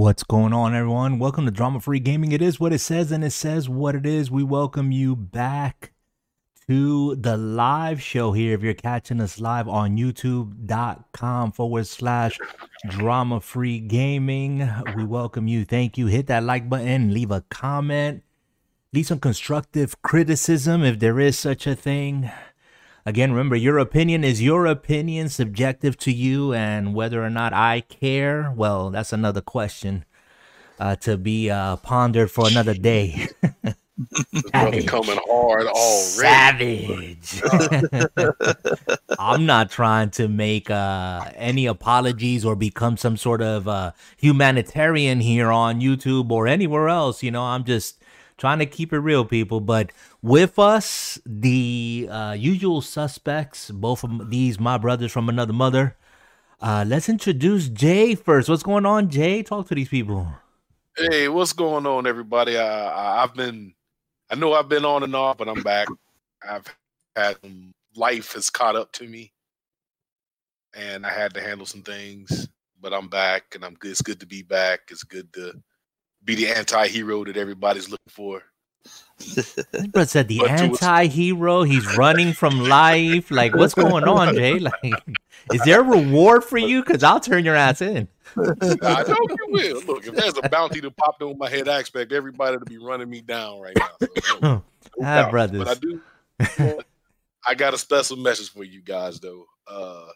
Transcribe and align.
What's 0.00 0.22
going 0.22 0.54
on, 0.54 0.74
everyone? 0.74 1.18
Welcome 1.18 1.44
to 1.44 1.50
Drama 1.50 1.78
Free 1.78 2.00
Gaming. 2.00 2.32
It 2.32 2.40
is 2.40 2.58
what 2.58 2.72
it 2.72 2.78
says, 2.78 3.12
and 3.12 3.22
it 3.22 3.32
says 3.32 3.68
what 3.68 3.94
it 3.94 4.06
is. 4.06 4.30
We 4.30 4.42
welcome 4.42 4.92
you 4.92 5.14
back 5.14 5.92
to 6.66 7.16
the 7.16 7.36
live 7.36 8.00
show 8.00 8.32
here. 8.32 8.54
If 8.54 8.62
you're 8.62 8.72
catching 8.72 9.20
us 9.20 9.38
live 9.38 9.68
on 9.68 9.98
youtube.com 9.98 11.52
forward 11.52 11.86
slash 11.86 12.38
drama 12.88 13.42
free 13.42 13.78
gaming, 13.78 14.66
we 14.96 15.04
welcome 15.04 15.46
you. 15.46 15.66
Thank 15.66 15.98
you. 15.98 16.06
Hit 16.06 16.28
that 16.28 16.44
like 16.44 16.70
button, 16.70 17.12
leave 17.12 17.30
a 17.30 17.42
comment, 17.50 18.22
leave 18.94 19.06
some 19.06 19.20
constructive 19.20 20.00
criticism 20.00 20.82
if 20.82 20.98
there 20.98 21.20
is 21.20 21.38
such 21.38 21.66
a 21.66 21.76
thing. 21.76 22.30
Again, 23.06 23.32
remember, 23.32 23.56
your 23.56 23.78
opinion 23.78 24.24
is 24.24 24.42
your 24.42 24.66
opinion, 24.66 25.28
subjective 25.28 25.96
to 25.98 26.12
you, 26.12 26.52
and 26.52 26.94
whether 26.94 27.24
or 27.24 27.30
not 27.30 27.52
I 27.52 27.80
care, 27.80 28.52
well, 28.54 28.90
that's 28.90 29.12
another 29.12 29.40
question 29.40 30.04
uh, 30.78 30.96
to 30.96 31.16
be 31.16 31.50
uh, 31.50 31.76
pondered 31.76 32.30
for 32.30 32.46
another 32.48 32.74
day. 32.74 33.28
Savage. 34.52 34.86
coming 34.86 35.18
hard 35.28 35.66
already. 35.66 37.18
Savage. 37.22 37.42
I'm 39.18 39.44
not 39.44 39.70
trying 39.70 40.10
to 40.10 40.28
make 40.28 40.70
uh, 40.70 41.30
any 41.34 41.66
apologies 41.66 42.44
or 42.44 42.56
become 42.56 42.96
some 42.96 43.16
sort 43.16 43.42
of 43.42 43.68
uh, 43.68 43.92
humanitarian 44.16 45.20
here 45.20 45.50
on 45.50 45.80
YouTube 45.80 46.30
or 46.30 46.46
anywhere 46.46 46.88
else. 46.88 47.22
You 47.22 47.30
know, 47.30 47.42
I'm 47.42 47.64
just 47.64 47.99
trying 48.40 48.58
to 48.58 48.66
keep 48.66 48.92
it 48.92 48.98
real, 48.98 49.24
people. 49.24 49.60
But 49.60 49.92
with 50.22 50.58
us, 50.58 51.20
the 51.26 52.08
uh, 52.10 52.34
usual 52.36 52.80
suspects, 52.80 53.70
both 53.70 54.02
of 54.02 54.30
these 54.30 54.58
my 54.58 54.78
brothers 54.78 55.12
from 55.12 55.28
another 55.28 55.52
mother. 55.52 55.96
Uh, 56.60 56.84
let's 56.86 57.08
introduce 57.08 57.68
Jay 57.68 58.14
first. 58.14 58.48
What's 58.48 58.62
going 58.62 58.86
on, 58.86 59.10
Jay? 59.10 59.42
Talk 59.42 59.68
to 59.68 59.74
these 59.74 59.88
people. 59.88 60.26
Hey, 60.96 61.28
what's 61.28 61.52
going 61.52 61.86
on, 61.86 62.06
everybody? 62.06 62.56
Uh, 62.56 62.90
I've 62.92 63.34
been, 63.34 63.74
I 64.30 64.34
know 64.34 64.54
I've 64.54 64.68
been 64.68 64.84
on 64.84 65.02
and 65.02 65.14
off, 65.14 65.38
but 65.38 65.48
I'm 65.48 65.62
back. 65.62 65.88
I've 66.46 66.66
had 67.14 67.36
life 67.94 68.32
has 68.32 68.50
caught 68.50 68.76
up 68.76 68.92
to 68.92 69.06
me, 69.06 69.32
and 70.74 71.06
I 71.06 71.10
had 71.10 71.34
to 71.34 71.40
handle 71.40 71.66
some 71.66 71.82
things. 71.82 72.48
But 72.80 72.94
I'm 72.94 73.08
back, 73.08 73.54
and 73.54 73.64
I'm 73.64 73.74
good. 73.74 73.90
It's 73.90 74.02
good 74.02 74.20
to 74.20 74.26
be 74.26 74.42
back. 74.42 74.80
It's 74.90 75.04
good 75.04 75.30
to 75.34 75.62
be 76.36 76.44
the 76.44 76.56
anti-hero 76.56 77.24
that 77.24 77.36
everybody's 77.36 77.88
looking 77.88 78.08
for. 78.08 78.42
but 79.92 80.08
said 80.08 80.28
the 80.28 80.46
anti-hero. 80.46 81.64
He's 81.64 81.96
running 81.96 82.32
from 82.32 82.60
life. 82.68 83.30
Like, 83.30 83.54
what's 83.56 83.74
going 83.74 84.04
on, 84.04 84.34
Jay? 84.34 84.58
Like, 84.58 85.02
is 85.52 85.62
there 85.64 85.80
a 85.80 85.84
reward 85.84 86.44
for 86.44 86.58
you? 86.58 86.82
Because 86.82 87.02
I'll 87.02 87.20
turn 87.20 87.44
your 87.44 87.56
ass 87.56 87.82
in. 87.82 88.08
I 88.36 89.02
know 89.02 89.16
you 89.28 89.46
will. 89.48 89.82
Look, 89.82 90.06
if 90.06 90.14
there's 90.14 90.38
a 90.42 90.48
bounty 90.48 90.80
to 90.80 90.90
pop 90.92 91.16
over 91.20 91.36
my 91.36 91.50
head, 91.50 91.68
I 91.68 91.80
expect 91.80 92.12
everybody 92.12 92.58
to 92.58 92.64
be 92.64 92.78
running 92.78 93.10
me 93.10 93.20
down 93.20 93.60
right 93.60 93.76
now. 93.76 94.08
So, 94.22 94.38
no, 94.40 94.62
no 94.98 95.06
ah, 95.06 95.30
brothers. 95.30 95.64
But 95.64 95.68
I 95.68 95.74
do. 95.74 96.80
I 97.46 97.54
got 97.54 97.74
a 97.74 97.78
special 97.78 98.16
message 98.16 98.50
for 98.50 98.62
you 98.62 98.82
guys, 98.82 99.18
though. 99.18 99.46
Uh, 99.66 100.06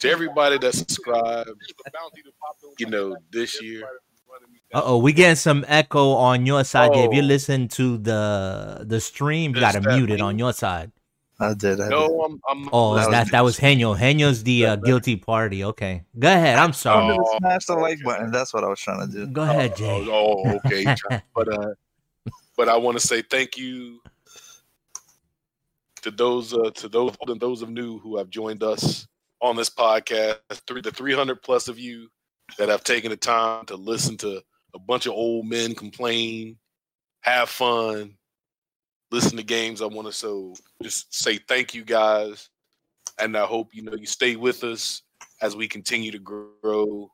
to 0.00 0.10
everybody 0.10 0.58
that 0.58 0.74
subscribed, 0.74 1.50
you 2.78 2.86
know, 2.86 3.16
this 3.30 3.62
year 3.62 3.88
uh 4.74 4.82
oh, 4.84 4.98
we 4.98 5.12
getting 5.12 5.36
some 5.36 5.64
echo 5.66 6.12
on 6.12 6.44
your 6.44 6.62
side. 6.64 6.90
Oh. 6.94 7.04
If 7.04 7.14
you 7.14 7.22
oh. 7.22 7.26
listen 7.26 7.68
to 7.68 7.96
the 7.98 8.84
the 8.86 9.00
stream, 9.00 9.54
you 9.54 9.60
got 9.60 9.72
to 9.72 9.80
mute 9.80 10.10
it 10.10 10.20
on 10.20 10.38
your 10.38 10.52
side. 10.52 10.92
I 11.40 11.54
did. 11.54 11.80
I 11.80 11.88
no, 11.88 12.08
did. 12.08 12.20
I'm, 12.24 12.40
I'm, 12.48 12.68
Oh, 12.72 12.96
that 12.96 13.10
that, 13.10 13.30
that 13.30 13.44
was 13.44 13.58
Henyo. 13.58 13.96
Henyo's 13.96 14.42
the 14.42 14.66
uh, 14.66 14.76
guilty 14.76 15.16
party. 15.16 15.64
Okay, 15.64 16.02
go 16.18 16.28
ahead. 16.28 16.58
I'm 16.58 16.72
sorry. 16.72 17.16
Oh, 17.18 17.38
smash 17.38 17.66
the 17.66 17.76
like 17.76 18.02
button. 18.02 18.30
That's 18.30 18.52
what 18.52 18.64
I 18.64 18.68
was 18.68 18.80
trying 18.80 19.08
to 19.08 19.12
do. 19.12 19.26
Go 19.26 19.42
ahead, 19.42 19.76
Jay. 19.76 20.06
Oh, 20.10 20.42
oh 20.44 20.60
okay. 20.66 20.94
but 21.34 21.52
uh, 21.52 21.74
but 22.56 22.68
I 22.68 22.76
want 22.76 22.98
to 23.00 23.06
say 23.06 23.22
thank 23.22 23.56
you 23.56 24.00
to 26.02 26.10
those 26.10 26.52
uh, 26.52 26.70
to 26.74 26.88
those 26.88 27.16
and 27.26 27.40
those 27.40 27.62
of 27.62 27.70
new 27.70 27.98
who 28.00 28.18
have 28.18 28.28
joined 28.28 28.62
us 28.62 29.06
on 29.40 29.56
this 29.56 29.70
podcast. 29.70 30.36
Three 30.66 30.82
the 30.82 30.90
300 30.90 31.40
plus 31.42 31.68
of 31.68 31.78
you 31.78 32.10
that 32.56 32.68
have 32.68 32.84
taken 32.84 33.10
the 33.10 33.16
time 33.16 33.66
to 33.66 33.76
listen 33.76 34.16
to 34.18 34.42
a 34.74 34.78
bunch 34.78 35.06
of 35.06 35.12
old 35.12 35.46
men 35.46 35.74
complain, 35.74 36.56
have 37.20 37.48
fun, 37.48 38.14
listen 39.10 39.36
to 39.36 39.42
games. 39.42 39.82
I 39.82 39.86
want 39.86 40.06
to 40.06 40.12
so 40.12 40.54
just 40.82 41.14
say 41.14 41.38
thank 41.48 41.74
you 41.74 41.84
guys, 41.84 42.48
and 43.18 43.36
I 43.36 43.44
hope 43.44 43.74
you 43.74 43.82
know 43.82 43.94
you 43.94 44.06
stay 44.06 44.36
with 44.36 44.64
us 44.64 45.02
as 45.42 45.56
we 45.56 45.68
continue 45.68 46.10
to 46.12 46.18
grow. 46.18 47.10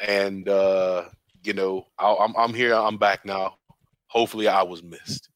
And 0.00 0.48
uh, 0.48 1.04
you 1.42 1.52
know, 1.52 1.86
i 1.98 2.14
I'm 2.14 2.34
I'm 2.36 2.54
here. 2.54 2.74
I'm 2.74 2.98
back 2.98 3.24
now. 3.24 3.56
Hopefully, 4.08 4.48
I 4.48 4.62
was 4.62 4.82
missed. 4.82 5.28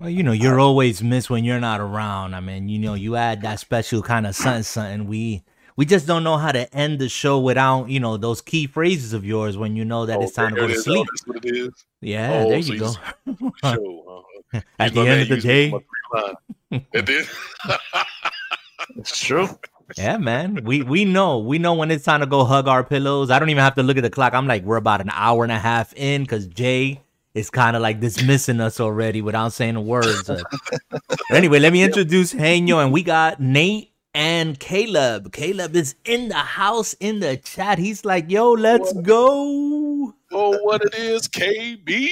Well, 0.00 0.10
you 0.10 0.22
know, 0.22 0.32
you're 0.32 0.60
always 0.60 1.02
missed 1.02 1.28
when 1.28 1.44
you're 1.44 1.58
not 1.58 1.80
around. 1.80 2.34
I 2.34 2.40
mean, 2.40 2.68
you 2.68 2.78
know, 2.78 2.94
you 2.94 3.16
add 3.16 3.42
that 3.42 3.58
special 3.58 4.00
kind 4.00 4.28
of 4.28 4.36
something, 4.36 4.62
something. 4.62 5.06
We 5.08 5.42
we 5.78 5.86
just 5.86 6.08
don't 6.08 6.24
know 6.24 6.36
how 6.36 6.50
to 6.50 6.74
end 6.74 6.98
the 6.98 7.08
show 7.08 7.38
without 7.38 7.88
you 7.88 8.00
know 8.00 8.16
those 8.16 8.40
key 8.42 8.66
phrases 8.66 9.12
of 9.12 9.24
yours 9.24 9.56
when 9.56 9.76
you 9.76 9.84
know 9.84 10.06
that 10.06 10.18
oh, 10.18 10.22
it's 10.22 10.32
time 10.32 10.52
to 10.56 10.60
go 10.60 10.66
to 10.66 10.74
sleep. 10.74 11.06
Oh, 11.08 11.32
what 11.32 11.44
it 11.44 11.56
is. 11.56 11.70
Yeah, 12.00 12.32
oh, 12.32 12.48
there 12.48 12.60
so 12.62 12.72
you 12.72 12.80
go. 12.80 12.92
show, 13.62 14.24
uh, 14.52 14.60
At 14.80 14.92
the 14.92 15.02
end 15.02 15.22
of 15.22 15.28
the 15.28 15.36
day, 15.36 15.72
it 16.92 17.28
it's 18.96 19.24
true. 19.24 19.48
Yeah, 19.96 20.18
man. 20.18 20.64
We 20.64 20.82
we 20.82 21.04
know 21.04 21.38
we 21.38 21.60
know 21.60 21.74
when 21.74 21.92
it's 21.92 22.04
time 22.04 22.20
to 22.20 22.26
go 22.26 22.44
hug 22.44 22.66
our 22.66 22.82
pillows. 22.82 23.30
I 23.30 23.38
don't 23.38 23.50
even 23.50 23.62
have 23.62 23.76
to 23.76 23.84
look 23.84 23.96
at 23.96 24.02
the 24.02 24.10
clock. 24.10 24.34
I'm 24.34 24.48
like, 24.48 24.64
we're 24.64 24.78
about 24.78 25.00
an 25.00 25.10
hour 25.12 25.44
and 25.44 25.52
a 25.52 25.60
half 25.60 25.94
in 25.94 26.22
because 26.22 26.48
Jay 26.48 27.00
is 27.34 27.50
kind 27.50 27.76
of 27.76 27.82
like 27.82 28.00
dismissing 28.00 28.60
us 28.60 28.80
already 28.80 29.22
without 29.22 29.52
saying 29.52 29.76
a 29.76 29.80
word. 29.80 30.26
So. 30.26 30.38
anyway, 31.30 31.60
let 31.60 31.72
me 31.72 31.84
introduce 31.84 32.34
Henyo, 32.34 32.82
and 32.82 32.92
we 32.92 33.04
got 33.04 33.38
Nate 33.40 33.92
and 34.18 34.58
Caleb. 34.58 35.32
Caleb 35.32 35.76
is 35.76 35.94
in 36.04 36.28
the 36.28 36.34
house 36.34 36.92
in 36.94 37.20
the 37.20 37.36
chat. 37.36 37.78
He's 37.78 38.04
like, 38.04 38.28
yo, 38.28 38.50
let's 38.50 38.92
what? 38.92 39.04
go. 39.04 40.12
Oh, 40.32 40.58
what 40.64 40.82
it 40.84 40.94
is, 40.96 41.28
KB? 41.28 42.10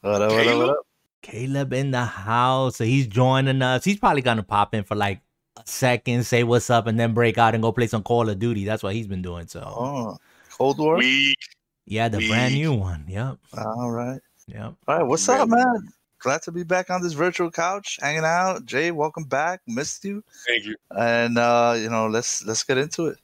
What 0.00 0.22
up, 0.22 0.30
Caleb? 0.32 0.58
What 0.58 0.70
up, 0.70 0.86
Caleb 1.22 1.72
in 1.72 1.92
the 1.92 2.04
house. 2.04 2.76
So 2.76 2.84
he's 2.84 3.06
joining 3.06 3.62
us. 3.62 3.84
He's 3.84 3.96
probably 3.96 4.22
gonna 4.22 4.42
pop 4.42 4.74
in 4.74 4.82
for 4.82 4.96
like 4.96 5.20
a 5.56 5.62
second, 5.66 6.26
say 6.26 6.42
what's 6.42 6.68
up, 6.68 6.88
and 6.88 6.98
then 6.98 7.14
break 7.14 7.38
out 7.38 7.54
and 7.54 7.62
go 7.62 7.70
play 7.70 7.86
some 7.86 8.02
Call 8.02 8.28
of 8.28 8.40
Duty. 8.40 8.64
That's 8.64 8.82
what 8.82 8.94
he's 8.94 9.06
been 9.06 9.22
doing. 9.22 9.46
So 9.46 9.60
oh, 9.64 10.18
Cold 10.50 10.80
War. 10.80 10.96
Week. 10.96 11.38
Yeah, 11.86 12.08
the 12.08 12.18
Week. 12.18 12.28
brand 12.28 12.54
new 12.54 12.72
one. 12.72 13.04
Yep. 13.06 13.38
All 13.56 13.92
right. 13.92 14.20
Yep. 14.48 14.74
All 14.88 14.98
right. 14.98 15.04
What's 15.04 15.28
up, 15.28 15.48
man? 15.48 15.88
Glad 16.26 16.42
to 16.42 16.50
be 16.50 16.64
back 16.64 16.90
on 16.90 17.02
this 17.02 17.12
virtual 17.12 17.52
couch, 17.52 18.00
hanging 18.02 18.24
out. 18.24 18.66
Jay, 18.66 18.90
welcome 18.90 19.22
back. 19.22 19.60
Missed 19.68 20.04
you. 20.04 20.24
Thank 20.48 20.64
you. 20.64 20.74
And 20.90 21.38
uh, 21.38 21.76
you 21.78 21.88
know, 21.88 22.08
let's 22.08 22.44
let's 22.44 22.64
get 22.64 22.78
into 22.78 23.06
it. 23.06 23.18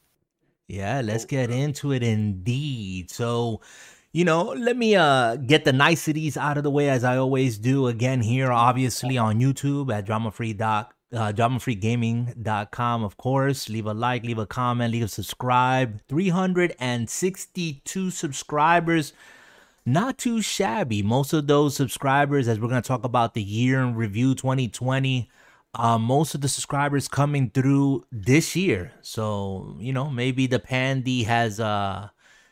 Yeah, 0.68 1.00
let's 1.02 1.24
get 1.24 1.50
into 1.50 1.92
it 1.92 2.04
indeed. 2.04 3.10
So, 3.10 3.60
you 4.12 4.24
know, 4.24 4.52
let 4.52 4.76
me 4.76 4.94
uh 4.94 5.34
get 5.34 5.64
the 5.64 5.72
niceties 5.72 6.36
out 6.36 6.58
of 6.58 6.62
the 6.62 6.70
way 6.70 6.90
as 6.90 7.02
I 7.02 7.16
always 7.16 7.58
do 7.58 7.88
again 7.88 8.20
here, 8.20 8.52
obviously 8.52 9.18
on 9.18 9.40
YouTube 9.40 9.92
at 9.92 10.06
dramafree 10.06 10.56
doc 10.56 10.94
uh, 11.12 11.32
dramafreegaming.com, 11.32 13.02
of 13.02 13.16
course. 13.16 13.68
Leave 13.68 13.86
a 13.86 13.94
like, 13.94 14.22
leave 14.22 14.38
a 14.38 14.46
comment, 14.46 14.92
leave 14.92 15.02
a 15.02 15.08
subscribe. 15.08 16.00
362 16.08 18.10
subscribers 18.10 19.12
not 19.84 20.18
too 20.18 20.40
shabby. 20.40 21.02
Most 21.02 21.32
of 21.32 21.46
those 21.46 21.76
subscribers, 21.76 22.48
as 22.48 22.60
we're 22.60 22.68
going 22.68 22.82
to 22.82 22.86
talk 22.86 23.04
about 23.04 23.34
the 23.34 23.42
year 23.42 23.80
in 23.82 23.94
review 23.94 24.34
2020, 24.34 25.28
uh, 25.74 25.98
most 25.98 26.34
of 26.34 26.40
the 26.40 26.48
subscribers 26.48 27.08
coming 27.08 27.50
through 27.50 28.04
this 28.12 28.54
year. 28.54 28.92
So, 29.00 29.76
you 29.78 29.92
know, 29.92 30.10
maybe 30.10 30.46
the 30.46 30.58
pandy 30.58 31.24
has, 31.24 31.58
uh, 31.58 32.08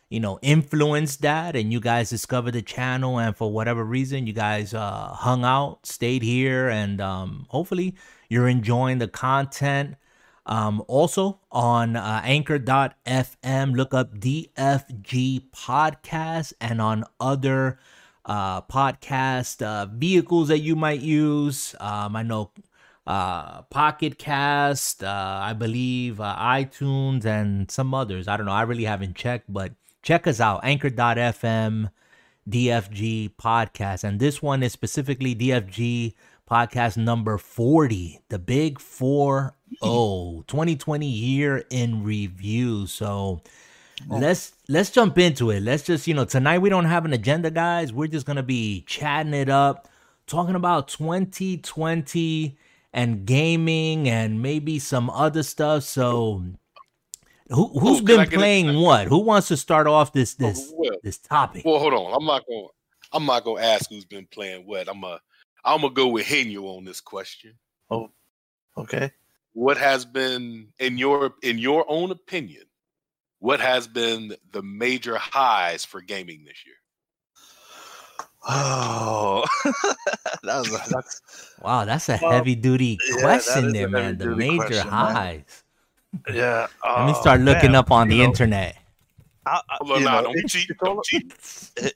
you 0.09 0.19
know, 0.19 0.39
influenced 0.43 1.23
that 1.23 1.55
and 1.55 1.73
you 1.73 1.81
guys 1.81 2.11
discovered 2.11 2.53
the 2.53 2.63
channel 2.63 3.21
and 3.21 3.37
for 3.37 3.53
whatever 3.53 3.85
reason, 3.85 4.27
you 4.27 4.33
guys 4.33 4.75
uh, 4.75 5.09
hung 5.13 5.45
out, 5.45 5.87
stayed 5.87 6.23
here, 6.23 6.69
and 6.69 7.01
um, 7.01 7.47
hopefully 7.49 7.95
you're 8.29 8.49
enjoying 8.49 8.99
the 8.99 9.09
content. 9.09 9.95
Um, 10.51 10.83
also 10.89 11.39
on 11.53 11.95
uh, 11.95 12.23
anchor.fm, 12.25 13.77
look 13.77 13.95
up 13.95 14.17
DFG 14.17 15.45
Podcast 15.55 16.53
and 16.61 16.83
on 16.83 17.05
other 17.21 17.79
uh, 18.25 18.61
podcast 18.63 19.63
uh, 19.63 19.87
vehicles 19.87 20.49
that 20.49 20.59
you 20.59 20.75
might 20.75 21.03
use. 21.03 21.77
Um, 21.79 22.17
I 22.17 22.25
know 22.25 22.51
uh, 23.07 23.63
Pocket 23.63 24.19
Cast, 24.19 25.05
uh, 25.05 25.41
I 25.41 25.53
believe 25.53 26.21
uh, 26.21 26.35
iTunes, 26.37 27.25
and 27.25 27.71
some 27.71 27.95
others. 27.95 28.27
I 28.27 28.37
don't 28.37 28.47
know. 28.47 28.53
I 28.53 28.63
really 28.63 28.85
haven't 28.85 29.15
checked, 29.15 29.53
but 29.53 29.73
check 30.03 30.27
us 30.27 30.41
out. 30.41 30.65
Anchor.fm, 30.65 31.93
DFG 32.49 33.35
Podcast. 33.41 34.03
And 34.03 34.19
this 34.19 34.43
one 34.43 34.65
is 34.65 34.73
specifically 34.73 35.37
DFG 35.37 36.15
podcast 36.51 36.97
number 36.97 37.39
40, 37.39 38.21
the 38.29 38.39
big 38.41 38.81
4 38.81 39.55
0, 39.83 40.45
2020 40.47 41.07
year 41.07 41.65
in 41.71 42.03
review. 42.05 42.87
So, 42.87 43.43
Oh. 44.11 44.17
let's 44.17 44.53
let's 44.69 44.91
jump 44.91 45.19
into 45.19 45.51
it. 45.51 45.61
Let's 45.61 45.83
just 45.83 46.07
you 46.07 46.15
know 46.15 46.25
tonight 46.25 46.59
we 46.61 46.71
don't 46.71 46.87
have 46.87 47.05
an 47.05 47.13
agenda, 47.13 47.51
guys. 47.51 47.93
We're 47.93 48.07
just 48.09 48.25
gonna 48.27 48.43
be 48.43 48.83
chatting 48.87 49.35
it 49.35 49.49
up, 49.51 49.89
talking 50.27 50.55
about 50.55 50.89
2020 50.89 52.57
and 52.93 53.25
gaming 53.27 54.09
and 54.09 54.41
maybe 54.43 54.79
some 54.79 55.11
other 55.11 55.43
stuff. 55.43 55.85
So, 55.85 56.43
who 57.51 57.71
oh, 57.75 57.79
who's 57.79 58.01
Ooh, 58.01 58.05
been 58.05 58.25
get 58.25 58.33
a- 58.33 58.37
playing 58.37 58.81
what? 58.81 59.07
Who 59.09 59.19
wants 59.19 59.49
to 59.49 59.57
start 59.57 59.87
off 59.87 60.13
this 60.13 60.35
Oh, 60.41 60.47
this 60.47 60.73
well, 60.75 60.93
this 61.03 61.19
topic? 61.19 61.65
well, 61.65 61.79
hold 61.79 61.93
on. 61.95 62.15
I'm 62.15 62.25
not 62.27 62.47
going. 62.47 62.65
to 62.67 62.71
I'm 63.13 63.27
not 63.27 63.43
going 63.45 63.61
to 63.61 63.69
ask 63.69 63.91
who's 63.91 64.05
been 64.05 64.27
playing 64.31 64.67
what. 64.67 64.89
I'm 64.89 65.03
a. 65.05 65.21
I'm 65.65 65.83
gonna 65.83 65.93
go 65.93 66.09
with 66.09 66.27
Henyo 66.27 66.79
on 66.79 66.85
this 66.85 67.01
question. 67.03 67.53
Oh 67.91 68.11
okay. 68.79 69.11
What 69.53 69.77
has 69.79 70.05
been 70.05 70.69
in 70.79 70.99
your 70.99 71.35
in 71.43 71.59
your 71.59 71.85
own 71.89 72.11
opinion? 72.11 72.65
What 73.41 73.61
has 73.61 73.89
been 73.89 74.37
the 74.53 74.63
major 74.63 75.17
highs 75.17 75.85
for 75.85 76.01
gaming 76.01 76.45
this 76.45 76.65
year? 76.67 76.77
Oh, 78.49 79.45
that 80.43 80.59
was 80.59 80.69
a, 80.69 80.83
that's 80.91 81.23
Wow, 81.61 81.85
that's 81.85 82.09
a 82.09 82.19
Well, 82.21 82.33
heavy 82.33 82.55
duty 82.55 82.99
question 83.21 83.67
is 83.67 83.73
there, 83.73 83.89
man. 83.89 84.19
The 84.19 84.35
major 84.35 84.57
question, 84.57 84.91
man. 84.91 85.15
highs. 85.15 85.65
yeah. 86.33 86.67
Let 86.85 87.07
me 87.07 87.13
oh, 87.17 87.21
start 87.21 87.41
looking 87.41 87.73
man, 87.73 87.77
up 87.77 87.91
on 87.91 88.09
the 88.09 88.19
know, 88.19 88.25
internet. 88.25 88.77
I, 89.47 89.61
I, 89.71 89.77
Hold 89.81 90.01
you 90.01 90.05
nah, 90.05 90.21
know, 90.21 90.23
don't 90.29 90.37
it's- 90.39 90.53
cheat. 90.53 90.71
it's 90.71 90.83
all- 90.83 91.03
cheat. 91.03 91.35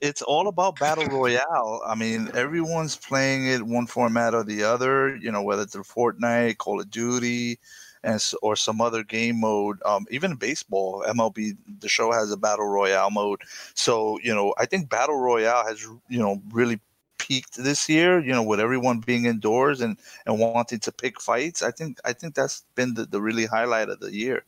it's 0.01 0.21
all 0.23 0.47
about 0.47 0.79
battle 0.79 1.05
royale. 1.05 1.81
I 1.85 1.93
mean, 1.95 2.31
everyone's 2.33 2.95
playing 2.95 3.47
it 3.47 3.61
one 3.63 3.85
format 3.87 4.33
or 4.33 4.43
the 4.43 4.63
other. 4.63 5.15
You 5.17 5.31
know, 5.31 5.43
whether 5.43 5.61
it's 5.61 5.75
a 5.75 5.79
Fortnite, 5.79 6.57
Call 6.57 6.79
of 6.81 6.89
Duty, 6.89 7.59
and 8.03 8.19
or 8.41 8.55
some 8.55 8.81
other 8.81 9.03
game 9.03 9.39
mode. 9.39 9.79
Um, 9.85 10.05
even 10.09 10.35
baseball, 10.35 11.03
MLB 11.07 11.55
the 11.79 11.87
show 11.89 12.11
has 12.11 12.31
a 12.31 12.37
battle 12.37 12.67
royale 12.67 13.11
mode. 13.11 13.41
So 13.75 14.19
you 14.23 14.33
know, 14.33 14.53
I 14.57 14.65
think 14.65 14.89
battle 14.89 15.17
royale 15.19 15.65
has 15.67 15.83
you 16.09 16.19
know 16.19 16.41
really 16.51 16.79
peaked 17.19 17.57
this 17.57 17.87
year. 17.87 18.19
You 18.19 18.31
know, 18.33 18.43
with 18.43 18.59
everyone 18.59 18.99
being 19.01 19.25
indoors 19.25 19.81
and 19.81 19.97
and 20.25 20.39
wanting 20.39 20.79
to 20.79 20.91
pick 20.91 21.21
fights. 21.21 21.61
I 21.61 21.69
think 21.71 21.99
I 22.05 22.13
think 22.13 22.33
that's 22.33 22.63
been 22.73 22.95
the, 22.95 23.05
the 23.05 23.21
really 23.21 23.45
highlight 23.45 23.89
of 23.89 23.99
the 23.99 24.11
year 24.11 24.43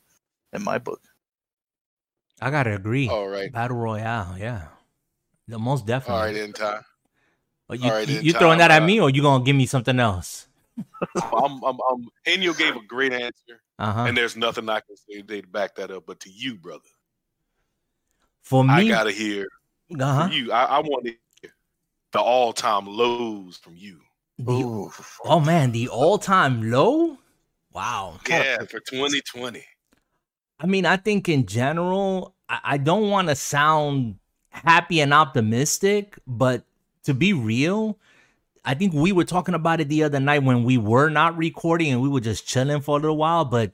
in 0.51 0.63
my 0.63 0.79
book. 0.79 1.01
I 2.41 2.51
gotta 2.51 2.75
agree. 2.75 3.07
All 3.09 3.27
right. 3.27 3.51
Battle 3.51 3.77
Royale, 3.77 4.35
yeah. 4.37 4.63
The 5.47 5.57
most 5.57 5.85
definitely. 5.85 6.15
All 6.15 6.25
right, 6.25 6.33
then, 6.33 6.53
Ty. 6.53 6.81
But 7.67 7.79
you, 7.79 7.89
all 7.89 7.95
right, 7.95 8.07
you, 8.07 8.19
you 8.19 8.33
throwing 8.33 8.59
Tom, 8.59 8.69
that 8.69 8.71
at 8.71 8.83
uh, 8.83 8.85
me 8.85 8.99
or 8.99 9.09
you 9.09 9.21
gonna 9.21 9.43
give 9.43 9.55
me 9.55 9.65
something 9.65 9.99
else? 9.99 10.47
I'm, 11.15 11.63
I'm, 11.63 11.77
I'm, 11.91 12.09
Henyo 12.25 12.57
gave 12.57 12.75
a 12.75 12.83
great 12.85 13.11
answer, 13.11 13.61
Uh 13.79 13.91
huh. 13.91 14.01
and 14.03 14.15
there's 14.15 14.37
nothing 14.37 14.69
I 14.69 14.79
can 14.79 14.95
say 14.95 15.17
today 15.17 15.41
to 15.41 15.47
back 15.47 15.75
that 15.75 15.91
up. 15.91 16.05
But 16.05 16.19
to 16.21 16.29
you, 16.29 16.55
brother, 16.55 16.83
For 18.43 18.63
me, 18.63 18.73
I 18.73 18.87
gotta 18.87 19.11
hear 19.11 19.47
uh-huh. 19.99 20.27
from 20.27 20.31
you. 20.31 20.51
I, 20.51 20.63
I 20.65 20.79
want 20.79 21.05
to 21.05 21.11
hear 21.41 21.51
the 22.11 22.19
all-time 22.19 22.85
lows 22.85 23.57
from 23.57 23.75
you. 23.75 23.99
the, 24.37 24.91
oh 25.25 25.39
man, 25.39 25.71
the 25.71 25.87
all-time 25.87 26.69
low. 26.69 27.17
Wow. 27.73 28.19
Yeah, 28.27 28.57
for 28.59 28.79
2020. 28.79 29.63
I 30.59 30.65
mean, 30.65 30.85
I 30.85 30.97
think 30.97 31.29
in 31.29 31.45
general, 31.45 32.35
I, 32.49 32.59
I 32.63 32.77
don't 32.77 33.09
want 33.09 33.29
to 33.29 33.35
sound 33.35 34.15
happy 34.49 34.99
and 35.01 35.13
optimistic, 35.13 36.17
but 36.25 36.63
to 37.03 37.13
be 37.13 37.33
real, 37.33 37.99
I 38.65 38.73
think 38.73 38.93
we 38.93 39.11
were 39.11 39.23
talking 39.23 39.55
about 39.55 39.79
it 39.79 39.87
the 39.87 40.03
other 40.03 40.19
night 40.19 40.43
when 40.43 40.63
we 40.63 40.77
were 40.77 41.09
not 41.09 41.37
recording 41.37 41.91
and 41.91 42.01
we 42.01 42.09
were 42.09 42.19
just 42.19 42.47
chilling 42.47 42.81
for 42.81 42.97
a 42.97 43.01
little 43.01 43.17
while. 43.17 43.45
But 43.45 43.73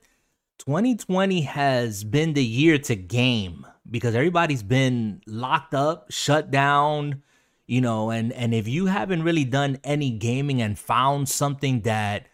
2020 0.58 1.42
has 1.42 2.04
been 2.04 2.34
the 2.34 2.44
year 2.44 2.78
to 2.78 2.94
game 2.94 3.66
because 3.90 4.14
everybody's 4.14 4.62
been 4.62 5.20
locked 5.26 5.74
up, 5.74 6.10
shut 6.10 6.50
down, 6.50 7.22
you 7.66 7.80
know, 7.80 8.10
and 8.10 8.32
and 8.32 8.54
if 8.54 8.68
you 8.68 8.86
haven't 8.86 9.22
really 9.22 9.44
done 9.44 9.78
any 9.84 10.10
gaming 10.10 10.62
and 10.62 10.78
found 10.78 11.28
something 11.28 11.80
that 11.82 12.26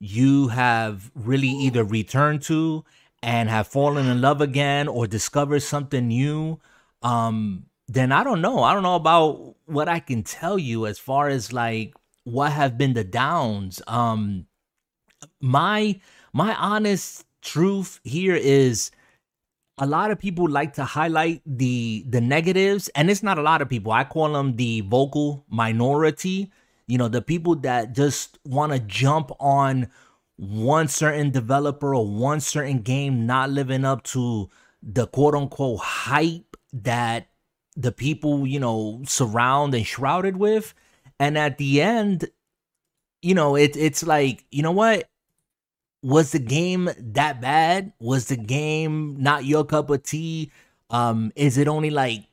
you 0.00 0.48
have 0.48 1.10
really 1.14 1.48
either 1.48 1.84
returned 1.84 2.42
to 2.42 2.84
and 3.22 3.48
have 3.48 3.66
fallen 3.66 4.06
in 4.06 4.20
love 4.20 4.40
again 4.40 4.88
or 4.88 5.06
discovered 5.06 5.60
something 5.60 6.08
new 6.08 6.58
um 7.02 7.64
then 7.90 8.12
i 8.12 8.22
don't 8.22 8.42
know. 8.42 8.62
I 8.62 8.74
don't 8.74 8.82
know 8.82 8.96
about 8.96 9.56
what 9.66 9.88
i 9.88 9.98
can 10.00 10.22
tell 10.22 10.58
you 10.58 10.86
as 10.86 10.98
far 10.98 11.28
as 11.28 11.52
like 11.52 11.94
what 12.24 12.52
have 12.52 12.76
been 12.76 12.92
the 12.92 13.04
downs. 13.04 13.80
Um 13.86 14.46
my 15.40 16.00
my 16.32 16.54
honest 16.54 17.24
truth 17.42 18.00
here 18.04 18.34
is 18.34 18.90
a 19.78 19.86
lot 19.86 20.10
of 20.10 20.18
people 20.18 20.48
like 20.48 20.74
to 20.74 20.84
highlight 20.84 21.40
the 21.46 22.04
the 22.08 22.20
negatives 22.20 22.88
and 22.90 23.10
it's 23.10 23.22
not 23.22 23.38
a 23.38 23.42
lot 23.42 23.62
of 23.62 23.68
people. 23.68 23.92
I 23.92 24.04
call 24.04 24.32
them 24.32 24.56
the 24.56 24.82
vocal 24.82 25.44
minority. 25.48 26.50
You 26.86 26.98
know 26.98 27.08
the 27.08 27.22
people 27.22 27.56
that 27.56 27.94
just 27.94 28.38
want 28.44 28.72
to 28.72 28.78
jump 28.80 29.30
on 29.40 29.88
one 30.38 30.86
certain 30.86 31.30
developer 31.30 31.94
or 31.94 32.06
one 32.06 32.38
certain 32.38 32.80
game 32.80 33.26
not 33.26 33.50
living 33.50 33.84
up 33.84 34.04
to 34.04 34.48
the 34.82 35.06
quote 35.08 35.34
unquote 35.34 35.80
hype 35.80 36.56
that 36.72 37.28
the 37.76 37.90
people 37.90 38.46
you 38.46 38.60
know 38.60 39.02
surround 39.04 39.74
and 39.74 39.86
shrouded 39.86 40.36
with. 40.36 40.74
And 41.18 41.36
at 41.36 41.58
the 41.58 41.82
end 41.82 42.30
you 43.20 43.34
know 43.34 43.56
it, 43.56 43.76
it's 43.76 44.04
like 44.04 44.44
you 44.50 44.62
know 44.62 44.72
what? 44.72 45.10
Was 46.02 46.30
the 46.30 46.38
game 46.38 46.88
that 46.96 47.40
bad? 47.40 47.92
Was 47.98 48.26
the 48.26 48.36
game 48.36 49.16
not 49.18 49.44
your 49.44 49.64
cup 49.64 49.90
of 49.90 50.04
tea? 50.04 50.52
Um 50.88 51.32
is 51.34 51.58
it 51.58 51.66
only 51.66 51.90
like 51.90 52.24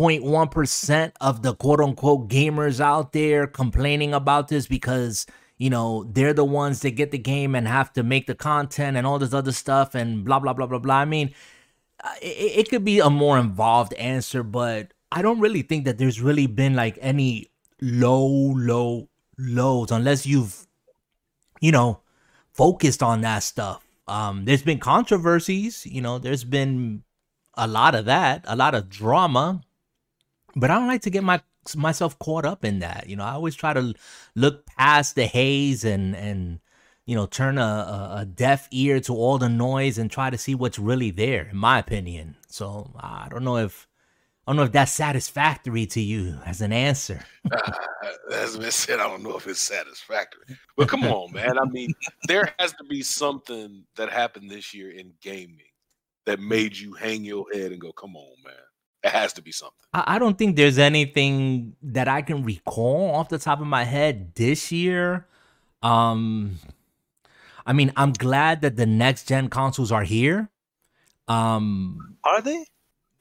0.1% 0.00 1.12
of 1.20 1.42
the 1.42 1.54
quote 1.54 1.80
unquote 1.80 2.28
gamers 2.28 2.80
out 2.80 3.12
there 3.12 3.46
complaining 3.46 4.14
about 4.14 4.48
this 4.48 4.66
because 4.66 5.26
you 5.60 5.68
know 5.68 6.04
they're 6.10 6.32
the 6.32 6.44
ones 6.44 6.80
that 6.80 6.92
get 6.92 7.10
the 7.10 7.18
game 7.18 7.54
and 7.54 7.68
have 7.68 7.92
to 7.92 8.02
make 8.02 8.26
the 8.26 8.34
content 8.34 8.96
and 8.96 9.06
all 9.06 9.18
this 9.18 9.34
other 9.34 9.52
stuff 9.52 9.94
and 9.94 10.24
blah 10.24 10.40
blah 10.40 10.54
blah 10.54 10.66
blah 10.66 10.78
blah. 10.78 10.96
I 10.96 11.04
mean 11.04 11.34
it, 12.22 12.60
it 12.60 12.70
could 12.70 12.84
be 12.84 12.98
a 12.98 13.10
more 13.10 13.38
involved 13.38 13.92
answer 13.94 14.42
but 14.42 14.94
i 15.12 15.20
don't 15.20 15.38
really 15.38 15.60
think 15.60 15.84
that 15.84 15.98
there's 15.98 16.20
really 16.20 16.46
been 16.46 16.74
like 16.74 16.98
any 17.02 17.46
low 17.82 18.26
low 18.56 19.06
lows 19.38 19.90
unless 19.90 20.26
you've 20.26 20.66
you 21.60 21.70
know 21.70 22.00
focused 22.52 23.02
on 23.02 23.20
that 23.20 23.42
stuff. 23.42 23.84
Um 24.08 24.46
there's 24.46 24.62
been 24.62 24.78
controversies 24.78 25.84
you 25.86 26.00
know 26.00 26.18
there's 26.18 26.44
been 26.44 27.04
a 27.54 27.66
lot 27.68 27.94
of 27.94 28.06
that 28.06 28.44
a 28.48 28.56
lot 28.56 28.74
of 28.74 28.88
drama 28.88 29.60
but 30.56 30.70
i 30.70 30.74
don't 30.74 30.86
like 30.86 31.02
to 31.02 31.10
get 31.10 31.22
my 31.22 31.40
myself 31.76 32.18
caught 32.18 32.44
up 32.44 32.64
in 32.64 32.78
that 32.80 33.08
you 33.08 33.16
know 33.16 33.24
i 33.24 33.32
always 33.32 33.54
try 33.54 33.72
to 33.72 33.94
look 34.34 34.66
past 34.66 35.14
the 35.14 35.26
haze 35.26 35.84
and 35.84 36.14
and 36.16 36.60
you 37.06 37.14
know 37.14 37.26
turn 37.26 37.58
a, 37.58 38.16
a, 38.18 38.24
deaf 38.24 38.68
ear 38.70 39.00
to 39.00 39.14
all 39.14 39.38
the 39.38 39.48
noise 39.48 39.98
and 39.98 40.10
try 40.10 40.30
to 40.30 40.38
see 40.38 40.54
what's 40.54 40.78
really 40.78 41.10
there 41.10 41.48
in 41.50 41.56
my 41.56 41.78
opinion 41.78 42.36
so 42.48 42.90
i 43.00 43.26
don't 43.30 43.44
know 43.44 43.56
if 43.56 43.88
i 44.46 44.50
don't 44.52 44.56
know 44.56 44.64
if 44.64 44.72
that's 44.72 44.92
satisfactory 44.92 45.86
to 45.86 46.00
you 46.00 46.38
as 46.46 46.60
an 46.60 46.72
answer 46.72 47.24
Uh, 48.02 48.34
as 48.34 48.58
I 48.58 48.68
said, 48.70 49.00
I 49.00 49.08
don't 49.08 49.22
know 49.22 49.36
if 49.36 49.46
it's 49.46 49.60
satisfactory. 49.60 50.56
But 50.76 50.88
come 50.88 51.04
on, 51.04 51.32
man. 51.32 51.58
I 51.58 51.64
mean, 51.66 51.92
there 52.26 52.52
has 52.58 52.72
to 52.74 52.84
be 52.84 53.02
something 53.02 53.84
that 53.96 54.10
happened 54.10 54.50
this 54.50 54.72
year 54.72 54.90
in 54.90 55.12
gaming 55.20 55.60
that 56.26 56.40
made 56.40 56.76
you 56.76 56.92
hang 56.94 57.24
your 57.24 57.44
head 57.52 57.72
and 57.72 57.80
go, 57.80 57.92
come 57.92 58.16
on, 58.16 58.36
man. 58.44 58.54
It 59.02 59.10
has 59.10 59.32
to 59.34 59.42
be 59.42 59.52
something. 59.52 59.76
I 59.94 60.16
I 60.16 60.18
don't 60.18 60.36
think 60.36 60.56
there's 60.56 60.78
anything 60.78 61.74
that 61.82 62.06
I 62.08 62.22
can 62.22 62.44
recall 62.44 63.14
off 63.14 63.28
the 63.28 63.38
top 63.38 63.60
of 63.60 63.66
my 63.66 63.84
head 63.84 64.34
this 64.34 64.70
year. 64.70 65.26
Um, 65.82 66.58
I 67.66 67.72
mean, 67.72 67.92
I'm 67.96 68.12
glad 68.12 68.60
that 68.62 68.76
the 68.76 68.86
next 68.86 69.28
gen 69.28 69.48
consoles 69.48 69.90
are 69.92 70.02
here. 70.02 70.50
Um, 71.28 72.16
Are 72.24 72.42
they? 72.42 72.64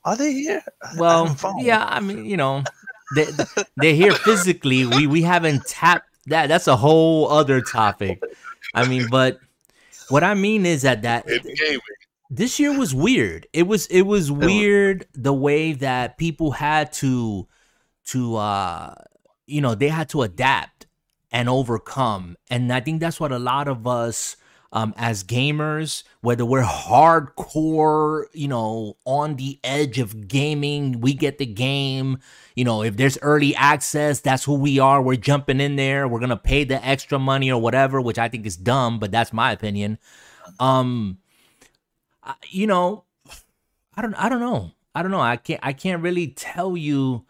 Are 0.03 0.15
they 0.17 0.33
here? 0.33 0.63
I- 0.83 0.95
I 0.95 0.98
well, 0.98 1.38
yeah, 1.59 1.86
I 1.86 2.00
mean, 2.00 2.25
you 2.25 2.38
know, 2.38 2.63
they 3.15 3.27
they're 3.77 3.93
here 3.93 4.13
physically. 4.13 4.86
We 4.86 5.07
we 5.07 5.21
haven't 5.21 5.65
tapped 5.67 6.09
that. 6.27 6.48
That's 6.48 6.67
a 6.67 6.75
whole 6.75 7.29
other 7.29 7.62
topic. 7.62 8.21
I 8.74 8.88
mean, 8.88 9.07
but 9.09 9.39
what 10.09 10.24
I 10.24 10.33
mean 10.33 10.65
is 10.65 10.81
that 10.83 11.03
that 11.03 11.27
In 11.29 11.41
gaming, 11.43 11.79
this 12.29 12.59
year 12.59 12.77
was 12.77 12.93
weird. 12.93 13.48
It 13.53 13.63
was 13.63 13.88
it 13.88 14.03
was 14.03 14.31
weird 14.31 15.07
the 15.13 15.33
way 15.33 15.74
that 15.74 16.17
people 16.17 16.51
had 16.51 16.91
to 16.93 17.48
to 18.07 18.36
uh 18.36 18.93
you 19.48 19.62
know, 19.62 19.74
they 19.74 19.89
had 19.89 20.09
to 20.09 20.21
adapt 20.21 20.86
and 21.31 21.50
overcome. 21.50 22.38
And 22.51 22.71
I 22.71 22.81
think 22.81 23.00
that's 23.00 23.19
what 23.19 23.31
a 23.31 23.39
lot 23.39 23.67
of 23.67 23.88
us 23.88 24.36
um 24.71 24.93
as 24.95 25.24
gamers, 25.24 26.03
whether 26.21 26.45
we're 26.45 26.62
hardcore, 26.62 28.25
you 28.33 28.48
know, 28.48 28.98
on 29.05 29.38
the 29.38 29.59
edge 29.63 29.98
of 29.98 30.27
gaming, 30.27 31.01
we 31.01 31.15
get 31.15 31.39
the 31.39 31.48
game, 31.48 32.19
you 32.55 32.63
know, 32.63 32.83
if 32.83 32.95
there's 32.95 33.17
early 33.24 33.55
access, 33.55 34.19
that's 34.19 34.43
who 34.43 34.53
we 34.53 34.77
are. 34.77 35.01
We're 35.01 35.15
jumping 35.15 35.59
in 35.59 35.77
there. 35.77 36.07
We're 36.07 36.19
going 36.19 36.29
to 36.29 36.38
pay 36.38 36.63
the 36.63 36.86
extra 36.86 37.17
money 37.17 37.51
or 37.51 37.59
whatever, 37.59 38.00
which 38.00 38.19
I 38.19 38.29
think 38.29 38.45
is 38.45 38.55
dumb, 38.55 39.00
but 39.00 39.09
that's 39.09 39.33
my 39.33 39.51
opinion. 39.51 39.98
Um 40.59 41.17
You 42.48 42.67
know, 42.67 43.05
I 43.95 44.01
don't 44.01 44.15
I 44.15 44.29
don't 44.29 44.39
know. 44.39 44.71
I 44.95 45.01
don't 45.01 45.12
know. 45.12 45.21
I 45.21 45.38
can't 45.38 45.59
I 45.63 45.74
can't 45.74 46.01
really 46.01 46.27
tell 46.27 46.75
you 46.77 47.25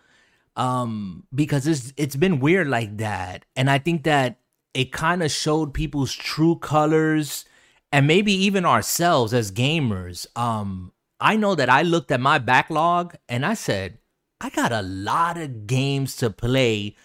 um 0.55 1.25
because 1.33 1.67
it's 1.67 1.93
it's 1.97 2.15
been 2.15 2.39
weird 2.39 2.67
like 2.67 2.97
that. 2.97 3.45
And 3.55 3.69
I 3.69 3.79
think 3.79 4.03
that 4.03 4.39
it 4.73 4.91
kind 4.91 5.23
of 5.23 5.31
showed 5.31 5.73
people's 5.73 6.13
true 6.13 6.55
colors 6.55 7.45
and 7.91 8.05
maybe 8.07 8.33
even 8.33 8.65
ourselves 8.65 9.33
as 9.33 9.51
gamers. 9.51 10.25
Um 10.35 10.93
I 11.19 11.35
know 11.35 11.55
that 11.55 11.69
I 11.69 11.81
looked 11.81 12.11
at 12.11 12.21
my 12.21 12.37
backlog 12.37 13.15
and 13.27 13.45
I 13.45 13.53
said, 13.53 13.97
I 14.39 14.49
got 14.49 14.71
a 14.71 14.81
lot 14.81 15.37
of 15.37 15.67
games 15.67 16.15
to 16.17 16.29
play 16.29 16.95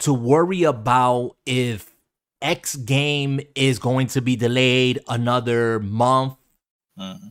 to 0.00 0.12
worry 0.12 0.62
about 0.62 1.36
if 1.46 1.94
X 2.40 2.76
game 2.76 3.40
is 3.54 3.78
going 3.78 4.06
to 4.08 4.20
be 4.20 4.36
delayed 4.36 5.00
another 5.08 5.80
month, 5.80 6.37
mm-hmm. 6.98 7.28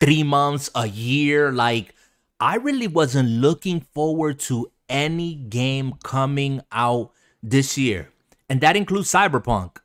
three 0.00 0.22
months, 0.22 0.70
a 0.74 0.86
year. 0.86 1.52
Like, 1.52 1.94
I 2.40 2.56
really 2.56 2.88
wasn't 2.88 3.28
looking 3.28 3.80
forward 3.80 4.38
to 4.40 4.70
any 4.88 5.34
game 5.34 5.94
coming 6.02 6.60
out 6.72 7.12
this 7.42 7.78
year. 7.78 8.10
And 8.48 8.60
that 8.60 8.76
includes 8.76 9.10
Cyberpunk. 9.10 9.78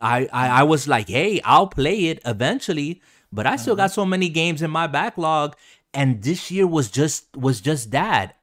I, 0.00 0.28
I, 0.32 0.48
I 0.48 0.62
was 0.64 0.88
like, 0.88 1.08
hey, 1.08 1.40
I'll 1.44 1.68
play 1.68 2.06
it 2.06 2.20
eventually, 2.24 3.00
but 3.32 3.46
I 3.46 3.56
still 3.56 3.76
got 3.76 3.90
mm-hmm. 3.90 3.94
so 3.94 4.06
many 4.06 4.28
games 4.28 4.62
in 4.62 4.70
my 4.70 4.86
backlog. 4.86 5.56
And 5.92 6.22
this 6.22 6.50
year 6.50 6.66
was 6.66 6.90
just 6.90 7.36
was 7.36 7.60
just 7.60 7.92
that. 7.92 8.36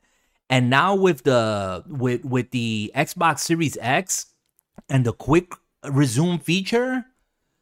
And 0.50 0.70
now 0.70 0.96
with 0.96 1.24
the 1.24 1.84
with 1.88 2.26
with 2.26 2.52
the 2.52 2.92
Xbox 2.96 3.40
Series 3.40 3.78
X 3.82 4.28
and 4.90 5.06
the 5.06 5.14
quick 5.14 5.54
resume 5.84 6.40
feature, 6.40 7.06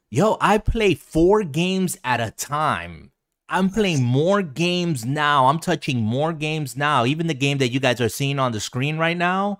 yo, 0.09 0.37
I 0.41 0.57
play 0.57 0.95
four 0.95 1.43
games 1.43 1.97
at 2.03 2.19
a 2.19 2.31
time. 2.31 3.11
I'm 3.47 3.69
playing 3.69 4.03
more 4.03 4.41
games 4.41 5.05
now. 5.05 5.47
I'm 5.47 5.59
touching 5.59 6.01
more 6.01 6.33
games 6.33 6.77
now. 6.77 7.05
Even 7.05 7.27
the 7.27 7.33
game 7.33 7.57
that 7.59 7.69
you 7.69 7.79
guys 7.79 7.99
are 7.99 8.09
seeing 8.09 8.37
on 8.37 8.51
the 8.51 8.59
screen 8.59 8.97
right 8.97 9.17
now, 9.17 9.59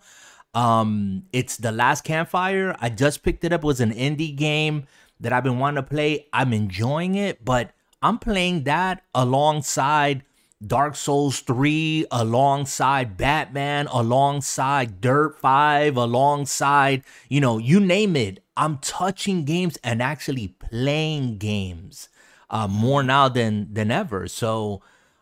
um, 0.54 1.24
it's 1.34 1.58
the 1.58 1.72
last 1.72 2.04
campfire. 2.04 2.76
I 2.80 2.90
just 2.90 3.24
picked 3.24 3.44
it 3.44 3.54
up. 3.54 3.64
It 3.64 3.68
was 3.68 3.82
an 3.82 3.92
indie 3.92 4.36
game 4.36 4.86
that 5.20 5.34
I've 5.34 5.44
been 5.44 5.60
wanting 5.60 5.84
to 5.84 5.90
play. 5.90 6.28
I'm 6.32 6.54
enjoying 6.54 7.16
it, 7.16 7.44
but 7.44 7.72
I'm 8.02 8.20
playing 8.20 8.64
that 8.66 9.04
alongside 9.16 10.24
Dark 10.66 10.96
Souls 10.96 11.40
3 11.40 12.06
alongside 12.12 13.18
Batman, 13.18 13.88
alongside 13.88 15.02
Dirt 15.02 15.40
5, 15.40 15.96
alongside, 15.96 17.04
you 17.30 17.40
know, 17.40 17.58
you 17.58 17.80
name 17.80 18.16
it. 18.16 18.44
I'm 18.60 18.78
touching 18.80 19.46
games 19.46 19.78
and 19.86 20.02
actually 20.02 20.50
playing 20.50 21.38
games 21.38 22.10
uh, 22.50 22.68
more 22.68 23.02
now 23.04 23.30
than 23.30 23.74
than 23.74 23.90
ever. 23.90 24.28
So 24.28 24.82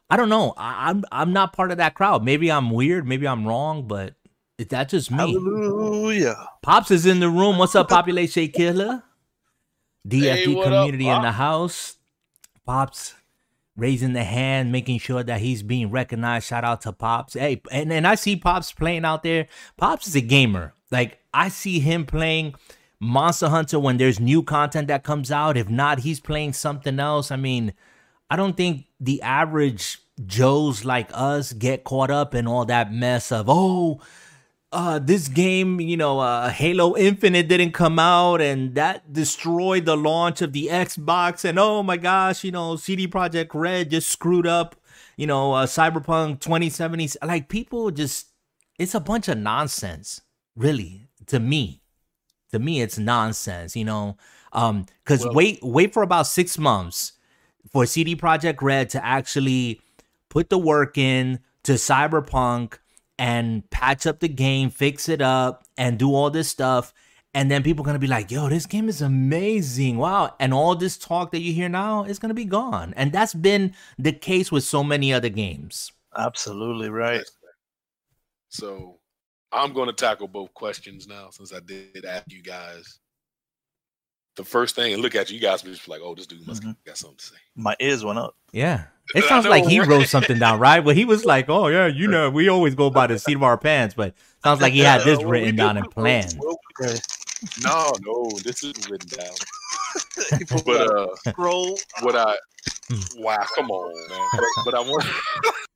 I 0.09 0.17
don't 0.17 0.29
know. 0.29 0.55
I, 0.57 0.89
am 0.89 0.97
I'm, 0.97 1.05
I'm 1.11 1.33
not 1.33 1.53
part 1.53 1.69
of 1.69 1.77
that 1.77 1.93
crowd. 1.93 2.25
Maybe 2.25 2.51
I'm 2.51 2.71
weird. 2.71 3.07
Maybe 3.07 3.27
I'm 3.27 3.47
wrong, 3.47 3.87
but 3.87 4.15
that's 4.57 4.89
just 4.89 5.11
me. 5.11 5.17
Hallelujah. 5.17 6.49
Pops 6.63 6.89
is 6.89 7.05
in 7.05 7.19
the 7.19 7.29
room. 7.29 7.59
What's 7.59 7.75
up, 7.75 7.89
Population 7.89 8.47
Killer? 8.47 9.03
DFD 10.07 10.23
hey, 10.23 10.63
community 10.63 11.07
up, 11.07 11.17
in 11.17 11.21
the 11.21 11.33
house. 11.33 11.97
Pops 12.65 13.13
raising 13.75 14.13
the 14.13 14.23
hand, 14.23 14.71
making 14.71 14.97
sure 14.97 15.21
that 15.21 15.41
he's 15.41 15.61
being 15.61 15.91
recognized. 15.91 16.47
Shout 16.47 16.63
out 16.63 16.81
to 16.81 16.91
Pops. 16.91 17.33
Hey, 17.33 17.61
and, 17.71 17.93
and 17.93 18.07
I 18.07 18.15
see 18.15 18.35
Pops 18.35 18.71
playing 18.71 19.05
out 19.05 19.21
there. 19.21 19.47
Pops 19.77 20.07
is 20.07 20.15
a 20.15 20.21
gamer. 20.21 20.73
Like 20.89 21.19
I 21.35 21.49
see 21.49 21.79
him 21.79 22.07
playing 22.07 22.55
Monster 22.99 23.49
Hunter 23.49 23.79
when 23.79 23.97
there's 23.97 24.19
new 24.19 24.41
content 24.41 24.87
that 24.87 25.03
comes 25.03 25.31
out. 25.31 25.57
If 25.57 25.69
not, 25.69 25.99
he's 25.99 26.19
playing 26.19 26.53
something 26.53 26.99
else. 26.99 27.31
I 27.31 27.35
mean, 27.35 27.73
I 28.29 28.35
don't 28.35 28.57
think 28.57 28.85
the 28.99 29.21
average 29.21 29.99
Joes 30.25 30.83
like 30.83 31.09
us 31.13 31.53
get 31.53 31.83
caught 31.83 32.09
up 32.09 32.33
in 32.33 32.47
all 32.47 32.65
that 32.65 32.91
mess 32.91 33.31
of, 33.31 33.45
oh, 33.47 34.01
uh, 34.71 34.99
this 34.99 35.27
game, 35.27 35.79
you 35.79 35.95
know, 35.95 36.19
uh, 36.19 36.49
Halo 36.49 36.97
Infinite 36.97 37.47
didn't 37.47 37.71
come 37.71 37.99
out 37.99 38.41
and 38.41 38.75
that 38.75 39.13
destroyed 39.13 39.85
the 39.85 39.95
launch 39.95 40.41
of 40.41 40.53
the 40.53 40.67
Xbox. 40.67 41.45
And 41.45 41.57
oh 41.57 41.83
my 41.83 41.97
gosh, 41.97 42.43
you 42.43 42.51
know, 42.51 42.75
CD 42.75 43.07
Projekt 43.07 43.53
Red 43.53 43.91
just 43.91 44.09
screwed 44.09 44.47
up, 44.47 44.75
you 45.15 45.27
know, 45.27 45.53
uh, 45.53 45.65
Cyberpunk 45.67 46.41
2070. 46.41 47.09
Like 47.23 47.47
people 47.47 47.91
just, 47.91 48.27
it's 48.77 48.95
a 48.95 48.99
bunch 48.99 49.27
of 49.27 49.37
nonsense, 49.37 50.21
really, 50.55 51.07
to 51.27 51.39
me. 51.39 51.81
To 52.51 52.59
me, 52.59 52.81
it's 52.81 52.97
nonsense, 52.97 53.75
you 53.75 53.85
know, 53.85 54.17
um, 54.53 54.85
because 55.03 55.25
well, 55.25 55.33
wait, 55.33 55.59
wait 55.61 55.93
for 55.93 56.03
about 56.03 56.27
six 56.27 56.57
months 56.57 57.13
for 57.71 57.85
CD 57.85 58.15
Projekt 58.15 58.61
Red 58.61 58.89
to 58.91 59.05
actually 59.05 59.81
put 60.29 60.49
the 60.49 60.57
work 60.57 60.97
in 60.97 61.39
to 61.63 61.73
Cyberpunk 61.73 62.77
and 63.19 63.69
patch 63.69 64.05
up 64.05 64.19
the 64.19 64.29
game, 64.29 64.69
fix 64.69 65.09
it 65.09 65.21
up, 65.21 65.63
and 65.77 65.97
do 65.97 66.13
all 66.13 66.29
this 66.29 66.47
stuff. 66.47 66.93
And 67.33 67.51
then 67.51 67.61
people 67.61 67.83
are 67.83 67.87
gonna 67.87 67.99
be 67.99 68.07
like, 68.07 68.31
yo, 68.31 68.49
this 68.49 68.65
game 68.65 68.89
is 68.89 69.01
amazing. 69.01 69.97
Wow. 69.97 70.35
And 70.39 70.53
all 70.53 70.75
this 70.75 70.97
talk 70.97 71.31
that 71.31 71.41
you 71.41 71.53
hear 71.53 71.69
now 71.69 72.03
is 72.03 72.19
gonna 72.19 72.33
be 72.33 72.45
gone. 72.45 72.93
And 72.95 73.11
that's 73.11 73.33
been 73.33 73.73
the 73.99 74.13
case 74.13 74.51
with 74.51 74.63
so 74.63 74.83
many 74.83 75.13
other 75.13 75.29
games. 75.29 75.91
Absolutely 76.15 76.89
right. 76.89 77.25
So 78.49 78.96
I'm 79.51 79.73
gonna 79.73 79.93
tackle 79.93 80.27
both 80.27 80.53
questions 80.53 81.07
now 81.07 81.29
since 81.31 81.53
I 81.53 81.59
did 81.59 82.05
ask 82.05 82.25
you 82.31 82.41
guys. 82.41 82.99
The 84.35 84.43
first 84.43 84.75
thing, 84.75 84.93
and 84.93 85.01
look 85.01 85.15
at 85.15 85.31
you, 85.31 85.35
you 85.35 85.41
guys 85.41 85.63
be 85.63 85.71
just 85.71 85.87
like, 85.87 85.99
oh, 86.03 86.13
this 86.13 86.27
dude 86.27 86.45
must 86.45 86.61
mm-hmm. 86.61 86.73
got 86.85 86.95
something 86.95 87.17
to 87.17 87.25
say. 87.25 87.35
My 87.55 87.75
ears 87.79 88.05
went 88.05 88.19
up. 88.19 88.35
Yeah. 88.51 88.83
It 89.15 89.23
sounds 89.23 89.45
like 89.45 89.65
he 89.65 89.79
wrote 89.79 90.07
something 90.07 90.37
down, 90.37 90.59
right? 90.59 90.83
Well, 90.83 90.93
he 90.93 91.05
was 91.05 91.23
like, 91.23 91.49
"Oh 91.49 91.67
yeah, 91.67 91.87
you 91.87 92.07
know, 92.07 92.29
we 92.29 92.49
always 92.49 92.75
go 92.75 92.89
by 92.89 93.07
the 93.07 93.17
seat 93.17 93.35
of 93.35 93.43
our 93.43 93.57
pants," 93.57 93.95
but 93.95 94.13
sounds 94.43 94.61
like 94.61 94.73
he 94.73 94.79
had 94.79 95.01
this 95.03 95.23
written 95.23 95.55
down 95.55 95.77
and 95.77 95.89
planned. 95.89 96.35
No, 97.63 97.93
no, 98.01 98.29
this 98.43 98.63
is 98.63 98.89
written 98.89 99.09
down. 99.17 99.33
but 100.65 100.93
uh, 100.93 101.07
scroll. 101.29 101.77
What 102.01 102.15
I 102.15 102.35
hmm. 102.89 103.21
wow, 103.21 103.45
come 103.55 103.71
on, 103.71 104.09
man. 104.09 104.27
But, 104.33 104.43
but 104.65 104.73
I 104.75 104.81
want. 104.81 105.05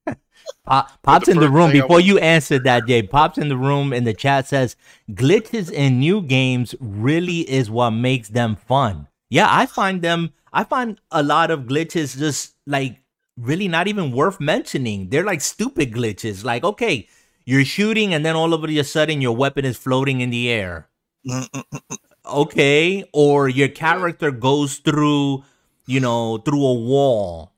Pop, 0.65 1.01
Pop's 1.01 1.27
in 1.27 1.39
the 1.39 1.49
room. 1.49 1.71
Before 1.71 1.99
you 1.99 2.17
answer 2.19 2.59
that, 2.59 2.85
Jay, 2.87 3.01
Pop's 3.01 3.37
in 3.37 3.49
the 3.49 3.57
room 3.57 3.93
in 3.93 4.03
the 4.03 4.13
chat 4.13 4.47
says 4.47 4.75
glitches 5.11 5.71
in 5.71 5.99
new 5.99 6.21
games 6.21 6.75
really 6.79 7.49
is 7.49 7.69
what 7.69 7.91
makes 7.91 8.29
them 8.29 8.55
fun. 8.55 9.07
Yeah, 9.29 9.47
I 9.49 9.65
find 9.65 10.01
them. 10.01 10.33
I 10.53 10.63
find 10.63 10.99
a 11.11 11.23
lot 11.23 11.51
of 11.51 11.61
glitches 11.61 12.17
just 12.17 12.55
like 12.67 13.01
really 13.37 13.67
not 13.67 13.87
even 13.87 14.11
worth 14.11 14.39
mentioning. 14.39 15.09
They're 15.09 15.25
like 15.25 15.41
stupid 15.41 15.93
glitches. 15.93 16.43
Like, 16.43 16.63
okay, 16.63 17.07
you're 17.45 17.65
shooting 17.65 18.13
and 18.13 18.25
then 18.25 18.35
all 18.35 18.53
of 18.53 18.63
a 18.63 18.83
sudden 18.83 19.21
your 19.21 19.35
weapon 19.35 19.65
is 19.65 19.77
floating 19.77 20.21
in 20.21 20.29
the 20.29 20.49
air. 20.49 20.89
okay, 22.25 23.03
or 23.13 23.49
your 23.49 23.69
character 23.69 24.31
goes 24.31 24.77
through, 24.77 25.43
you 25.85 25.99
know, 25.99 26.37
through 26.37 26.65
a 26.65 26.73
wall 26.73 27.50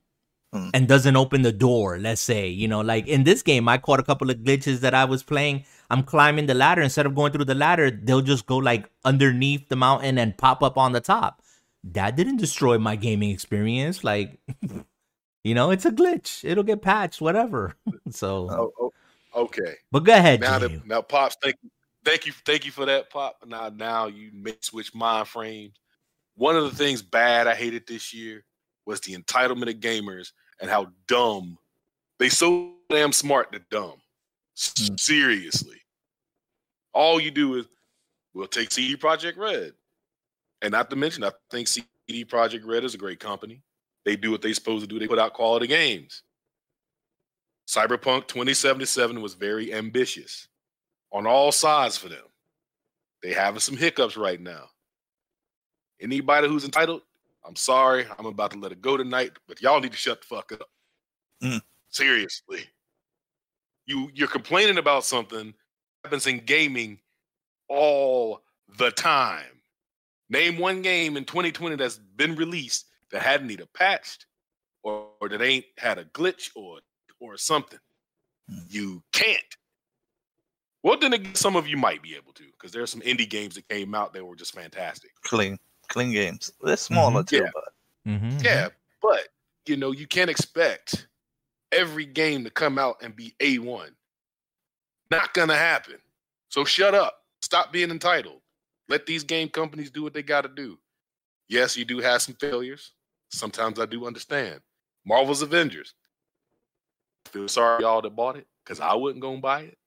mm. 0.54 0.70
and 0.72 0.88
doesn't 0.88 1.16
open 1.16 1.42
the 1.42 1.52
door, 1.52 1.98
let's 1.98 2.20
say. 2.20 2.48
You 2.48 2.68
know, 2.68 2.80
like 2.80 3.06
in 3.06 3.24
this 3.24 3.42
game, 3.42 3.68
I 3.68 3.78
caught 3.78 4.00
a 4.00 4.04
couple 4.04 4.30
of 4.30 4.38
glitches 4.38 4.80
that 4.80 4.94
I 4.94 5.04
was 5.04 5.22
playing. 5.22 5.64
I'm 5.90 6.02
climbing 6.02 6.46
the 6.46 6.54
ladder. 6.54 6.80
Instead 6.80 7.06
of 7.06 7.14
going 7.14 7.32
through 7.32 7.44
the 7.44 7.54
ladder, 7.54 7.90
they'll 7.90 8.22
just 8.22 8.46
go 8.46 8.56
like 8.56 8.88
underneath 9.04 9.68
the 9.68 9.76
mountain 9.76 10.16
and 10.18 10.38
pop 10.38 10.62
up 10.62 10.78
on 10.78 10.92
the 10.92 11.00
top. 11.00 11.42
That 11.82 12.16
didn't 12.16 12.38
destroy 12.38 12.78
my 12.78 12.96
gaming 12.96 13.30
experience. 13.30 14.02
Like, 14.02 14.38
You 15.44 15.54
know, 15.54 15.70
it's 15.70 15.84
a 15.84 15.90
glitch. 15.90 16.42
It'll 16.42 16.64
get 16.64 16.80
patched, 16.80 17.20
whatever. 17.20 17.76
so 18.10 18.48
oh, 18.50 18.72
oh, 18.80 18.92
okay. 19.42 19.74
But 19.92 20.00
go 20.00 20.14
ahead. 20.14 20.40
Now, 20.40 20.58
that, 20.58 20.86
now, 20.86 21.02
pops, 21.02 21.36
thank 21.42 21.56
you, 21.62 21.70
thank 22.02 22.26
you, 22.26 22.32
thank 22.46 22.64
you 22.64 22.72
for 22.72 22.86
that, 22.86 23.10
pop. 23.10 23.36
Now, 23.46 23.68
now 23.68 24.06
you 24.06 24.30
may 24.32 24.56
switch 24.60 24.94
mind 24.94 25.28
frames. 25.28 25.74
One 26.36 26.56
of 26.56 26.64
the 26.64 26.74
things 26.74 27.02
bad 27.02 27.46
I 27.46 27.54
hated 27.54 27.86
this 27.86 28.12
year 28.14 28.42
was 28.86 29.00
the 29.00 29.14
entitlement 29.14 29.68
of 29.68 29.80
gamers 29.80 30.32
and 30.60 30.70
how 30.70 30.88
dumb 31.06 31.58
they 32.18 32.28
so 32.28 32.72
damn 32.88 33.12
smart 33.12 33.52
to 33.52 33.60
dumb. 33.70 34.00
Mm. 34.56 34.98
Seriously, 34.98 35.80
all 36.92 37.20
you 37.20 37.30
do 37.30 37.56
is 37.56 37.66
we'll 38.34 38.46
take 38.46 38.70
CD 38.70 38.96
Projekt 38.96 39.36
Red, 39.36 39.72
and 40.62 40.72
not 40.72 40.90
to 40.90 40.96
mention, 40.96 41.24
I 41.24 41.30
think 41.50 41.68
CD 41.68 42.24
Projekt 42.24 42.64
Red 42.64 42.84
is 42.84 42.94
a 42.94 42.98
great 42.98 43.20
company. 43.20 43.62
They 44.04 44.16
do 44.16 44.30
what 44.30 44.42
they're 44.42 44.54
supposed 44.54 44.82
to 44.82 44.86
do. 44.86 44.98
They 44.98 45.08
put 45.08 45.18
out 45.18 45.32
quality 45.32 45.66
games. 45.66 46.22
Cyberpunk 47.66 48.28
2077 48.28 49.20
was 49.22 49.34
very 49.34 49.72
ambitious 49.72 50.48
on 51.10 51.26
all 51.26 51.50
sides 51.50 51.96
for 51.96 52.08
them. 52.08 52.24
They 53.22 53.32
having 53.32 53.60
some 53.60 53.76
hiccups 53.76 54.16
right 54.16 54.40
now. 54.40 54.64
Anybody 56.00 56.48
who's 56.48 56.64
entitled, 56.64 57.00
I'm 57.44 57.56
sorry, 57.56 58.06
I'm 58.18 58.26
about 58.26 58.52
to 58.52 58.58
let 58.58 58.72
it 58.72 58.80
go 58.80 58.96
tonight, 58.96 59.32
but 59.46 59.60
y'all 59.60 59.80
need 59.80 59.92
to 59.92 59.98
shut 59.98 60.20
the 60.20 60.26
fuck 60.26 60.52
up. 60.52 60.68
Mm. 61.42 61.60
Seriously. 61.90 62.64
You 63.86 64.10
you're 64.14 64.28
complaining 64.28 64.78
about 64.78 65.04
something 65.04 65.52
happens 66.02 66.26
in 66.26 66.38
gaming 66.38 66.98
all 67.68 68.42
the 68.78 68.90
time. 68.90 69.60
Name 70.30 70.58
one 70.58 70.82
game 70.82 71.16
in 71.16 71.24
2020 71.24 71.76
that's 71.76 71.98
been 72.16 72.34
released 72.34 72.86
that 73.10 73.22
hadn't 73.22 73.50
either 73.50 73.66
patched 73.74 74.26
or, 74.82 75.08
or 75.20 75.28
that 75.28 75.42
ain't 75.42 75.66
had 75.76 75.98
a 75.98 76.04
glitch 76.06 76.50
or 76.54 76.78
or 77.20 77.36
something. 77.36 77.78
Hmm. 78.48 78.58
You 78.68 79.02
can't. 79.12 79.56
Well, 80.82 80.98
then 80.98 81.14
again, 81.14 81.34
some 81.34 81.56
of 81.56 81.66
you 81.66 81.78
might 81.78 82.02
be 82.02 82.14
able 82.14 82.32
to 82.34 82.44
because 82.44 82.72
there 82.72 82.82
are 82.82 82.86
some 82.86 83.00
indie 83.00 83.28
games 83.28 83.54
that 83.54 83.68
came 83.68 83.94
out 83.94 84.12
that 84.12 84.24
were 84.24 84.36
just 84.36 84.54
fantastic. 84.54 85.10
Clean, 85.22 85.58
clean 85.88 86.12
games. 86.12 86.52
They're 86.62 86.76
smaller 86.76 87.22
too, 87.22 87.36
Yeah. 87.36 87.50
but 87.54 87.64
Mm-hmm. 88.06 88.38
Yeah, 88.44 88.68
but 89.00 89.28
you 89.66 89.76
know, 89.78 89.92
you 89.92 90.06
can't 90.06 90.28
expect 90.28 91.06
every 91.72 92.04
game 92.04 92.44
to 92.44 92.50
come 92.50 92.78
out 92.78 92.96
and 93.02 93.16
be 93.16 93.34
A1. 93.40 93.88
Not 95.10 95.32
gonna 95.32 95.56
happen. 95.56 95.96
So 96.50 96.64
shut 96.64 96.94
up. 96.94 97.22
Stop 97.40 97.72
being 97.72 97.90
entitled. 97.90 98.40
Let 98.88 99.06
these 99.06 99.24
game 99.24 99.48
companies 99.48 99.90
do 99.90 100.02
what 100.02 100.12
they 100.12 100.22
gotta 100.22 100.48
do. 100.48 100.78
Yes, 101.48 101.76
you 101.78 101.84
do 101.86 101.98
have 102.00 102.20
some 102.20 102.34
failures. 102.34 102.92
Sometimes 103.30 103.80
I 103.80 103.86
do 103.86 104.06
understand. 104.06 104.60
Marvel's 105.06 105.40
Avengers. 105.42 105.94
Feel 107.26 107.48
sorry 107.48 107.82
y'all 107.82 108.02
that 108.02 108.14
bought 108.14 108.36
it, 108.36 108.46
because 108.64 108.80
I 108.80 108.94
wasn't 108.94 109.22
gonna 109.22 109.38
buy 109.40 109.62
it. 109.62 109.78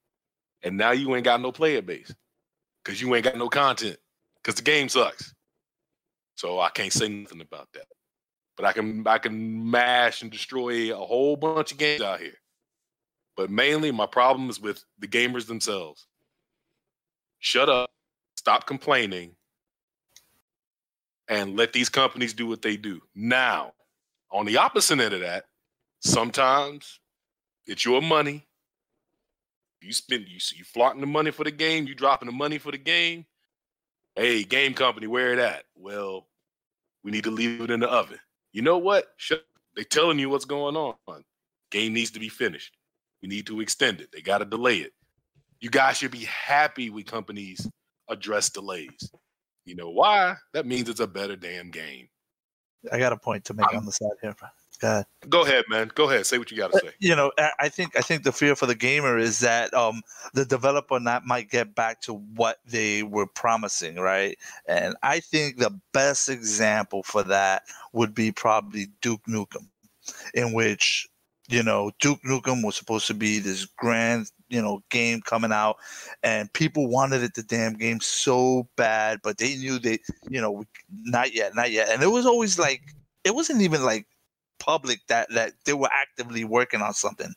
And 0.64 0.76
now 0.76 0.92
you 0.92 1.16
ain't 1.16 1.24
got 1.26 1.40
no 1.42 1.52
player 1.52 1.82
base. 1.84 2.14
Cause 2.84 3.00
you 3.00 3.14
ain't 3.14 3.26
got 3.26 3.38
no 3.38 3.48
content. 3.50 3.98
Cause 4.44 4.56
the 4.56 4.62
game 4.64 4.90
sucks. 4.90 5.34
So 6.38 6.60
I 6.60 6.70
can't 6.70 6.94
say 6.94 7.10
nothing 7.10 7.42
about 7.42 7.68
that 7.74 7.88
but 8.58 8.66
I 8.66 8.74
can 8.74 9.08
I 9.08 9.20
can 9.20 9.70
mash 9.70 10.24
and 10.24 10.32
destroy 10.32 10.92
a 10.92 11.06
whole 11.06 11.38
bunch 11.38 11.72
of 11.72 11.78
games 11.78 12.02
out 12.02 12.20
here. 12.20 12.34
But 13.38 13.52
mainly 13.52 13.92
my 13.92 14.08
problem 14.08 14.50
is 14.50 14.60
with 14.60 14.84
the 14.98 15.08
gamers 15.08 15.46
themselves. 15.46 16.08
Shut 17.40 17.70
up, 17.70 17.90
stop 18.36 18.66
complaining, 18.66 19.36
and 21.30 21.56
let 21.56 21.72
these 21.72 21.88
companies 21.88 22.34
do 22.34 22.48
what 22.48 22.64
they 22.64 22.76
do. 22.76 23.00
Now, 23.14 23.74
on 24.32 24.48
the 24.48 24.58
opposite 24.58 25.00
end 25.00 25.14
of 25.14 25.20
that, 25.20 25.46
sometimes 26.00 27.00
it's 27.68 27.86
your 27.86 28.02
money. 28.02 28.44
You 29.82 29.94
spend 29.94 30.28
you 30.28 30.40
you 30.56 30.64
flaunting 30.64 31.02
the 31.02 31.08
money 31.08 31.30
for 31.30 31.44
the 31.44 31.52
game, 31.52 31.86
you 31.86 31.94
dropping 31.94 32.26
the 32.26 32.32
money 32.32 32.58
for 32.58 32.72
the 32.72 32.80
game. 32.80 33.28
Hey, 34.18 34.44
game 34.44 34.74
company, 34.74 35.08
where 35.08 35.32
it 35.32 35.40
at? 35.40 35.64
Well, 35.76 36.28
we 37.04 37.12
need 37.12 37.24
to 37.24 37.32
leave 37.32 37.62
it 37.62 37.72
in 37.72 37.80
the 37.80 37.88
oven 37.88 38.20
you 38.58 38.64
know 38.64 38.80
what? 38.80 39.06
They 39.76 39.84
telling 39.84 40.18
you 40.18 40.30
what's 40.30 40.46
going 40.46 40.76
on. 40.76 40.96
Game 41.70 41.94
needs 41.94 42.10
to 42.10 42.20
be 42.20 42.28
finished. 42.28 42.76
We 43.22 43.30
need 43.30 43.46
to 43.46 43.62
extend 43.62 44.02
it. 44.02 44.10
They 44.12 44.22
got 44.22 44.40
to 44.40 44.46
delay 44.46 44.78
it. 44.78 44.94
You 45.60 45.70
guys 45.70 45.98
should 45.98 46.10
be 46.10 46.26
happy 46.26 46.90
when 46.90 47.04
companies 47.04 47.70
address 48.10 48.50
delays. 48.50 49.12
You 49.66 49.76
know 49.76 49.92
why? 49.92 50.38
That 50.54 50.66
means 50.66 50.90
it's 50.90 51.02
a 51.02 51.06
better 51.06 51.36
damn 51.36 51.70
game. 51.70 52.08
I 52.92 52.98
got 52.98 53.14
a 53.14 53.18
point 53.18 53.46
to 53.46 53.54
make 53.54 53.72
on 53.76 53.86
the 53.86 53.92
side 53.92 54.10
here. 54.24 54.36
Go 54.80 54.88
ahead. 54.88 55.06
Go 55.30 55.42
ahead, 55.44 55.66
man. 55.70 55.92
Go 55.96 56.10
ahead. 56.10 56.26
Say 56.26 56.38
what 56.38 56.52
you 56.52 56.58
got 56.58 56.72
to 56.72 56.80
say. 56.80 56.92
You 57.00 57.16
know, 57.16 57.32
I- 57.38 57.52
I 57.60 57.70
think 57.70 57.98
I 57.98 58.02
think 58.02 58.24
the 58.24 58.32
fear 58.32 58.56
for 58.56 58.66
the 58.66 58.76
gamer 58.76 59.18
is 59.18 59.40
that 59.40 59.74
um, 59.74 60.02
the 60.34 60.46
developer 60.46 61.00
not 61.00 61.26
might 61.26 61.50
get 61.50 61.74
back 61.76 62.02
to 62.02 62.14
what 62.14 62.60
they 62.66 63.04
were 63.04 63.28
promising, 63.28 63.96
right? 63.96 64.38
And 64.68 64.96
I 65.04 65.20
think 65.20 65.58
the 65.58 65.78
best 65.94 66.30
example 66.30 67.04
for 67.04 67.24
that 67.24 67.64
would 67.94 68.14
be 68.14 68.32
probably 68.32 68.88
Duke 69.02 69.24
Nukem, 69.28 69.68
in 70.34 70.54
which 70.54 71.08
you 71.50 71.64
know 71.64 71.92
Duke 72.00 72.22
Nukem 72.24 72.64
was 72.64 72.76
supposed 72.76 73.08
to 73.08 73.14
be 73.14 73.40
this 73.40 73.66
grand 73.66 74.32
you 74.50 74.62
know 74.62 74.82
game 74.92 75.22
coming 75.22 75.52
out, 75.52 75.78
and 76.24 76.52
people 76.54 76.88
wanted 76.88 77.24
it 77.24 77.34
the 77.34 77.44
damn 77.44 77.74
game 77.74 78.00
so 78.00 78.68
bad, 78.76 79.20
but 79.24 79.38
they 79.40 79.56
knew 79.56 79.80
they 79.80 80.00
you 80.30 80.40
know 80.40 80.64
not 80.90 81.34
yet, 81.34 81.56
not 81.56 81.72
yet, 81.72 81.90
and 81.90 82.04
it 82.04 82.08
was 82.08 82.26
always 82.26 82.60
like 82.60 82.82
it 83.24 83.34
wasn't 83.36 83.62
even 83.62 83.84
like 83.84 84.06
public 84.60 85.00
that 85.08 85.28
that 85.34 85.54
they 85.66 85.74
were 85.74 85.90
actively 85.94 86.44
working 86.44 86.82
on 86.82 86.94
something. 86.94 87.34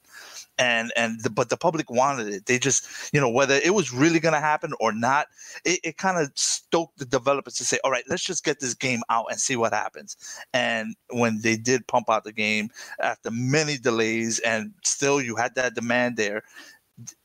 And 0.59 0.93
and 0.97 1.23
the, 1.23 1.31
but 1.31 1.49
the 1.49 1.57
public 1.57 1.91
wanted 1.91 2.29
it. 2.29 2.47
They 2.47 2.59
just 2.59 2.87
you 3.15 3.21
know 3.21 3.31
whether 3.31 3.55
it 3.55 3.75
was 3.75 3.93
really 3.93 4.21
going 4.21 4.35
to 4.35 4.41
happen 4.41 4.73
or 4.81 4.93
not 4.93 5.29
it, 5.65 5.81
it 5.85 5.97
kind 5.99 6.19
of 6.19 6.31
stoked 6.35 6.99
the 6.99 7.07
developers 7.07 7.55
to 7.55 7.65
say 7.65 7.79
all 7.85 7.91
right 7.91 8.05
let's 8.09 8.25
just 8.25 8.45
get 8.45 8.61
this 8.61 8.75
game 8.75 9.01
out 9.11 9.27
and 9.31 9.41
see 9.41 9.57
what 9.57 9.73
happens. 9.73 10.17
And 10.53 10.95
when 11.11 11.41
they 11.43 11.57
did 11.57 11.87
pump 11.87 12.11
out 12.11 12.25
the 12.25 12.33
game 12.33 12.71
after 13.01 13.31
many 13.31 13.79
delays 13.79 14.39
and 14.41 14.73
still 14.85 15.21
you 15.21 15.37
had 15.37 15.55
that 15.57 15.75
demand 15.75 16.17
there 16.17 16.43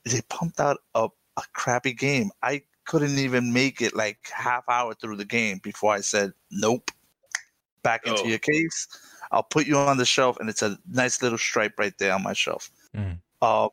they 0.05 0.21
pumped 0.29 0.59
out 0.59 0.77
a, 0.95 1.09
a 1.37 1.43
crappy 1.53 1.93
game. 1.93 2.31
I 2.43 2.63
couldn't 2.85 3.17
even 3.17 3.51
make 3.51 3.81
it 3.81 3.95
like 3.95 4.29
half 4.31 4.67
hour 4.69 4.93
through 4.93 5.17
the 5.17 5.25
game 5.25 5.59
before 5.63 5.93
i 5.93 6.01
said 6.01 6.33
nope. 6.51 6.91
Back 7.83 8.07
into 8.07 8.23
Oh. 8.23 8.25
your 8.25 8.39
case 8.39 8.87
I'll 9.31 9.43
put 9.43 9.67
you 9.67 9.77
on 9.77 9.97
the 9.97 10.05
shelf, 10.05 10.37
and 10.39 10.49
it's 10.49 10.61
a 10.61 10.77
nice 10.91 11.21
little 11.21 11.37
stripe 11.37 11.73
right 11.77 11.97
there 11.97 12.13
on 12.13 12.23
my 12.23 12.33
shelf. 12.33 12.69
Mm. 12.95 13.19
Uh, 13.41 13.69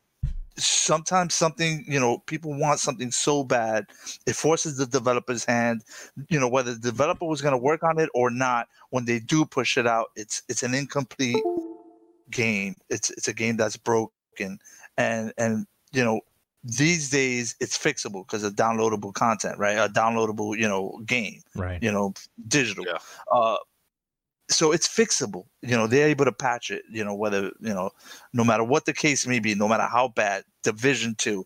sometimes 0.57 1.33
something, 1.33 1.83
you 1.87 1.99
know, 1.99 2.19
people 2.19 2.53
want 2.57 2.79
something 2.79 3.11
so 3.11 3.43
bad, 3.43 3.85
it 4.27 4.35
forces 4.35 4.77
the 4.77 4.85
developer's 4.85 5.43
hand. 5.45 5.83
You 6.29 6.39
know, 6.39 6.47
whether 6.47 6.73
the 6.73 6.79
developer 6.91 7.25
was 7.25 7.41
going 7.41 7.53
to 7.53 7.57
work 7.57 7.83
on 7.83 7.99
it 7.99 8.09
or 8.13 8.29
not, 8.29 8.67
when 8.91 9.05
they 9.05 9.19
do 9.19 9.45
push 9.45 9.77
it 9.77 9.87
out, 9.87 10.07
it's 10.15 10.43
it's 10.49 10.63
an 10.63 10.73
incomplete 10.73 11.43
game. 12.29 12.75
It's 12.89 13.09
it's 13.11 13.27
a 13.27 13.33
game 13.33 13.57
that's 13.57 13.77
broken, 13.77 14.59
and 14.97 15.33
and 15.37 15.65
you 15.91 16.03
know. 16.03 16.21
These 16.65 17.09
days, 17.09 17.57
it's 17.59 17.77
fixable 17.77 18.25
because 18.25 18.45
of 18.45 18.53
downloadable 18.53 19.13
content, 19.13 19.57
right? 19.59 19.73
A 19.73 19.89
downloadable, 19.89 20.57
you 20.57 20.65
know, 20.65 20.97
game 21.05 21.41
Right. 21.57 21.83
you 21.83 21.91
know, 21.91 22.13
digital. 22.47 22.85
Yeah. 22.87 22.99
Uh, 23.29 23.57
so 24.49 24.71
it's 24.71 24.87
fixable. 24.87 25.45
You 25.61 25.75
know, 25.75 25.87
they're 25.87 26.07
able 26.07 26.25
to 26.25 26.31
patch 26.31 26.71
it. 26.71 26.83
You 26.89 27.03
know, 27.03 27.15
whether 27.15 27.51
you 27.59 27.73
know, 27.73 27.91
no 28.33 28.43
matter 28.43 28.63
what 28.63 28.85
the 28.85 28.93
case 28.93 29.25
may 29.27 29.39
be, 29.39 29.55
no 29.55 29.67
matter 29.67 29.83
how 29.83 30.09
bad. 30.09 30.43
Division 30.63 31.15
two, 31.17 31.45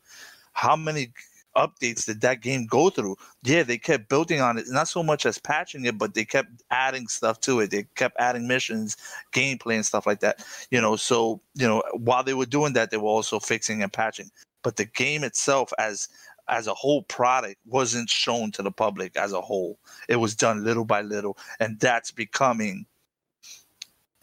how 0.53 0.75
many 0.75 1.11
updates 1.55 2.05
did 2.05 2.21
that 2.21 2.41
game 2.41 2.65
go 2.67 2.89
through? 2.89 3.15
Yeah, 3.43 3.63
they 3.63 3.77
kept 3.77 4.09
building 4.09 4.41
on 4.41 4.57
it, 4.57 4.65
not 4.69 4.87
so 4.87 5.01
much 5.01 5.25
as 5.25 5.39
patching 5.39 5.85
it, 5.85 5.97
but 5.97 6.13
they 6.13 6.23
kept 6.23 6.49
adding 6.69 7.07
stuff 7.07 7.39
to 7.41 7.59
it. 7.61 7.71
They 7.71 7.85
kept 7.95 8.15
adding 8.19 8.47
missions, 8.47 8.95
gameplay, 9.33 9.75
and 9.75 9.85
stuff 9.85 10.05
like 10.05 10.19
that. 10.19 10.45
You 10.69 10.79
know, 10.81 10.95
so 10.95 11.41
you 11.55 11.67
know, 11.67 11.83
while 11.93 12.23
they 12.23 12.33
were 12.35 12.45
doing 12.45 12.73
that, 12.73 12.91
they 12.91 12.97
were 12.97 13.09
also 13.09 13.39
fixing 13.39 13.81
and 13.81 13.91
patching. 13.91 14.29
But 14.63 14.75
the 14.75 14.85
game 14.85 15.23
itself, 15.23 15.71
as 15.79 16.09
as 16.49 16.67
a 16.67 16.73
whole 16.73 17.03
product 17.03 17.57
wasn't 17.65 18.09
shown 18.09 18.51
to 18.53 18.61
the 18.63 18.71
public 18.71 19.15
as 19.17 19.33
a 19.33 19.41
whole. 19.41 19.79
It 20.07 20.17
was 20.17 20.35
done 20.35 20.63
little 20.63 20.85
by 20.85 21.01
little, 21.01 21.37
and 21.59 21.79
that's 21.79 22.11
becoming 22.11 22.85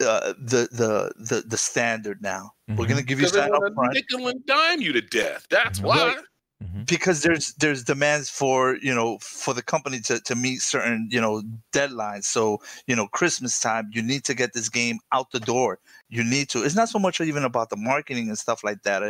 uh, 0.01 0.33
the 0.37 0.67
the 0.71 1.11
the 1.17 1.43
the 1.47 1.57
standard 1.57 2.21
now. 2.21 2.53
We're 2.67 2.85
Mhm. 2.85 2.89
gonna 2.89 3.03
give 3.03 3.19
you 3.19 3.27
Because 3.27 3.31
they 3.31 3.39
that 3.41 3.53
up 3.53 3.73
front 3.73 3.93
nickel 3.93 4.27
and 4.27 4.45
dime 4.45 4.81
you 4.81 4.91
to 4.91 5.01
death. 5.01 5.47
That's 5.49 5.79
why. 5.79 6.17
Mhm. 6.63 6.87
because 6.87 7.21
there's 7.21 7.53
there's 7.55 7.83
demands 7.83 8.29
for 8.29 8.77
you 8.81 8.95
know 8.95 9.17
for 9.21 9.53
the 9.53 9.61
company 9.61 9.99
to, 10.01 10.19
to 10.21 10.35
meet 10.35 10.61
certain 10.61 11.09
you 11.11 11.19
know 11.19 11.41
deadlines. 11.73 12.23
So 12.25 12.59
you 12.87 12.95
know 12.95 13.07
christmas 13.07 13.59
time 13.59 13.89
you 13.91 14.01
need 14.01 14.23
to 14.25 14.33
get 14.33 14.53
this 14.53 14.69
game 14.69 14.99
out 15.11 15.31
the 15.31 15.39
door. 15.41 15.79
You 16.09 16.23
need 16.23 16.47
to 16.49 16.63
it's 16.63 16.75
not 16.75 16.87
so 16.87 16.97
much 16.99 17.19
even 17.19 17.43
about 17.43 17.69
the 17.71 17.75
marketing 17.77 18.29
and 18.29 18.37
stuff 18.37 18.63
like 18.63 18.83
that. 18.83 19.03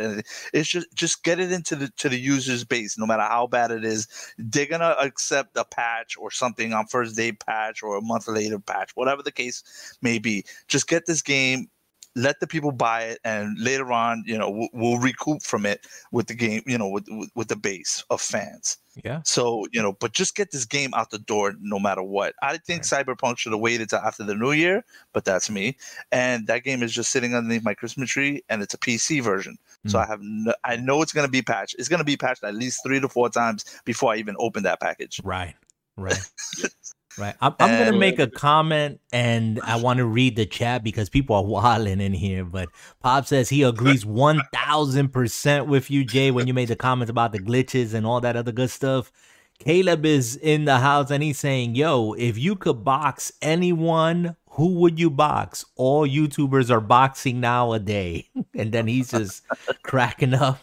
It's 0.52 0.68
just 0.68 0.88
just 0.94 1.22
get 1.22 1.38
it 1.38 1.52
into 1.52 1.76
the 1.76 1.88
to 1.98 2.08
the 2.08 2.18
user's 2.18 2.64
base 2.64 2.98
no 2.98 3.06
matter 3.06 3.22
how 3.22 3.46
bad 3.46 3.70
it 3.70 3.84
is. 3.84 4.08
They're 4.38 4.66
gonna 4.66 4.96
accept 5.00 5.56
a 5.56 5.64
patch 5.64 6.16
or 6.18 6.32
something 6.32 6.72
on 6.72 6.86
first 6.86 7.14
day 7.16 7.30
patch 7.32 7.80
or 7.82 7.96
a 7.96 8.02
month 8.02 8.26
later 8.26 8.58
patch 8.58 8.90
whatever 8.96 9.22
the 9.22 9.30
case 9.32 9.62
may 10.02 10.18
be. 10.18 10.44
Just 10.66 10.88
get 10.88 11.06
this 11.06 11.22
game 11.22 11.68
let 12.16 12.40
the 12.40 12.46
people 12.46 12.72
buy 12.72 13.02
it 13.02 13.18
and 13.24 13.56
later 13.60 13.92
on 13.92 14.24
you 14.26 14.36
know 14.38 14.50
we'll, 14.50 14.68
we'll 14.72 14.98
recoup 14.98 15.42
from 15.42 15.66
it 15.66 15.86
with 16.12 16.26
the 16.26 16.34
game 16.34 16.62
you 16.66 16.78
know 16.78 16.88
with, 16.88 17.06
with 17.10 17.30
with 17.34 17.48
the 17.48 17.56
base 17.56 18.02
of 18.10 18.20
fans 18.22 18.78
Yeah. 19.04 19.20
so 19.22 19.66
you 19.70 19.82
know 19.82 19.92
but 19.92 20.12
just 20.12 20.34
get 20.34 20.50
this 20.50 20.64
game 20.64 20.94
out 20.94 21.10
the 21.10 21.18
door 21.18 21.54
no 21.60 21.78
matter 21.78 22.02
what 22.02 22.34
i 22.42 22.56
think 22.56 22.82
cyberpunk 22.84 23.36
should 23.38 23.52
have 23.52 23.60
waited 23.60 23.90
till 23.90 23.98
after 23.98 24.24
the 24.24 24.34
new 24.34 24.52
year 24.52 24.82
but 25.12 25.26
that's 25.26 25.50
me 25.50 25.76
and 26.10 26.46
that 26.46 26.64
game 26.64 26.82
is 26.82 26.92
just 26.94 27.10
sitting 27.10 27.34
underneath 27.34 27.62
my 27.64 27.74
christmas 27.74 28.08
tree 28.10 28.42
and 28.48 28.62
it's 28.62 28.74
a 28.74 28.78
pc 28.78 29.22
version 29.22 29.56
so 29.86 29.98
Mm. 29.98 30.02
i 30.02 30.06
have 30.06 30.20
no, 30.22 30.54
i 30.64 30.74
know 30.76 31.02
it's 31.02 31.12
going 31.12 31.26
to 31.26 31.30
be 31.30 31.42
patched 31.42 31.76
it's 31.78 31.88
going 31.88 31.98
to 32.00 32.04
be 32.04 32.16
patched 32.16 32.42
at 32.44 32.54
least 32.54 32.80
three 32.84 32.98
to 32.98 33.08
four 33.10 33.28
times 33.28 33.64
before 33.84 34.14
i 34.14 34.16
even 34.16 34.34
open 34.38 34.62
that 34.62 34.80
package 34.80 35.20
Right. 35.22 35.54
Right. 35.98 36.18
Right. 37.18 37.34
I'm, 37.40 37.54
I'm 37.60 37.70
going 37.78 37.92
to 37.92 37.98
make 37.98 38.18
a 38.18 38.26
comment 38.26 39.00
and 39.12 39.60
I 39.64 39.76
want 39.76 39.98
to 39.98 40.04
read 40.04 40.36
the 40.36 40.44
chat 40.44 40.84
because 40.84 41.08
people 41.08 41.34
are 41.36 41.44
wilding 41.44 42.00
in 42.00 42.12
here. 42.12 42.44
But 42.44 42.68
Pop 43.00 43.26
says 43.26 43.48
he 43.48 43.62
agrees 43.62 44.04
1000% 44.04 45.66
with 45.66 45.90
you, 45.90 46.04
Jay, 46.04 46.30
when 46.30 46.46
you 46.46 46.54
made 46.54 46.68
the 46.68 46.76
comments 46.76 47.10
about 47.10 47.32
the 47.32 47.38
glitches 47.38 47.94
and 47.94 48.06
all 48.06 48.20
that 48.20 48.36
other 48.36 48.52
good 48.52 48.70
stuff. 48.70 49.10
Caleb 49.58 50.04
is 50.04 50.36
in 50.36 50.66
the 50.66 50.78
house 50.78 51.10
and 51.10 51.22
he's 51.22 51.38
saying, 51.38 51.74
Yo, 51.74 52.12
if 52.12 52.36
you 52.36 52.56
could 52.56 52.84
box 52.84 53.32
anyone, 53.40 54.36
who 54.50 54.74
would 54.80 54.98
you 55.00 55.08
box? 55.08 55.64
All 55.76 56.06
YouTubers 56.06 56.70
are 56.70 56.80
boxing 56.80 57.40
now 57.40 57.72
a 57.72 57.78
day. 57.78 58.28
And 58.54 58.72
then 58.72 58.86
he's 58.86 59.10
just 59.10 59.42
cracking 59.82 60.34
up. 60.34 60.60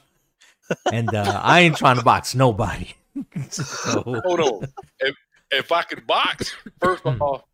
And 0.92 1.14
uh, 1.14 1.42
I 1.44 1.62
ain't 1.62 1.78
trying 1.78 1.98
to 1.98 2.04
box 2.04 2.36
nobody. 2.36 2.94
So- 3.50 4.02
Hold 4.26 4.40
on. 4.40 4.68
if 5.00 5.16
if 5.58 5.72
I 5.72 5.84
could 5.84 6.06
box, 6.08 6.54
first 6.82 7.06
of 7.06 7.22
all, 7.22 7.48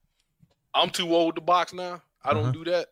I'm 0.74 0.90
too 0.90 1.14
old 1.14 1.36
to 1.36 1.42
box 1.42 1.74
now. 1.74 2.02
I 2.24 2.34
don't 2.34 2.44
Uh-huh. 2.44 2.52
do 2.52 2.64
that. 2.66 2.88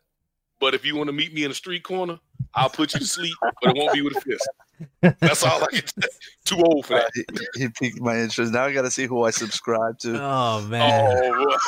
But 0.60 0.74
if 0.74 0.84
you 0.84 0.96
want 0.96 1.06
to 1.08 1.12
meet 1.12 1.32
me 1.32 1.44
in 1.44 1.50
the 1.50 1.54
street 1.54 1.84
corner, 1.84 2.18
I'll 2.54 2.68
put 2.68 2.92
you 2.92 2.98
to 3.00 3.06
sleep, 3.06 3.34
but 3.62 3.76
it 3.76 3.76
won't 3.78 3.92
be 3.94 4.02
with 4.02 4.16
a 4.16 4.20
fist. 4.20 4.48
That's 5.20 5.44
all 5.44 5.62
I 5.62 5.66
can. 5.68 5.82
Too 6.44 6.56
old 6.64 6.84
for 6.86 6.94
that. 6.94 7.10
He, 7.14 7.24
he 7.62 7.68
piqued 7.68 8.00
my 8.00 8.18
interest. 8.18 8.52
Now 8.52 8.64
I 8.64 8.72
got 8.72 8.82
to 8.82 8.90
see 8.90 9.06
who 9.06 9.22
I 9.24 9.30
subscribe 9.30 9.98
to. 10.00 10.20
Oh 10.20 10.62
man. 10.62 11.22
Oh, 11.24 11.58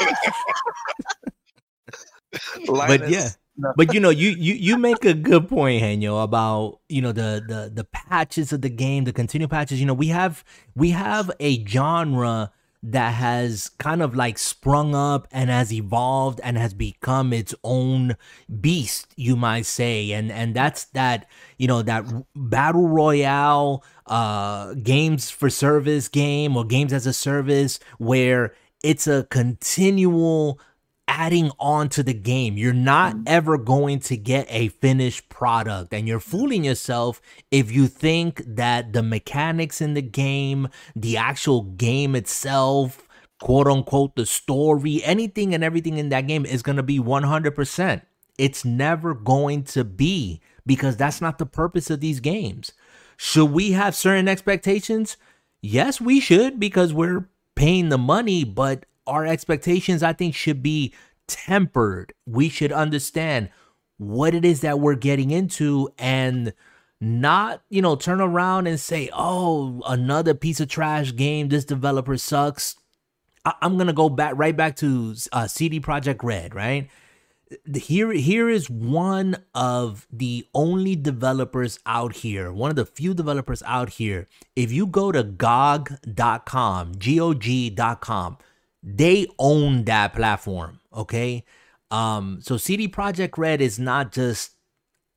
but 2.67 3.09
yeah. 3.09 3.29
no. 3.57 3.73
But 3.77 3.93
you 3.95 4.01
know, 4.01 4.11
you 4.11 4.31
you 4.31 4.55
you 4.55 4.77
make 4.79 5.05
a 5.05 5.15
good 5.15 5.49
point, 5.49 5.83
Henyo, 5.83 6.23
about 6.23 6.81
you 6.89 7.03
know 7.03 7.13
the 7.13 7.43
the 7.47 7.71
the 7.73 7.85
patches 7.85 8.53
of 8.53 8.63
the 8.63 8.69
game, 8.71 9.05
the 9.05 9.13
continual 9.13 9.49
patches. 9.49 9.79
You 9.81 9.87
know, 9.87 9.95
we 9.95 10.09
have 10.09 10.45
we 10.75 10.91
have 10.91 11.31
a 11.41 11.65
genre 11.65 12.53
that 12.83 13.11
has 13.15 13.71
kind 13.79 14.03
of 14.03 14.17
like 14.17 14.39
sprung 14.39 14.95
up 14.95 15.29
and 15.31 15.51
has 15.51 15.73
evolved 15.73 16.41
and 16.43 16.57
has 16.57 16.73
become 16.73 17.33
its 17.33 17.55
own 17.63 18.17
beast, 18.61 19.13
you 19.17 19.37
might 19.37 19.67
say, 19.67 20.13
and 20.13 20.33
and 20.33 20.55
that's 20.55 20.85
that 20.87 21.27
you 21.59 21.67
know 21.67 21.83
that 21.83 22.05
battle 22.35 22.89
royale 22.89 23.85
uh 24.07 24.75
games 24.75 25.31
for 25.31 25.51
service 25.51 26.09
game 26.09 26.57
or 26.57 26.65
games 26.65 26.93
as 26.93 27.07
a 27.07 27.13
service 27.13 27.79
where 27.99 28.55
it's 28.83 29.07
a 29.07 29.25
continual 29.31 30.59
adding 31.11 31.51
on 31.59 31.89
to 31.91 32.05
the 32.05 32.15
game. 32.15 32.57
You're 32.57 32.73
not 32.73 33.15
mm-hmm. 33.15 33.25
ever 33.27 33.59
going 33.59 33.99
to 34.01 34.17
get 34.17 34.47
a 34.49 34.69
finished 34.69 35.29
product, 35.29 35.93
and 35.93 36.07
you're 36.07 36.21
fooling 36.21 36.65
yourself 36.65 37.21
if 37.51 37.73
you 37.73 37.89
think 37.89 38.43
that 38.47 38.93
the 38.93 39.03
mechanics 39.03 39.81
in 39.81 39.95
the 39.95 40.03
game, 40.03 40.69
the 40.95 41.17
actual 41.17 41.63
game 41.63 42.15
itself, 42.15 43.09
quote 43.41 43.67
unquote, 43.67 44.15
the 44.15 44.25
story, 44.25 45.03
anything 45.03 45.53
and 45.53 45.65
everything 45.65 45.99
in 45.99 46.11
that 46.11 46.29
game 46.29 46.47
is 46.47 46.63
going 46.63 46.77
to 46.77 46.83
be 46.83 47.01
100%. 47.01 48.03
It's 48.39 48.65
never 48.65 49.13
going 49.13 49.65
to 49.65 49.85
be 49.85 50.41
because 50.65 50.97
that's 50.97 51.21
not 51.21 51.39
the 51.39 51.47
purpose 51.47 51.91
of 51.91 52.01
these 52.01 52.21
games. 52.21 52.73
Should 53.17 53.51
we 53.51 53.73
have 53.73 53.95
certain 53.95 54.29
expectations? 54.29 55.17
Yes, 55.61 56.01
we 56.01 56.21
should 56.21 56.59
because 56.61 56.95
we're 56.95 57.29
paying 57.55 57.91
the 57.91 57.99
money, 57.99 58.45
but 58.45 58.87
our 59.11 59.27
expectations, 59.27 60.03
I 60.03 60.13
think, 60.13 60.35
should 60.35 60.63
be 60.63 60.95
tempered. 61.27 62.13
We 62.27 62.49
should 62.49 62.73
understand 62.73 63.51
what 63.99 64.35
it 64.35 64.45
is 64.45 64.61
that 64.63 64.81
we're 64.81 64.95
getting 64.95 65.31
into 65.31 65.91
and 65.99 66.55
not, 67.01 67.63
you 67.69 67.83
know, 67.83 67.97
turn 67.97 68.21
around 68.21 68.67
and 68.67 68.79
say, 68.79 69.11
oh, 69.13 69.83
another 69.87 70.35
piece 70.35 70.61
of 70.61 70.69
trash 70.69 71.15
game. 71.15 71.49
This 71.49 71.65
developer 71.65 72.17
sucks. 72.17 72.77
I- 73.45 73.55
I'm 73.61 73.77
going 73.77 73.87
to 73.89 73.93
go 73.93 74.09
back 74.09 74.35
right 74.37 74.57
back 74.57 74.77
to 74.77 75.15
uh, 75.33 75.47
CD 75.47 75.81
Projekt 75.81 76.23
Red, 76.23 76.55
right? 76.55 76.89
here 77.75 78.13
here 78.13 78.49
is 78.49 78.71
one 78.71 79.37
of 79.55 80.07
the 80.13 80.47
only 80.55 80.95
developers 80.95 81.81
out 81.85 82.15
here 82.17 82.53
one 82.53 82.71
of 82.71 82.77
the 82.77 82.87
few 82.87 83.13
developers 83.13 83.63
out 83.67 83.91
here 83.91 84.29
if 84.55 84.71
you 84.71 84.87
go 84.87 85.11
to 85.11 85.25
gog.com 85.25 86.93
gog.com 86.93 88.39
they 88.83 89.27
own 89.39 89.85
that 89.85 90.15
platform 90.15 90.81
okay? 90.95 91.45
Um 91.91 92.41
so 92.43 92.57
CD 92.57 92.89
Projekt 92.89 93.37
Red 93.39 93.61
is 93.61 93.79
not 93.79 94.13
just 94.13 94.53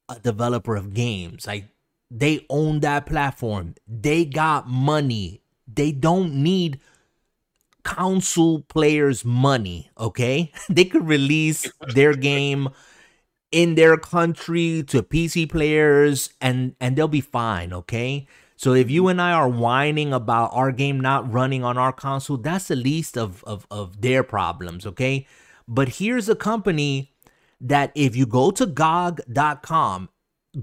a 0.10 0.20
developer 0.20 0.76
of 0.76 0.94
games. 0.94 1.48
Like 1.48 1.66
they 2.12 2.46
own 2.50 2.82
that 2.82 3.06
platform. 3.06 3.76
They 3.88 4.26
got 4.26 4.68
money. 4.68 5.42
They 5.68 5.92
don't 5.92 6.36
need 6.36 6.80
console 7.84 8.62
players 8.62 9.26
money 9.26 9.92
okay? 10.00 10.52
They 10.70 10.86
could 10.86 11.08
release 11.08 11.72
their 11.94 12.14
game 12.14 12.70
in 13.52 13.76
their 13.76 13.96
country 13.98 14.84
to 14.88 15.04
pc 15.04 15.48
players 15.48 16.34
and 16.42 16.76
and 16.82 16.96
they'll 16.96 17.08
be 17.08 17.22
fine 17.22 17.72
okay 17.72 18.26
so 18.64 18.74
if 18.74 18.90
you 18.90 19.08
and 19.08 19.22
i 19.22 19.32
are 19.32 19.50
whining 19.50 20.14
about 20.14 20.50
our 20.54 20.72
game 20.72 21.00
not 21.00 21.32
running 21.32 21.64
on 21.64 21.78
our 21.78 21.94
console 21.94 22.38
that's 22.38 22.68
the 22.68 22.76
least 22.76 23.18
of 23.18 23.44
of, 23.44 23.68
of 23.70 24.02
their 24.02 24.24
problems 24.24 24.86
okay 24.86 25.28
but 25.68 25.90
here's 25.90 26.30
a 26.30 26.36
company 26.36 27.14
that 27.60 27.92
if 27.96 28.16
you 28.16 28.26
go 28.26 28.52
to 28.52 28.66
gog.com 28.66 30.10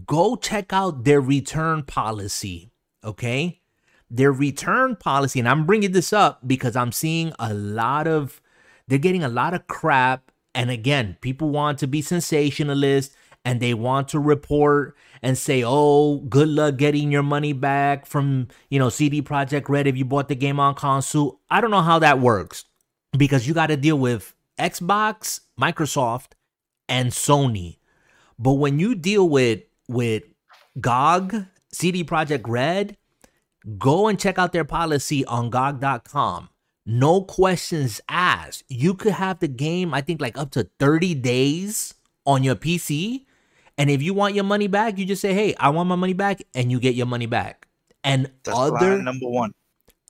go 0.07 0.37
check 0.37 0.73
out 0.73 1.05
their 1.05 1.21
return 1.21 1.83
policy 1.83 2.71
okay 3.05 3.61
their 4.11 4.33
return 4.33 4.97
policy, 4.97 5.39
and 5.39 5.49
I'm 5.49 5.65
bringing 5.65 5.93
this 5.93 6.13
up 6.13 6.41
because 6.47 6.75
I'm 6.75 6.91
seeing 6.91 7.33
a 7.39 7.55
lot 7.55 8.09
of, 8.09 8.43
they're 8.89 8.99
getting 8.99 9.23
a 9.23 9.29
lot 9.29 9.55
of 9.55 9.69
crap. 9.69 10.33
And 10.53 10.71
again, 10.71 11.17
people 11.21 11.51
want 11.51 11.79
to 11.79 11.87
be 11.87 12.03
sensationalist 12.03 13.15
and 13.45 13.61
they 13.61 13.73
want 13.73 14.09
to 14.09 14.19
report 14.19 14.97
and 15.23 15.37
say, 15.37 15.63
oh, 15.65 16.19
good 16.29 16.49
luck 16.49 16.77
getting 16.77 17.11
your 17.11 17.23
money 17.23 17.53
back 17.53 18.07
from, 18.07 18.49
you 18.71 18.79
know, 18.79 18.89
CD 18.89 19.23
Projekt 19.23 19.69
Red 19.69 19.87
if 19.87 19.97
you 19.97 20.05
bought 20.05 20.29
the 20.29 20.35
game 20.35 20.59
on 20.59 20.75
console. 20.75 21.41
I 21.51 21.61
don't 21.61 21.71
know 21.71 21.83
how 21.83 21.99
that 21.99 22.21
works 22.21 22.65
because 23.17 23.47
you 23.47 23.55
got 23.55 23.67
to 23.69 23.77
deal 23.77 23.99
with 23.99 24.35
Xbox, 24.59 25.41
Microsoft, 25.61 26.33
and 26.89 27.11
Sony. 27.11 27.79
But 28.39 28.55
when 28.55 28.79
you 28.79 28.95
deal 28.95 29.29
with 29.29 29.63
with 29.89 30.23
GOG, 30.81 31.47
CD 31.73 32.05
Projekt 32.05 32.49
Red, 32.49 32.97
go 33.79 34.09
and 34.09 34.19
check 34.19 34.39
out 34.39 34.53
their 34.53 34.65
policy 34.65 35.25
on 35.27 35.51
GOG.com. 35.51 36.49
No 36.87 37.23
questions 37.23 38.01
asked. 38.09 38.65
You 38.69 38.95
could 38.95 39.13
have 39.13 39.41
the 39.41 39.49
game, 39.49 39.93
I 39.93 40.01
think, 40.01 40.21
like 40.21 40.39
up 40.39 40.51
to 40.53 40.69
30 40.79 41.15
days 41.17 41.95
on 42.25 42.43
your 42.43 42.55
PC. 42.57 43.27
And 43.81 43.89
if 43.89 44.03
you 44.05 44.13
want 44.13 44.37
your 44.37 44.45
money 44.45 44.69
back, 44.69 44.99
you 45.01 45.07
just 45.09 45.23
say, 45.25 45.33
hey, 45.33 45.55
I 45.57 45.71
want 45.73 45.89
my 45.89 45.97
money 45.97 46.13
back, 46.13 46.45
and 46.55 46.69
you 46.71 46.79
get 46.81 46.95
your 46.95 47.09
money 47.09 47.25
back. 47.25 47.67
And 48.05 48.31
That's 48.45 48.57
other 48.59 49.01
line 49.01 49.05
number 49.05 49.27
one. 49.27 49.53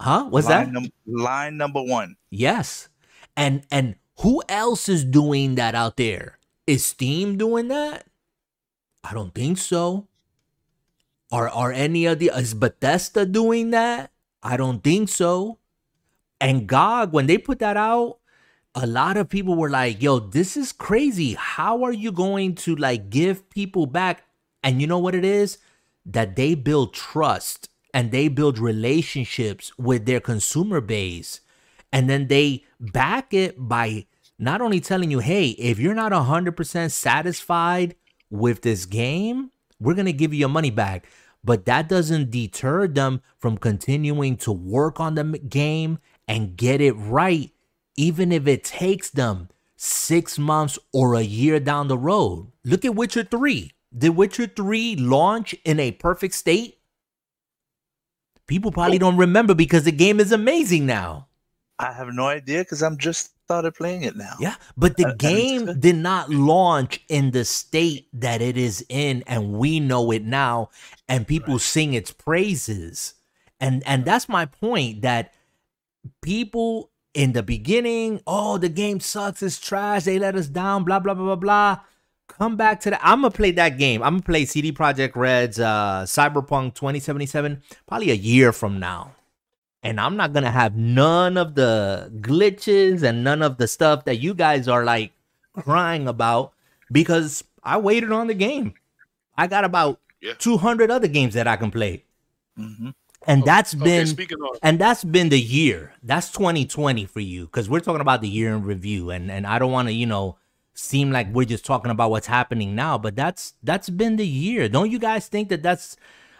huh? 0.00 0.26
What's 0.26 0.48
line 0.50 0.66
that? 0.66 0.72
num- 0.74 0.92
line 1.06 1.56
number 1.56 1.82
one. 1.82 2.16
Yes. 2.30 2.88
And 3.36 3.62
and 3.70 3.94
who 4.20 4.42
else 4.48 4.88
is 4.88 5.04
doing 5.04 5.54
that 5.54 5.74
out 5.74 5.96
there? 5.96 6.38
Is 6.66 6.84
Steam 6.84 7.38
doing 7.38 7.68
that? 7.68 8.06
I 9.02 9.14
don't 9.14 9.34
think 9.34 9.58
so. 9.58 10.06
Are 11.32 11.48
are 11.48 11.72
any 11.72 12.06
of 12.06 12.18
the 12.18 12.30
is 12.34 12.54
Bethesda 12.54 13.24
doing 13.26 13.70
that? 13.70 14.10
I 14.42 14.56
don't 14.56 14.82
think 14.82 15.08
so. 15.08 15.58
And 16.40 16.66
GOG, 16.66 17.12
when 17.12 17.26
they 17.26 17.38
put 17.38 17.58
that 17.60 17.76
out, 17.76 18.18
a 18.74 18.86
lot 18.86 19.16
of 19.16 19.28
people 19.28 19.54
were 19.54 19.70
like, 19.70 20.02
yo, 20.02 20.18
this 20.18 20.56
is 20.56 20.72
crazy. 20.72 21.34
How 21.34 21.84
are 21.84 21.92
you 21.92 22.12
going 22.12 22.54
to 22.56 22.76
like 22.76 23.10
give 23.10 23.50
people 23.50 23.86
back? 23.86 24.22
And 24.62 24.80
you 24.80 24.86
know 24.86 24.98
what 24.98 25.14
it 25.14 25.24
is? 25.24 25.58
That 26.06 26.36
they 26.36 26.54
build 26.54 26.94
trust 26.94 27.68
and 27.92 28.12
they 28.12 28.28
build 28.28 28.58
relationships 28.58 29.72
with 29.76 30.06
their 30.06 30.20
consumer 30.20 30.80
base. 30.80 31.40
And 31.92 32.08
then 32.08 32.28
they 32.28 32.64
back 32.78 33.34
it 33.34 33.56
by 33.58 34.06
not 34.38 34.60
only 34.60 34.80
telling 34.80 35.10
you, 35.10 35.18
hey, 35.18 35.48
if 35.50 35.78
you're 35.78 35.94
not 35.94 36.12
100% 36.12 36.90
satisfied 36.90 37.96
with 38.30 38.62
this 38.62 38.86
game, 38.86 39.50
we're 39.80 39.94
going 39.94 40.06
to 40.06 40.12
give 40.12 40.32
you 40.32 40.40
your 40.40 40.48
money 40.48 40.70
back. 40.70 41.06
But 41.42 41.64
that 41.64 41.88
doesn't 41.88 42.30
deter 42.30 42.86
them 42.86 43.22
from 43.38 43.58
continuing 43.58 44.36
to 44.38 44.52
work 44.52 45.00
on 45.00 45.14
the 45.14 45.24
game 45.24 45.98
and 46.28 46.56
get 46.56 46.80
it 46.80 46.92
right, 46.92 47.50
even 48.00 48.32
if 48.32 48.46
it 48.48 48.64
takes 48.64 49.10
them 49.10 49.50
six 49.76 50.38
months 50.38 50.78
or 50.90 51.14
a 51.14 51.20
year 51.20 51.60
down 51.60 51.88
the 51.88 51.98
road. 51.98 52.50
Look 52.64 52.86
at 52.86 52.94
Witcher 52.94 53.24
3. 53.24 53.72
Did 53.96 54.16
Witcher 54.16 54.46
3 54.46 54.96
launch 54.96 55.54
in 55.66 55.78
a 55.78 55.92
perfect 55.92 56.34
state? 56.34 56.78
People 58.46 58.72
probably 58.72 58.98
don't 58.98 59.18
remember 59.18 59.54
because 59.54 59.84
the 59.84 59.92
game 59.92 60.18
is 60.18 60.32
amazing 60.32 60.86
now. 60.86 61.28
I 61.78 61.92
have 61.92 62.08
no 62.08 62.26
idea 62.26 62.60
because 62.60 62.82
I'm 62.82 62.96
just 62.96 63.32
started 63.44 63.74
playing 63.74 64.02
it 64.02 64.16
now. 64.16 64.34
Yeah, 64.40 64.54
but 64.76 64.96
the 64.96 65.04
Uh, 65.04 65.08
makes 65.08 65.18
game 65.18 65.80
did 65.80 65.96
not 65.96 66.30
launch 66.30 67.00
in 67.08 67.32
the 67.32 67.44
state 67.44 68.08
that 68.14 68.40
it 68.40 68.56
is 68.56 68.84
in, 68.88 69.24
and 69.26 69.52
we 69.52 69.78
know 69.78 70.10
it 70.10 70.24
now, 70.24 70.70
and 71.06 71.26
people 71.26 71.58
sing 71.58 71.92
its 71.94 72.12
praises. 72.12 73.14
And 73.60 73.82
and 73.86 74.04
that's 74.04 74.28
my 74.28 74.46
point 74.46 75.02
that 75.02 75.32
people 76.22 76.89
in 77.14 77.32
the 77.32 77.42
beginning, 77.42 78.20
oh, 78.26 78.58
the 78.58 78.68
game 78.68 79.00
sucks, 79.00 79.42
it's 79.42 79.58
trash, 79.58 80.04
they 80.04 80.18
let 80.18 80.36
us 80.36 80.46
down, 80.48 80.84
blah 80.84 80.98
blah 81.00 81.14
blah 81.14 81.24
blah 81.24 81.36
blah. 81.36 81.80
Come 82.28 82.56
back 82.56 82.80
to 82.82 82.90
that. 82.90 83.00
I'm 83.02 83.22
gonna 83.22 83.32
play 83.32 83.50
that 83.52 83.76
game. 83.78 84.02
I'm 84.02 84.14
gonna 84.14 84.22
play 84.22 84.44
CD 84.44 84.72
Projekt 84.72 85.16
Red's 85.16 85.58
uh, 85.58 86.04
Cyberpunk 86.06 86.74
2077 86.74 87.62
probably 87.86 88.10
a 88.10 88.14
year 88.14 88.52
from 88.52 88.78
now 88.78 89.16
and 89.82 90.00
I'm 90.00 90.16
not 90.16 90.32
gonna 90.32 90.50
have 90.50 90.76
none 90.76 91.36
of 91.36 91.54
the 91.54 92.10
glitches 92.20 93.02
and 93.02 93.24
none 93.24 93.42
of 93.42 93.58
the 93.58 93.66
stuff 93.66 94.04
that 94.04 94.16
you 94.16 94.34
guys 94.34 94.68
are 94.68 94.84
like 94.84 95.12
crying 95.54 96.06
about 96.06 96.52
because 96.92 97.42
I 97.64 97.78
waited 97.78 98.12
on 98.12 98.26
the 98.28 98.34
game. 98.34 98.74
I 99.36 99.46
got 99.46 99.64
about 99.64 99.98
Yeah. 100.20 100.34
200 100.38 100.90
other 100.90 101.08
games 101.08 101.34
that 101.34 101.48
I 101.48 101.56
can 101.56 101.70
play, 101.70 102.04
hmm 102.56 102.90
and 103.26 103.44
that's 103.44 103.74
Okay, 103.74 104.04
been 104.04 104.10
of 104.10 104.58
and 104.62 104.78
that's 104.78 105.04
been 105.04 105.28
the 105.28 105.40
year. 105.40 105.94
That's 106.02 106.30
2020 106.32 107.06
for 107.06 107.20
you 107.20 107.46
because 107.46 107.68
we're 107.68 107.80
talking 107.80 108.00
about 108.00 108.20
the 108.22 108.28
year 108.28 108.54
in 108.54 108.62
review, 108.64 109.10
and 109.10 109.30
and 109.30 109.46
I 109.46 109.58
don't 109.58 109.72
want 109.72 109.88
to 109.88 109.94
you 109.94 110.06
know 110.06 110.38
seem 110.74 111.10
like 111.10 111.28
we're 111.32 111.44
just 111.44 111.64
talking 111.66 111.90
about 111.90 112.10
what's 112.10 112.26
happening 112.26 112.74
now, 112.74 112.98
but 112.98 113.16
that's 113.16 113.54
that's 113.62 113.90
been 113.90 114.16
the 114.16 114.26
year. 114.26 114.68
Don't 114.68 114.90
you 114.90 114.98
guys 114.98 115.28
think 115.28 115.48
that 115.50 115.62
that's 115.62 115.96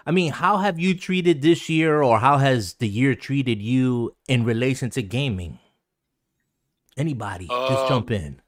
I 0.07 0.13
mean, 0.13 0.33
how 0.33 0.59
have 0.59 0.79
you 0.79 0.95
treated 0.97 1.43
this 1.43 1.69
year 1.69 2.03
or 2.03 2.19
how 2.19 2.39
has 2.39 2.75
the 2.75 2.89
year 2.89 3.15
treated 3.15 3.61
you 3.63 4.17
in 4.29 4.45
relation 4.45 4.91
to 4.91 5.03
gaming? 5.03 5.59
Anybody, 6.97 7.57
just 7.65 7.85
jump 7.87 8.11
Um, 8.11 8.13
in. 8.13 8.43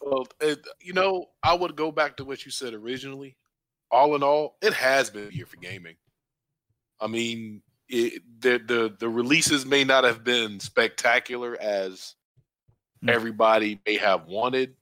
Well, 0.00 0.26
it, 0.40 0.66
you 0.80 0.92
know, 0.92 1.30
I 1.42 1.54
would 1.54 1.76
go 1.76 1.92
back 1.92 2.16
to 2.18 2.24
what 2.24 2.44
you 2.44 2.50
said 2.50 2.74
originally. 2.74 3.36
All 3.90 4.14
in 4.14 4.22
all, 4.22 4.56
it 4.62 4.72
has 4.74 5.10
been 5.10 5.28
a 5.28 5.30
year 5.30 5.46
for 5.46 5.56
gaming. 5.56 5.96
I 7.02 7.06
mean, 7.08 7.62
it, 7.88 8.22
the 8.40 8.58
the 8.58 8.96
the 8.98 9.08
releases 9.08 9.66
may 9.66 9.84
not 9.84 10.04
have 10.04 10.22
been 10.24 10.60
spectacular 10.60 11.56
as 11.60 12.14
Hmm. 13.02 13.08
everybody 13.08 13.80
may 13.84 13.96
have 13.96 14.26
wanted. 14.26 14.74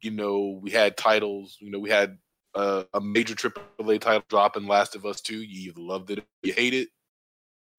You 0.00 0.10
know, 0.10 0.58
we 0.60 0.70
had 0.72 0.96
titles. 0.96 1.56
You 1.60 1.70
know, 1.70 1.78
we 1.78 1.90
had 1.90 2.18
uh, 2.56 2.82
a 2.92 3.00
major 3.00 3.34
AAA 3.36 4.00
title 4.00 4.24
drop 4.28 4.56
in 4.56 4.66
Last 4.66 4.96
of 4.96 5.06
Us 5.06 5.20
Two. 5.20 5.40
You 5.40 5.70
either 5.70 5.80
loved 5.80 6.10
it 6.10 6.18
or 6.18 6.24
you 6.42 6.52
hate 6.52 6.74
it. 6.74 6.88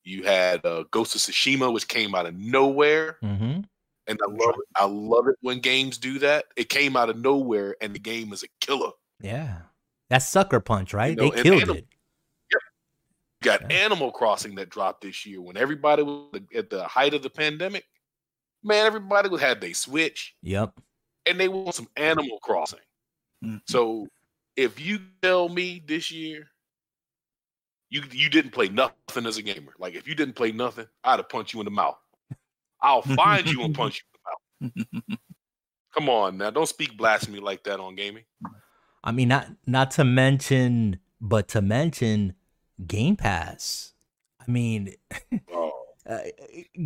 You 0.05 0.23
had 0.23 0.65
uh, 0.65 0.85
Ghost 0.91 1.15
of 1.15 1.21
Tsushima, 1.21 1.71
which 1.73 1.87
came 1.89 2.15
out 2.15 2.25
of 2.25 2.33
nowhere 2.35 3.17
Mm-hmm. 3.23 3.61
and 4.07 4.19
I 4.21 4.31
love 4.31 4.55
it. 4.57 4.65
I 4.77 4.85
love 4.85 5.27
it 5.27 5.35
when 5.41 5.59
games 5.59 5.97
do 5.97 6.17
that. 6.19 6.45
It 6.55 6.69
came 6.69 6.95
out 6.95 7.09
of 7.09 7.17
nowhere, 7.17 7.75
and 7.81 7.93
the 7.93 7.99
game 7.99 8.31
is 8.33 8.43
a 8.43 8.47
killer. 8.61 8.91
Yeah. 9.21 9.57
That's 10.09 10.27
Sucker 10.27 10.59
Punch, 10.61 10.93
right? 10.93 11.17
know, 11.17 11.29
they 11.29 11.41
killed 11.43 11.61
Animal- 11.63 11.75
it. 11.77 11.87
You 13.43 13.51
got 13.51 13.69
Yeah. 13.69 13.77
Animal 13.85 14.11
Crossing 14.11 14.55
that 14.55 14.69
dropped 14.69 15.01
this 15.01 15.25
year 15.25 15.41
when 15.41 15.57
everybody 15.57 16.03
was 16.03 16.41
at 16.55 16.69
the 16.69 16.87
height 16.87 17.13
of 17.13 17.21
the 17.23 17.29
pandemic. 17.29 17.85
Man, 18.63 18.85
everybody 18.85 19.27
would 19.29 19.41
had 19.41 19.59
they 19.59 19.73
Switch 19.73 20.35
Yep. 20.41 20.79
and 21.25 21.39
they 21.39 21.49
want 21.49 21.75
some 21.75 21.89
Animal 21.97 22.39
Crossing. 22.39 22.79
Mhm. 23.43 23.61
So 23.67 24.07
if 24.55 24.79
you 24.79 24.99
tell 25.21 25.49
me 25.49 25.83
this 25.85 26.09
year 26.11 26.49
you 27.89 28.03
you 28.11 28.29
didn't 28.29 28.51
play 28.51 28.69
nothing 28.69 29.25
as 29.25 29.37
a 29.37 29.41
gamer, 29.41 29.73
like 29.77 29.93
if 29.95 30.07
you 30.07 30.15
didn't 30.15 30.35
play 30.35 30.51
nothing, 30.51 30.87
I'd 31.03 31.19
have 31.19 31.29
punched 31.29 31.53
you 31.53 31.59
in 31.59 31.65
the 31.65 31.71
mouth. 31.71 31.97
I'll 32.81 33.01
find 33.01 33.45
you 33.47 33.61
and 33.63 33.75
punch 33.75 34.03
you 34.03 34.61
in 34.63 34.71
the 34.75 34.85
mouth. 35.09 35.19
Come 35.93 36.09
on 36.09 36.37
now, 36.37 36.49
don't 36.49 36.67
speak 36.67 36.97
blasphemy 36.97 37.39
like 37.39 37.63
that 37.65 37.79
on 37.79 37.95
gaming. 37.95 38.23
I 39.03 39.11
mean, 39.11 39.27
not 39.27 39.47
not 39.67 39.91
to 39.91 40.05
mention, 40.05 40.99
but 41.19 41.49
to 41.49 41.61
mention 41.61 42.35
Game 42.85 43.15
Pass. 43.15 43.93
I 44.45 44.51
mean, 44.51 44.93
Oh. 45.53 45.71
uh, 46.09 46.19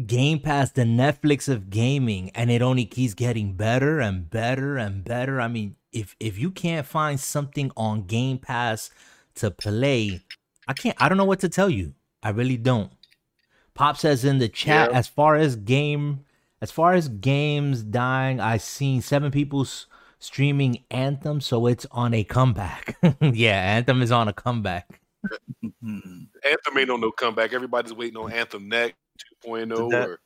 Game 0.05 0.39
Pass, 0.39 0.71
the 0.71 0.83
Netflix 0.83 1.49
of 1.49 1.69
gaming, 1.69 2.29
and 2.35 2.51
it 2.51 2.61
only 2.61 2.85
keeps 2.85 3.13
getting 3.13 3.53
better 3.53 3.99
and 3.99 4.29
better 4.29 4.77
and 4.77 5.03
better. 5.03 5.41
I 5.41 5.47
mean, 5.47 5.75
if 5.91 6.15
if 6.19 6.37
you 6.37 6.51
can't 6.51 6.85
find 6.85 7.19
something 7.19 7.71
on 7.75 8.03
Game 8.03 8.37
Pass 8.37 8.89
to 9.35 9.49
play, 9.51 10.21
I 10.67 10.73
can't. 10.73 10.95
I 11.01 11.09
don't 11.09 11.17
know 11.17 11.25
what 11.25 11.39
to 11.39 11.49
tell 11.49 11.69
you. 11.69 11.93
I 12.21 12.29
really 12.29 12.57
don't. 12.57 12.91
Pop 13.73 13.97
says 13.97 14.25
in 14.25 14.39
the 14.39 14.49
chat, 14.49 14.91
Yeah. 14.91 14.97
as 14.97 15.07
far 15.07 15.35
as 15.35 15.55
game, 15.55 16.25
as 16.61 16.71
far 16.71 16.93
as 16.93 17.07
games 17.09 17.83
dying, 17.83 18.39
I 18.39 18.57
seen 18.57 19.01
seven 19.01 19.31
people 19.31 19.65
streaming 20.19 20.83
Anthem, 20.89 21.41
so 21.41 21.67
it's 21.67 21.85
on 21.91 22.13
a 22.13 22.23
comeback. 22.23 22.97
yeah, 23.21 23.61
Anthem 23.77 24.01
is 24.01 24.11
on 24.11 24.27
a 24.27 24.33
comeback. 24.33 24.99
Mhm. 25.63 26.27
Anthem 26.43 26.77
ain't 26.77 26.89
on 26.89 27.01
no 27.01 27.11
comeback. 27.11 27.53
Everybody's 27.53 27.93
waiting 27.93 28.17
on 28.17 28.31
Anthem 28.31 28.67
Next 28.67 28.95
2.0 29.43 29.89
that- 29.91 30.07
or 30.09 30.19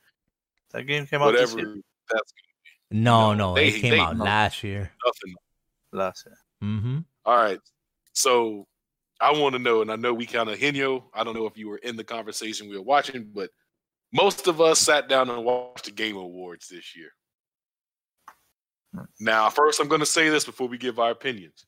That 0.72 0.84
game 0.84 1.06
came 1.06 1.22
out 1.22 1.32
this 1.34 1.54
whatever. 1.54 1.74
year, 1.74 1.82
That's 2.10 2.34
No, 2.90 3.34
No, 3.34 3.34
no, 3.34 3.56
they- 3.56 3.70
it 3.70 3.80
came 3.82 4.00
out 4.00 4.18
last 4.18 4.64
year. 4.64 4.92
nothing. 5.06 5.36
last 5.94 6.26
year. 6.26 6.38
Mm-hmm. 6.64 7.00
All 7.26 7.36
right. 7.38 7.60
So 8.14 8.68
I 9.20 9.32
want 9.38 9.54
to 9.54 9.60
know, 9.60 9.82
and 9.82 9.92
I 9.92 9.96
know 9.98 10.14
we 10.14 10.26
kind 10.26 10.50
of 10.50 10.58
Henyo. 10.58 11.10
I 11.14 11.24
don't 11.24 11.36
know 11.36 11.46
if 11.46 11.58
you 11.58 11.68
were 11.70 11.78
in 11.78 11.96
the 11.96 12.04
conversation 12.04 12.70
we 12.70 12.76
were 12.76 12.82
watching, 12.84 13.32
but 13.34 13.50
most 14.12 14.48
of 14.48 14.60
us 14.62 14.80
sat 14.80 15.08
down 15.08 15.30
and 15.30 15.44
watched 15.46 15.86
the 15.86 15.92
Game 15.92 16.16
Awards 16.18 16.68
this 16.68 16.96
year. 16.96 17.14
Now, 19.20 19.50
first, 19.50 19.80
I'm 19.80 19.88
going 19.88 20.02
to 20.02 20.06
say 20.06 20.30
this 20.30 20.44
before 20.44 20.68
we 20.68 20.78
give 20.78 21.00
our 21.00 21.12
opinions. 21.12 21.66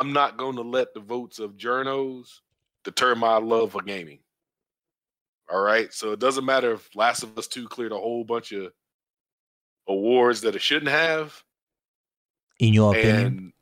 I'm 0.00 0.12
not 0.12 0.36
going 0.36 0.56
to 0.56 0.62
let 0.62 0.94
the 0.94 1.00
votes 1.00 1.38
of 1.38 1.56
journos 1.56 2.40
deter 2.84 3.14
my 3.14 3.36
love 3.38 3.72
for 3.72 3.82
gaming. 3.82 4.18
All 5.50 5.60
right. 5.60 5.92
So 5.92 6.12
it 6.12 6.18
doesn't 6.20 6.44
matter 6.44 6.72
if 6.72 6.94
Last 6.96 7.22
of 7.22 7.36
Us 7.38 7.46
2 7.48 7.68
cleared 7.68 7.92
a 7.92 7.96
whole 7.98 8.24
bunch 8.24 8.52
of 8.52 8.72
awards 9.88 10.40
that 10.42 10.54
it 10.56 10.62
shouldn't 10.62 10.90
have. 10.90 11.42
In 12.58 12.72
your 12.72 12.92
opinion, 12.92 13.52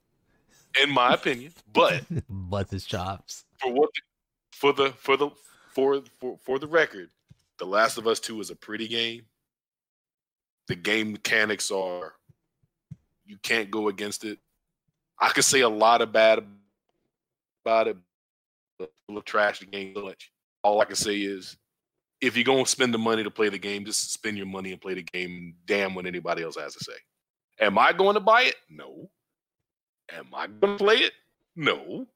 And 0.76 0.88
in 0.88 0.94
my 0.94 1.14
opinion, 1.14 1.52
but 1.72 2.04
bust 2.28 2.70
his 2.70 2.84
chops. 2.84 3.44
for 3.58 3.72
what 3.72 3.90
the, 3.94 4.02
for 4.52 4.72
the 4.72 4.90
for 4.92 5.16
the 5.16 5.30
for 5.72 6.02
for 6.18 6.38
for 6.38 6.58
the 6.58 6.66
record, 6.66 7.08
The 7.58 7.64
Last 7.64 7.96
of 7.98 8.06
Us 8.06 8.20
2 8.20 8.40
is 8.40 8.50
a 8.50 8.56
pretty 8.56 8.86
game. 8.88 9.22
The 10.68 10.76
game 10.76 11.12
mechanics 11.12 11.70
are 11.70 12.14
you 13.24 13.38
can't 13.42 13.70
go 13.70 13.88
against 13.88 14.24
it. 14.24 14.38
I 15.18 15.30
could 15.30 15.44
say 15.44 15.60
a 15.60 15.68
lot 15.68 16.02
of 16.02 16.12
bad 16.12 16.44
about 17.64 17.88
it, 17.88 17.96
but 17.96 18.09
full 19.06 19.18
of 19.18 19.24
trash 19.24 19.60
the 19.60 19.66
game 19.66 19.92
much. 19.94 20.32
All 20.62 20.80
I 20.80 20.84
can 20.84 20.96
say 20.96 21.16
is 21.16 21.56
if 22.20 22.36
you're 22.36 22.44
gonna 22.44 22.66
spend 22.66 22.92
the 22.92 22.98
money 22.98 23.22
to 23.22 23.30
play 23.30 23.48
the 23.48 23.58
game, 23.58 23.84
just 23.84 24.12
spend 24.12 24.36
your 24.36 24.46
money 24.46 24.72
and 24.72 24.80
play 24.80 24.94
the 24.94 25.02
game 25.02 25.54
damn 25.66 25.94
what 25.94 26.06
anybody 26.06 26.42
else 26.42 26.56
has 26.56 26.74
to 26.74 26.84
say. 26.84 26.92
Am 27.60 27.78
I 27.78 27.92
going 27.92 28.14
to 28.14 28.20
buy 28.20 28.42
it? 28.42 28.56
No. 28.68 29.10
Am 30.12 30.26
I 30.32 30.46
going 30.46 30.78
to 30.78 30.84
play 30.84 30.96
it? 30.96 31.12
No 31.56 32.06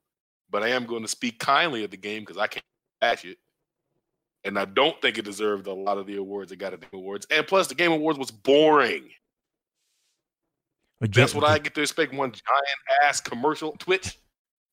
but 0.55 0.63
I 0.63 0.69
am 0.69 0.87
going 0.87 1.03
to 1.03 1.09
speak 1.09 1.41
kindly 1.41 1.83
of 1.83 1.91
the 1.91 1.97
game 1.97 2.23
because 2.23 2.39
I 2.39 2.47
can't 2.47 2.65
bash 3.01 3.25
it. 3.25 3.39
And 4.45 4.57
I 4.57 4.67
don't 4.67 5.03
think 5.03 5.19
it 5.19 5.25
deserved 5.25 5.67
a 5.67 5.73
lot 5.73 5.99
of 5.99 6.07
the 6.07 6.17
awards 6.17 6.53
it 6.53 6.61
got 6.61 6.73
at 6.73 6.81
the 6.81 6.87
awards. 6.93 7.27
And 7.29 7.45
plus, 7.45 7.67
the 7.67 7.75
Game 7.75 7.91
Awards 7.91 8.21
was 8.21 8.31
boring. 8.31 9.09
But 11.01 11.13
That's 11.13 11.35
what 11.35 11.43
I 11.43 11.59
get 11.59 11.75
to 11.75 11.81
expect. 11.81 12.15
One 12.15 12.31
giant 12.31 13.03
ass 13.03 13.21
commercial 13.21 13.73
Twitch. 13.81 14.17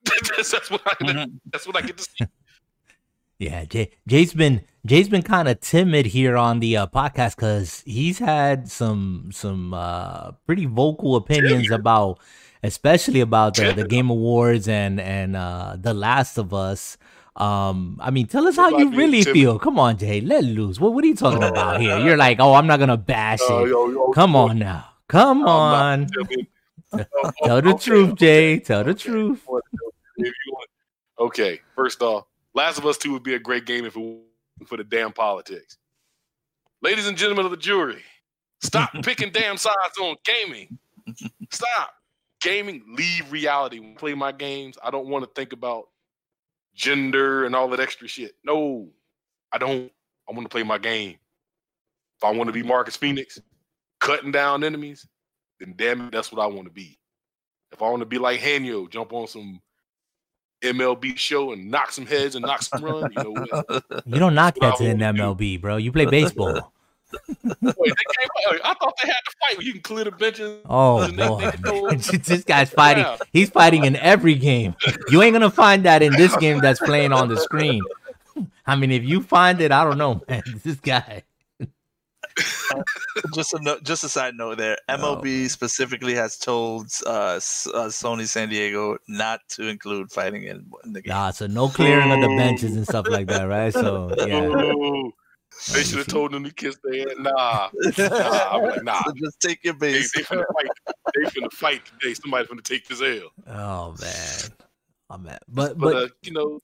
that's, 0.37 0.69
what 0.71 0.81
I. 0.85 0.93
Mhm. 1.03 1.31
That's 1.51 1.67
what 1.67 1.75
I 1.77 1.81
get 1.81 1.97
to 1.97 2.03
see. 2.03 2.25
Yeah, 3.39 3.65
Jay, 3.65 3.89
Jay's 4.07 4.35
been 4.35 4.61
Jay's 4.85 5.09
been 5.09 5.23
kind 5.23 5.47
of 5.47 5.59
timid 5.61 6.05
here 6.05 6.37
on 6.37 6.59
the 6.59 6.77
uh, 6.77 6.85
podcast 6.85 7.35
because 7.37 7.81
he's 7.87 8.19
had 8.19 8.69
some 8.69 9.31
some 9.33 9.73
uh, 9.73 10.33
pretty 10.45 10.67
vocal 10.67 11.15
opinions 11.15 11.71
about, 11.71 12.19
especially 12.61 13.19
about 13.19 13.55
the, 13.55 13.71
the 13.73 13.87
Game 13.87 14.11
Awards 14.11 14.67
and 14.67 14.99
and 15.01 15.35
uh, 15.35 15.75
The 15.79 15.91
Last 15.91 16.37
of 16.37 16.53
Us. 16.53 16.99
Um, 17.35 17.97
I 17.99 18.11
mean, 18.11 18.27
tell 18.27 18.47
us 18.47 18.57
how 18.57 18.69
you 18.77 18.91
really 18.91 19.23
timid. 19.23 19.33
feel. 19.33 19.57
Come 19.57 19.79
on, 19.79 19.97
Jay, 19.97 20.21
let 20.21 20.43
loose. 20.43 20.79
What 20.79 20.93
what 20.93 21.03
are 21.03 21.07
you 21.07 21.15
talking 21.15 21.41
about 21.41 21.81
here? 21.81 21.97
You're 21.97 22.17
like, 22.17 22.39
oh, 22.39 22.53
I'm 22.53 22.67
not 22.67 22.77
gonna 22.77 22.95
bash 22.95 23.39
Oh, 23.41 23.65
it. 23.65 23.69
yo, 23.69 23.89
yo, 23.89 24.11
Come 24.11 24.33
yo, 24.33 24.37
on 24.37 24.59
now, 24.59 24.85
come 25.07 25.41
I'm 25.47 26.05
on. 26.05 26.07
Tell 27.43 27.59
the 27.59 27.73
truth, 27.81 28.17
Jay. 28.19 28.59
Tell 28.59 28.83
the 28.83 28.93
truth. 28.93 29.47
If 31.21 31.37
you 31.37 31.43
want- 31.43 31.53
Okay, 31.55 31.61
first 31.75 32.01
off, 32.01 32.25
Last 32.53 32.77
of 32.77 32.85
Us 32.85 32.97
2 32.97 33.11
would 33.13 33.23
be 33.23 33.35
a 33.35 33.39
great 33.39 33.65
game 33.65 33.85
if 33.85 33.95
it 33.95 33.99
wasn't 33.99 34.25
for 34.67 34.77
the 34.77 34.83
damn 34.83 35.13
politics. 35.13 35.77
Ladies 36.81 37.07
and 37.07 37.17
gentlemen 37.17 37.45
of 37.45 37.51
the 37.51 37.57
jury, 37.57 38.03
stop 38.61 38.91
picking 39.03 39.31
damn 39.31 39.57
sides 39.57 39.97
on 40.01 40.15
gaming. 40.25 40.77
Stop. 41.51 41.93
Gaming, 42.41 42.83
leave 42.97 43.31
reality. 43.31 43.79
When 43.79 43.91
I 43.93 43.95
play 43.95 44.13
my 44.15 44.31
games, 44.31 44.77
I 44.83 44.89
don't 44.89 45.07
want 45.07 45.23
to 45.23 45.31
think 45.35 45.53
about 45.53 45.89
gender 46.73 47.45
and 47.45 47.55
all 47.55 47.67
that 47.69 47.79
extra 47.79 48.07
shit. 48.07 48.35
No, 48.43 48.89
I 49.51 49.57
don't. 49.59 49.91
I 50.27 50.33
want 50.33 50.43
to 50.45 50.49
play 50.49 50.63
my 50.63 50.77
game. 50.77 51.17
If 52.17 52.23
I 52.23 52.31
want 52.31 52.47
to 52.47 52.53
be 52.53 52.63
Marcus 52.63 52.95
Fenix, 52.95 53.39
cutting 53.99 54.31
down 54.31 54.63
enemies, 54.63 55.07
then 55.59 55.73
damn 55.75 56.01
it, 56.07 56.11
that's 56.11 56.31
what 56.31 56.41
I 56.41 56.47
want 56.47 56.65
to 56.67 56.73
be. 56.73 56.97
If 57.71 57.81
I 57.81 57.89
want 57.89 57.99
to 58.01 58.05
be 58.05 58.17
like 58.17 58.39
Henyo, 58.39 58.89
jump 58.89 59.13
on 59.13 59.27
some 59.27 59.61
MLB 60.61 61.17
show 61.17 61.51
and 61.51 61.69
knock 61.69 61.91
some 61.91 62.05
heads 62.05 62.35
and 62.35 62.45
knock 62.45 62.61
some 62.61 62.83
runs, 62.83 63.13
you 63.15 63.23
know 63.23 63.31
what? 63.31 63.83
You 64.05 64.19
don't 64.19 64.35
knock 64.35 64.55
what 64.57 64.79
in 64.81 64.97
MLB, 64.99 65.59
bro. 65.59 65.77
You 65.77 65.91
play 65.91 66.05
baseball. 66.05 66.71
Wait, 67.43 67.53
they 67.61 67.71
came 67.71 68.29
out, 68.47 68.59
I 68.63 68.73
thought 68.75 68.93
they 69.01 69.07
had 69.09 69.15
to 69.25 69.35
fight 69.55 69.65
you 69.65 69.73
can 69.73 69.81
clear 69.81 70.05
the 70.05 70.11
benches. 70.11 70.61
Oh 70.69 71.11
boy, 71.11 71.95
this 71.95 72.43
guy's 72.43 72.69
fighting. 72.69 73.05
He's 73.33 73.49
fighting 73.49 73.83
in 73.83 73.97
every 73.97 74.35
game. 74.35 74.75
You 75.09 75.21
ain't 75.21 75.33
gonna 75.33 75.51
find 75.51 75.83
that 75.83 76.01
in 76.01 76.13
this 76.13 76.35
game 76.37 76.59
that's 76.59 76.79
playing 76.79 77.11
on 77.11 77.27
the 77.27 77.37
screen. 77.37 77.81
I 78.65 78.75
mean, 78.75 78.91
if 78.91 79.03
you 79.03 79.21
find 79.21 79.59
it, 79.59 79.71
I 79.71 79.83
don't 79.83 79.97
know, 79.97 80.21
man. 80.27 80.41
This 80.63 80.79
guy. 80.79 81.23
Just 83.33 83.53
a 83.53 83.59
no, 83.61 83.79
just 83.83 84.03
a 84.03 84.09
side 84.09 84.35
note 84.35 84.57
there. 84.57 84.77
MLB 84.89 85.49
specifically 85.49 86.13
has 86.15 86.37
told 86.37 86.87
uh, 87.05 87.33
S- 87.37 87.67
uh, 87.73 87.85
Sony 87.87 88.27
San 88.27 88.49
Diego 88.49 88.97
not 89.07 89.41
to 89.49 89.67
include 89.67 90.11
fighting 90.11 90.43
in, 90.43 90.69
in 90.83 90.93
the 90.93 91.01
game. 91.01 91.09
Nah, 91.11 91.31
so 91.31 91.47
no 91.47 91.67
clearing 91.69 92.11
of 92.11 92.21
the 92.21 92.27
benches 92.27 92.75
and 92.75 92.87
stuff 92.87 93.07
like 93.09 93.27
that, 93.27 93.43
right? 93.43 93.73
So 93.73 94.13
yeah, 94.17 94.45
Ooh, 94.45 95.11
they 95.73 95.83
should 95.83 95.99
have 95.99 96.07
told 96.07 96.31
them 96.31 96.43
to 96.43 96.53
kiss 96.53 96.77
their 96.83 97.09
ass. 97.09 97.15
Nah, 97.19 97.69
nah, 97.97 98.49
I'm 98.51 98.69
like, 98.69 98.83
nah. 98.83 99.03
So 99.05 99.13
just 99.23 99.39
take 99.39 99.63
your 99.63 99.73
They, 99.75 99.93
base. 99.93 100.11
they 100.13 100.23
finna 100.23 100.43
fight. 100.53 100.95
they 101.15 101.21
finna 101.29 101.51
fight 101.51 101.81
today. 101.85 102.13
Somebody's 102.13 102.47
gonna 102.47 102.61
take 102.61 102.87
this 102.87 103.01
L. 103.01 103.31
Oh 103.47 103.95
man, 103.99 104.51
oh 105.09 105.17
man. 105.17 105.37
But 105.47 105.77
But, 105.77 105.79
but 105.79 105.95
uh, 105.95 106.07
you 106.23 106.31
know, 106.31 106.59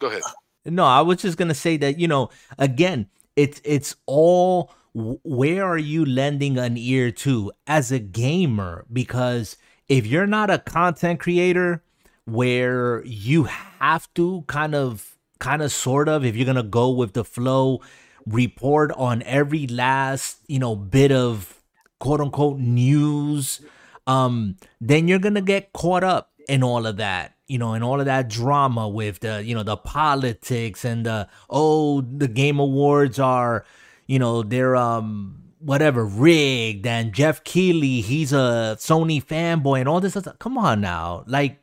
go 0.00 0.08
ahead. 0.08 0.22
No, 0.64 0.84
I 0.84 1.00
was 1.00 1.22
just 1.22 1.38
gonna 1.38 1.54
say 1.54 1.76
that 1.78 1.98
you 1.98 2.08
know, 2.08 2.30
again, 2.58 3.08
it's 3.36 3.60
it's 3.64 3.96
all 4.06 4.72
where 4.94 5.62
are 5.64 5.78
you 5.78 6.06
lending 6.06 6.56
an 6.58 6.76
ear 6.78 7.10
to 7.12 7.52
as 7.66 7.92
a 7.92 7.98
gamer? 7.98 8.86
Because 8.92 9.56
if 9.88 10.06
you're 10.06 10.26
not 10.26 10.50
a 10.50 10.58
content 10.58 11.20
creator, 11.20 11.82
where 12.24 13.04
you 13.04 13.44
have 13.44 14.12
to 14.14 14.42
kind 14.48 14.74
of, 14.74 15.16
kind 15.38 15.62
of, 15.62 15.70
sort 15.70 16.08
of, 16.08 16.24
if 16.24 16.36
you're 16.36 16.46
gonna 16.46 16.62
go 16.62 16.90
with 16.90 17.12
the 17.12 17.24
flow, 17.24 17.80
report 18.26 18.90
on 18.92 19.22
every 19.22 19.68
last 19.68 20.38
you 20.48 20.58
know 20.58 20.74
bit 20.74 21.12
of 21.12 21.62
quote 22.00 22.20
unquote 22.20 22.58
news, 22.58 23.60
um, 24.06 24.56
then 24.80 25.08
you're 25.08 25.18
gonna 25.18 25.40
get 25.40 25.72
caught 25.72 26.02
up 26.04 26.32
in 26.48 26.62
all 26.62 26.86
of 26.86 26.96
that 26.96 27.35
you 27.46 27.58
know, 27.58 27.74
and 27.74 27.84
all 27.84 28.00
of 28.00 28.06
that 28.06 28.28
drama 28.28 28.88
with 28.88 29.20
the, 29.20 29.42
you 29.44 29.54
know, 29.54 29.62
the 29.62 29.76
politics 29.76 30.84
and 30.84 31.06
the 31.06 31.28
oh, 31.48 32.00
the 32.00 32.28
game 32.28 32.58
awards 32.58 33.18
are, 33.18 33.64
you 34.06 34.18
know, 34.18 34.42
they're 34.42 34.76
um 34.76 35.42
whatever 35.58 36.04
rigged 36.04 36.86
and 36.86 37.12
Geoff 37.12 37.42
Keighley, 37.44 38.00
he's 38.00 38.32
a 38.32 38.76
Sony 38.78 39.24
fanboy 39.24 39.80
and 39.80 39.88
all 39.88 40.00
this 40.00 40.12
stuff. 40.12 40.38
Come 40.38 40.58
on 40.58 40.80
now. 40.80 41.24
Like, 41.26 41.62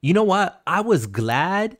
you 0.00 0.14
know 0.14 0.24
what? 0.24 0.62
I 0.66 0.80
was 0.80 1.06
glad 1.06 1.78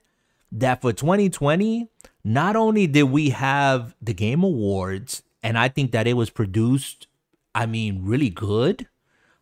that 0.53 0.81
for 0.81 0.93
2020, 0.93 1.89
not 2.25 2.57
only 2.57 2.87
did 2.87 3.05
we 3.05 3.31
have 3.31 3.95
the 4.03 4.15
game 4.15 4.43
awards, 4.43 5.23
and 5.43 5.57
I 5.57 5.69
think 5.69 5.93
that 5.93 6.07
it 6.07 6.15
was 6.15 6.29
produced, 6.29 7.07
I 7.55 7.67
mean, 7.67 8.01
really 8.05 8.31
good. 8.31 8.89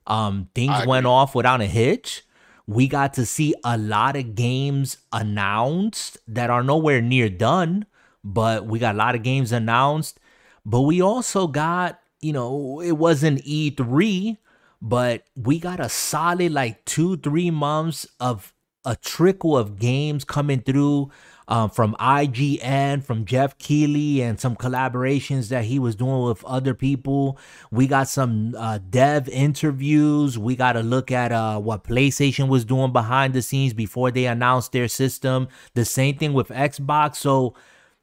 Um, 0.06 0.48
things 0.54 0.72
I 0.72 0.86
went 0.86 1.04
agree. 1.04 1.12
off 1.12 1.34
without 1.34 1.60
a 1.60 1.66
hitch 1.66 2.24
we 2.68 2.86
got 2.86 3.14
to 3.14 3.24
see 3.24 3.54
a 3.64 3.78
lot 3.78 4.14
of 4.14 4.34
games 4.34 4.98
announced 5.10 6.18
that 6.28 6.50
are 6.50 6.62
nowhere 6.62 7.00
near 7.00 7.30
done, 7.30 7.86
but 8.22 8.66
we 8.66 8.78
got 8.78 8.94
a 8.94 8.98
lot 8.98 9.14
of 9.14 9.22
games 9.22 9.52
announced. 9.52 10.20
But 10.66 10.82
we 10.82 11.00
also 11.00 11.46
got, 11.46 11.98
you 12.20 12.34
know, 12.34 12.82
it 12.82 12.92
wasn't 12.92 13.42
E3, 13.46 14.36
but 14.82 15.24
we 15.34 15.58
got 15.58 15.80
a 15.80 15.88
solid 15.88 16.52
like 16.52 16.84
two, 16.84 17.16
three 17.16 17.50
months 17.50 18.06
of 18.20 18.52
a 18.84 18.96
trickle 18.96 19.56
of 19.56 19.78
games 19.78 20.24
coming 20.24 20.60
through 20.60 21.10
um, 21.48 21.70
from 21.70 21.96
IGN, 21.98 23.02
from 23.02 23.24
Geoff 23.24 23.58
Keighley, 23.58 24.20
and 24.20 24.38
some 24.38 24.54
collaborations 24.54 25.48
that 25.48 25.64
he 25.64 25.78
was 25.78 25.96
doing 25.96 26.22
with 26.22 26.44
other 26.44 26.74
people. 26.74 27.38
We 27.70 27.86
got 27.86 28.08
some 28.08 28.54
uh, 28.56 28.78
dev 28.90 29.28
interviews. 29.30 30.38
We 30.38 30.54
got 30.54 30.72
to 30.74 30.82
look 30.82 31.10
at 31.10 31.32
uh, 31.32 31.58
what 31.58 31.84
PlayStation 31.84 32.48
was 32.48 32.64
doing 32.64 32.92
behind 32.92 33.32
the 33.32 33.42
scenes 33.42 33.72
before 33.72 34.10
they 34.10 34.26
announced 34.26 34.72
their 34.72 34.88
system. 34.88 35.48
The 35.74 35.86
same 35.86 36.18
thing 36.18 36.34
with 36.34 36.48
Xbox. 36.48 37.16
So 37.16 37.54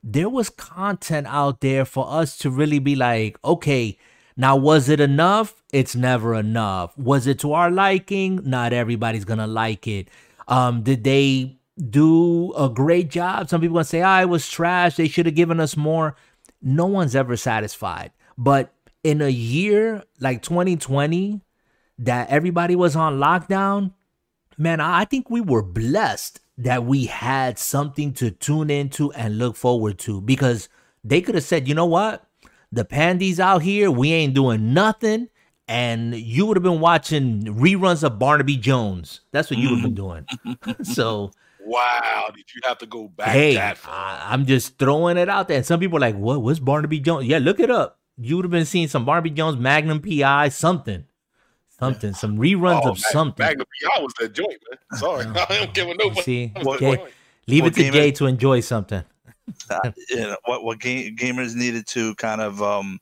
there 0.04 0.30
was 0.30 0.50
content 0.50 1.28
out 1.28 1.62
there 1.62 1.86
for 1.86 2.10
us 2.10 2.38
to 2.40 2.50
really 2.50 2.80
be 2.80 2.96
like, 2.96 3.38
okay, 3.46 3.98
now 4.36 4.56
was 4.56 4.90
it 4.90 5.00
enough? 5.00 5.64
It's 5.72 5.96
never 5.96 6.34
enough. 6.36 6.98
Was 6.98 7.28
it 7.28 7.40
to 7.40 7.54
our 7.54 7.70
liking? 7.70 8.42
Not 8.44 8.74
everybody's 8.74 9.24
gonna 9.24 9.48
like 9.48 9.88
it. 9.88 10.10
Um, 10.48 10.84
did 10.84 11.04
they 11.04 11.58
do 11.78 12.54
a 12.54 12.70
great 12.70 13.10
job? 13.10 13.50
Some 13.50 13.62
people 13.62 13.76
gonna 13.76 13.86
say, 13.86 14.02
ah, 14.02 14.22
it 14.22 14.30
was 14.30 14.48
trash. 14.48 14.96
They 14.96 15.08
should 15.08 15.26
have 15.26 15.36
given 15.36 15.60
us 15.60 15.76
more. 15.76 16.16
No 16.62 16.86
one's 16.86 17.16
ever 17.16 17.36
satisfied. 17.38 18.12
But 18.38 18.74
in 19.04 19.22
a 19.22 19.30
year 19.30 20.04
like 20.20 20.42
2020, 20.42 21.42
that 22.00 22.30
everybody 22.30 22.76
was 22.76 22.96
on 22.96 23.20
lockdown, 23.20 23.94
man, 24.58 24.80
I 24.80 25.02
I 25.02 25.06
think 25.06 25.30
we 25.30 25.42
were 25.42 25.62
blessed 25.62 26.40
that 26.58 26.86
we 26.86 27.06
had 27.06 27.60
something 27.60 28.14
to 28.14 28.32
tune 28.32 28.70
into 28.70 29.12
and 29.14 29.38
look 29.38 29.56
forward 29.56 30.00
to 30.00 30.22
because 30.22 30.70
they 31.04 31.22
could 31.22 31.36
have 31.36 31.44
said, 31.44 31.68
you 31.68 31.76
know 31.76 31.86
what? 31.86 32.28
The 32.72 32.86
pandies 32.86 33.40
out 33.40 33.62
here, 33.62 33.92
we 33.92 34.12
ain't 34.12 34.34
doing 34.34 34.74
nothing. 34.74 35.30
And 35.68 36.16
you 36.16 36.46
would 36.46 36.58
have 36.58 36.64
been 36.64 36.80
watching 36.80 37.42
reruns 37.44 38.04
of 38.04 38.20
Barnaby 38.20 38.58
Jones. 38.58 39.22
That's 39.32 39.50
what 39.50 39.60
you 39.60 39.70
would 39.70 39.80
have 39.80 39.96
been 39.96 39.96
doing. 39.96 40.26
so, 40.84 41.32
Wow, 41.66 42.26
did 42.36 42.46
you 42.54 42.62
have 42.66 42.78
to 42.80 42.86
go 42.86 43.08
back 43.08 43.30
hey, 43.30 43.56
that 43.56 43.78
far? 43.78 43.94
I, 43.94 44.28
I'm 44.34 44.46
just 44.46 44.78
throwing 44.78 45.18
it 45.18 45.28
out 45.30 45.48
there. 45.48 45.58
And 45.58 45.66
some 45.66 45.80
people 45.80 45.98
are 45.98 46.02
like, 46.02 46.16
what? 46.16 46.42
What's 46.42 46.60
Barnaby 46.60 47.00
Jones? 47.00 47.26
Yeah, 47.26 47.40
look 47.40 47.60
it 47.60 47.72
up. 47.72 48.00
You 48.18 48.36
would 48.38 48.46
have 48.46 48.52
been 48.52 48.66
seeing 48.66 48.88
some 48.88 49.04
Barnaby 49.04 49.32
Jones, 49.32 49.58
Magnum 49.58 50.00
PI, 50.02 50.50
something. 50.50 51.06
Something, 51.80 52.14
some 52.14 52.38
reruns 52.38 52.82
Oh, 52.86 52.92
of 52.92 52.96
Mag- 52.98 53.12
something. 53.12 53.46
Magnum 53.46 53.66
PI 53.84 54.00
was 54.02 54.14
that 54.20 54.32
joint, 54.34 54.58
man. 54.70 54.80
Sorry, 55.00 55.26
I 55.50 55.58
don't 55.60 55.74
care 55.74 55.86
what 55.88 55.98
nobody. 55.98 56.22
See, 56.22 56.52
was 56.64 56.80
Jay, 56.80 56.96
doing. 56.96 57.08
leave 57.48 57.62
Well, 57.64 57.68
it 57.68 57.74
to 57.74 57.82
gamer- 57.82 57.94
Jay 57.94 58.12
to 58.12 58.26
enjoy 58.28 58.60
something. 58.62 59.04
uh, 59.70 59.92
you 60.10 60.16
know, 60.18 60.38
what 60.46 60.64
what 60.64 60.80
ga- 60.80 61.12
gamers 61.16 61.54
needed 61.56 61.86
to 61.88 62.16
kind 62.16 62.40
of 62.42 62.62
um, 62.62 63.00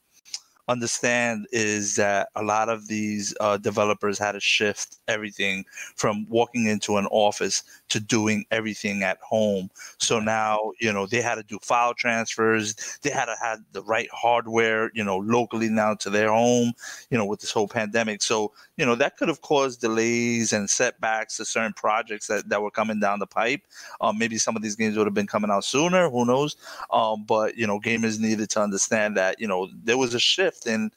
understand 0.67 1.47
is 1.51 1.95
that 1.97 2.29
a 2.35 2.43
lot 2.43 2.69
of 2.69 2.87
these 2.87 3.35
uh, 3.39 3.57
developers 3.57 4.17
had 4.17 4.33
to 4.33 4.39
shift 4.39 4.97
everything 5.07 5.65
from 5.95 6.25
walking 6.29 6.67
into 6.67 6.97
an 6.97 7.05
office 7.07 7.63
to 7.89 7.99
doing 7.99 8.45
everything 8.51 9.03
at 9.03 9.17
home. 9.19 9.69
So 9.99 10.19
now, 10.19 10.71
you 10.79 10.91
know, 10.91 11.05
they 11.05 11.21
had 11.21 11.35
to 11.35 11.43
do 11.43 11.59
file 11.61 11.93
transfers. 11.93 12.97
They 13.01 13.09
had 13.09 13.25
to 13.25 13.35
have 13.41 13.59
the 13.73 13.83
right 13.83 14.09
hardware, 14.11 14.91
you 14.93 15.03
know, 15.03 15.17
locally 15.17 15.69
now 15.69 15.95
to 15.95 16.09
their 16.09 16.29
home, 16.29 16.73
you 17.09 17.17
know, 17.17 17.25
with 17.25 17.41
this 17.41 17.51
whole 17.51 17.67
pandemic. 17.67 18.21
So, 18.21 18.53
you 18.77 18.85
know, 18.85 18.95
that 18.95 19.17
could 19.17 19.27
have 19.27 19.41
caused 19.41 19.81
delays 19.81 20.51
and 20.51 20.69
setbacks 20.69 21.37
to 21.37 21.45
certain 21.45 21.73
projects 21.73 22.27
that, 22.27 22.49
that 22.49 22.61
were 22.61 22.71
coming 22.71 22.99
down 22.99 23.19
the 23.19 23.27
pipe. 23.27 23.61
Um, 24.01 24.17
maybe 24.17 24.37
some 24.37 24.55
of 24.55 24.63
these 24.63 24.75
games 24.75 24.97
would 24.97 25.05
have 25.07 25.13
been 25.13 25.27
coming 25.27 25.51
out 25.51 25.63
sooner. 25.63 26.09
Who 26.09 26.25
knows? 26.25 26.55
Um, 26.91 27.23
but 27.23 27.55
you 27.55 27.67
know, 27.67 27.79
gamers 27.79 28.19
needed 28.19 28.49
to 28.51 28.61
understand 28.61 29.15
that 29.17 29.39
you 29.39 29.47
know 29.47 29.69
there 29.83 29.97
was 29.97 30.13
a 30.13 30.19
shift 30.19 30.65
in 30.65 30.91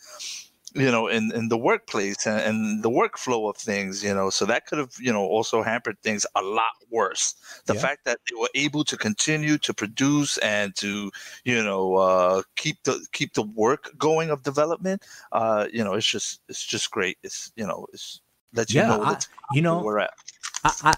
you 0.77 0.91
know 0.91 1.07
in, 1.09 1.33
in 1.35 1.49
the 1.49 1.57
workplace 1.59 2.27
and, 2.27 2.41
and 2.41 2.83
the 2.83 2.91
workflow 2.91 3.49
of 3.51 3.57
things 3.57 4.05
you 4.05 4.15
know 4.15 4.31
so 4.31 4.45
that 4.45 4.67
could 4.67 4.79
have 4.79 4.93
you 5.01 5.13
know 5.13 5.25
also 5.25 5.63
hampered 5.63 5.99
things 6.03 6.27
a 6.35 6.43
lot 6.43 6.73
worse. 6.91 7.35
The 7.67 7.75
Yeah. 7.75 7.81
fact 7.81 8.05
that 8.05 8.19
they 8.29 8.37
were 8.39 8.49
able 8.55 8.85
to 8.85 8.97
continue 8.97 9.59
to 9.59 9.75
produce 9.75 10.39
and 10.39 10.75
to 10.77 11.11
you 11.45 11.63
know 11.63 11.95
uh, 11.97 12.43
keep 12.57 12.83
the 12.85 13.05
keep 13.13 13.35
the 13.35 13.43
work 13.43 13.91
going 13.99 14.31
of 14.31 14.43
development 14.43 15.05
uh, 15.33 15.67
you 15.73 15.83
know 15.85 15.95
it's 15.95 16.07
just 16.07 16.41
it's 16.49 16.65
just 16.65 16.91
great. 16.91 17.19
It's 17.23 17.53
you 17.57 17.67
know 17.67 17.87
it's 17.93 18.21
lets 18.55 18.75
you 18.75 18.83
Yeah, 18.83 18.89
know 18.89 19.03
I- 19.03 19.19
you 19.53 19.63
know, 19.63 19.83
we're 19.83 19.99
at. 20.01 20.11
I, 20.65 20.73
I 20.83 20.95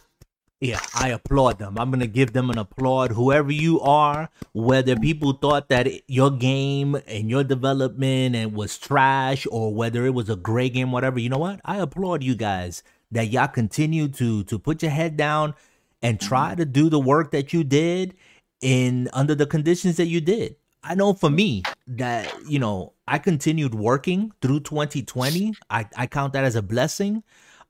yeah, 0.61 0.81
I 0.94 1.11
applaud 1.11 1.59
them. 1.61 1.79
I'm 1.79 1.90
gonna 1.90 2.09
give 2.09 2.33
them 2.33 2.51
an 2.51 2.59
applaud. 2.59 3.12
Whoever 3.12 3.53
you 3.53 3.81
are, 3.81 4.29
whether 4.53 4.97
people 4.97 5.33
thought 5.35 5.68
that 5.68 5.88
your 6.09 6.31
game 6.33 6.97
and 7.07 7.31
your 7.31 7.44
development 7.44 8.35
and 8.35 8.55
was 8.55 8.77
trash, 8.77 9.47
or 9.53 9.73
whether 9.73 10.05
it 10.05 10.14
was 10.14 10.29
a 10.29 10.37
great 10.37 10.75
game, 10.75 10.90
whatever. 10.90 11.21
You 11.21 11.29
know 11.29 11.38
what? 11.38 11.61
I 11.64 11.77
applaud 11.77 12.25
you 12.25 12.35
guys 12.35 12.83
that 13.12 13.29
y'all 13.29 13.47
continue 13.47 14.09
to 14.09 14.42
to 14.44 14.59
put 14.59 14.83
your 14.83 14.90
head 14.90 15.16
down 15.16 15.55
and 16.03 16.21
try 16.21 16.57
to 16.57 16.64
do 16.64 16.88
the 16.88 16.99
work 16.99 17.31
that 17.31 17.53
you 17.53 17.62
did 17.62 18.16
in 18.61 19.09
under 19.12 19.37
the 19.37 19.47
conditions 19.47 19.97
that 19.97 20.07
you 20.07 20.21
did. 20.21 20.57
I 20.83 20.97
know 20.97 21.12
for 21.12 21.31
me 21.31 21.62
that 21.87 22.33
you 22.49 22.59
know 22.59 22.94
I 23.07 23.18
continued 23.18 23.75
working 23.75 24.33
through 24.42 24.61
2020. 24.61 25.55
I 25.71 25.87
I 25.97 26.07
count 26.09 26.33
that 26.33 26.44
as 26.44 26.57
a 26.57 26.62
blessing. 26.62 27.23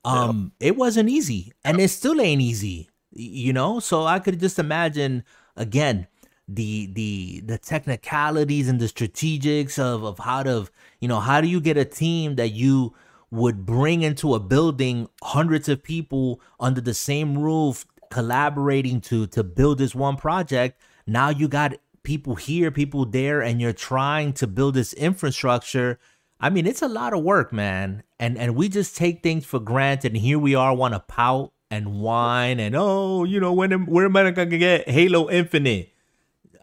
Um, 0.05 0.53
it 0.61 0.77
wasn't 0.77 1.09
easy, 1.09 1.53
and 1.65 1.81
it 1.81 1.89
still 1.89 2.21
ain't 2.21 2.41
easy. 2.41 2.89
You 3.11 3.53
know, 3.53 3.81
so 3.81 4.05
I 4.05 4.19
could 4.19 4.39
just 4.39 4.59
imagine 4.59 5.25
again 5.57 6.07
the 6.49 6.87
the 6.93 7.41
the 7.45 7.59
technicalities 7.59 8.69
and 8.69 8.81
the 8.81 8.87
strategics 8.87 9.79
of 9.79 10.03
of 10.05 10.19
how 10.19 10.43
to 10.43 10.69
you 11.01 11.09
know 11.09 11.21
how 11.21 11.41
do 11.41 11.49
you 11.49 11.61
get 11.61 11.77
a 11.77 11.85
team 11.85 12.37
that 12.37 12.51
you 12.51 12.95
would 13.31 13.67
bring 13.67 14.03
into 14.03 14.35
a 14.35 14.41
building 14.41 15.09
hundreds 15.23 15.69
of 15.69 15.83
people 15.83 16.41
under 16.59 16.81
the 16.81 16.95
same 16.95 17.37
roof 17.37 17.85
collaborating 18.11 19.01
to 19.03 19.27
to 19.27 19.45
build 19.45 19.79
this 19.79 19.95
one 19.95 20.17
project? 20.17 20.81
Now 21.07 21.29
you 21.29 21.49
got 21.49 21.75
people 22.03 22.37
here 22.37 22.71
people 22.71 23.05
there 23.05 23.43
and 23.43 23.61
you're 23.61 23.73
trying 23.73 24.33
to 24.33 24.47
build 24.47 24.75
this 24.75 24.95
infrastructure 24.95 25.99
i 26.41 26.49
mean 26.51 26.67
it's 26.67 26.83
a 26.83 26.89
lot 26.89 27.13
of 27.13 27.23
work 27.23 27.53
man. 27.53 28.03
And 28.21 28.37
and 28.37 28.57
we 28.57 28.69
just 28.69 28.97
take 28.97 29.23
things 29.23 29.45
for 29.45 29.61
granted. 29.61 30.13
And 30.13 30.21
here 30.21 30.39
we 30.39 30.55
are 30.55 30.75
want 30.75 30.95
to 30.95 31.01
pout 31.01 31.53
and 31.71 32.01
whine 32.01 32.59
and 32.59 32.75
oh 32.77 33.25
you 33.25 33.39
know 33.39 33.53
when 33.53 33.73
am- 33.73 33.87
where 33.87 34.07
am 34.07 34.17
i 34.17 34.31
gonna 34.31 34.59
get 34.59 34.89
halo 34.89 35.31
infinite? 35.31 35.93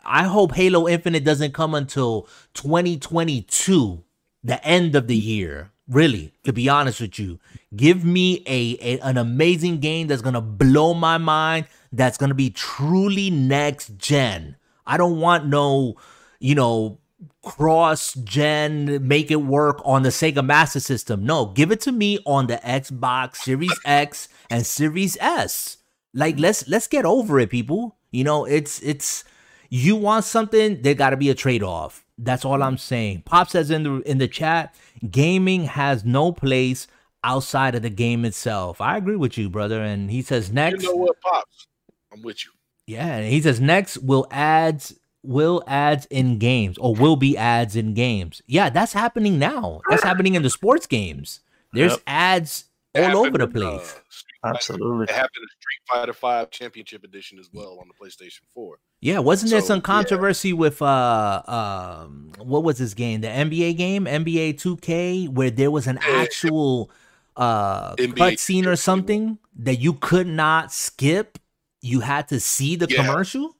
I 0.03 0.23
hope 0.23 0.53
halo 0.53 0.87
infinite 0.87 1.23
doesn't 1.23 1.53
come 1.53 1.73
until 1.73 2.27
2022 2.55 4.03
the 4.43 4.63
end 4.67 4.95
of 4.95 5.07
the 5.07 5.15
year 5.15 5.71
really 5.87 6.33
to 6.43 6.51
be 6.51 6.67
honest 6.67 6.99
with 6.99 7.17
you. 7.19 7.39
Give 7.75 8.03
me 8.03 8.43
a, 8.47 8.77
a 8.81 8.99
an 8.99 9.17
amazing 9.17 9.79
game 9.79 10.07
that's 10.07 10.21
gonna 10.21 10.41
blow 10.41 10.93
my 10.93 11.17
mind 11.17 11.67
that's 11.93 12.17
gonna 12.17 12.33
be 12.35 12.49
truly 12.49 13.29
next 13.29 13.97
gen. 13.97 14.57
I 14.85 14.97
don't 14.97 15.21
want 15.21 15.45
no 15.45 15.95
you 16.39 16.55
know 16.55 16.99
cross 17.45 18.13
gen, 18.15 19.07
make 19.07 19.31
it 19.31 19.41
work 19.41 19.81
on 19.85 20.03
the 20.03 20.09
Sega 20.09 20.43
Master 20.43 20.79
System. 20.79 21.25
No, 21.25 21.45
give 21.45 21.71
it 21.71 21.79
to 21.81 21.91
me 21.91 22.19
on 22.25 22.47
the 22.47 22.57
Xbox 22.57 23.37
Series 23.37 23.79
X 23.85 24.27
and 24.49 24.65
Series 24.65 25.17
S. 25.21 25.77
Like 26.13 26.39
let's 26.39 26.67
let's 26.67 26.87
get 26.87 27.05
over 27.05 27.39
it, 27.39 27.49
people. 27.49 27.97
You 28.11 28.23
know, 28.23 28.45
it's 28.45 28.81
it's 28.81 29.23
you 29.69 29.95
want 29.95 30.25
something, 30.25 30.81
there 30.81 30.93
got 30.93 31.11
to 31.11 31.17
be 31.17 31.29
a 31.29 31.35
trade 31.35 31.63
off. 31.63 32.05
That's 32.17 32.45
all 32.45 32.63
I'm 32.63 32.77
saying. 32.77 33.23
Pop 33.25 33.49
says 33.49 33.69
in 33.69 33.83
the 33.83 34.01
in 34.01 34.17
the 34.17 34.27
chat, 34.27 34.75
gaming 35.09 35.65
has 35.65 36.05
no 36.05 36.31
place 36.31 36.87
outside 37.23 37.75
of 37.75 37.81
the 37.81 37.89
game 37.89 38.23
itself. 38.25 38.79
I 38.79 38.97
agree 38.97 39.15
with 39.17 39.37
you, 39.37 39.49
brother. 39.49 39.81
And 39.81 40.09
he 40.09 40.21
says 40.21 40.51
next. 40.51 40.83
You 40.83 40.89
know 40.89 40.95
what, 40.95 41.21
pops? 41.21 41.67
I'm 42.13 42.21
with 42.21 42.45
you. 42.45 42.51
Yeah, 42.87 43.17
and 43.17 43.31
he 43.31 43.41
says 43.41 43.59
next 43.59 43.97
will 43.97 44.27
ads 44.31 44.97
will 45.27 45.63
ads 45.67 46.05
in 46.07 46.37
games 46.37 46.77
or 46.77 46.95
will 46.95 47.15
be 47.15 47.37
ads 47.37 47.75
in 47.75 47.93
games. 47.93 48.41
Yeah, 48.47 48.69
that's 48.69 48.93
happening 48.93 49.39
now. 49.39 49.81
That's 49.89 50.03
happening 50.09 50.35
in 50.35 50.41
the 50.41 50.49
sports 50.49 50.87
games. 50.87 51.41
There's 51.73 51.93
yep. 51.93 52.01
ads 52.07 52.65
all 52.95 53.17
over 53.25 53.37
the 53.37 53.45
uh, 53.45 53.47
place. 53.47 53.95
Uh, 54.43 54.49
Absolutely. 54.49 55.05
It 55.05 55.11
happened 55.11 55.41
in 55.41 55.47
Street 55.47 55.81
Fighter 55.91 56.13
Five 56.13 56.51
Championship 56.51 57.03
Edition 57.03 57.39
as 57.39 57.49
well 57.51 57.79
on 57.79 57.87
the 57.87 57.93
PlayStation 57.93 58.41
4. 58.53 58.77
Yeah, 59.01 59.19
wasn't 59.19 59.49
so, 59.49 59.55
there 59.55 59.65
some 59.65 59.81
controversy 59.81 60.49
yeah. 60.49 60.55
with 60.55 60.81
uh 60.81 61.41
um 61.47 62.31
what 62.37 62.63
was 62.63 62.77
this 62.77 62.93
game? 62.93 63.21
The 63.21 63.27
NBA 63.27 63.77
game, 63.77 64.05
NBA 64.05 64.55
2K, 64.61 65.29
where 65.29 65.49
there 65.49 65.71
was 65.71 65.87
an 65.87 65.99
actual 66.01 66.91
uh 67.35 67.95
cutscene 67.95 68.65
or 68.65 68.75
something 68.75 69.39
that 69.57 69.79
you 69.79 69.93
could 69.93 70.27
not 70.27 70.71
skip. 70.71 71.39
You 71.81 71.99
had 71.99 72.27
to 72.29 72.39
see 72.39 72.75
the 72.75 72.87
yeah. 72.89 73.05
commercial. 73.05 73.54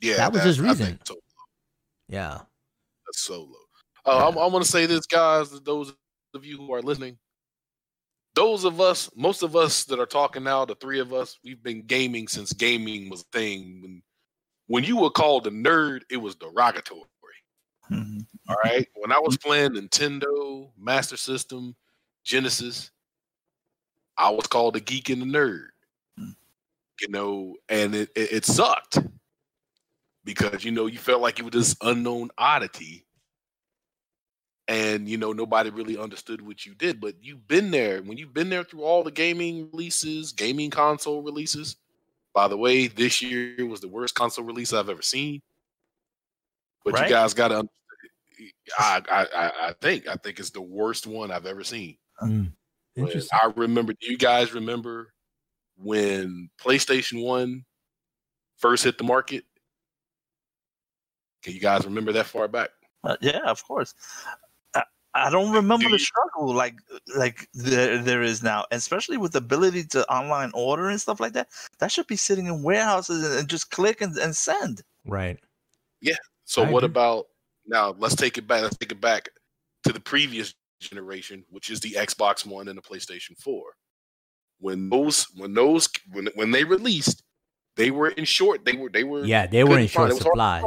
Yeah, 0.00 0.16
that 0.16 0.32
was 0.32 0.42
his 0.42 0.60
reason. 0.60 0.98
So 1.04 1.16
yeah, 2.08 2.40
that's 3.06 3.20
so 3.22 3.40
low. 3.42 3.54
Uh, 4.06 4.18
yeah. 4.18 4.26
I'm, 4.28 4.38
I'm 4.38 4.50
going 4.50 4.62
to 4.62 4.68
say 4.68 4.86
this, 4.86 5.06
guys. 5.06 5.50
Those 5.60 5.92
of 6.34 6.44
you 6.44 6.56
who 6.56 6.72
are 6.72 6.82
listening, 6.82 7.18
those 8.34 8.64
of 8.64 8.80
us, 8.80 9.10
most 9.14 9.42
of 9.42 9.56
us 9.56 9.84
that 9.84 9.98
are 9.98 10.06
talking 10.06 10.44
now, 10.44 10.64
the 10.64 10.74
three 10.76 11.00
of 11.00 11.12
us, 11.12 11.38
we've 11.44 11.62
been 11.62 11.82
gaming 11.82 12.28
since 12.28 12.52
gaming 12.52 13.10
was 13.10 13.20
a 13.22 13.36
thing. 13.36 13.80
When 13.82 14.02
when 14.68 14.84
you 14.84 14.96
were 14.96 15.10
called 15.10 15.46
a 15.46 15.50
nerd, 15.50 16.02
it 16.10 16.16
was 16.16 16.36
derogatory. 16.36 17.02
Mm-hmm. 17.90 18.20
All 18.48 18.56
right. 18.64 18.86
When 18.94 19.10
I 19.12 19.18
was 19.18 19.36
playing 19.36 19.72
Nintendo, 19.72 20.70
Master 20.78 21.16
System, 21.16 21.74
Genesis, 22.24 22.92
I 24.16 24.30
was 24.30 24.46
called 24.46 24.76
a 24.76 24.80
geek 24.80 25.10
and 25.10 25.22
a 25.22 25.26
nerd. 25.26 25.66
Mm. 26.18 26.36
You 27.00 27.08
know, 27.08 27.56
and 27.68 27.94
it, 27.94 28.10
it, 28.14 28.32
it 28.32 28.44
sucked 28.44 28.98
because 30.24 30.64
you 30.64 30.70
know 30.70 30.86
you 30.86 30.98
felt 30.98 31.22
like 31.22 31.38
you 31.38 31.44
were 31.44 31.50
this 31.50 31.76
unknown 31.82 32.30
oddity. 32.38 33.06
And 34.68 35.08
you 35.08 35.16
know 35.16 35.32
nobody 35.32 35.70
really 35.70 35.98
understood 35.98 36.40
what 36.46 36.64
you 36.64 36.74
did 36.74 37.00
but 37.00 37.16
you've 37.20 37.48
been 37.48 37.72
there. 37.72 38.02
When 38.02 38.18
you've 38.18 38.34
been 38.34 38.50
there 38.50 38.62
through 38.62 38.82
all 38.82 39.02
the 39.02 39.10
gaming 39.10 39.68
releases 39.72 40.32
gaming 40.32 40.70
console 40.70 41.22
releases 41.22 41.76
by 42.32 42.46
the 42.46 42.56
way 42.56 42.86
this 42.86 43.20
year 43.20 43.66
was 43.66 43.80
the 43.80 43.88
worst 43.88 44.14
console 44.14 44.44
release 44.44 44.72
i've 44.72 44.88
ever 44.88 45.02
seen. 45.02 45.42
But 46.84 46.94
right? 46.94 47.08
you 47.08 47.14
guys 47.14 47.34
got 47.34 47.48
to 47.48 47.68
I, 48.78 49.02
I 49.10 49.50
i 49.68 49.74
think 49.80 50.08
i 50.08 50.14
think 50.14 50.38
it's 50.38 50.50
the 50.50 50.62
worst 50.62 51.06
one 51.06 51.32
i've 51.32 51.46
ever 51.46 51.64
seen. 51.64 51.96
Mm, 52.22 52.52
interesting. 52.94 53.38
i 53.42 53.50
remember 53.56 53.92
do 53.92 54.06
you 54.10 54.16
guys 54.16 54.54
remember 54.54 55.12
when 55.76 56.48
playstation 56.62 57.24
1 57.24 57.64
first 58.58 58.84
hit 58.84 58.98
the 58.98 59.04
market 59.04 59.44
can 61.42 61.54
you 61.54 61.60
guys 61.60 61.84
remember 61.84 62.12
that 62.12 62.26
far 62.26 62.48
back? 62.48 62.70
Uh, 63.04 63.16
yeah, 63.20 63.40
of 63.46 63.64
course. 63.64 63.94
I, 64.74 64.82
I 65.14 65.30
don't 65.30 65.52
remember 65.52 65.86
Do 65.86 65.92
the 65.92 65.98
struggle 65.98 66.54
like 66.54 66.76
like 67.16 67.48
there 67.54 67.98
there 67.98 68.22
is 68.22 68.42
now, 68.42 68.66
especially 68.70 69.16
with 69.16 69.32
the 69.32 69.38
ability 69.38 69.84
to 69.84 70.08
online 70.10 70.50
order 70.54 70.88
and 70.88 71.00
stuff 71.00 71.20
like 71.20 71.32
that. 71.32 71.48
That 71.78 71.90
should 71.90 72.06
be 72.06 72.16
sitting 72.16 72.46
in 72.46 72.62
warehouses 72.62 73.24
and, 73.24 73.38
and 73.40 73.48
just 73.48 73.70
click 73.70 74.00
and, 74.00 74.16
and 74.18 74.36
send. 74.36 74.82
Right. 75.06 75.38
Yeah. 76.00 76.16
So 76.44 76.62
I 76.62 76.70
what 76.70 76.84
agree. 76.84 76.92
about 76.92 77.26
now? 77.66 77.94
Let's 77.98 78.16
take 78.16 78.38
it 78.38 78.46
back. 78.46 78.62
Let's 78.62 78.76
take 78.76 78.92
it 78.92 79.00
back 79.00 79.30
to 79.84 79.92
the 79.92 80.00
previous 80.00 80.54
generation, 80.80 81.44
which 81.50 81.70
is 81.70 81.80
the 81.80 81.92
Xbox 81.92 82.46
One 82.46 82.68
and 82.68 82.76
the 82.76 82.82
PlayStation 82.82 83.36
Four. 83.38 83.64
When 84.60 84.90
those 84.90 85.26
when 85.36 85.54
those 85.54 85.88
when 86.12 86.28
when 86.34 86.50
they 86.50 86.64
released, 86.64 87.22
they 87.76 87.90
were 87.90 88.08
in 88.08 88.24
short. 88.26 88.64
They 88.64 88.74
were 88.74 88.90
they 88.90 89.04
were 89.04 89.24
yeah 89.24 89.46
they 89.46 89.64
were 89.64 89.78
in 89.78 89.86
short 89.86 90.12
supplies. 90.12 90.64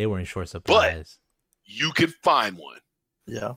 They 0.00 0.06
were 0.06 0.18
in 0.18 0.24
short 0.24 0.48
supplies. 0.48 1.18
But 1.18 1.70
you 1.78 1.92
could 1.92 2.14
find 2.22 2.56
one. 2.56 2.78
Yeah. 3.26 3.52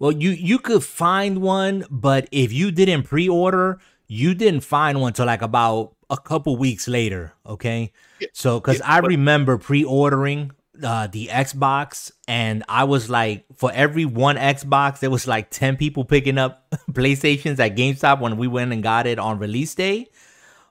Well, 0.00 0.10
you 0.10 0.30
you 0.30 0.58
could 0.58 0.82
find 0.82 1.40
one, 1.40 1.84
but 1.88 2.26
if 2.32 2.52
you 2.52 2.72
didn't 2.72 3.04
pre-order, 3.04 3.78
you 4.08 4.34
didn't 4.34 4.62
find 4.62 5.00
one 5.00 5.12
till 5.12 5.26
like 5.26 5.40
about 5.40 5.94
a 6.10 6.16
couple 6.16 6.56
weeks 6.56 6.88
later. 6.88 7.34
Okay. 7.46 7.92
Yeah. 8.18 8.26
So, 8.32 8.58
because 8.58 8.80
yeah, 8.80 8.92
I 8.94 9.00
but- 9.00 9.06
remember 9.10 9.56
pre-ordering 9.56 10.50
uh, 10.82 11.06
the 11.06 11.28
Xbox, 11.28 12.10
and 12.26 12.64
I 12.68 12.82
was 12.82 13.08
like, 13.08 13.44
for 13.54 13.70
every 13.72 14.04
one 14.04 14.34
Xbox, 14.34 14.98
there 14.98 15.10
was 15.10 15.28
like 15.28 15.50
ten 15.50 15.76
people 15.76 16.04
picking 16.04 16.38
up 16.38 16.66
PlayStations 16.90 17.60
at 17.60 17.76
GameStop 17.76 18.18
when 18.20 18.36
we 18.36 18.48
went 18.48 18.72
and 18.72 18.82
got 18.82 19.06
it 19.06 19.20
on 19.20 19.38
release 19.38 19.76
day. 19.76 20.08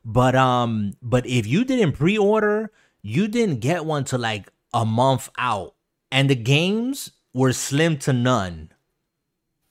But 0.03 0.35
um, 0.35 0.95
but 1.01 1.25
if 1.25 1.47
you 1.47 1.63
didn't 1.63 1.93
pre-order, 1.93 2.71
you 3.01 3.29
didn't 3.29 3.61
get 3.61 3.85
one 3.85 4.03
till 4.03 4.19
like 4.19 4.51
a 4.74 4.86
month 4.86 5.30
out, 5.38 5.76
and 6.11 6.30
the 6.30 6.36
games 6.36 7.11
were 7.34 7.53
slim 7.53 7.97
to 7.99 8.13
none. 8.13 8.72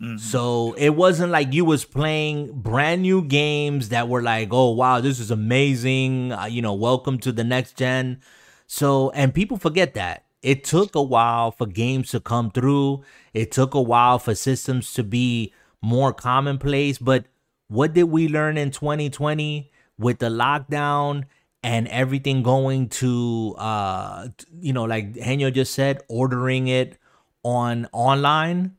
Mm-hmm. 0.02 0.16
So 0.16 0.74
it 0.78 0.90
wasn't 0.90 1.30
like 1.30 1.52
you 1.52 1.64
was 1.64 1.84
playing 1.84 2.52
brand 2.60 3.02
new 3.02 3.22
games 3.22 3.90
that 3.90 4.08
were 4.08 4.22
like, 4.22 4.48
oh 4.50 4.70
wow, 4.70 5.00
this 5.00 5.20
is 5.20 5.30
amazing. 5.30 6.32
Uh, 6.32 6.46
you 6.46 6.62
know, 6.62 6.72
welcome 6.72 7.18
to 7.18 7.32
the 7.32 7.44
next 7.44 7.76
gen. 7.76 8.20
So 8.66 9.10
and 9.10 9.34
people 9.34 9.58
forget 9.58 9.94
that 9.94 10.24
it 10.42 10.64
took 10.64 10.94
a 10.94 11.02
while 11.02 11.50
for 11.50 11.66
games 11.66 12.10
to 12.10 12.20
come 12.20 12.50
through. 12.50 13.02
It 13.34 13.50
took 13.50 13.74
a 13.74 13.82
while 13.82 14.18
for 14.18 14.34
systems 14.34 14.92
to 14.94 15.04
be 15.04 15.52
more 15.82 16.14
commonplace. 16.14 16.98
But 16.98 17.26
what 17.68 17.92
did 17.92 18.04
we 18.04 18.26
learn 18.26 18.56
in 18.56 18.70
2020 18.70 19.70
with 19.98 20.18
the 20.18 20.30
lockdown 20.30 21.24
and 21.62 21.88
everything 21.88 22.42
going 22.42 22.88
to 22.88 23.54
uh 23.58 24.28
you 24.60 24.72
know 24.72 24.84
like 24.84 25.14
Henyo 25.14 25.52
just 25.52 25.74
said 25.74 26.02
ordering 26.08 26.68
it 26.68 26.98
on 27.42 27.88
online 27.92 28.76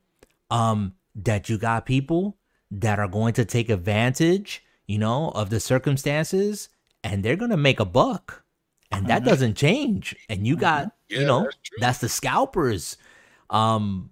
um 0.50 0.94
that 1.14 1.48
you 1.48 1.58
got 1.58 1.86
people 1.86 2.38
that 2.70 2.98
are 2.98 3.08
going 3.08 3.34
to 3.34 3.44
take 3.44 3.68
advantage 3.68 4.64
you 4.86 4.98
know 4.98 5.30
of 5.30 5.50
the 5.50 5.60
circumstances 5.60 6.68
and 7.04 7.22
they're 7.22 7.36
going 7.36 7.50
to 7.50 7.56
make 7.56 7.80
a 7.80 7.84
buck. 7.84 8.44
And 8.90 9.06
that 9.06 9.22
mm-hmm. 9.22 9.30
doesn't 9.30 9.54
change. 9.56 10.14
And 10.28 10.46
you 10.46 10.56
got 10.56 10.84
mm-hmm. 10.84 11.14
yeah, 11.14 11.20
you 11.20 11.26
know 11.26 11.44
that's, 11.44 11.70
that's 11.78 11.98
the 11.98 12.08
scalpers. 12.08 12.96
Um 13.50 14.10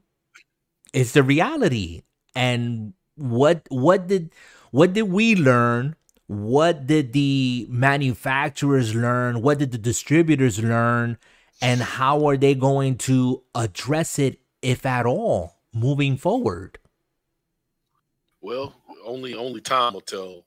it's 0.92 1.12
the 1.12 1.22
reality. 1.22 2.02
And 2.34 2.94
what 3.16 3.66
what 3.68 4.06
did 4.06 4.32
what 4.70 4.92
did 4.92 5.02
we 5.02 5.36
learn 5.36 5.96
what 6.30 6.86
did 6.86 7.12
the 7.12 7.66
manufacturers 7.68 8.94
learn? 8.94 9.42
What 9.42 9.58
did 9.58 9.72
the 9.72 9.78
distributors 9.78 10.62
learn? 10.62 11.18
And 11.60 11.80
how 11.82 12.24
are 12.28 12.36
they 12.36 12.54
going 12.54 12.98
to 12.98 13.42
address 13.52 14.16
it, 14.16 14.38
if 14.62 14.86
at 14.86 15.06
all, 15.06 15.56
moving 15.74 16.16
forward? 16.16 16.78
Well, 18.40 18.76
only 19.04 19.34
only 19.34 19.60
time 19.60 19.94
will 19.94 20.02
tell 20.02 20.44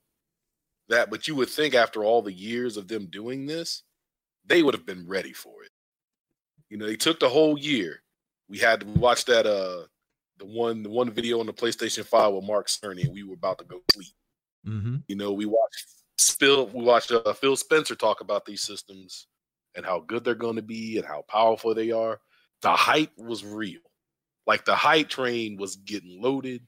that. 0.88 1.10
But 1.10 1.28
you 1.28 1.34
would 1.34 1.50
think 1.50 1.74
after 1.74 2.02
all 2.02 2.22
the 2.22 2.32
years 2.32 2.78
of 2.78 2.88
them 2.88 3.04
doing 3.04 3.44
this, 3.44 3.82
they 4.46 4.62
would 4.62 4.72
have 4.72 4.86
been 4.86 5.06
ready 5.06 5.34
for 5.34 5.64
it. 5.64 5.70
You 6.70 6.78
know, 6.78 6.86
they 6.86 6.96
took 6.96 7.20
the 7.20 7.28
whole 7.28 7.58
year. 7.58 8.00
We 8.48 8.56
had 8.56 8.80
to 8.80 8.86
watch 8.86 9.26
that 9.26 9.44
uh 9.44 9.84
the 10.38 10.46
one 10.46 10.82
the 10.82 10.88
one 10.88 11.10
video 11.10 11.40
on 11.40 11.46
the 11.46 11.52
PlayStation 11.52 12.06
5 12.06 12.32
with 12.32 12.44
Mark 12.44 12.68
Cerny, 12.68 13.04
and 13.04 13.12
we 13.12 13.22
were 13.22 13.34
about 13.34 13.58
to 13.58 13.64
go 13.66 13.82
sleep. 13.92 14.14
Mm-hmm. 14.66 14.96
You 15.08 15.16
know, 15.16 15.32
we 15.32 15.46
watched 15.46 15.86
Phil, 16.18 16.66
we 16.68 16.84
watched 16.84 17.12
uh, 17.12 17.32
Phil 17.34 17.56
Spencer 17.56 17.94
talk 17.94 18.20
about 18.20 18.44
these 18.44 18.62
systems 18.62 19.26
and 19.74 19.84
how 19.84 20.00
good 20.00 20.24
they're 20.24 20.34
going 20.34 20.56
to 20.56 20.62
be 20.62 20.96
and 20.96 21.06
how 21.06 21.24
powerful 21.28 21.74
they 21.74 21.90
are. 21.90 22.20
The 22.62 22.70
hype 22.70 23.12
was 23.18 23.44
real. 23.44 23.80
Like 24.46 24.64
the 24.64 24.74
hype 24.74 25.08
train 25.08 25.56
was 25.56 25.76
getting 25.76 26.20
loaded 26.20 26.62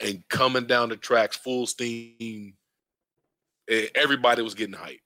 and 0.00 0.22
coming 0.28 0.66
down 0.66 0.88
the 0.88 0.96
tracks 0.96 1.36
full 1.36 1.66
steam. 1.66 2.54
Everybody 3.94 4.42
was 4.42 4.54
getting 4.54 4.74
hype. 4.74 5.00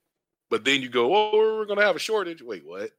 But 0.50 0.64
then 0.64 0.82
you 0.82 0.88
go, 0.88 1.14
oh, 1.14 1.56
we're 1.58 1.66
going 1.66 1.78
to 1.78 1.84
have 1.84 1.96
a 1.96 2.00
shortage. 2.00 2.42
Wait, 2.42 2.64
what? 2.64 2.90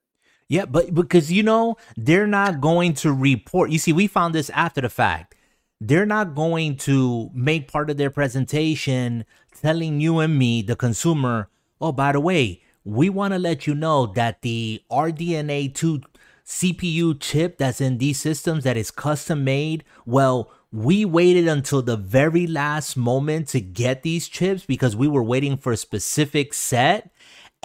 Yeah, 0.47 0.65
but 0.65 0.93
because 0.93 1.31
you 1.31 1.41
know, 1.41 1.77
they're 1.97 2.27
not 2.27 2.61
going 2.61 2.93
to 2.95 3.11
report. 3.11 3.71
You 3.71 3.79
see, 3.79 3.93
we 3.93 4.07
found 4.07 4.35
this 4.35 4.49
after 4.51 4.81
the 4.81 4.89
fact 4.89 5.35
they're 5.81 6.05
not 6.05 6.35
going 6.35 6.77
to 6.77 7.29
make 7.33 7.71
part 7.71 7.89
of 7.89 7.97
their 7.97 8.09
presentation 8.09 9.25
telling 9.61 9.99
you 9.99 10.19
and 10.19 10.37
me, 10.37 10.61
the 10.61 10.75
consumer, 10.75 11.49
oh, 11.81 11.91
by 11.91 12.11
the 12.11 12.19
way, 12.19 12.61
we 12.83 13.09
want 13.09 13.33
to 13.33 13.39
let 13.39 13.65
you 13.65 13.73
know 13.73 14.05
that 14.05 14.41
the 14.41 14.81
RDNA 14.91 15.73
2 15.73 16.01
CPU 16.45 17.19
chip 17.19 17.57
that's 17.57 17.81
in 17.81 17.97
these 17.97 18.19
systems 18.19 18.63
that 18.63 18.77
is 18.77 18.91
custom 18.91 19.43
made, 19.43 19.83
well, 20.05 20.51
we 20.71 21.05
waited 21.05 21.47
until 21.47 21.81
the 21.81 21.97
very 21.97 22.45
last 22.45 22.95
moment 22.97 23.47
to 23.47 23.61
get 23.61 24.03
these 24.03 24.27
chips 24.27 24.65
because 24.65 24.95
we 24.95 25.07
were 25.07 25.23
waiting 25.23 25.57
for 25.57 25.71
a 25.71 25.77
specific 25.77 26.53
set 26.53 27.11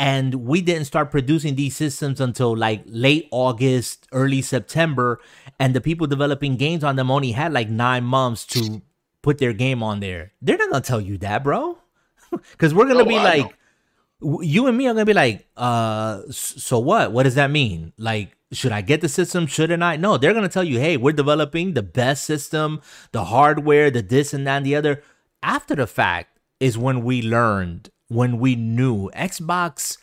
and 0.00 0.34
we 0.46 0.62
didn't 0.62 0.86
start 0.86 1.10
producing 1.10 1.56
these 1.56 1.76
systems 1.76 2.22
until 2.22 2.56
like 2.56 2.82
late 2.86 3.28
August, 3.30 4.08
early 4.12 4.40
September 4.40 5.20
and 5.60 5.74
the 5.74 5.80
people 5.80 6.06
developing 6.06 6.56
games 6.56 6.82
on 6.82 6.96
them 6.96 7.10
only 7.10 7.32
had 7.32 7.52
like 7.52 7.68
9 7.68 8.02
months 8.02 8.46
to 8.46 8.80
put 9.20 9.36
their 9.36 9.52
game 9.52 9.82
on 9.82 10.00
there. 10.00 10.32
They're 10.40 10.56
not 10.56 10.72
to 10.72 10.88
tell 10.88 11.02
you 11.02 11.18
that, 11.18 11.44
bro. 11.44 11.76
Cuz 12.58 12.72
we're 12.72 12.86
to 12.86 12.94
oh, 12.94 13.04
be 13.04 13.18
I 13.18 13.24
like 13.24 13.54
know. 14.22 14.40
you 14.40 14.66
and 14.68 14.78
me 14.78 14.88
are 14.88 14.94
to 14.94 15.04
be 15.04 15.12
like 15.12 15.46
uh 15.54 16.22
so 16.30 16.78
what? 16.78 17.12
What 17.12 17.24
does 17.24 17.34
that 17.34 17.50
mean? 17.50 17.92
Like 17.98 18.38
should 18.52 18.72
I 18.72 18.80
get 18.80 19.02
the 19.02 19.08
system? 19.08 19.46
Shouldn't 19.46 19.82
I? 19.82 19.96
No, 19.96 20.16
they're 20.16 20.32
to 20.32 20.48
tell 20.48 20.64
you, 20.64 20.80
hey, 20.80 20.96
we're 20.96 21.12
developing 21.12 21.74
the 21.74 21.82
best 21.82 22.24
system, 22.24 22.80
the 23.12 23.26
hardware, 23.26 23.90
the 23.90 24.00
this 24.00 24.32
and 24.32 24.46
that 24.46 24.56
and 24.56 24.66
the 24.66 24.74
other. 24.74 25.02
After 25.42 25.76
the 25.76 25.86
fact 25.86 26.38
is 26.58 26.76
when 26.76 27.04
we 27.04 27.22
learned, 27.22 27.90
when 28.10 28.38
we 28.38 28.56
knew. 28.56 29.10
Xbox, 29.14 29.96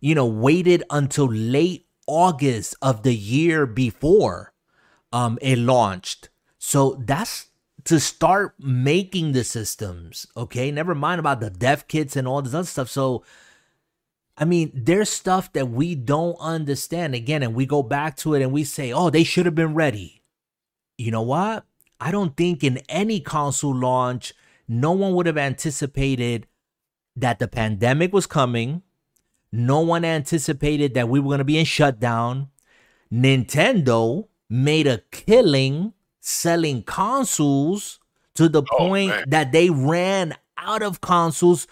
you 0.00 0.14
know, 0.14 0.26
waited 0.26 0.82
until 0.90 1.30
late 1.30 1.86
August 2.06 2.74
of 2.82 3.02
the 3.02 3.14
year 3.14 3.66
before 3.66 4.52
um, 5.12 5.38
it 5.40 5.58
launched. 5.58 6.28
So 6.58 7.00
that's 7.06 7.46
to 7.84 8.00
start 8.00 8.54
making 8.58 9.32
the 9.32 9.44
systems, 9.44 10.26
okay? 10.36 10.70
Never 10.70 10.94
mind 10.94 11.20
about 11.20 11.40
the 11.40 11.50
dev 11.50 11.88
kits 11.88 12.16
and 12.16 12.26
all 12.26 12.42
this 12.42 12.54
other 12.54 12.66
stuff. 12.66 12.90
So 12.90 13.22
I 14.40 14.46
mean, 14.46 14.72
there's 14.74 15.10
stuff 15.10 15.52
that 15.52 15.68
we 15.68 15.94
don't 15.94 16.36
understand 16.40 17.14
again, 17.14 17.42
and 17.42 17.54
we 17.54 17.66
go 17.66 17.82
back 17.82 18.16
to 18.18 18.32
it 18.32 18.40
and 18.42 18.52
we 18.52 18.64
say, 18.64 18.90
oh, 18.90 19.10
they 19.10 19.22
should 19.22 19.44
have 19.44 19.54
been 19.54 19.74
ready. 19.74 20.22
You 20.96 21.10
know 21.10 21.20
what? 21.20 21.66
I 22.00 22.10
don't 22.10 22.34
think 22.38 22.64
in 22.64 22.78
any 22.88 23.20
console 23.20 23.76
launch, 23.76 24.32
no 24.66 24.92
one 24.92 25.14
would 25.14 25.26
have 25.26 25.36
anticipated 25.36 26.46
that 27.20 27.38
the 27.38 27.48
pandemic 27.48 28.12
was 28.12 28.26
coming. 28.26 28.82
No 29.52 29.80
one 29.80 30.04
anticipated 30.04 30.94
that 30.94 31.08
we 31.08 31.20
were 31.20 31.28
going 31.28 31.38
to 31.38 31.44
be 31.44 31.58
in 31.58 31.64
shutdown. 31.64 32.48
Nintendo 33.12 34.28
made 34.48 34.86
a 34.86 35.02
killing 35.10 35.92
selling 36.20 36.82
consoles 36.82 37.98
to 38.34 38.48
the 38.48 38.62
oh, 38.62 38.78
point 38.78 39.10
man. 39.10 39.24
that 39.28 39.52
they 39.52 39.70
ran 39.70 40.34
out 40.56 40.82
of 40.82 41.00
consoles 41.00 41.66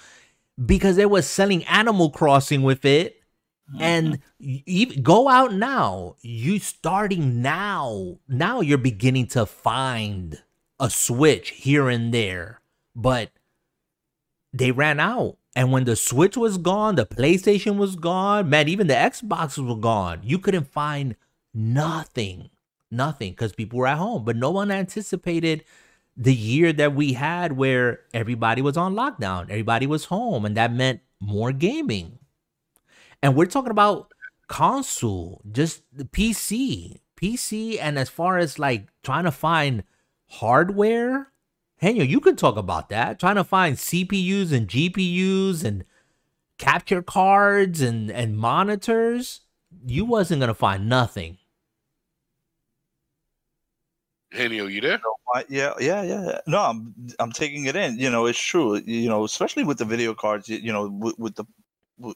because 0.65 0.97
they 0.97 1.07
were 1.07 1.23
selling 1.23 1.65
Animal 1.65 2.11
Crossing 2.11 2.63
with 2.63 2.85
it. 2.85 3.23
Mm-hmm. 3.71 3.83
And 3.83 4.19
even 4.39 5.03
go 5.03 5.29
out 5.29 5.53
now. 5.53 6.17
You 6.23 6.59
starting 6.59 7.43
now. 7.43 8.19
Now 8.27 8.61
you're 8.61 8.79
beginning 8.79 9.27
to 9.29 9.45
find 9.45 10.43
a 10.81 10.89
switch 10.89 11.51
here 11.51 11.89
and 11.89 12.15
there, 12.15 12.61
but 12.95 13.31
they 14.53 14.71
ran 14.71 15.01
out. 15.01 15.38
And 15.59 15.73
when 15.73 15.83
the 15.83 15.97
Switch 15.97 16.37
was 16.37 16.57
gone, 16.57 16.95
the 16.95 17.05
PlayStation 17.05 17.79
was 17.79 17.97
gone, 17.97 18.49
man, 18.49 18.69
even 18.69 18.87
the 18.87 18.95
Xboxes 18.95 19.67
were 19.67 19.75
gone. 19.75 20.21
You 20.23 20.39
couldn't 20.39 20.71
find 20.71 21.17
nothing, 21.53 22.51
nothing, 22.93 23.33
because 23.33 23.55
people 23.55 23.81
were 23.81 23.89
at 23.89 23.99
home. 23.99 24.25
But 24.25 24.37
no 24.37 24.53
one 24.53 24.71
anticipated 24.71 25.65
the 26.17 26.33
year 26.33 26.73
that 26.75 26.95
we 26.95 27.15
had 27.15 27.57
where 27.57 28.03
everybody 28.15 28.63
was 28.63 28.77
on 28.77 28.95
lockdown, 28.95 29.51
everybody 29.51 29.89
was 29.89 30.05
home, 30.05 30.45
and 30.45 30.57
that 30.57 30.73
meant 30.73 31.01
more 31.19 31.51
gaming. 31.51 32.21
And 33.21 33.35
we're 33.35 33.47
talking 33.47 33.73
about 33.73 34.15
console, 34.47 35.43
just 35.51 35.83
the 35.93 36.05
PC, 36.05 37.01
PC, 37.21 37.79
and 37.81 37.99
as 37.99 38.09
far 38.09 38.39
as 38.39 38.61
like 38.61 38.91
trying 39.03 39.25
to 39.25 39.33
find 39.33 39.83
hardware, 40.29 41.33
Henyo, 41.83 42.09
you 42.09 42.21
could 42.21 42.39
talk 42.39 42.57
about 42.57 42.89
that. 42.89 43.21
Trying 43.21 43.37
to 43.37 43.45
find 43.45 43.77
CPUs 43.77 44.53
and 44.53 44.69
GPUs 44.69 45.65
and 45.65 45.85
capture 46.59 47.03
cards 47.03 47.81
and 47.81 48.11
and 48.11 48.37
monitors, 48.37 49.41
you 49.87 50.05
wasn't 50.05 50.41
gonna 50.41 50.55
find 50.55 50.89
nothing. 50.89 51.39
Henny, 54.33 54.61
are 54.61 54.69
you 54.69 54.81
there? 54.81 55.01
yeah, 55.49 55.73
yeah, 55.81 56.03
yeah. 56.03 56.41
No, 56.47 56.59
I'm 56.59 56.95
I'm 57.19 57.33
taking 57.33 57.67
it 57.67 57.77
in. 57.77 57.99
You 57.99 58.11
know, 58.11 58.27
it's 58.27 58.39
true. 58.39 58.77
You 58.77 59.09
know, 59.09 59.25
especially 59.25 59.65
with 59.65 59.79
the 59.79 59.85
video 59.85 60.15
cards. 60.15 60.49
You 60.49 60.73
know, 60.73 60.89
with, 60.89 61.19
with 61.19 61.35
the 61.37 61.45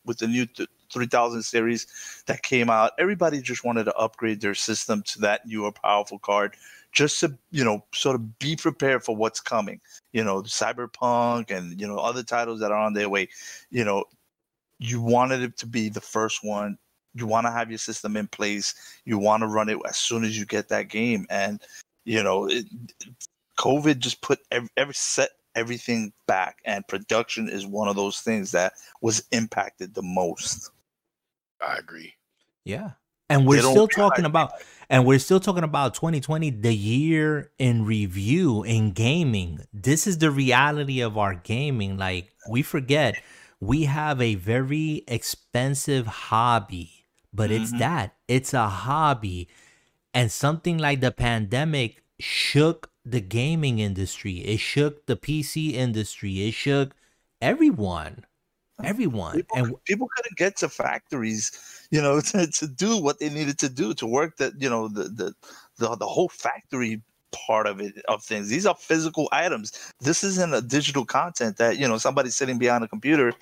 with 0.04 0.18
the 0.18 0.28
new 0.28 0.46
3000 0.92 1.42
series 1.42 1.86
that 2.26 2.42
came 2.42 2.70
out, 2.70 2.92
everybody 2.98 3.40
just 3.40 3.64
wanted 3.64 3.84
to 3.84 3.94
upgrade 3.94 4.40
their 4.40 4.54
system 4.54 5.02
to 5.02 5.20
that 5.20 5.46
newer, 5.46 5.72
powerful 5.72 6.18
card, 6.18 6.56
just 6.92 7.20
to 7.20 7.36
you 7.50 7.64
know 7.64 7.84
sort 7.94 8.14
of 8.14 8.38
be 8.38 8.54
prepared 8.56 9.02
for 9.02 9.16
what's 9.16 9.40
coming. 9.40 9.80
You 10.12 10.24
know, 10.24 10.42
Cyberpunk 10.42 11.50
and 11.50 11.80
you 11.80 11.86
know 11.86 11.98
other 11.98 12.22
titles 12.22 12.60
that 12.60 12.70
are 12.70 12.78
on 12.78 12.92
their 12.92 13.08
way. 13.08 13.28
You 13.70 13.84
know, 13.84 14.04
you 14.78 15.00
wanted 15.00 15.42
it 15.42 15.56
to 15.58 15.66
be 15.66 15.88
the 15.88 16.00
first 16.00 16.44
one. 16.44 16.78
You 17.14 17.26
want 17.26 17.46
to 17.46 17.50
have 17.50 17.70
your 17.70 17.78
system 17.78 18.16
in 18.16 18.26
place. 18.28 18.74
You 19.04 19.18
want 19.18 19.42
to 19.42 19.46
run 19.46 19.68
it 19.68 19.78
as 19.86 19.96
soon 19.96 20.24
as 20.24 20.38
you 20.38 20.46
get 20.46 20.68
that 20.68 20.88
game, 20.88 21.26
and 21.30 21.60
you 22.04 22.22
know, 22.22 22.48
it, 22.48 22.66
COVID 23.58 23.98
just 23.98 24.22
put 24.22 24.40
every, 24.50 24.68
every 24.76 24.94
set 24.94 25.30
everything 25.54 26.12
back, 26.26 26.58
and 26.64 26.86
production 26.88 27.48
is 27.48 27.66
one 27.66 27.88
of 27.88 27.96
those 27.96 28.20
things 28.20 28.52
that 28.52 28.74
was 29.00 29.24
impacted 29.32 29.94
the 29.94 30.02
most. 30.02 30.70
I 31.60 31.76
agree. 31.76 32.14
Yeah. 32.64 32.92
And 33.32 33.46
we're 33.46 33.60
still 33.60 33.88
talking 33.88 34.24
about 34.24 34.52
and 34.88 35.06
we're 35.06 35.18
still 35.18 35.40
talking 35.40 35.64
about 35.64 35.94
2020 35.94 36.50
the 36.50 36.74
year 36.74 37.50
in 37.58 37.84
review 37.84 38.62
in 38.62 38.92
gaming. 38.92 39.60
This 39.72 40.06
is 40.06 40.18
the 40.18 40.30
reality 40.30 41.00
of 41.00 41.16
our 41.16 41.34
gaming 41.34 41.96
like 41.96 42.32
we 42.50 42.62
forget 42.62 43.20
we 43.60 43.84
have 43.84 44.20
a 44.20 44.34
very 44.34 45.04
expensive 45.06 46.06
hobby, 46.06 47.06
but 47.32 47.50
mm-hmm. 47.50 47.62
it's 47.62 47.72
that. 47.78 48.16
It's 48.26 48.52
a 48.52 48.68
hobby 48.68 49.48
and 50.12 50.30
something 50.30 50.78
like 50.78 51.00
the 51.00 51.12
pandemic 51.12 52.02
shook 52.18 52.90
the 53.04 53.20
gaming 53.20 53.78
industry. 53.78 54.38
It 54.38 54.58
shook 54.58 55.06
the 55.06 55.16
PC 55.16 55.72
industry. 55.74 56.46
It 56.48 56.54
shook 56.54 56.94
everyone. 57.40 58.24
Everyone. 58.82 59.36
People, 59.36 59.58
and 59.58 59.84
people 59.84 60.08
couldn't 60.14 60.36
get 60.36 60.56
to 60.58 60.68
factories, 60.68 61.52
you 61.90 62.00
know, 62.00 62.20
to, 62.32 62.46
to 62.46 62.66
do 62.66 62.96
what 62.98 63.18
they 63.18 63.28
needed 63.28 63.58
to 63.60 63.68
do 63.68 63.94
to 63.94 64.06
work 64.06 64.36
that, 64.38 64.54
you 64.60 64.68
know, 64.68 64.88
the, 64.88 65.04
the 65.04 65.34
the 65.78 65.96
the 65.96 66.06
whole 66.06 66.28
factory 66.28 67.00
part 67.30 67.66
of 67.66 67.80
it 67.80 67.94
of 68.08 68.22
things. 68.22 68.48
These 68.48 68.66
are 68.66 68.74
physical 68.74 69.28
items. 69.32 69.92
This 70.00 70.22
isn't 70.22 70.54
a 70.54 70.60
digital 70.60 71.04
content 71.04 71.56
that, 71.56 71.78
you 71.78 71.88
know, 71.88 71.98
somebody's 71.98 72.36
sitting 72.36 72.58
behind 72.58 72.84
a 72.84 72.88
computer 72.88 73.32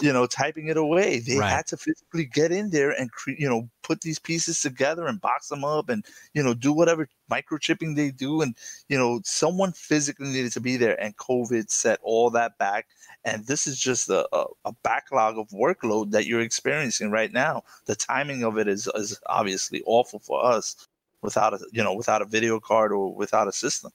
you 0.00 0.12
know, 0.12 0.26
typing 0.26 0.68
it 0.68 0.76
away. 0.76 1.20
They 1.20 1.38
right. 1.38 1.48
had 1.48 1.66
to 1.68 1.76
physically 1.76 2.26
get 2.26 2.52
in 2.52 2.70
there 2.70 2.90
and 2.90 3.10
cre- 3.10 3.38
you 3.38 3.48
know 3.48 3.68
put 3.82 4.02
these 4.02 4.18
pieces 4.18 4.60
together 4.60 5.06
and 5.06 5.20
box 5.20 5.48
them 5.48 5.64
up 5.64 5.88
and 5.88 6.04
you 6.34 6.42
know 6.42 6.54
do 6.54 6.72
whatever 6.72 7.08
microchipping 7.30 7.96
they 7.96 8.10
do 8.10 8.42
and 8.42 8.56
you 8.88 8.98
know 8.98 9.20
someone 9.24 9.72
physically 9.72 10.28
needed 10.28 10.52
to 10.52 10.60
be 10.60 10.76
there 10.76 11.00
and 11.00 11.16
COVID 11.16 11.70
set 11.70 11.98
all 12.02 12.30
that 12.30 12.58
back. 12.58 12.86
And 13.26 13.44
this 13.44 13.66
is 13.66 13.78
just 13.78 14.08
a, 14.08 14.26
a, 14.34 14.46
a 14.64 14.72
backlog 14.82 15.36
of 15.36 15.48
workload 15.48 16.12
that 16.12 16.26
you're 16.26 16.40
experiencing 16.40 17.10
right 17.10 17.32
now. 17.32 17.64
The 17.84 17.96
timing 17.96 18.44
of 18.44 18.56
it 18.56 18.68
is 18.68 18.88
is 18.94 19.20
obviously 19.26 19.82
awful 19.84 20.20
for 20.20 20.42
us 20.42 20.88
without 21.20 21.52
a 21.52 21.58
you 21.72 21.82
know 21.82 21.94
without 21.94 22.22
a 22.22 22.24
video 22.24 22.60
card 22.60 22.92
or 22.92 23.14
without 23.14 23.48
a 23.48 23.52
system. 23.52 23.90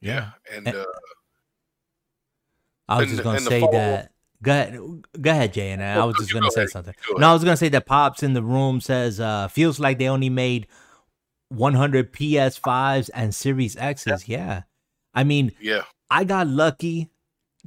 Yeah, 0.00 0.30
and. 0.52 0.68
Uh, 0.68 0.84
I 2.88 2.98
was 2.98 3.10
just 3.10 3.22
gonna 3.22 3.40
say 3.40 3.60
that 3.60 4.12
Go 4.42 4.52
ahead, 4.52 4.80
go 5.20 5.30
ahead, 5.30 5.52
Jay. 5.52 5.70
And 5.70 5.82
I 5.82 6.04
was 6.04 6.16
just 6.16 6.32
gonna 6.32 6.50
say 6.50 6.66
something. 6.66 6.94
No, 7.18 7.28
I 7.28 7.32
was 7.34 7.44
gonna 7.44 7.56
say 7.56 7.68
that 7.68 7.84
pops 7.84 8.22
in 8.22 8.32
the 8.32 8.42
room 8.42 8.80
says 8.80 9.20
uh, 9.20 9.48
feels 9.48 9.78
like 9.78 9.98
they 9.98 10.08
only 10.08 10.30
made 10.30 10.66
100 11.50 12.12
PS5s 12.12 13.10
and 13.12 13.34
Series 13.34 13.76
X's. 13.76 14.26
Yeah. 14.28 14.38
yeah, 14.38 14.62
I 15.12 15.24
mean, 15.24 15.52
yeah, 15.60 15.82
I 16.10 16.24
got 16.24 16.46
lucky 16.46 17.10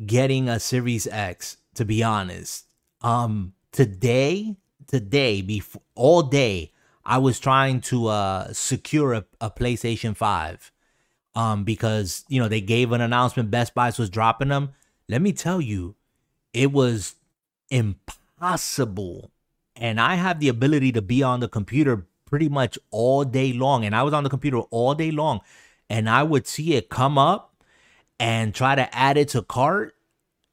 getting 0.06 0.50
a 0.50 0.60
Series 0.60 1.08
X. 1.08 1.58
To 1.76 1.86
be 1.86 2.04
honest, 2.04 2.66
um, 3.02 3.54
today, 3.72 4.58
today, 4.86 5.42
before 5.42 5.82
all 5.96 6.22
day, 6.22 6.72
I 7.04 7.18
was 7.18 7.40
trying 7.40 7.82
to 7.82 8.08
uh 8.08 8.54
secure 8.54 9.14
a, 9.14 9.26
a 9.42 9.50
PlayStation 9.50 10.16
Five, 10.16 10.72
um, 11.34 11.64
because 11.64 12.26
you 12.28 12.40
know 12.40 12.48
they 12.48 12.62
gave 12.62 12.92
an 12.92 13.02
announcement 13.02 13.50
Best 13.50 13.74
Buy 13.74 13.92
was 13.98 14.10
dropping 14.10 14.50
them. 14.50 14.74
Let 15.10 15.22
me 15.22 15.34
tell 15.34 15.60
you 15.60 15.96
it 16.54 16.72
was 16.72 17.16
impossible. 17.70 19.32
And 19.76 20.00
I 20.00 20.16
have 20.16 20.40
the 20.40 20.50
ability 20.50 20.92
to 20.94 21.02
be 21.02 21.24
on 21.24 21.40
the 21.40 21.50
computer 21.50 22.06
pretty 22.26 22.48
much 22.48 22.78
all 22.92 23.24
day 23.24 23.54
long. 23.54 23.84
And 23.84 23.96
I 23.96 24.04
was 24.04 24.14
on 24.14 24.24
the 24.24 24.30
computer 24.30 24.60
all 24.60 24.94
day 24.94 25.12
long. 25.12 25.42
And 25.90 26.10
I 26.10 26.24
would 26.24 26.48
see 26.48 26.76
it 26.76 26.90
come 26.90 27.18
up 27.18 27.53
and 28.20 28.54
try 28.54 28.76
to 28.76 28.96
add 28.96 29.18
it 29.18 29.30
to 29.30 29.42
cart. 29.42 29.96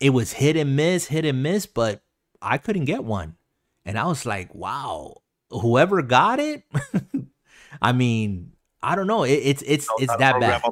It 0.00 0.10
was 0.10 0.32
hit 0.32 0.56
and 0.56 0.76
miss, 0.76 1.06
hit 1.06 1.24
and 1.24 1.42
miss, 1.42 1.66
but 1.66 2.02
I 2.40 2.58
couldn't 2.58 2.86
get 2.86 3.04
one. 3.04 3.36
And 3.84 3.98
I 3.98 4.06
was 4.06 4.24
like, 4.24 4.54
wow, 4.54 5.22
whoever 5.50 6.00
got 6.02 6.38
it, 6.40 6.62
I 7.82 7.92
mean, 7.92 8.52
I 8.82 8.94
don't 8.96 9.06
know. 9.06 9.24
It, 9.24 9.32
it's 9.32 9.62
it's 9.66 9.86
it's 9.98 10.10
how 10.10 10.16
to 10.16 10.20
that 10.20 10.40
bad. 10.40 10.62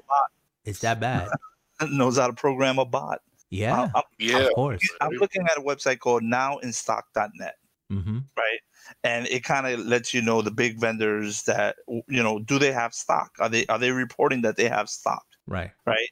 It's 0.65 0.79
that 0.81 1.01
bad. 1.01 1.29
Knows 1.91 2.19
how 2.19 2.27
to 2.27 2.33
program 2.33 2.79
a 2.79 2.85
bot. 2.85 3.21
Yeah, 3.51 3.81
I'm- 3.81 3.93
I'm, 3.95 4.03
Yeah, 4.19 4.39
of 4.41 4.53
course. 4.55 4.81
I'm 5.01 5.13
looking 5.13 5.43
at 5.43 5.57
a 5.59 5.63
website 5.63 6.01
called 6.01 6.23
nowinstock.net. 6.23 7.55
hmm 7.91 8.19
right? 8.37 8.59
And 9.05 9.27
it 9.27 9.45
kind 9.45 9.67
of 9.67 9.81
lets 9.87 10.15
you 10.15 10.23
know 10.23 10.41
the 10.43 10.51
big 10.51 10.79
vendors 10.81 11.43
that 11.45 11.77
you 11.87 12.23
know 12.23 12.39
do 12.39 12.59
they 12.59 12.73
have 12.73 12.95
stock? 12.95 13.31
Are 13.39 13.49
they 13.49 13.67
are 13.67 13.79
they 13.79 13.91
reporting 13.91 14.43
that 14.43 14.57
they 14.57 14.69
have 14.69 14.89
stock? 14.89 15.25
Right. 15.47 15.71
Right? 15.87 16.09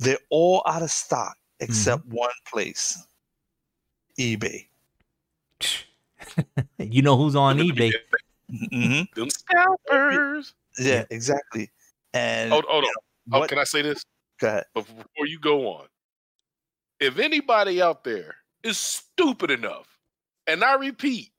They're 0.00 0.18
all 0.30 0.62
out 0.66 0.82
of 0.82 0.90
stock 0.90 1.36
except 1.60 2.04
Mm-hmm. 2.06 2.16
one 2.16 2.30
place, 2.50 3.00
eBay. 4.18 4.66
you 6.78 7.02
know 7.02 7.16
who's 7.16 7.36
on 7.36 7.58
eBay? 7.58 7.92
hmm 8.72 9.02
Them 9.14 9.30
scalpers. 9.30 10.54
Yeah, 10.78 11.04
exactly. 11.10 11.70
And 12.14 12.50
Hold, 12.52 12.64
hold 12.66 12.84
on. 12.84 13.42
Oh, 13.42 13.46
can 13.46 13.58
I 13.58 13.64
say 13.64 13.82
this 13.82 14.04
go 14.40 14.48
ahead. 14.48 14.64
before 14.74 15.26
you 15.26 15.38
go 15.38 15.68
on? 15.68 15.86
If 16.98 17.18
anybody 17.18 17.80
out 17.80 18.02
there 18.02 18.34
is 18.62 18.78
stupid 18.78 19.50
enough, 19.50 19.86
and 20.46 20.64
I 20.64 20.74
repeat, 20.74 21.30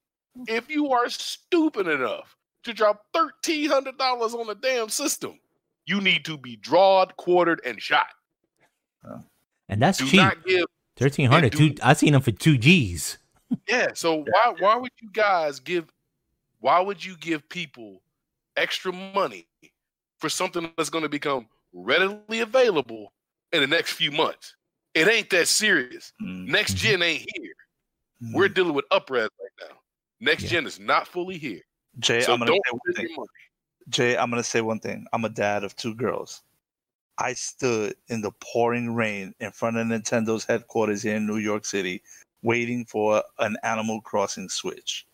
if 0.47 0.69
you 0.69 0.91
are 0.91 1.09
stupid 1.09 1.87
enough 1.87 2.37
to 2.63 2.73
drop 2.73 3.05
thirteen 3.13 3.69
hundred 3.69 3.97
dollars 3.97 4.33
on 4.33 4.47
the 4.47 4.55
damn 4.55 4.89
system, 4.89 5.39
you 5.85 5.99
need 5.99 6.23
to 6.25 6.37
be 6.37 6.55
drawed, 6.55 7.17
quartered, 7.17 7.61
and 7.65 7.81
shot. 7.81 8.07
And 9.69 9.81
that's 9.81 9.97
Do 9.99 10.05
cheap. 10.05 10.19
not 10.21 10.45
give 10.45 10.65
Thirteen 10.97 11.29
hundred. 11.29 11.53
do- 11.53 11.69
Two. 11.73 11.81
I 11.81 11.93
seen 11.93 12.13
them 12.13 12.21
for 12.21 12.31
two 12.31 12.57
G's. 12.57 13.17
Yeah. 13.67 13.87
So 13.95 14.25
why 14.29 14.53
why 14.59 14.75
would 14.75 14.91
you 15.01 15.09
guys 15.11 15.59
give 15.59 15.91
why 16.59 16.79
would 16.79 17.03
you 17.03 17.17
give 17.17 17.47
people 17.49 18.01
extra 18.57 18.91
money 18.91 19.47
for 20.19 20.29
something 20.29 20.71
that's 20.77 20.89
going 20.89 21.03
to 21.03 21.09
become 21.09 21.47
readily 21.73 22.41
available 22.41 23.13
in 23.51 23.61
the 23.61 23.67
next 23.67 23.93
few 23.93 24.11
months? 24.11 24.55
It 24.93 25.07
ain't 25.07 25.29
that 25.31 25.47
serious. 25.47 26.13
Mm, 26.21 26.47
Next 26.47 26.73
Mhm. 26.75 26.77
gen 26.77 27.01
ain't 27.01 27.25
here. 27.33 27.53
mm. 28.21 28.33
We're 28.35 28.49
dealing 28.49 28.73
with 28.73 28.85
upres 28.91 29.29
right 29.39 29.69
now. 29.69 29.75
Next 30.19 30.43
Yeah. 30.43 30.49
gen 30.49 30.67
is 30.67 30.79
not 30.79 31.07
fully 31.07 31.37
here. 31.37 31.61
Jay. 31.99 32.21
So 32.21 32.33
I'm 32.33 32.39
gonna 32.39 32.51
don't 32.51 32.61
say 32.65 32.71
one 32.73 32.93
thing. 32.95 33.25
Jay, 33.89 34.17
I'm 34.17 34.29
gonna 34.29 34.43
say 34.43 34.61
one 34.61 34.79
thing. 34.79 35.05
I'm 35.13 35.25
a 35.25 35.29
dad 35.29 35.63
of 35.63 35.75
two 35.75 35.95
girls. 35.95 36.43
I 37.17 37.33
stood 37.33 37.95
in 38.07 38.21
the 38.21 38.31
pouring 38.39 38.93
rain 38.95 39.33
in 39.39 39.51
front 39.51 39.77
of 39.77 39.85
Nintendo's 39.87 40.45
headquarters 40.45 41.03
here 41.03 41.15
in 41.15 41.27
New 41.27 41.37
York 41.37 41.65
City, 41.65 42.01
waiting 42.41 42.85
for 42.85 43.23
an 43.39 43.57
Animal 43.63 44.01
Crossing 44.01 44.49
Switch. 44.49 45.05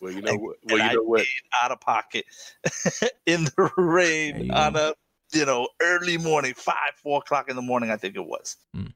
Well, 0.00 0.12
you 0.12 0.20
know 0.22 0.30
And- 0.32 0.40
what? 0.42 0.56
Well, 0.64 0.80
and 0.80 0.90
you 0.92 0.96
know 0.98 1.02
what? 1.04 1.18
paid 1.20 1.26
out 1.62 1.72
of 1.72 1.80
pocket 1.80 2.24
in 3.26 3.44
the 3.44 3.70
rain 3.76 4.44
you 4.46 4.52
on 4.52 4.76
a 4.76 4.94
you 5.32 5.44
know 5.46 5.68
early 5.80 6.18
morning, 6.18 6.54
five, 6.54 6.92
four 7.02 7.18
o'clock 7.18 7.48
in 7.48 7.56
the 7.56 7.62
morning, 7.62 7.90
I 7.90 7.96
think 7.96 8.16
it 8.16 8.24
was. 8.26 8.56
Mm. 8.76 8.92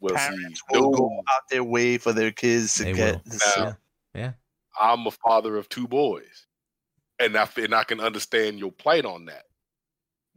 Well, 0.00 0.16
see, 0.16 0.28
Parents 0.28 0.62
will 0.70 0.90
no, 0.92 0.96
go 0.96 1.10
out 1.34 1.42
their 1.50 1.64
way 1.64 1.98
for 1.98 2.12
their 2.14 2.30
kids 2.30 2.74
to 2.76 2.84
They 2.84 2.92
get 2.94 3.14
will. 3.16 3.22
the 3.26 3.54
Now, 3.56 3.76
Yeah. 4.14 4.32
I'm 4.80 5.06
a 5.06 5.10
father 5.10 5.56
of 5.58 5.68
two 5.68 5.86
boys, 5.86 6.46
and 7.18 7.36
I 7.36 7.46
and 7.56 7.74
I 7.74 7.84
can 7.84 8.00
understand 8.00 8.58
your 8.58 8.72
plight 8.72 9.04
on 9.04 9.26
that. 9.26 9.44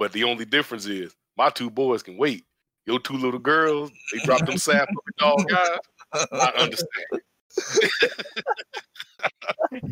But 0.04 0.12
the 0.12 0.26
only 0.26 0.44
difference 0.44 0.86
is 0.86 1.16
my 1.38 1.50
two 1.50 1.70
boys 1.70 2.04
can 2.04 2.18
wait. 2.18 2.44
Your 2.86 3.00
two 3.00 3.14
little 3.14 3.40
girls, 3.40 3.90
they 4.12 4.20
drop 4.26 4.46
them 4.46 4.58
sap 4.58 4.82
up 4.82 4.88
the 5.06 5.14
dog 5.18 5.48
guys. 5.48 6.28
I 6.34 6.52
understand. 6.58 7.22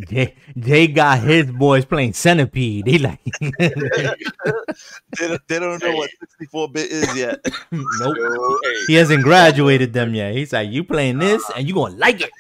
Jay, 0.09 0.36
Jay 0.59 0.88
got 0.88 1.20
his 1.20 1.49
boys 1.49 1.86
playing 1.86 2.12
centipede. 2.12 2.88
He 2.88 2.97
like, 2.99 3.22
they, 3.39 3.70
don't- 5.18 5.47
they 5.47 5.59
don't 5.59 5.82
know 5.82 5.95
what 5.95 6.09
64 6.39 6.70
bit 6.72 6.91
is 6.91 7.16
yet. 7.16 7.39
nope. 7.72 8.18
Yo, 8.18 8.57
hey, 8.64 8.74
He 8.88 8.95
hasn't 8.95 9.24
graduated 9.24 9.93
them 9.93 10.14
yet. 10.14 10.34
He's 10.36 10.51
like, 10.51 10.70
you 10.70 10.84
playing 10.84 11.20
this 11.20 11.41
and 11.55 11.66
you 11.66 11.74
gonna 11.74 11.95
like 11.95 12.20
it. 12.20 12.32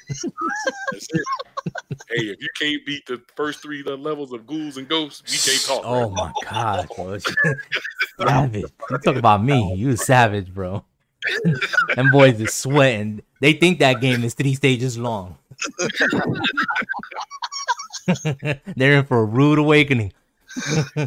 That's 2.11 2.21
it. 2.21 2.25
hey, 2.25 2.31
if 2.31 2.41
you 2.41 2.47
can't 2.59 2.85
beat 2.85 3.05
the 3.05 3.21
first 3.35 3.61
three 3.61 3.83
levels 3.83 4.31
of 4.33 4.45
ghouls 4.47 4.77
and 4.77 4.87
ghosts, 4.87 5.23
we 5.31 5.37
can't 5.51 5.65
talk. 5.65 5.81
Oh 5.85 6.09
right? 6.09 6.13
my 6.13 6.31
god, 6.49 6.87
bro. 6.95 7.17
savage. 8.27 8.65
You 8.89 8.97
talk 8.99 9.15
about 9.15 9.43
me. 9.43 9.73
You 9.75 9.95
savage, 9.95 10.53
bro. 10.53 10.83
Them 11.95 12.09
boys 12.11 12.39
is 12.41 12.53
sweating. 12.53 13.21
They 13.41 13.53
think 13.53 13.79
that 13.79 14.01
game 14.01 14.23
is 14.23 14.33
three 14.33 14.55
stages 14.55 14.97
long. 14.97 15.37
They're 18.75 18.97
in 18.99 19.05
for 19.05 19.19
a 19.19 19.25
rude 19.25 19.59
awakening. 19.59 20.13
Uh, 20.97 21.05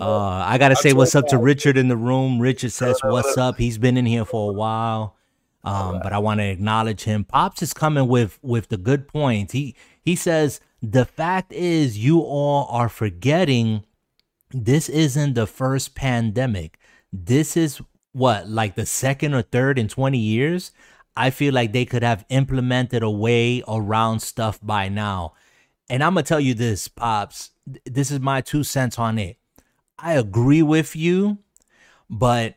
Uh, 0.00 0.44
I 0.46 0.56
gotta 0.58 0.76
say 0.76 0.92
what's 0.92 1.14
up 1.14 1.26
to 1.28 1.38
Richard 1.38 1.76
in 1.76 1.88
the 1.88 1.96
room. 1.96 2.38
Richard 2.40 2.72
says 2.72 2.98
what's 3.02 3.36
up. 3.36 3.58
He's 3.58 3.76
been 3.78 3.96
in 3.96 4.06
here 4.06 4.24
for 4.24 4.50
a 4.50 4.54
while, 4.54 5.16
um, 5.64 6.00
but 6.02 6.12
I 6.12 6.18
want 6.18 6.40
to 6.40 6.44
acknowledge 6.44 7.02
him. 7.02 7.24
Pops 7.24 7.62
is 7.62 7.74
coming 7.74 8.08
with 8.08 8.38
with 8.42 8.68
the 8.68 8.76
good 8.78 9.06
points. 9.08 9.52
He 9.52 9.74
he 10.04 10.14
says 10.16 10.60
the 10.82 11.04
fact 11.04 11.52
is 11.52 11.98
you 11.98 12.20
all 12.20 12.66
are 12.70 12.88
forgetting 12.88 13.84
this 14.50 14.88
isn't 14.88 15.34
the 15.34 15.46
first 15.46 15.94
pandemic. 15.94 16.78
This 17.12 17.56
is 17.56 17.80
what 18.12 18.48
like 18.48 18.74
the 18.76 18.86
second 18.86 19.34
or 19.34 19.42
third 19.42 19.78
in 19.78 19.88
twenty 19.88 20.18
years. 20.18 20.72
I 21.16 21.30
feel 21.30 21.54
like 21.54 21.72
they 21.72 21.84
could 21.84 22.02
have 22.02 22.24
implemented 22.28 23.02
a 23.02 23.10
way 23.10 23.62
around 23.66 24.20
stuff 24.20 24.58
by 24.62 24.88
now. 24.88 25.32
And 25.88 26.02
I'm 26.02 26.14
gonna 26.14 26.24
tell 26.24 26.40
you 26.40 26.54
this, 26.54 26.88
pops. 26.88 27.50
th- 27.66 27.82
This 27.84 28.10
is 28.10 28.20
my 28.20 28.40
two 28.40 28.64
cents 28.64 28.98
on 28.98 29.18
it. 29.18 29.38
I 29.98 30.14
agree 30.14 30.62
with 30.62 30.96
you, 30.96 31.38
but 32.10 32.56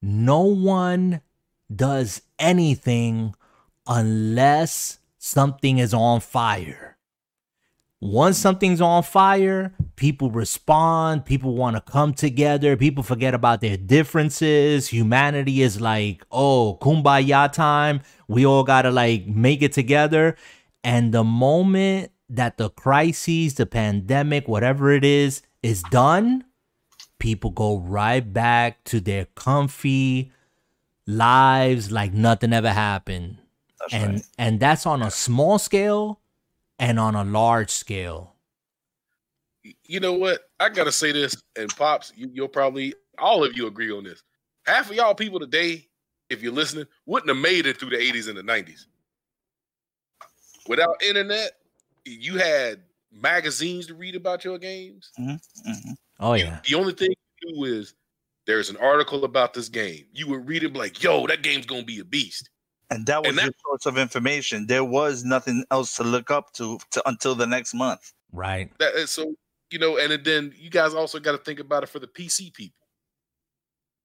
no 0.00 0.40
one 0.42 1.20
does 1.74 2.22
anything 2.38 3.34
unless 3.86 4.98
something 5.22 5.78
is 5.78 5.94
on 5.94 6.18
fire. 6.18 6.98
Once 8.00 8.36
something's 8.36 8.80
on 8.80 9.04
fire, 9.04 9.72
people 9.94 10.32
respond, 10.32 11.24
people 11.24 11.54
want 11.54 11.76
to 11.76 11.80
come 11.80 12.12
together, 12.12 12.76
people 12.76 13.04
forget 13.04 13.32
about 13.32 13.60
their 13.60 13.76
differences. 13.76 14.88
Humanity 14.88 15.62
is 15.62 15.80
like, 15.80 16.26
oh, 16.32 16.76
kumbaya 16.82 17.50
time. 17.52 18.00
We 18.26 18.44
all 18.44 18.64
got 18.64 18.82
to 18.82 18.90
like 18.90 19.24
make 19.28 19.62
it 19.62 19.72
together. 19.72 20.36
And 20.82 21.14
the 21.14 21.22
moment 21.22 22.10
that 22.28 22.58
the 22.58 22.70
crises, 22.70 23.54
the 23.54 23.66
pandemic, 23.66 24.48
whatever 24.48 24.90
it 24.90 25.04
is, 25.04 25.42
is 25.62 25.84
done, 25.84 26.44
people 27.20 27.50
go 27.50 27.78
right 27.78 28.32
back 28.32 28.82
to 28.84 28.98
their 28.98 29.26
comfy 29.36 30.32
lives 31.06 31.92
like 31.92 32.12
nothing 32.12 32.52
ever 32.52 32.72
happened. 32.72 33.38
That's 33.82 33.94
and 33.94 34.12
right. 34.14 34.26
and 34.38 34.60
that's 34.60 34.86
on 34.86 35.02
a 35.02 35.10
small 35.10 35.58
scale 35.58 36.20
and 36.78 36.98
on 36.98 37.14
a 37.14 37.24
large 37.24 37.70
scale. 37.70 38.34
You 39.84 40.00
know 40.00 40.14
what? 40.14 40.40
I 40.58 40.68
gotta 40.70 40.90
say 40.92 41.12
this, 41.12 41.36
and 41.56 41.68
pops, 41.76 42.12
you, 42.16 42.30
you'll 42.32 42.48
probably 42.48 42.94
all 43.18 43.44
of 43.44 43.56
you 43.56 43.66
agree 43.66 43.92
on 43.92 44.02
this. 44.04 44.22
Half 44.66 44.90
of 44.90 44.96
y'all 44.96 45.14
people 45.14 45.38
today, 45.38 45.86
if 46.30 46.42
you're 46.42 46.52
listening, 46.52 46.86
wouldn't 47.06 47.28
have 47.28 47.36
made 47.42 47.66
it 47.66 47.78
through 47.78 47.90
the 47.90 47.96
80s 47.96 48.28
and 48.28 48.36
the 48.38 48.42
90s. 48.42 48.86
Without 50.68 51.02
internet, 51.02 51.52
you 52.04 52.38
had 52.38 52.80
magazines 53.12 53.86
to 53.88 53.94
read 53.94 54.14
about 54.16 54.44
your 54.44 54.58
games. 54.58 55.10
Mhm. 55.18 55.40
Oh 56.20 56.34
You- 56.34 56.44
yeah. 56.44 56.60
The 56.68 56.74
only 56.76 56.94
thing 56.94 57.10
you 57.42 57.54
do 57.54 57.64
is 57.64 57.94
there's 58.46 58.70
an 58.70 58.76
article 58.78 59.24
about 59.24 59.54
this 59.54 59.68
game. 59.68 60.06
You 60.12 60.28
would 60.28 60.46
read 60.48 60.62
it 60.64 60.74
like, 60.74 61.02
yo, 61.02 61.26
that 61.26 61.42
game's 61.42 61.66
gonna 61.66 61.84
be 61.84 61.98
a 61.98 62.04
beast. 62.04 62.48
And 62.92 63.06
that 63.06 63.22
was 63.22 63.30
And 63.30 63.38
that- 63.38 63.44
your 63.44 63.54
source 63.64 63.86
of 63.86 63.98
information. 63.98 64.66
There 64.66 64.84
was 64.84 65.24
nothing 65.24 65.64
else 65.70 65.96
to 65.96 66.04
look 66.04 66.30
up 66.30 66.52
to, 66.54 66.78
to 66.92 67.08
until 67.08 67.34
the 67.34 67.46
next 67.46 67.74
month. 67.74 68.12
Right. 68.32 68.70
That 68.78 68.94
is 68.94 69.10
so 69.10 69.34
you 69.72 69.78
know, 69.78 69.96
and 69.96 70.22
then 70.22 70.52
you 70.56 70.70
guys 70.70 70.92
also 70.94 71.18
got 71.18 71.32
to 71.32 71.38
think 71.38 71.58
about 71.58 71.82
it 71.82 71.88
for 71.88 71.98
the 71.98 72.06
PC 72.06 72.52
people. 72.52 72.86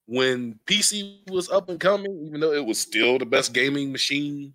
When 0.06 0.58
PC 0.66 1.30
was 1.30 1.50
up 1.50 1.68
and 1.68 1.80
coming, 1.80 2.26
even 2.26 2.40
though 2.40 2.54
it 2.54 2.66
was 2.66 2.80
still 2.80 3.20
the 3.20 3.26
best 3.26 3.54
gaming 3.54 3.92
machine 3.92 4.54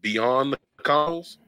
beyond 0.00 0.52
the 0.52 0.58
consoles, 0.82 1.38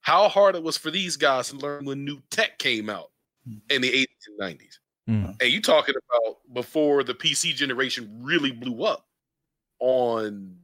how 0.00 0.28
hard 0.30 0.56
it 0.56 0.62
was 0.62 0.78
for 0.78 0.90
these 0.90 1.18
guys 1.18 1.50
to 1.50 1.56
learn 1.56 1.84
when 1.84 2.04
new 2.04 2.18
tech 2.30 2.58
came 2.58 2.88
out 2.88 3.10
in 3.68 3.82
the 3.82 3.90
80s 3.90 4.06
and 4.28 4.58
90s. 4.58 4.78
Mm. 5.08 5.42
And 5.42 5.52
you 5.52 5.60
talking 5.60 5.94
about 5.94 6.38
before 6.54 7.04
the 7.04 7.14
PC 7.14 7.54
generation 7.54 8.20
really 8.22 8.52
blew 8.52 8.84
up 8.84 9.06
on, 9.80 10.56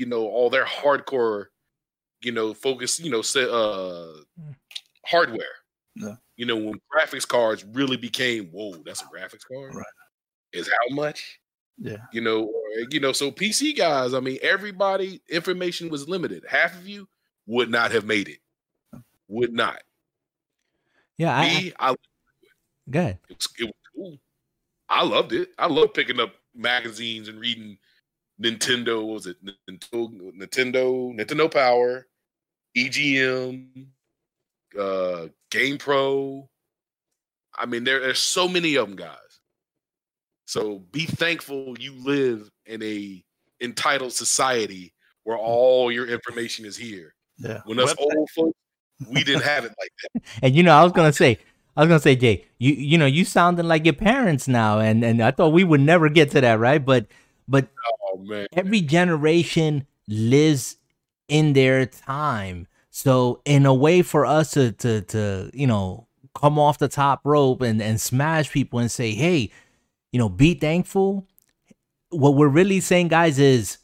you 0.00 0.06
know, 0.06 0.22
all 0.22 0.48
their 0.48 0.64
hardcore, 0.64 1.46
you 2.22 2.32
know, 2.32 2.54
focus, 2.54 2.98
you 2.98 3.10
know, 3.10 3.20
say, 3.20 3.44
uh, 3.44 4.06
hardware. 5.04 5.44
Yeah. 5.94 6.16
You 6.36 6.46
know, 6.46 6.56
when 6.56 6.80
graphics 6.90 7.28
cards 7.28 7.66
really 7.72 7.98
became, 7.98 8.46
whoa, 8.46 8.76
that's 8.86 9.02
a 9.02 9.04
graphics 9.04 9.46
card. 9.46 9.74
Right. 9.74 9.84
Is 10.54 10.68
how 10.68 10.94
much? 10.94 11.38
Yeah. 11.76 11.98
You 12.12 12.22
know, 12.22 12.44
or, 12.44 12.86
you 12.90 12.98
know, 12.98 13.12
so 13.12 13.30
PC 13.30 13.76
guys, 13.76 14.14
I 14.14 14.20
mean, 14.20 14.38
everybody 14.40 15.20
information 15.28 15.90
was 15.90 16.08
limited. 16.08 16.44
Half 16.48 16.76
of 16.76 16.88
you 16.88 17.06
would 17.46 17.68
not 17.68 17.92
have 17.92 18.06
made 18.06 18.28
it. 18.28 18.38
would 19.28 19.52
not. 19.52 19.82
Yeah, 21.18 21.36
I, 21.36 21.46
Me, 21.46 21.72
I, 21.78 21.94
go 22.88 23.00
ahead. 23.00 23.18
it, 23.28 23.36
was, 23.36 23.48
it 23.58 23.64
was 23.64 23.74
cool. 23.94 24.18
I 24.88 25.04
loved 25.04 25.34
it. 25.34 25.50
I 25.58 25.66
love 25.66 25.92
picking 25.92 26.20
up 26.20 26.32
magazines 26.54 27.28
and 27.28 27.38
reading 27.38 27.76
Nintendo. 28.40 29.04
what 29.04 29.14
Was 29.14 29.26
it 29.26 29.36
Nintendo? 29.44 30.32
Nintendo, 30.36 31.14
Nintendo 31.16 31.52
Power, 31.52 32.06
EGM, 32.76 33.86
uh, 34.78 35.26
Game 35.50 35.78
Pro. 35.78 36.48
I 37.58 37.66
mean, 37.66 37.84
there 37.84 38.00
there's 38.00 38.18
so 38.18 38.48
many 38.48 38.76
of 38.76 38.88
them, 38.88 38.96
guys. 38.96 39.16
So 40.46 40.78
be 40.92 41.04
thankful 41.04 41.76
you 41.78 41.92
live 41.94 42.50
in 42.66 42.82
a 42.82 43.22
entitled 43.60 44.12
society 44.12 44.92
where 45.24 45.36
all 45.36 45.92
your 45.92 46.06
information 46.06 46.64
is 46.64 46.76
here. 46.76 47.14
Yeah. 47.38 47.60
When 47.66 47.78
us 47.78 47.92
Website- 47.94 48.16
old 48.16 48.30
folks, 48.30 48.58
we 49.08 49.22
didn't 49.24 49.42
have 49.42 49.64
it 49.64 49.72
like 49.78 49.92
that. 50.02 50.22
And 50.42 50.54
you 50.54 50.62
know, 50.62 50.72
I 50.72 50.82
was 50.82 50.92
gonna 50.92 51.12
say, 51.12 51.38
I 51.76 51.82
was 51.82 51.88
gonna 51.88 52.00
say, 52.00 52.16
Jay, 52.16 52.46
you 52.58 52.72
you 52.72 52.98
know, 52.98 53.06
you 53.06 53.24
sounding 53.24 53.66
like 53.66 53.84
your 53.84 53.94
parents 53.94 54.48
now, 54.48 54.78
and 54.80 55.04
and 55.04 55.22
I 55.22 55.30
thought 55.30 55.52
we 55.52 55.64
would 55.64 55.80
never 55.80 56.08
get 56.08 56.30
to 56.32 56.40
that, 56.40 56.58
right? 56.58 56.84
But 56.84 57.06
but 57.50 57.68
Oh 58.12 58.18
man. 58.18 58.46
every 58.52 58.80
generation 58.80 59.86
lives 60.08 60.76
in 61.28 61.52
their 61.52 61.84
time. 61.84 62.66
So 62.90 63.42
in 63.44 63.66
a 63.66 63.74
way 63.74 64.02
for 64.02 64.24
us 64.24 64.52
to 64.52 64.72
to 64.72 65.02
to 65.02 65.50
you 65.52 65.66
know 65.66 66.06
come 66.34 66.58
off 66.58 66.78
the 66.78 66.88
top 66.88 67.20
rope 67.24 67.60
and 67.60 67.82
and 67.82 68.00
smash 68.00 68.50
people 68.50 68.78
and 68.78 68.90
say, 68.90 69.12
hey, 69.12 69.50
you 70.12 70.18
know, 70.18 70.28
be 70.28 70.54
thankful. 70.54 71.26
What 72.10 72.34
we're 72.34 72.48
really 72.48 72.80
saying, 72.80 73.08
guys, 73.08 73.38
is 73.38 73.78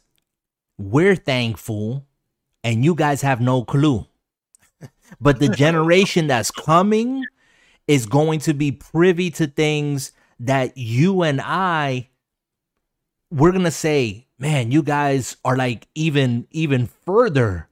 we're 0.77 1.15
thankful, 1.15 2.05
and 2.63 2.83
you 2.83 2.95
guys 2.95 3.21
have 3.21 3.39
no 3.41 3.63
clue. 3.63 4.05
but 5.21 5.39
the 5.39 5.49
generation 5.49 6.27
that's 6.27 6.51
coming 6.51 7.23
is 7.87 8.05
going 8.05 8.39
to 8.41 8.53
be 8.53 8.71
privy 8.71 9.31
to 9.31 9.47
things 9.47 10.11
that 10.39 10.77
you 10.77 11.21
and 11.23 11.41
I 11.41 12.09
we're 13.31 13.51
gonna 13.51 13.71
say, 13.71 14.27
man, 14.39 14.71
you 14.71 14.83
guys 14.83 15.37
are 15.43 15.57
like 15.57 15.87
even 15.95 16.47
even 16.51 16.87
further, 17.05 17.67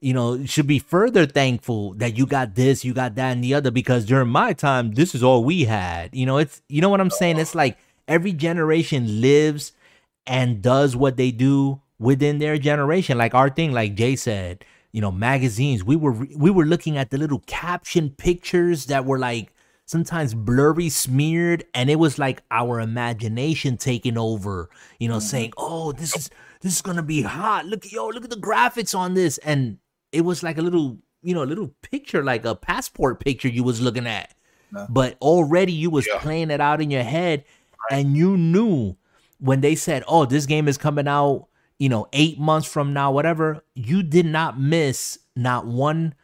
you 0.00 0.12
know, 0.12 0.44
should 0.44 0.66
be 0.66 0.78
further 0.78 1.26
thankful 1.26 1.94
that 1.94 2.16
you 2.16 2.26
got 2.26 2.54
this, 2.54 2.84
you 2.84 2.92
got 2.94 3.14
that, 3.14 3.32
and 3.32 3.42
the 3.44 3.54
other. 3.54 3.70
Because 3.70 4.04
during 4.04 4.28
my 4.28 4.52
time, 4.52 4.92
this 4.92 5.14
is 5.14 5.22
all 5.22 5.44
we 5.44 5.64
had. 5.64 6.14
You 6.14 6.26
know, 6.26 6.38
it's 6.38 6.62
you 6.68 6.80
know 6.80 6.88
what 6.88 7.00
I'm 7.00 7.10
saying. 7.10 7.38
It's 7.38 7.54
like 7.54 7.78
every 8.08 8.32
generation 8.32 9.20
lives 9.20 9.72
and 10.26 10.62
does 10.62 10.96
what 10.96 11.16
they 11.16 11.30
do 11.30 11.80
within 11.98 12.38
their 12.38 12.58
generation. 12.58 13.18
Like 13.18 13.34
our 13.34 13.50
thing, 13.50 13.72
like 13.72 13.94
Jay 13.94 14.16
said, 14.16 14.64
you 14.92 15.00
know, 15.00 15.12
magazines. 15.12 15.84
We 15.84 15.96
were 15.96 16.12
we 16.12 16.50
were 16.50 16.66
looking 16.66 16.96
at 16.96 17.10
the 17.10 17.18
little 17.18 17.42
caption 17.46 18.10
pictures 18.10 18.86
that 18.86 19.04
were 19.04 19.18
like 19.18 19.52
sometimes 19.86 20.34
blurry 20.34 20.88
smeared 20.88 21.64
and 21.72 21.88
it 21.88 21.96
was 21.96 22.18
like 22.18 22.42
our 22.50 22.80
imagination 22.80 23.76
taking 23.76 24.18
over 24.18 24.68
you 24.98 25.08
know 25.08 25.18
saying 25.18 25.50
mm. 25.52 25.54
oh 25.56 25.92
this 25.92 26.14
is 26.16 26.30
this 26.60 26.74
is 26.74 26.82
gonna 26.82 27.02
be 27.02 27.22
hot. 27.22 27.66
Look 27.66 27.90
yo 27.90 28.08
look 28.08 28.24
at 28.24 28.30
the 28.30 28.36
graphics 28.36 28.96
on 28.96 29.14
this. 29.14 29.38
And 29.38 29.78
it 30.12 30.22
was 30.22 30.42
like 30.42 30.58
a 30.58 30.62
little 30.62 30.98
you 31.22 31.34
know 31.34 31.42
a 31.42 31.46
little 31.46 31.74
picture 31.82 32.24
like 32.24 32.44
a 32.44 32.54
passport 32.54 33.20
picture 33.20 33.48
you 33.48 33.62
was 33.62 33.80
looking 33.80 34.06
at. 34.06 34.34
But 34.88 35.16
already 35.22 35.72
you 35.72 35.90
was 35.90 36.06
Yeah. 36.06 36.18
playing 36.18 36.50
it 36.50 36.60
out 36.60 36.82
in 36.82 36.90
your 36.90 37.04
head 37.04 37.44
and 37.90 38.16
you 38.16 38.36
knew 38.36 38.96
when 39.38 39.60
they 39.60 39.74
said 39.74 40.02
oh 40.08 40.24
this 40.24 40.44
game 40.46 40.66
is 40.66 40.76
coming 40.76 41.06
out 41.06 41.46
you 41.78 41.88
know 41.88 42.08
eight 42.12 42.38
months 42.38 42.66
from 42.66 42.92
now 42.92 43.12
whatever 43.12 43.62
you 43.74 44.02
did 44.02 44.26
not 44.26 44.58
miss 44.58 45.18
not 45.36 45.66
one 45.66 46.14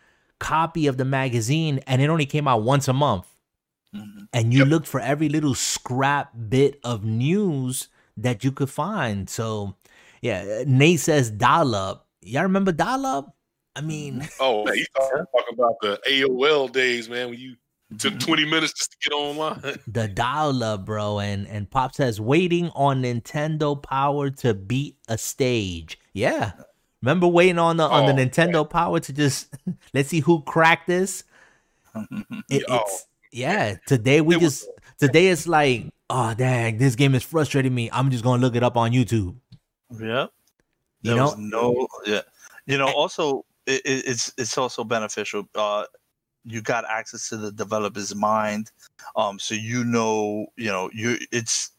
copy 0.40 0.86
of 0.88 0.96
the 0.96 1.04
magazine 1.04 1.78
and 1.86 2.02
it 2.02 2.08
only 2.08 2.26
came 2.26 2.48
out 2.48 2.62
once 2.62 2.88
a 2.88 2.92
month 2.92 3.31
Mhm. 3.94 4.28
and 4.32 4.52
you 4.52 4.60
Yep. 4.60 4.68
looked 4.68 4.86
for 4.86 5.00
every 5.00 5.28
little 5.28 5.54
scrap 5.54 6.32
bit 6.48 6.80
of 6.82 7.04
news 7.04 7.88
that 8.16 8.42
you 8.44 8.50
could 8.52 8.70
find. 8.70 9.28
So, 9.28 9.76
yeah, 10.22 10.64
Nate 10.66 11.00
says 11.00 11.30
dial 11.30 11.74
up. 11.74 12.08
Y'all 12.22 12.42
remember 12.44 12.72
dial 12.72 13.04
up? 13.04 13.36
I 13.76 13.80
mean, 13.82 14.26
Oh, 14.40 14.64
man, 14.64 14.76
you 14.76 14.84
talking 14.94 15.26
about 15.54 15.74
the 15.82 16.00
AOL 16.08 16.68
days, 16.68 17.08
man, 17.08 17.30
when 17.30 17.38
you 17.38 17.56
took 17.98 18.14
Mhm. 18.14 18.20
20 18.20 18.44
minutes 18.46 18.72
just 18.72 18.92
to 18.92 18.96
get 19.10 19.14
online. 19.14 19.60
the 19.86 20.08
dial 20.08 20.62
up, 20.64 20.86
bro. 20.86 21.18
And 21.20 21.46
and 21.48 21.70
Pop 21.70 21.94
says 21.94 22.18
waiting 22.20 22.70
on 22.74 23.02
Nintendo 23.02 23.80
Power 23.82 24.30
to 24.30 24.54
beat 24.54 24.96
a 25.08 25.18
stage. 25.18 25.98
Yeah. 26.14 26.52
Remember 27.02 27.26
waiting 27.26 27.58
on 27.58 27.76
the 27.78 27.84
on 27.84 28.06
the 28.06 28.12
Oh, 28.12 28.26
Nintendo 28.26 28.68
Power 28.68 29.00
to 29.00 29.12
just 29.12 29.52
let's 29.94 30.08
see 30.08 30.20
who 30.20 30.40
cracked 30.42 30.86
this. 30.86 31.24
It, 32.48 32.64
Oh. 32.68 32.80
it's 32.80 33.06
yeah. 33.32 33.76
Today 33.86 34.20
we 34.20 34.38
just 34.38 34.68
today 34.98 35.28
it's 35.28 35.48
like, 35.48 35.86
oh 36.10 36.34
dang, 36.34 36.78
this 36.78 36.94
game 36.94 37.14
is 37.14 37.22
frustrating 37.22 37.74
me. 37.74 37.90
I'm 37.92 38.10
just 38.10 38.22
gonna 38.22 38.40
look 38.40 38.54
it 38.54 38.62
up 38.62 38.76
on 38.76 38.92
YouTube. 38.92 39.36
Yeah. 39.98 40.26
You 41.02 41.16
know, 41.16 41.24
was 41.24 41.36
no 41.38 41.86
yeah. 42.06 42.20
You 42.66 42.78
know, 42.78 42.88
also 42.92 43.44
it- 43.66 43.82
it's 43.84 44.32
it's 44.38 44.56
also 44.56 44.84
beneficial. 44.84 45.48
Uh 45.54 45.84
you 46.44 46.60
got 46.60 46.84
access 46.88 47.28
to 47.28 47.36
the 47.36 47.52
developer's 47.52 48.14
mind. 48.14 48.70
Um 49.16 49.38
so 49.38 49.54
you 49.54 49.84
know, 49.84 50.46
you 50.56 50.68
know, 50.68 50.90
you 50.92 51.18
it's 51.32 51.72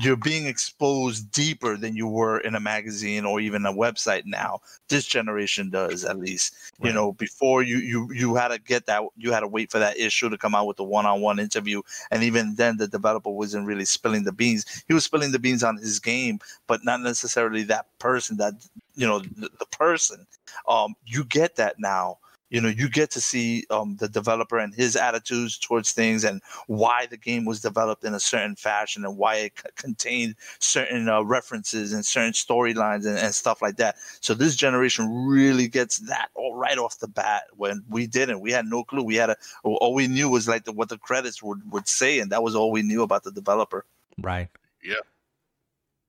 you're 0.00 0.16
being 0.16 0.46
exposed 0.46 1.30
deeper 1.32 1.76
than 1.76 1.96
you 1.96 2.06
were 2.06 2.38
in 2.40 2.54
a 2.54 2.60
magazine 2.60 3.24
or 3.24 3.40
even 3.40 3.66
a 3.66 3.72
website 3.72 4.22
now. 4.24 4.60
This 4.88 5.06
generation 5.06 5.70
does 5.70 6.04
at 6.04 6.18
least. 6.18 6.54
You 6.82 6.92
know, 6.92 7.12
before 7.12 7.62
you 7.62 7.78
you 7.78 8.12
you 8.12 8.34
had 8.34 8.48
to 8.48 8.58
get 8.58 8.86
that 8.86 9.02
you 9.16 9.32
had 9.32 9.40
to 9.40 9.48
wait 9.48 9.70
for 9.70 9.78
that 9.78 9.98
issue 9.98 10.28
to 10.30 10.38
come 10.38 10.54
out 10.54 10.66
with 10.66 10.76
the 10.76 10.84
one-on-one 10.84 11.38
interview 11.38 11.82
and 12.10 12.22
even 12.22 12.54
then 12.56 12.76
the 12.76 12.88
developer 12.88 13.30
wasn't 13.30 13.66
really 13.66 13.84
spilling 13.84 14.24
the 14.24 14.32
beans. 14.32 14.84
He 14.88 14.94
was 14.94 15.04
spilling 15.04 15.32
the 15.32 15.38
beans 15.38 15.62
on 15.64 15.76
his 15.76 15.98
game, 15.98 16.40
but 16.66 16.84
not 16.84 17.00
necessarily 17.00 17.62
that 17.64 17.86
person 17.98 18.36
that 18.38 18.54
you 18.94 19.06
know 19.06 19.20
the, 19.20 19.50
the 19.58 19.66
person. 19.66 20.26
Um 20.68 20.94
you 21.06 21.24
get 21.24 21.56
that 21.56 21.76
now. 21.78 22.18
You 22.52 22.60
know, 22.60 22.68
you 22.68 22.90
get 22.90 23.10
to 23.12 23.20
see 23.20 23.64
um, 23.70 23.96
the 23.96 24.08
developer 24.08 24.58
and 24.58 24.74
his 24.74 24.94
attitudes 24.94 25.56
towards 25.56 25.92
things, 25.92 26.22
and 26.22 26.42
why 26.66 27.06
the 27.06 27.16
game 27.16 27.46
was 27.46 27.62
developed 27.62 28.04
in 28.04 28.12
a 28.12 28.20
certain 28.20 28.56
fashion, 28.56 29.06
and 29.06 29.16
why 29.16 29.36
it 29.36 29.52
c- 29.56 29.70
contained 29.76 30.34
certain 30.58 31.08
uh, 31.08 31.22
references 31.22 31.94
and 31.94 32.04
certain 32.04 32.34
storylines 32.34 33.06
and, 33.06 33.16
and 33.16 33.34
stuff 33.34 33.62
like 33.62 33.76
that. 33.76 33.96
So 34.20 34.34
this 34.34 34.54
generation 34.54 35.26
really 35.26 35.66
gets 35.66 36.00
that 36.00 36.28
all 36.34 36.54
right 36.54 36.76
off 36.76 36.98
the 36.98 37.08
bat. 37.08 37.44
When 37.56 37.82
we 37.88 38.06
didn't, 38.06 38.40
we 38.40 38.52
had 38.52 38.66
no 38.66 38.84
clue. 38.84 39.02
We 39.02 39.16
had 39.16 39.30
a 39.30 39.36
all 39.64 39.94
we 39.94 40.06
knew 40.06 40.28
was 40.28 40.46
like 40.46 40.64
the, 40.64 40.72
what 40.72 40.90
the 40.90 40.98
credits 40.98 41.42
would 41.42 41.72
would 41.72 41.88
say, 41.88 42.18
and 42.18 42.30
that 42.32 42.42
was 42.42 42.54
all 42.54 42.70
we 42.70 42.82
knew 42.82 43.02
about 43.02 43.24
the 43.24 43.32
developer. 43.32 43.86
right? 44.20 44.48
Yeah. 44.84 44.96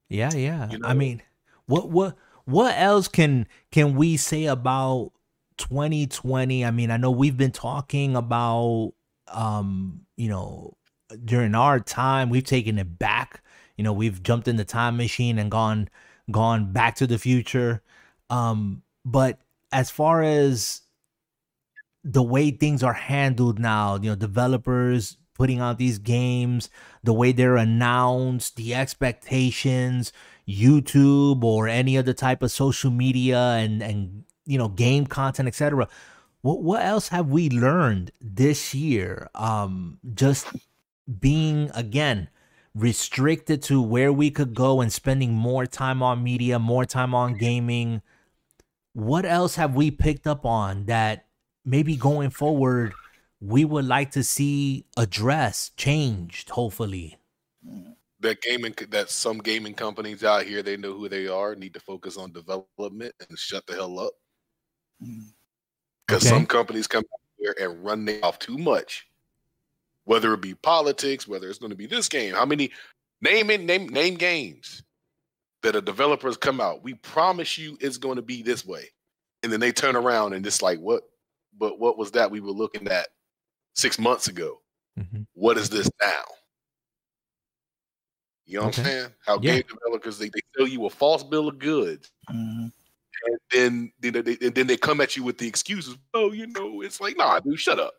Yeah, 0.09 0.33
yeah. 0.33 0.71
You 0.71 0.81
I 0.83 0.93
mean, 0.93 1.21
what 1.67 1.89
what 1.89 2.17
what 2.43 2.75
else 2.77 3.07
can 3.07 3.47
can 3.71 3.95
we 3.95 4.17
say 4.17 4.43
about 4.43 5.13
2020? 5.57 6.65
I 6.65 6.71
mean, 6.71 6.91
I 6.91 6.97
know 6.97 7.11
we've 7.11 7.37
been 7.37 7.51
talking 7.51 8.15
about 8.15 8.93
um, 9.27 10.01
you 10.17 10.29
know, 10.29 10.77
during 11.23 11.55
our 11.55 11.79
time, 11.79 12.29
we've 12.29 12.43
taken 12.43 12.77
it 12.79 12.97
back. 12.99 13.43
You 13.77 13.83
know, 13.83 13.93
we've 13.93 14.21
jumped 14.23 14.47
in 14.47 14.55
the 14.55 14.65
time 14.65 14.97
machine 14.97 15.39
and 15.39 15.49
gone 15.49 15.89
gone 16.31 16.71
back 16.71 16.95
to 16.95 17.07
the 17.07 17.17
future. 17.17 17.81
Um, 18.29 18.83
but 19.03 19.39
as 19.71 19.89
far 19.89 20.23
as 20.23 20.81
the 22.03 22.23
way 22.23 22.51
things 22.51 22.83
are 22.83 22.93
handled 22.93 23.59
now, 23.59 23.95
you 23.95 24.09
know, 24.09 24.15
developers 24.15 25.17
putting 25.33 25.59
out 25.59 25.77
these 25.77 25.97
games, 25.97 26.69
the 27.03 27.13
way 27.13 27.31
they're 27.31 27.57
announced, 27.57 28.55
the 28.55 28.75
expectations, 28.75 30.13
YouTube 30.47 31.43
or 31.43 31.67
any 31.67 31.97
other 31.97 32.13
type 32.13 32.43
of 32.43 32.51
social 32.51 32.91
media 32.91 33.39
and 33.39 33.81
and 33.81 34.23
you 34.45 34.57
know 34.57 34.69
game 34.69 35.07
content, 35.07 35.47
etc. 35.47 35.87
What 36.41 36.63
what 36.63 36.83
else 36.83 37.09
have 37.09 37.29
we 37.29 37.49
learned 37.49 38.11
this 38.21 38.73
year? 38.73 39.29
Um, 39.35 39.99
just 40.13 40.47
being 41.19 41.71
again 41.73 42.29
restricted 42.75 43.61
to 43.61 43.81
where 43.81 44.11
we 44.11 44.31
could 44.31 44.53
go 44.53 44.81
and 44.81 44.91
spending 44.91 45.33
more 45.33 45.65
time 45.65 46.01
on 46.01 46.23
media, 46.23 46.59
more 46.59 46.85
time 46.85 47.13
on 47.13 47.35
gaming. 47.35 48.01
What 48.93 49.25
else 49.25 49.55
have 49.55 49.75
we 49.75 49.91
picked 49.91 50.27
up 50.27 50.45
on 50.45 50.85
that 50.85 51.25
maybe 51.65 51.95
going 51.95 52.29
forward 52.29 52.93
we 53.39 53.65
would 53.65 53.85
like 53.85 54.11
to 54.11 54.23
see 54.23 54.85
addressed, 54.97 55.77
changed, 55.77 56.49
hopefully? 56.49 57.17
that 58.23 58.41
gaming 58.41 58.73
that 58.89 59.09
some 59.09 59.37
gaming 59.37 59.73
companies 59.73 60.23
out 60.23 60.43
here 60.45 60.63
they 60.63 60.77
know 60.77 60.93
who 60.93 61.07
they 61.09 61.27
are 61.27 61.55
need 61.55 61.73
to 61.73 61.79
focus 61.79 62.17
on 62.17 62.31
development 62.31 63.13
and 63.27 63.37
shut 63.37 63.65
the 63.67 63.73
hell 63.73 63.99
up 63.99 64.13
because 66.07 66.23
Okay. 66.23 66.29
some 66.29 66.45
companies 66.45 66.87
come 66.87 67.03
out 67.13 67.19
here 67.37 67.55
and 67.59 67.83
run 67.83 68.05
their 68.05 68.23
off 68.23 68.39
too 68.39 68.57
much 68.57 69.07
whether 70.05 70.33
it 70.33 70.41
be 70.41 70.53
politics 70.55 71.27
whether 71.27 71.49
it's 71.49 71.59
going 71.59 71.69
to 71.69 71.75
be 71.75 71.85
this 71.87 72.09
game 72.09 72.33
how 72.33 72.45
many 72.45 72.71
name 73.21 73.49
it 73.49 73.61
name 73.61 73.87
name 73.87 74.15
games 74.15 74.83
that 75.61 75.75
a 75.75 75.81
developers 75.81 76.35
come 76.37 76.59
out 76.59 76.83
we 76.83 76.93
promise 76.95 77.57
you 77.57 77.77
it's 77.79 77.97
going 77.97 78.17
to 78.17 78.21
be 78.21 78.41
this 78.43 78.65
way 78.65 78.89
and 79.43 79.51
then 79.51 79.59
they 79.59 79.71
turn 79.71 79.95
around 79.95 80.33
and 80.33 80.45
it's 80.45 80.61
like 80.61 80.79
what 80.79 81.03
but 81.57 81.79
what 81.79 81.97
was 81.97 82.11
that 82.11 82.29
we 82.29 82.39
were 82.39 82.51
looking 82.51 82.87
at 82.87 83.09
six 83.75 83.97
months 83.99 84.27
ago? 84.27 84.59
Mhm. 84.99 85.25
What 85.33 85.57
is 85.57 85.69
this 85.69 85.89
now? 86.01 86.23
You 88.45 88.57
know 88.59 88.65
what 88.65 88.77
I'm 88.79 88.85
saying? 88.85 89.13
How 89.25 89.39
Yeah. 89.39 89.53
game 89.55 89.63
developers 89.67 90.17
they, 90.17 90.29
they 90.29 90.41
sell 90.57 90.67
you 90.67 90.85
a 90.85 90.89
false 90.89 91.23
bill 91.23 91.47
of 91.47 91.59
goods, 91.59 92.11
Mhm. 92.29 92.71
And 93.25 93.37
then 93.51 93.91
you 94.01 94.11
know, 94.11 94.21
they, 94.21 94.37
and 94.41 94.53
then 94.55 94.67
they 94.67 94.77
come 94.77 95.01
at 95.01 95.15
you 95.15 95.23
with 95.23 95.37
the 95.37 95.47
excuses. 95.47 95.97
Oh, 96.13 96.31
you 96.31 96.47
know, 96.47 96.81
it's 96.81 96.99
like, 97.01 97.17
nah, 97.17 97.39
dude, 97.39 97.59
shut 97.59 97.79
up. 97.79 97.93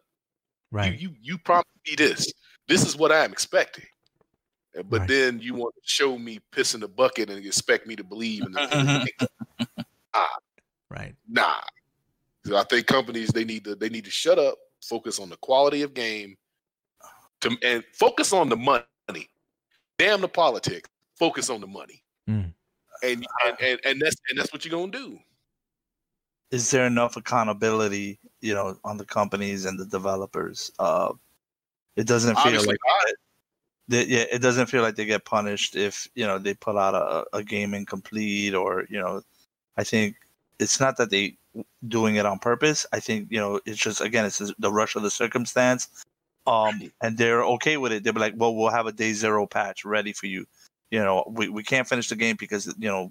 Right. 0.70 0.98
You 0.98 1.10
you 1.10 1.14
you 1.22 1.38
promised 1.38 1.68
me 1.86 1.94
this. 1.96 2.32
This 2.68 2.84
is 2.86 2.96
what 2.96 3.12
I'm 3.12 3.32
expecting. 3.32 3.84
But 4.88 5.00
Right. 5.00 5.08
then 5.08 5.38
you 5.40 5.54
want 5.54 5.74
to 5.76 5.80
show 5.84 6.18
me 6.18 6.40
piss 6.50 6.74
in 6.74 6.80
the 6.80 6.88
bucket 6.88 7.30
and 7.30 7.44
expect 7.46 7.86
me 7.86 7.94
to 7.94 8.02
believe 8.02 8.42
in 8.44 8.52
the 8.52 9.08
Right. 10.90 11.14
nah. 11.28 11.60
So 12.46 12.56
I 12.56 12.64
think 12.64 12.86
companies 12.86 13.28
they 13.28 13.44
need 13.44 13.64
to 13.64 13.74
they 13.74 13.88
need 13.88 14.04
to 14.04 14.10
shut 14.10 14.38
up, 14.38 14.56
focus 14.82 15.18
on 15.18 15.28
the 15.28 15.36
quality 15.38 15.82
of 15.82 15.94
game, 15.94 16.36
to 17.40 17.56
and 17.62 17.82
focus 17.94 18.32
on 18.32 18.48
the 18.48 18.56
money. 18.56 18.84
Damn 19.98 20.20
the 20.20 20.28
politics. 20.28 20.88
Focus 21.18 21.50
on 21.50 21.60
the 21.60 21.66
money. 21.66 22.02
Mm. 22.28 22.52
And, 23.04 23.26
and 23.46 23.56
and 23.60 23.80
and 23.84 24.00
that's 24.00 24.16
and 24.30 24.38
that's 24.38 24.52
what 24.52 24.64
you're 24.64 24.78
gonna 24.78 24.90
do. 24.90 25.18
is 26.50 26.70
there 26.70 26.86
enough 26.86 27.16
accountability, 27.16 28.18
you 28.40 28.54
know, 28.54 28.76
on 28.84 28.96
the 28.96 29.04
companies 29.04 29.64
and 29.64 29.78
the 29.78 29.86
developers? 29.86 30.70
Uh, 30.78 31.12
it 31.96 32.06
doesn't 32.06 32.36
feel 32.36 32.46
Obviously 32.46 32.68
like 32.68 32.78
not. 32.86 33.14
they, 33.88 34.04
yeah, 34.06 34.24
it 34.30 34.40
doesn't 34.40 34.66
feel 34.66 34.82
like 34.82 34.94
they 34.94 35.04
get 35.04 35.24
punished 35.24 35.76
if 35.76 36.06
you 36.14 36.26
know 36.26 36.38
they 36.38 36.54
put 36.54 36.76
out 36.76 36.94
a, 36.94 37.36
a 37.36 37.42
game 37.42 37.74
incomplete 37.74 38.54
or 38.54 38.84
you 38.88 39.00
know, 39.00 39.22
I 39.76 39.84
think 39.84 40.16
it's 40.60 40.78
not 40.78 40.96
that 40.98 41.10
they 41.10 41.36
doing 41.88 42.16
it 42.16 42.26
on 42.26 42.38
purpose. 42.38 42.86
I 42.92 43.00
think 43.00 43.28
you 43.30 43.40
know 43.40 43.60
it's 43.66 43.78
just 43.78 44.00
again 44.00 44.24
it's 44.24 44.38
the 44.58 44.72
rush 44.72 44.94
of 44.96 45.02
the 45.02 45.10
circumstance, 45.10 45.88
um, 46.46 46.92
and 47.02 47.18
they're 47.18 47.44
okay 47.44 47.76
with 47.78 47.92
it. 47.92 48.04
They'll 48.04 48.12
be 48.12 48.20
like, 48.20 48.34
well, 48.36 48.54
we'll 48.54 48.70
have 48.70 48.86
a 48.86 48.92
day 48.92 49.12
zero 49.12 49.46
patch 49.46 49.84
ready 49.84 50.12
for 50.12 50.26
you. 50.26 50.46
You 50.94 51.02
know, 51.02 51.24
we, 51.26 51.48
we 51.48 51.64
can't 51.64 51.88
finish 51.88 52.08
the 52.08 52.14
game 52.14 52.36
because 52.38 52.72
you 52.78 52.88
know 52.88 53.10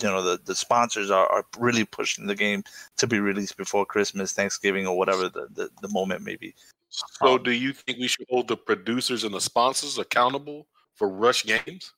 you 0.00 0.08
know 0.08 0.22
the, 0.22 0.38
the 0.44 0.54
sponsors 0.54 1.10
are, 1.10 1.26
are 1.32 1.44
really 1.58 1.84
pushing 1.84 2.28
the 2.28 2.34
game 2.36 2.62
to 2.96 3.08
be 3.08 3.18
released 3.18 3.56
before 3.56 3.84
christmas 3.84 4.32
thanksgiving 4.32 4.86
or 4.86 4.96
whatever 4.96 5.28
the, 5.28 5.48
the, 5.52 5.68
the 5.82 5.88
moment 5.88 6.22
may 6.22 6.36
be. 6.36 6.54
So 6.90 7.34
Um, 7.34 7.42
do 7.42 7.50
you 7.50 7.72
think 7.72 7.98
we 7.98 8.06
should 8.06 8.28
hold 8.30 8.46
the 8.46 8.56
producers 8.56 9.24
and 9.24 9.34
the 9.34 9.40
sponsors 9.40 9.98
accountable 9.98 10.68
for 10.94 11.08
rush 11.08 11.44
games? 11.44 11.92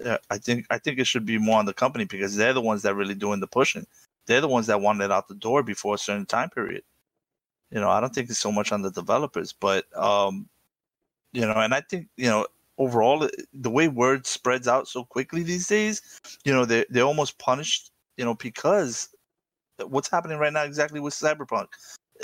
Yeah, 0.00 0.18
i 0.30 0.38
think 0.38 0.66
i 0.70 0.78
think 0.78 1.00
it 1.00 1.08
should 1.08 1.26
be 1.26 1.38
more 1.38 1.58
on 1.58 1.66
the 1.66 1.74
company 1.74 2.04
because 2.04 2.36
they're 2.36 2.54
the 2.54 2.68
ones 2.70 2.82
that 2.82 2.94
really 2.94 3.16
doing 3.16 3.40
the 3.40 3.48
pushing. 3.48 3.88
They're 4.26 4.40
the 4.40 4.46
ones 4.46 4.68
that 4.68 4.80
want 4.80 5.02
it 5.02 5.10
out 5.10 5.26
the 5.26 5.34
door 5.34 5.64
before 5.64 5.96
a 5.96 5.98
certain 5.98 6.26
time 6.26 6.50
period. 6.50 6.84
You 7.72 7.80
know 7.80 7.90
i 7.90 7.98
don't 8.00 8.14
think 8.14 8.30
it's 8.30 8.38
so 8.38 8.52
much 8.52 8.70
on 8.70 8.82
the 8.82 8.92
developers 8.92 9.52
but 9.52 9.84
um 9.96 10.48
you 11.32 11.44
know 11.44 11.54
and 11.54 11.74
i 11.74 11.80
think 11.80 12.06
you 12.16 12.30
know 12.30 12.46
overall 12.78 13.28
the 13.52 13.70
way 13.70 13.88
word 13.88 14.26
spreads 14.26 14.68
out 14.68 14.88
so 14.88 15.04
quickly 15.04 15.42
these 15.42 15.66
days 15.66 16.20
you 16.44 16.52
know 16.52 16.64
they 16.64 16.84
they're 16.90 17.04
almost 17.04 17.38
punished 17.38 17.90
you 18.16 18.24
know 18.24 18.34
because 18.34 19.08
what's 19.86 20.10
happening 20.10 20.38
right 20.38 20.52
now 20.52 20.64
exactly 20.64 21.00
with 21.00 21.14
cyberpunk 21.14 21.66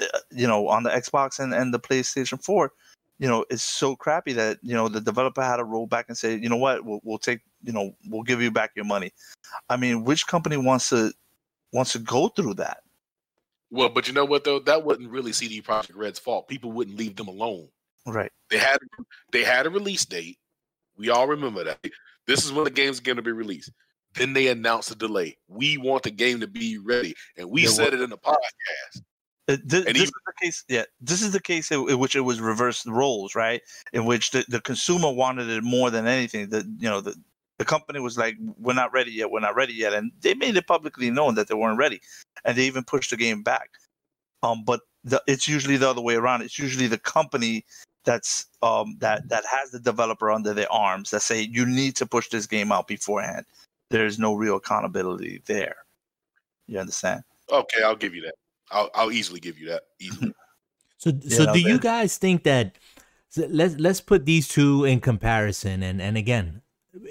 uh, 0.01 0.19
you 0.31 0.47
know 0.47 0.69
on 0.69 0.83
the 0.83 0.91
xbox 0.91 1.39
and, 1.39 1.53
and 1.53 1.73
the 1.73 1.81
playstation 1.81 2.43
4 2.43 2.73
you 3.19 3.29
know 3.29 3.45
it's 3.51 3.63
so 3.63 3.95
crappy 3.95 4.33
that 4.33 4.59
you 4.63 4.75
know 4.75 4.89
the 4.89 5.01
developer 5.01 5.43
had 5.43 5.57
to 5.57 5.65
roll 5.65 5.87
back 5.87 6.07
and 6.09 6.17
say 6.17 6.37
you 6.37 6.49
know 6.49 6.57
what 6.57 6.85
we'll, 6.85 7.01
we'll 7.05 7.19
take 7.19 7.41
you 7.63 7.73
know 7.73 7.95
we'll 8.07 8.23
give 8.23 8.43
you 8.43 8.51
back 8.51 8.71
your 8.75 8.85
money 8.85 9.13
i 9.69 9.77
mean 9.77 10.05
which 10.05 10.27
company 10.27 10.57
wants 10.57 10.89
to 10.89 11.13
wants 11.73 11.93
to 11.93 11.99
go 11.99 12.29
through 12.29 12.55
that 12.55 12.79
Well, 13.71 13.89
but 13.89 14.07
you 14.07 14.15
know 14.15 14.25
what 14.25 14.45
though? 14.45 14.61
That 14.61 14.85
wasn't 14.85 15.11
really 15.11 15.33
CD 15.33 15.61
Projekt 15.61 15.97
Red's 15.97 16.21
fault. 16.21 16.47
People 16.47 16.71
wouldn't 16.71 16.97
leave 16.97 17.17
them 17.17 17.27
alone. 17.27 17.69
right 18.07 18.31
They 18.51 18.59
had 18.59 18.79
they 19.33 19.43
had 19.43 19.67
a 19.67 19.71
release 19.71 20.05
date. 20.05 20.39
We 20.97 21.11
all 21.11 21.27
remember 21.27 21.65
that. 21.65 21.79
This 22.27 22.45
is 22.45 22.53
when 22.53 22.65
the 22.65 22.71
game's 22.71 23.01
going 23.01 23.17
to 23.17 23.23
be 23.23 23.33
released. 23.33 23.71
Then 24.15 24.33
they 24.33 24.49
announce 24.49 24.91
a 24.91 24.95
delay. 24.97 25.37
We 25.49 25.77
want 25.77 26.05
the 26.05 26.11
game 26.11 26.41
to 26.41 26.47
be 26.47 26.79
ready, 26.79 27.15
and 27.37 27.51
we 27.51 27.63
There 27.63 27.71
said 27.71 27.89
wa- 27.93 27.99
it 27.99 28.01
in 28.03 28.11
the 28.11 28.19
podcast. 28.19 29.03
Uh, 29.49 29.57
thi- 29.69 29.77
And 29.79 29.87
this 29.87 29.97
even- 29.97 30.03
is 30.05 30.11
the 30.27 30.33
case. 30.41 30.65
Yeah, 30.69 30.85
this 31.01 31.21
is 31.21 31.33
the 31.33 31.41
case 31.41 31.71
in, 31.71 31.89
in 31.91 31.99
which 31.99 32.15
it 32.17 32.21
was 32.21 32.41
reversed 32.41 32.87
roles, 32.87 33.35
right? 33.35 33.61
In 33.93 34.05
which 34.07 34.31
the, 34.31 34.45
the 34.49 34.61
consumer 34.61 35.11
wanted 35.13 35.49
it 35.51 35.63
more 35.65 35.91
than 35.91 36.07
anything. 36.07 36.49
The 36.49 36.65
you 36.79 36.89
know 36.89 37.01
the 37.01 37.15
the 37.59 37.65
company 37.65 37.99
was 38.01 38.17
like, 38.17 38.37
"We're 38.59 38.73
not 38.73 38.93
ready 38.93 39.11
yet. 39.13 39.31
We're 39.31 39.41
not 39.41 39.55
ready 39.57 39.75
yet," 39.75 39.93
and 39.93 40.13
they 40.21 40.35
made 40.35 40.57
it 40.57 40.67
publicly 40.67 41.11
known 41.11 41.35
that 41.35 41.49
they 41.49 41.55
weren't 41.55 41.79
ready, 41.79 42.01
and 42.45 42.57
they 42.57 42.65
even 42.67 42.85
pushed 42.85 43.11
the 43.11 43.17
game 43.17 43.43
back. 43.43 43.69
Um, 44.45 44.65
but 44.65 44.81
the, 45.03 45.23
it's 45.27 45.47
usually 45.49 45.77
the 45.77 45.91
other 45.91 46.01
way 46.01 46.15
around. 46.15 46.43
It's 46.43 46.59
usually 46.59 46.87
the 46.87 46.99
company 46.99 47.65
that's 48.05 48.47
um 48.63 48.97
that 49.01 49.29
that 49.29 49.45
has 49.51 49.71
the 49.71 49.81
developer 49.81 50.31
under 50.31 50.55
their 50.55 50.71
arms 50.71 51.11
that 51.11 51.21
say 51.21 51.41
you 51.41 51.67
need 51.67 51.97
to 51.97 52.07
push 52.07 52.29
this 52.29 52.47
game 52.47 52.71
out 52.73 52.87
beforehand. 52.87 53.47
There's 53.91 54.19
no 54.19 54.35
real 54.35 54.57
accountability 54.57 55.43
there. 55.47 55.77
You 56.67 56.79
understand? 56.79 57.23
Okay, 57.51 57.83
I'll 57.83 57.97
give 57.97 58.15
you 58.15 58.23
that. 58.23 58.35
I'll, 58.71 58.91
I'll 58.95 59.13
easily 59.13 59.41
give 59.41 59.59
you 59.59 59.69
that. 59.69 59.83
Easily. 60.01 60.35
So, 60.97 61.11
so 61.29 61.43
Yeah, 61.43 61.53
do 61.53 61.59
you 61.59 61.79
guys 61.79 62.17
think 62.17 62.45
that? 62.45 62.79
so 63.29 63.47
let's 63.51 63.75
let's 63.79 64.01
put 64.01 64.25
these 64.25 64.49
two 64.49 64.85
in 64.85 65.01
comparison, 65.01 65.83
and 65.83 66.01
and 66.01 66.17
again, 66.17 66.63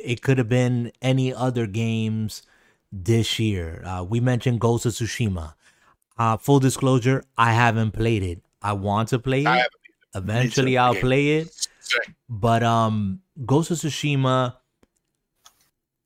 it 0.03 0.23
could 0.23 0.39
have 0.39 0.49
been 0.49 0.91
any 0.99 1.31
other 1.31 1.67
games 1.67 2.41
this 2.91 3.37
year. 3.37 3.83
Uh, 3.85 4.03
we 4.03 4.19
mentioned 4.19 4.61
Ghost 4.61 4.87
of 4.87 4.93
Tsushima. 4.93 5.53
Uh, 6.17 6.37
full 6.37 6.59
disclosure, 6.59 7.23
I 7.37 7.53
haven't 7.53 7.91
played 7.91 8.23
it. 8.23 8.41
I 8.63 8.73
want 8.73 9.09
to 9.09 9.19
play 9.19 9.41
it. 9.41 9.67
Eventually. 10.15 10.77
I'll 10.77 10.95
play 10.95 11.37
it. 11.37 11.67
But 12.29 12.63
um, 12.63 13.21
Ghost 13.45 13.71
of 13.71 13.77
Tsushima, 13.77 14.55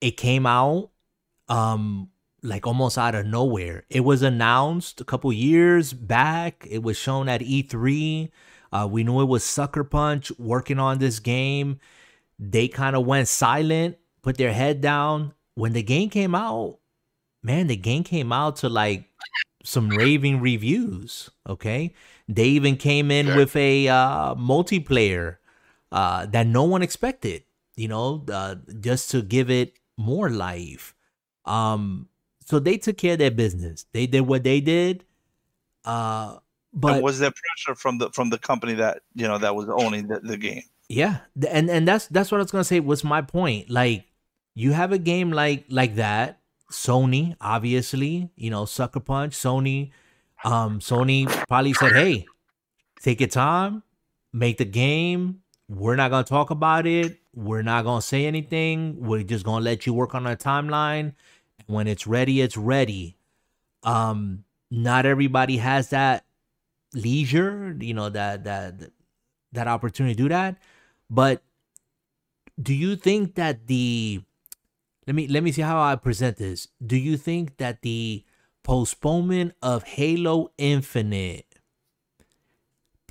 it 0.01 0.11
came 0.11 0.45
out 0.45 0.91
um 1.49 2.09
like 2.43 2.67
almost 2.67 2.97
out 2.97 3.15
of 3.15 3.25
nowhere. 3.25 3.83
It 3.89 4.01
was 4.01 4.21
announced 4.21 5.01
a 5.01 5.03
couple 5.03 5.31
years 5.33 5.93
back. 5.93 6.65
It 6.69 6.83
was 6.83 6.97
shown 6.97 7.29
at 7.29 7.41
E3. 7.41 8.29
Uh, 8.71 8.87
we 8.89 9.03
knew 9.03 9.21
it 9.21 9.25
was 9.25 9.43
Sucker 9.43 9.83
Punch 9.83 10.31
working 10.37 10.79
on 10.79 10.99
this 10.99 11.19
game. 11.19 11.79
They 12.37 12.67
kind 12.67 12.95
of 12.95 13.05
went 13.05 13.27
silent, 13.27 13.97
put 14.21 14.37
their 14.37 14.53
head 14.53 14.81
down. 14.81 15.33
When 15.55 15.73
the 15.73 15.81
game 15.81 16.09
came 16.09 16.35
out, 16.35 16.77
man, 17.41 17.67
the 17.67 17.75
game 17.75 18.03
came 18.03 18.31
out 18.31 18.57
to 18.57 18.69
like 18.69 19.05
some 19.67 19.89
raving 19.89 20.39
reviews. 20.41 21.29
Okay. 21.47 21.93
They 22.27 22.45
even 22.45 22.77
came 22.77 23.11
in 23.11 23.35
with 23.35 23.55
a 23.55 23.87
uh, 23.87 24.35
multiplayer 24.35 25.37
uh, 25.91 26.25
that 26.27 26.47
no 26.47 26.63
one 26.63 26.81
expected, 26.81 27.43
you 27.75 27.87
know, 27.87 28.25
uh, 28.31 28.55
just 28.79 29.11
to 29.11 29.21
give 29.21 29.49
it 29.49 29.79
more 29.97 30.29
life. 30.29 30.93
Um, 31.45 32.09
so 32.45 32.59
they 32.59 32.77
took 32.77 32.97
care 32.97 33.13
of 33.13 33.19
their 33.19 33.31
business. 33.31 33.85
They 33.91 34.07
did 34.07 34.21
what 34.21 34.43
they 34.43 34.61
did. 34.61 35.05
Uh, 35.85 36.39
But 36.73 36.93
but 36.93 37.03
was 37.03 37.19
there 37.19 37.31
pressure 37.31 37.75
from 37.75 37.97
the 37.97 38.09
from 38.11 38.29
the 38.29 38.37
company 38.37 38.73
that 38.75 39.01
you 39.15 39.27
know 39.27 39.37
that 39.39 39.55
was 39.55 39.67
owning 39.69 40.07
the, 40.07 40.19
the 40.19 40.37
game? 40.37 40.63
yeah, 40.89 41.19
and 41.49 41.69
and 41.69 41.87
that's 41.87 42.07
that's 42.07 42.31
what 42.31 42.39
I 42.39 42.43
was 42.43 42.51
gonna 42.51 42.63
say. 42.63 42.79
Was 42.79 43.03
my 43.03 43.21
point? 43.21 43.69
Like, 43.69 44.05
you 44.53 44.73
have 44.73 44.91
a 44.91 44.99
game 44.99 45.31
like 45.31 45.65
like 45.69 45.95
that. 45.95 46.36
Sony, 46.71 47.35
obviously, 47.39 48.29
you 48.35 48.49
know, 48.49 48.65
Sucker 48.65 48.99
Punch. 48.99 49.33
Sony, 49.33 49.91
um, 50.43 50.79
Sony 50.79 51.27
probably 51.47 51.73
said, 51.73 51.93
"Hey, 51.93 52.25
take 53.01 53.19
your 53.19 53.29
time, 53.29 53.83
make 54.33 54.57
the 54.57 54.65
game. 54.65 55.41
We're 55.69 55.95
not 55.95 56.11
gonna 56.11 56.23
talk 56.23 56.49
about 56.49 56.85
it. 56.85 57.19
We're 57.33 57.61
not 57.61 57.83
gonna 57.83 58.01
say 58.01 58.25
anything. 58.25 58.97
We're 58.99 59.23
just 59.23 59.45
gonna 59.45 59.63
let 59.63 59.85
you 59.85 59.93
work 59.93 60.15
on 60.15 60.27
our 60.27 60.35
timeline. 60.35 61.13
When 61.67 61.87
it's 61.87 62.07
ready, 62.07 62.41
it's 62.41 62.57
ready." 62.57 63.17
Um, 63.83 64.43
not 64.69 65.05
everybody 65.05 65.57
has 65.57 65.89
that 65.89 66.25
leisure, 66.93 67.75
you 67.79 67.93
know, 67.93 68.09
that 68.09 68.43
that 68.43 68.91
that 69.53 69.67
opportunity 69.67 70.15
to 70.15 70.23
do 70.23 70.29
that. 70.29 70.57
But 71.09 71.41
do 72.61 72.73
you 72.73 72.95
think 72.95 73.35
that 73.35 73.67
the 73.67 74.21
let 75.07 75.15
me 75.15 75.27
let 75.27 75.41
me 75.41 75.51
see 75.53 75.61
how 75.61 75.81
I 75.81 75.95
present 75.95 76.37
this. 76.37 76.67
Do 76.85 76.97
you 76.97 77.15
think 77.15 77.57
that 77.57 77.81
the 77.81 78.25
postponement 78.63 79.53
of 79.61 79.83
Halo 79.83 80.51
Infinite 80.57 81.45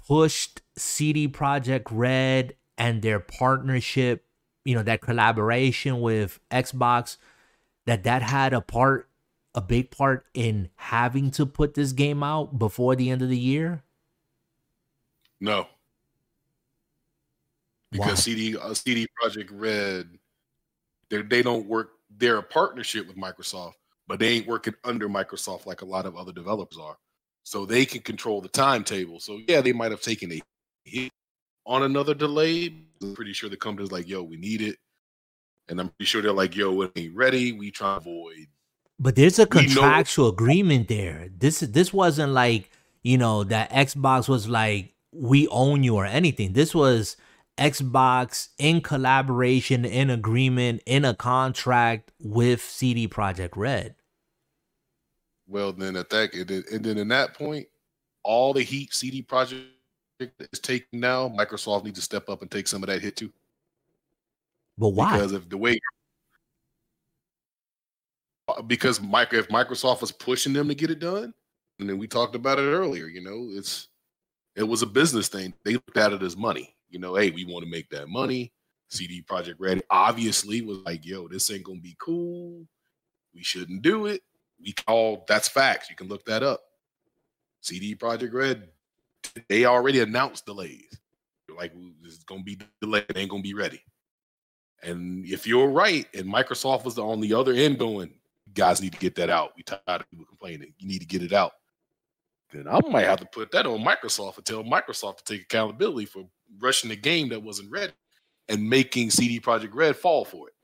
pushed 0.07 0.61
CD 0.77 1.27
Projekt 1.27 1.87
Red 1.91 2.55
and 2.77 3.01
their 3.01 3.19
partnership, 3.19 4.27
you 4.65 4.75
know, 4.75 4.83
that 4.83 5.01
collaboration 5.01 6.03
with 6.03 6.39
Xbox 6.51 7.17
that 7.87 8.05
that 8.05 8.23
had 8.23 8.53
a 8.53 8.61
part 8.61 9.09
a 9.55 9.63
big 9.63 9.91
part 9.91 10.27
in 10.35 10.69
having 10.77 11.31
to 11.31 11.47
put 11.47 11.73
this 11.73 11.93
game 11.93 12.23
out 12.23 12.59
before 12.59 12.95
the 12.95 13.09
end 13.09 13.23
of 13.23 13.31
the 13.31 13.39
year? 13.39 13.83
No, 15.41 15.67
because 17.91 18.09
Why? 18.09 18.15
CD 18.15 18.57
uh, 18.57 18.75
CD 18.75 19.07
Project 19.21 19.51
Red, 19.51 20.19
they 21.11 21.23
they 21.23 21.43
don't 21.43 21.67
work. 21.67 21.91
They're 22.17 22.39
a 22.39 22.43
partnership 22.43 23.07
with 23.07 23.17
Microsoft, 23.17 23.75
but 24.09 24.19
they 24.19 24.29
ain't 24.29 24.47
working 24.47 24.75
under 24.85 25.09
Microsoft 25.09 25.67
like 25.67 25.83
a 25.83 25.87
lot 25.87 26.07
of 26.07 26.17
other 26.17 26.33
developers 26.33 26.79
are. 26.79 26.97
so 27.47 27.65
they 27.65 27.87
can 27.87 28.01
control 28.03 28.41
the 28.41 28.49
timetable. 28.49 29.21
So 29.21 29.39
yeah, 29.47 29.61
they 29.61 29.73
might 29.73 29.93
have 29.93 30.01
taken 30.01 30.33
a 30.33 30.41
hit 30.85 31.13
on 31.65 31.85
another 31.85 32.13
delay. 32.13 32.75
I'm 33.01 33.15
pretty 33.15 33.33
sure 33.33 33.49
the 33.49 33.57
company's 33.57 33.93
like, 33.93 34.09
yo, 34.09 34.23
we 34.25 34.37
need 34.37 34.63
it. 34.63 34.79
And 35.69 35.81
I'm 35.81 35.91
pretty 35.91 36.07
sure 36.07 36.23
they're 36.23 36.33
like, 36.33 36.57
yo, 36.57 36.73
we 36.73 37.09
ready, 37.09 37.53
we 37.53 37.71
try 37.71 37.93
to 37.95 37.97
avoid. 37.99 38.47
But 38.99 39.15
there's 39.15 39.39
a 39.39 39.47
contractual 39.47 40.29
agreement 40.29 40.89
there. 40.89 41.29
This 41.39 41.61
this 41.61 41.93
wasn't 41.93 42.33
like, 42.33 42.71
you 43.05 43.17
know, 43.17 43.45
that 43.45 43.71
Xbox 43.71 44.29
was 44.29 44.49
like, 44.49 44.95
we 45.13 45.47
own 45.49 45.85
you 45.85 45.95
or 45.95 46.07
anything. 46.07 46.53
This 46.53 46.75
was 46.75 47.17
Xbox 47.59 48.49
in 48.59 48.81
collaboration, 48.81 49.85
in 49.85 50.11
agreement, 50.11 50.83
in 50.87 51.05
a 51.05 51.15
contract 51.15 52.13
with 52.21 52.61
CD 52.61 53.09
Projekt 53.09 53.57
Red. 53.57 53.95
Well, 55.49 55.73
then 55.73 55.97
at 55.97 56.11
that, 56.11 56.35
and 56.35 56.85
then 56.85 56.99
in 56.99 57.09
that 57.09 57.35
point, 57.35 57.69
all 58.25 58.53
the 58.53 58.63
heat 58.63 58.93
CD 58.93 59.23
Projekt 59.23 59.65
is 60.21 60.61
taking 60.61 61.01
now, 61.01 61.29
Microsoft 61.29 61.85
needs 61.85 61.99
to 61.99 62.05
step 62.05 62.29
up 62.29 62.43
and 62.43 62.51
take 62.51 62.69
some 62.69 62.83
of 62.83 62.89
that 62.89 63.01
hit 63.01 63.17
too. 63.17 63.33
But 64.77 64.89
why? 64.91 65.13
Because 65.13 65.33
of 65.33 65.49
the 65.49 65.57
way. 65.57 65.79
Because 68.67 69.01
Micro, 69.01 69.39
if 69.39 69.49
Microsoft 69.49 70.03
was 70.03 70.13
pushing 70.13 70.53
them 70.53 70.69
to 70.69 70.75
get 70.75 70.91
it 70.91 71.01
done, 71.01 71.33
and 71.79 71.89
then 71.89 71.99
we 71.99 72.07
talked 72.07 72.35
about 72.35 72.59
it 72.59 72.63
earlier, 72.63 73.07
you 73.07 73.21
know, 73.21 73.49
it's 73.51 73.89
it 74.55 74.63
was 74.63 74.83
a 74.83 74.87
business 74.87 75.29
thing. 75.29 75.55
They 75.65 75.73
looked 75.73 75.97
at 75.97 76.13
it 76.13 76.23
as 76.23 76.37
money. 76.37 76.76
You 76.89 76.99
know, 76.99 77.15
hey, 77.17 77.31
we 77.31 77.45
want 77.45 77.65
to 77.65 77.71
make 77.71 77.91
that 77.91 78.09
money. 78.09 78.53
CD 78.89 79.23
Projekt 79.23 79.57
Red 79.59 79.83
obviously 79.91 80.63
was 80.63 80.79
like, 80.79 81.05
yo, 81.05 81.27
this 81.29 81.51
ain't 81.51 81.65
gonna 81.65 81.81
be 81.81 81.97
cool. 81.99 82.67
We 83.35 83.43
shouldn't 83.43 83.83
do 83.83 84.07
it 84.07 84.23
we 84.61 84.73
call 84.73 85.25
that's 85.29 85.49
facts. 85.49 85.91
You 85.91 85.97
can 85.97 86.09
look 86.09 86.25
that 86.27 86.43
up. 86.43 86.63
CD 87.61 87.95
Projekt 87.95 88.33
Red, 88.33 88.69
they 89.49 89.65
already 89.65 90.01
announced 90.01 90.47
delays. 90.47 90.99
like, 91.57 91.73
this 92.03 92.13
is 92.13 92.25
gonna 92.25 92.43
be 92.43 92.59
delayed, 92.81 93.05
ain't 93.15 93.31
gonna 93.31 93.43
be 93.43 93.55
ready. 93.55 93.83
And 94.83 95.27
if 95.27 95.47
you're 95.47 95.69
right, 95.69 96.07
and 96.15 96.27
Microsoft 96.33 96.85
was 96.85 96.99
on 96.99 97.21
the 97.21 97.35
other 97.35 97.53
end 97.53 97.79
going, 97.79 98.13
guys 98.55 98.81
need 98.81 98.93
to 98.93 98.99
get 98.99 99.15
that 99.17 99.31
out. 99.31 99.53
We 99.57 99.63
tired 99.63 99.81
of 99.89 100.11
people 100.11 100.27
complaining. 100.27 100.73
You 100.79 100.87
need 100.87 101.01
to 101.01 101.07
get 101.07 101.23
it 101.23 101.33
out. 101.33 101.53
Then 102.53 102.69
I 102.69 102.81
might 102.89 103.05
have 103.05 103.21
to 103.21 103.27
put 103.27 103.51
that 103.53 103.67
on 103.67 103.85
Microsoft 103.85 104.37
and 104.37 104.47
tell 104.47 104.63
Microsoft 104.63 105.19
to 105.19 105.25
take 105.25 105.43
accountability 105.43 106.07
for 106.07 106.25
rushing 106.61 106.91
the 106.91 106.97
game 106.97 107.29
that 107.31 107.43
wasn't 107.43 107.71
ready 107.71 107.93
and 108.49 108.69
making 108.69 109.11
CD 109.11 109.41
Projekt 109.41 109.75
Red 109.75 109.97
fall 109.97 110.25
for 110.25 110.49
it. 110.49 110.55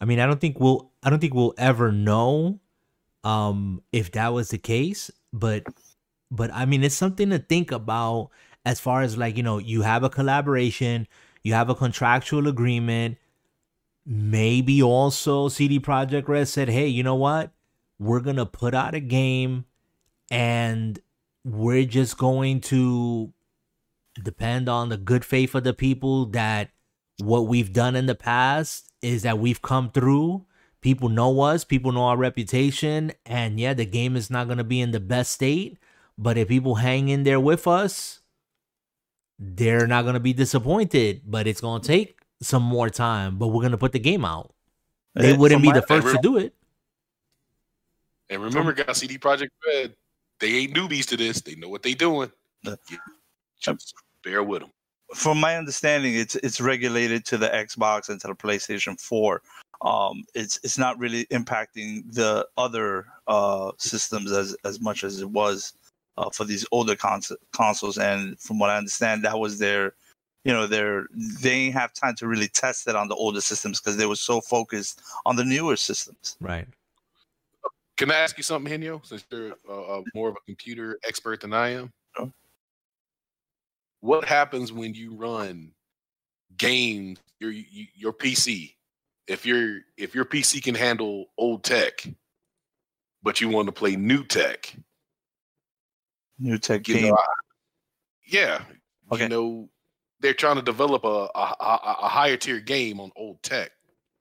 I 0.00 0.04
mean, 0.04 0.20
I 0.20 0.26
don't 0.26 0.40
think 0.40 0.58
we'll 0.58 0.90
I 1.02 1.10
don't 1.10 1.20
think 1.20 1.34
we'll 1.34 1.54
ever 1.58 1.92
know 1.92 2.60
um 3.24 3.82
if 3.92 4.12
that 4.12 4.28
was 4.32 4.50
the 4.50 4.58
case 4.58 5.10
but 5.32 5.64
but 6.30 6.48
i 6.52 6.64
mean 6.64 6.84
it's 6.84 6.94
something 6.94 7.30
to 7.30 7.40
think 7.40 7.72
about 7.72 8.30
as 8.64 8.78
far 8.78 9.02
as 9.02 9.16
like 9.16 9.36
you 9.36 9.42
know 9.42 9.58
you 9.58 9.82
have 9.82 10.04
a 10.04 10.10
collaboration 10.10 11.08
you 11.46 11.52
have 11.52 11.70
a 11.70 11.76
contractual 11.76 12.48
agreement. 12.48 13.16
Maybe 14.04 14.82
also 14.82 15.48
cd 15.48 15.78
projekt 15.78 16.26
red 16.26 16.48
said 16.48 16.68
hey 16.68 16.88
you 16.88 17.04
know 17.04 17.14
what? 17.14 17.52
We're 18.00 18.20
gonna 18.20 18.46
put 18.46 18.74
out 18.74 18.96
a 18.96 19.00
game 19.00 19.64
and 20.30 20.98
we're 21.44 21.84
just 21.84 22.18
going 22.18 22.60
to 22.60 23.32
depend 24.22 24.68
on 24.68 24.88
the 24.88 24.96
good 24.96 25.24
faith 25.24 25.54
of 25.54 25.64
the 25.64 25.74
people 25.74 26.26
that 26.26 26.70
what 27.18 27.46
we've 27.46 27.72
done 27.72 27.96
in 27.96 28.06
the 28.06 28.14
past 28.14 28.92
is 29.02 29.22
that 29.22 29.38
we've 29.38 29.62
come 29.62 29.90
through 29.90 30.44
people 30.86 31.08
know 31.08 31.40
us, 31.40 31.64
people 31.64 31.90
know 31.90 32.04
our 32.04 32.16
reputation, 32.16 33.10
and 33.24 33.58
yeah, 33.58 33.74
the 33.74 33.84
game 33.84 34.14
is 34.14 34.30
not 34.30 34.46
going 34.46 34.58
to 34.58 34.62
be 34.62 34.80
in 34.80 34.92
the 34.92 35.00
best 35.00 35.32
state, 35.32 35.78
but 36.16 36.38
if 36.38 36.46
people 36.46 36.76
hang 36.76 37.08
in 37.08 37.24
there 37.24 37.40
with 37.40 37.66
us, 37.66 38.20
they're 39.36 39.88
not 39.88 40.02
going 40.02 40.14
to 40.14 40.20
be 40.20 40.32
disappointed, 40.32 41.22
but 41.26 41.48
it's 41.48 41.60
going 41.60 41.82
to 41.82 41.88
take 41.88 42.20
some 42.40 42.62
more 42.62 42.88
time, 42.88 43.36
but 43.36 43.48
we're 43.48 43.62
going 43.62 43.72
to 43.72 43.78
put 43.78 43.90
the 43.90 43.98
game 43.98 44.24
out. 44.24 44.54
They 45.16 45.32
eh, 45.32 45.36
wouldn't 45.36 45.62
be 45.62 45.72
the 45.72 45.82
first 45.82 46.06
to 46.06 46.18
do 46.22 46.36
it. 46.36 46.54
And 48.30 48.40
remember, 48.40 48.72
guys, 48.72 48.98
CD 48.98 49.18
Projekt 49.18 49.50
Red, 49.66 49.94
they 50.40 50.54
ain't 50.54 50.74
newbies 50.74 51.06
to 51.06 51.16
this. 51.16 51.40
They 51.40 51.54
know 51.54 51.68
what 51.68 51.82
they're 51.82 51.94
doing. 51.94 52.30
Just 53.60 53.94
bear 54.22 54.42
with 54.42 54.60
them. 54.60 54.70
From 55.14 55.38
my 55.38 55.56
understanding, 55.56 56.14
it's 56.14 56.34
it's 56.36 56.60
regulated 56.60 57.24
to 57.26 57.38
the 57.38 57.48
Xbox 57.48 58.08
and 58.08 58.20
to 58.20 58.28
the 58.28 58.34
PlayStation 58.34 59.00
4 59.00 59.40
um, 59.82 60.24
it's 60.34 60.58
it's 60.62 60.78
not 60.78 60.98
really 60.98 61.26
impacting 61.26 62.12
the 62.12 62.46
other 62.56 63.06
uh, 63.26 63.72
systems 63.78 64.32
as 64.32 64.56
as 64.64 64.80
much 64.80 65.04
as 65.04 65.20
it 65.20 65.30
was 65.30 65.74
uh, 66.16 66.30
for 66.30 66.44
these 66.44 66.66
older 66.72 66.96
cons- 66.96 67.32
consoles. 67.52 67.98
And 67.98 68.38
from 68.40 68.58
what 68.58 68.70
I 68.70 68.78
understand, 68.78 69.24
that 69.24 69.38
was 69.38 69.58
their, 69.58 69.94
you 70.44 70.52
know, 70.52 70.66
their 70.66 71.06
they 71.14 71.66
didn't 71.66 71.74
have 71.74 71.92
time 71.92 72.14
to 72.16 72.26
really 72.26 72.48
test 72.48 72.88
it 72.88 72.96
on 72.96 73.08
the 73.08 73.14
older 73.14 73.40
systems 73.40 73.80
because 73.80 73.96
they 73.96 74.06
were 74.06 74.16
so 74.16 74.40
focused 74.40 75.02
on 75.26 75.36
the 75.36 75.44
newer 75.44 75.76
systems. 75.76 76.36
Right. 76.40 76.66
Can 77.96 78.10
I 78.10 78.16
ask 78.16 78.36
you 78.36 78.42
something, 78.42 78.80
Henyo? 78.80 79.04
Since 79.04 79.24
you're 79.30 79.52
uh, 79.70 80.02
more 80.14 80.28
of 80.28 80.36
a 80.36 80.44
computer 80.46 80.98
expert 81.06 81.40
than 81.40 81.52
I 81.54 81.70
am, 81.70 81.92
what 84.00 84.24
happens 84.24 84.72
when 84.72 84.94
you 84.94 85.14
run 85.14 85.72
games 86.56 87.18
your 87.40 87.50
your 87.50 88.12
PC 88.12 88.76
if 89.26 89.44
your 89.44 89.80
if 89.96 90.14
your 90.14 90.24
PC 90.24 90.62
can 90.62 90.74
handle 90.74 91.26
old 91.38 91.64
tech, 91.64 92.06
but 93.22 93.40
you 93.40 93.48
want 93.48 93.66
to 93.66 93.72
play 93.72 93.96
new 93.96 94.24
tech, 94.24 94.74
new 96.38 96.58
tech 96.58 96.82
game, 96.84 97.08
know, 97.08 97.18
yeah, 98.26 98.62
okay. 99.12 99.24
you 99.24 99.28
know 99.28 99.68
they're 100.20 100.34
trying 100.34 100.56
to 100.56 100.62
develop 100.62 101.04
a, 101.04 101.28
a, 101.34 101.56
a 101.60 102.08
higher 102.08 102.36
tier 102.36 102.60
game 102.60 103.00
on 103.00 103.10
old 103.16 103.42
tech. 103.42 103.70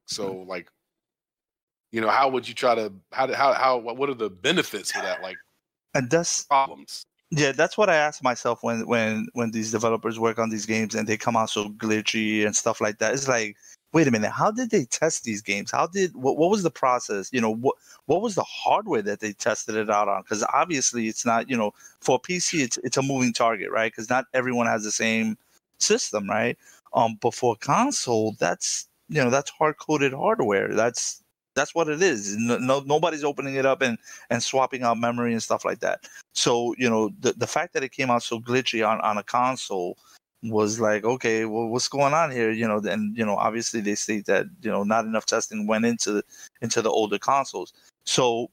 So 0.07 0.33
mm-hmm. 0.33 0.49
like, 0.49 0.69
you 1.95 2.01
know, 2.01 2.09
how 2.09 2.27
would 2.27 2.45
you 2.45 2.53
try 2.53 2.75
to 2.75 2.91
how 3.13 3.33
how 3.33 3.53
how 3.53 3.77
what 3.77 4.09
are 4.09 4.13
the 4.13 4.29
benefits 4.29 4.91
for 4.91 5.01
that? 5.01 5.21
Like, 5.21 5.37
and 5.93 6.09
that's 6.09 6.43
problems. 6.43 7.05
Yeah, 7.31 7.53
that's 7.53 7.77
what 7.77 7.89
I 7.89 7.95
ask 7.95 8.21
myself 8.21 8.63
when 8.63 8.85
when 8.85 9.27
when 9.31 9.51
these 9.51 9.71
developers 9.71 10.19
work 10.19 10.37
on 10.37 10.49
these 10.49 10.65
games 10.65 10.93
and 10.93 11.07
they 11.07 11.15
come 11.15 11.37
out 11.37 11.49
so 11.49 11.69
glitchy 11.69 12.45
and 12.45 12.53
stuff 12.53 12.81
like 12.81 12.97
that. 12.97 13.13
It's 13.13 13.29
like 13.29 13.55
wait 13.93 14.07
a 14.09 14.11
minute, 14.11 14.29
how 14.29 14.51
did 14.51 14.71
they 14.71 14.83
test 14.83 15.23
these 15.23 15.41
games? 15.41 15.71
How 15.71 15.87
did 15.87 16.13
what, 16.15 16.35
what 16.37 16.51
was 16.51 16.63
the 16.63 16.69
process? 16.69 17.29
You 17.31 17.39
know, 17.39 17.55
what 17.55 17.77
what 18.07 18.21
was 18.21 18.35
the 18.35 18.43
hardware 18.43 19.01
that 19.03 19.21
they 19.21 19.31
tested 19.31 19.75
it 19.75 19.89
out 19.89 20.09
on? 20.09 20.21
Because 20.23 20.43
obviously 20.53 21.07
it's 21.07 21.25
not, 21.25 21.49
you 21.49 21.55
know, 21.55 21.71
for 22.01 22.19
PC 22.19 22.61
it's 22.61 22.77
it's 22.83 22.97
a 22.97 23.01
moving 23.01 23.31
target, 23.31 23.71
right? 23.71 23.89
Because 23.89 24.09
not 24.09 24.25
everyone 24.33 24.67
has 24.67 24.83
the 24.83 24.91
same 24.91 25.37
system, 25.79 26.29
right? 26.29 26.57
Um, 26.93 27.17
but 27.21 27.33
for 27.33 27.55
console, 27.55 28.35
that's 28.37 28.89
you 29.07 29.23
know 29.23 29.29
that's 29.29 29.49
hard 29.51 29.77
coded 29.77 30.11
hardware. 30.11 30.73
That's 30.73 31.23
that's 31.55 31.73
what 31.73 31.89
it 31.89 32.01
is. 32.01 32.35
No, 32.37 32.57
no, 32.57 32.81
nobody's 32.81 33.23
opening 33.23 33.55
it 33.55 33.65
up 33.65 33.81
and 33.81 33.97
and 34.29 34.43
swapping 34.43 34.83
out 34.83 34.99
memory 34.99 35.33
and 35.33 35.43
stuff 35.43 35.65
like 35.65 35.79
that. 35.79 36.07
So 36.33 36.75
you 36.77 36.89
know 36.89 37.11
the 37.19 37.33
the 37.33 37.47
fact 37.47 37.73
that 37.73 37.83
it 37.83 37.91
came 37.91 38.11
out 38.11 38.23
so 38.23 38.39
glitchy 38.39 38.87
on 38.87 39.01
on 39.01 39.17
a 39.17 39.23
console 39.23 39.97
was 40.43 40.79
like, 40.79 41.03
okay, 41.03 41.45
well, 41.45 41.67
what's 41.67 41.87
going 41.87 42.13
on 42.13 42.31
here? 42.31 42.51
You 42.51 42.67
know, 42.67 42.77
and 42.77 43.17
you 43.17 43.25
know, 43.25 43.35
obviously 43.35 43.81
they 43.81 43.95
state 43.95 44.25
that 44.25 44.45
you 44.61 44.71
know 44.71 44.83
not 44.83 45.05
enough 45.05 45.25
testing 45.25 45.67
went 45.67 45.85
into 45.85 46.13
the, 46.13 46.23
into 46.61 46.81
the 46.81 46.89
older 46.89 47.17
consoles. 47.17 47.73
So, 48.05 48.51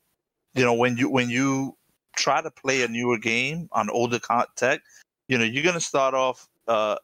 you 0.54 0.64
know, 0.64 0.74
when 0.74 0.96
you 0.96 1.10
when 1.10 1.28
you 1.30 1.76
try 2.16 2.42
to 2.42 2.50
play 2.50 2.82
a 2.82 2.88
newer 2.88 3.18
game 3.18 3.68
on 3.72 3.90
older 3.90 4.20
tech, 4.56 4.82
you 5.28 5.38
know, 5.38 5.44
you're 5.44 5.64
gonna 5.64 5.80
start 5.80 6.14
off 6.14 6.48
uh, 6.68 6.96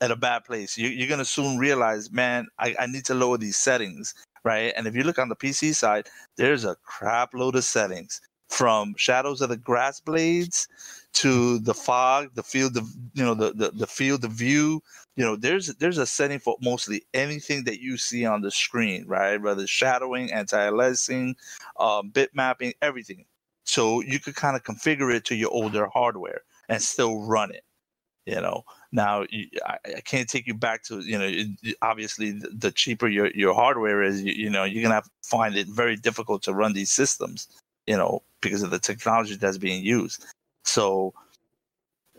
at 0.00 0.10
a 0.10 0.16
bad 0.16 0.44
place. 0.44 0.76
You, 0.76 0.88
you're 0.88 1.08
gonna 1.08 1.24
soon 1.24 1.58
realize, 1.58 2.10
man, 2.10 2.48
I, 2.58 2.74
I 2.78 2.86
need 2.86 3.04
to 3.06 3.14
lower 3.14 3.38
these 3.38 3.56
settings, 3.56 4.14
right? 4.44 4.72
And 4.76 4.86
if 4.86 4.94
you 4.94 5.02
look 5.02 5.18
on 5.18 5.28
the 5.28 5.36
PC 5.36 5.74
side, 5.74 6.08
there's 6.36 6.64
a 6.64 6.76
crap 6.84 7.34
load 7.34 7.56
of 7.56 7.64
settings 7.64 8.20
from 8.48 8.94
Shadows 8.96 9.40
of 9.40 9.48
the 9.48 9.56
Grass 9.56 10.00
Blades 10.00 10.68
to 11.14 11.58
the 11.58 11.74
fog, 11.74 12.30
the 12.34 12.42
field 12.42 12.76
of 12.76 12.88
you 13.14 13.24
know 13.24 13.34
the, 13.34 13.52
the 13.52 13.70
the 13.70 13.86
field 13.86 14.24
of 14.24 14.32
view. 14.32 14.82
You 15.16 15.24
know, 15.24 15.36
there's 15.36 15.74
there's 15.76 15.98
a 15.98 16.06
setting 16.06 16.38
for 16.38 16.56
mostly 16.60 17.04
anything 17.14 17.64
that 17.64 17.80
you 17.80 17.96
see 17.96 18.26
on 18.26 18.42
the 18.42 18.50
screen, 18.50 19.06
right? 19.06 19.40
Whether 19.40 19.66
shadowing, 19.66 20.32
anti-aliasing, 20.32 21.34
um, 21.78 22.10
bit 22.10 22.30
mapping, 22.34 22.74
everything. 22.82 23.24
So 23.64 24.00
you 24.02 24.20
could 24.20 24.34
kind 24.36 24.56
of 24.56 24.62
configure 24.62 25.14
it 25.14 25.24
to 25.26 25.34
your 25.34 25.50
older 25.50 25.86
hardware 25.86 26.42
and 26.68 26.82
still 26.82 27.26
run 27.26 27.50
it. 27.50 27.64
You 28.26 28.40
know, 28.40 28.64
now 28.90 29.26
you, 29.28 29.48
I, 29.66 29.76
I, 29.96 30.00
can't 30.00 30.28
take 30.28 30.46
you 30.46 30.54
back 30.54 30.82
to 30.84 31.00
you 31.00 31.18
know 31.18 31.28
it, 31.28 31.76
obviously 31.82 32.32
the, 32.32 32.72
cheaper 32.72 33.06
your, 33.06 33.30
your 33.32 33.52
hardware 33.52 34.02
is, 34.02 34.22
you, 34.22 34.32
you 34.32 34.48
know 34.48 34.64
you're 34.64 34.82
gonna 34.82 34.94
have 34.94 35.04
to 35.04 35.10
find 35.22 35.56
it 35.56 35.66
very 35.66 35.96
difficult 35.96 36.42
to 36.44 36.54
run 36.54 36.72
these 36.72 36.90
systems. 36.90 37.48
You 37.86 37.98
know, 37.98 38.22
because 38.40 38.62
of 38.62 38.70
the 38.70 38.78
technology 38.78 39.34
that's 39.36 39.58
being 39.58 39.84
used. 39.84 40.24
So, 40.64 41.12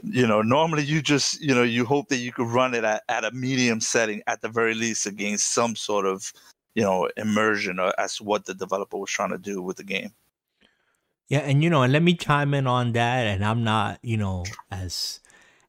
you 0.04 0.28
know, 0.28 0.42
normally 0.42 0.84
you 0.84 1.02
just, 1.02 1.42
you 1.42 1.56
know, 1.56 1.64
you 1.64 1.86
hope 1.86 2.10
that 2.10 2.18
you 2.18 2.32
could 2.32 2.48
run 2.48 2.74
it 2.74 2.84
at, 2.84 3.04
at 3.10 3.24
a 3.24 3.32
medium 3.32 3.80
setting 3.80 4.22
at 4.28 4.42
the 4.42 4.50
very 4.50 4.76
least 4.76 5.06
against 5.06 5.54
some 5.54 5.76
sort 5.76 6.06
of, 6.06 6.32
you 6.74 6.84
know, 6.84 7.10
immersion 7.18 7.80
or 7.80 7.94
as 8.00 8.22
what 8.22 8.46
the 8.46 8.54
developer 8.54 8.98
was 8.98 9.10
trying 9.10 9.32
to 9.32 9.38
do 9.38 9.62
with 9.62 9.78
the 9.78 9.84
game. 9.84 10.12
Yeah, 11.28 11.40
and 11.40 11.64
you 11.64 11.72
know, 11.72 11.82
and 11.82 11.92
let 11.92 12.04
me 12.04 12.14
chime 12.14 12.54
in 12.54 12.68
on 12.68 12.92
that. 12.92 13.26
And 13.26 13.44
I'm 13.44 13.64
not, 13.64 13.98
you 14.04 14.18
know, 14.18 14.44
as 14.70 15.22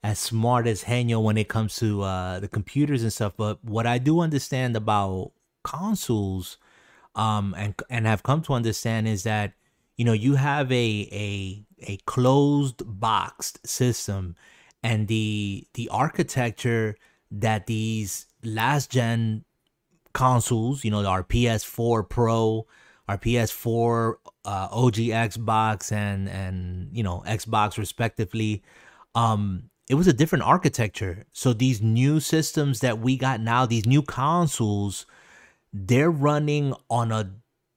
as 0.06 0.20
smart 0.20 0.68
as 0.68 0.84
Henyo 0.84 1.20
when 1.20 1.36
it 1.36 1.48
comes 1.48 1.74
to 1.76 2.02
uh 2.02 2.38
the 2.38 2.48
computers 2.48 3.02
and 3.02 3.12
stuff, 3.12 3.32
but 3.36 3.62
what 3.64 3.86
I 3.86 3.98
do 3.98 4.20
understand 4.20 4.76
about 4.76 5.32
consoles, 5.64 6.58
um, 7.16 7.54
and 7.58 7.74
and 7.90 8.06
have 8.06 8.22
come 8.22 8.40
to 8.42 8.52
understand 8.52 9.08
is 9.08 9.24
that 9.24 9.54
you 9.96 10.04
know 10.04 10.12
you 10.12 10.36
have 10.36 10.70
a 10.70 11.08
a 11.26 11.64
a 11.92 11.96
closed 12.06 12.82
boxed 12.86 13.66
system, 13.66 14.36
and 14.82 15.08
the 15.08 15.66
the 15.74 15.88
architecture 15.90 16.96
that 17.32 17.66
these 17.66 18.26
last 18.44 18.92
gen 18.92 19.44
consoles, 20.12 20.84
you 20.84 20.90
know, 20.92 21.04
our 21.04 21.24
PS4 21.24 22.08
Pro, 22.08 22.66
our 23.08 23.18
PS4 23.18 24.14
uh, 24.44 24.68
OG 24.70 24.94
Xbox 25.30 25.90
and 25.90 26.28
and 26.28 26.96
you 26.96 27.02
know 27.02 27.24
Xbox 27.26 27.76
respectively, 27.76 28.62
um, 29.16 29.68
it 29.88 29.94
was 29.94 30.06
a 30.06 30.12
different 30.12 30.44
architecture. 30.44 31.24
So 31.32 31.52
these 31.52 31.80
new 31.80 32.20
systems 32.20 32.80
that 32.80 32.98
we 32.98 33.16
got 33.16 33.40
now, 33.40 33.66
these 33.66 33.86
new 33.86 34.02
consoles, 34.02 35.06
they're 35.72 36.10
running 36.10 36.74
on 36.90 37.12
a 37.12 37.30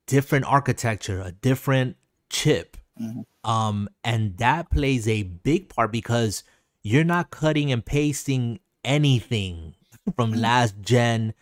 different 0.07 0.45
architecture, 0.45 1.21
a 1.21 1.31
different 1.31 1.97
chip. 2.29 2.77
Mm-hmm. 2.99 3.49
Um, 3.49 3.89
and 4.03 4.37
that 4.37 4.71
plays 4.71 5.07
a 5.07 5.23
big 5.23 5.69
part 5.69 5.91
because 5.91 6.43
you're 6.81 7.03
not 7.03 7.31
cutting 7.31 7.71
and 7.71 7.85
pasting 7.85 8.59
anything 8.83 9.75
from 10.15 10.31
last 10.33 10.75
gen 10.81 11.33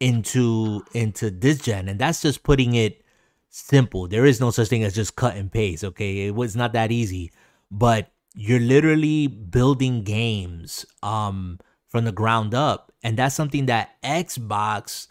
into 0.00 0.82
into 0.94 1.30
this 1.30 1.60
gen 1.60 1.88
and 1.88 2.00
that's 2.00 2.22
just 2.22 2.42
putting 2.42 2.74
it 2.74 3.04
simple 3.50 4.08
there 4.08 4.26
is 4.26 4.40
no 4.40 4.50
such 4.50 4.66
thing 4.66 4.82
as 4.82 4.92
just 4.92 5.14
cut 5.14 5.36
and 5.36 5.52
paste 5.52 5.84
okay 5.84 6.26
it 6.26 6.34
was 6.34 6.56
not 6.56 6.72
that 6.72 6.90
easy 6.90 7.30
but 7.70 8.11
you're 8.34 8.60
literally 8.60 9.26
building 9.26 10.02
games 10.04 10.86
um 11.02 11.58
from 11.88 12.04
the 12.06 12.12
ground 12.12 12.54
up. 12.54 12.90
And 13.04 13.18
that's 13.18 13.34
something 13.34 13.66
that 13.66 14.00
Xbox 14.02 15.08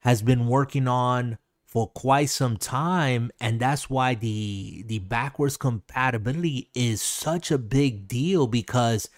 has 0.00 0.22
been 0.22 0.46
working 0.46 0.88
on 0.88 1.38
for 1.66 1.88
quite 1.88 2.30
some 2.30 2.56
time. 2.56 3.30
And 3.40 3.60
that's 3.60 3.90
why 3.90 4.14
the 4.14 4.84
the 4.86 5.00
backwards 5.00 5.56
compatibility 5.56 6.70
is 6.74 7.02
such 7.02 7.50
a 7.50 7.58
big 7.58 8.08
deal 8.08 8.46
because 8.46 9.10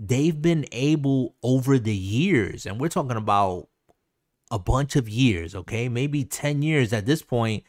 they've 0.00 0.40
been 0.40 0.64
able 0.72 1.34
over 1.42 1.78
the 1.78 1.94
years, 1.94 2.66
and 2.66 2.80
we're 2.80 2.88
talking 2.88 3.16
about 3.16 3.68
a 4.50 4.58
bunch 4.58 4.96
of 4.96 5.08
years, 5.08 5.54
okay, 5.54 5.88
maybe 5.88 6.24
10 6.24 6.62
years 6.62 6.92
at 6.92 7.06
this 7.06 7.22
point, 7.22 7.64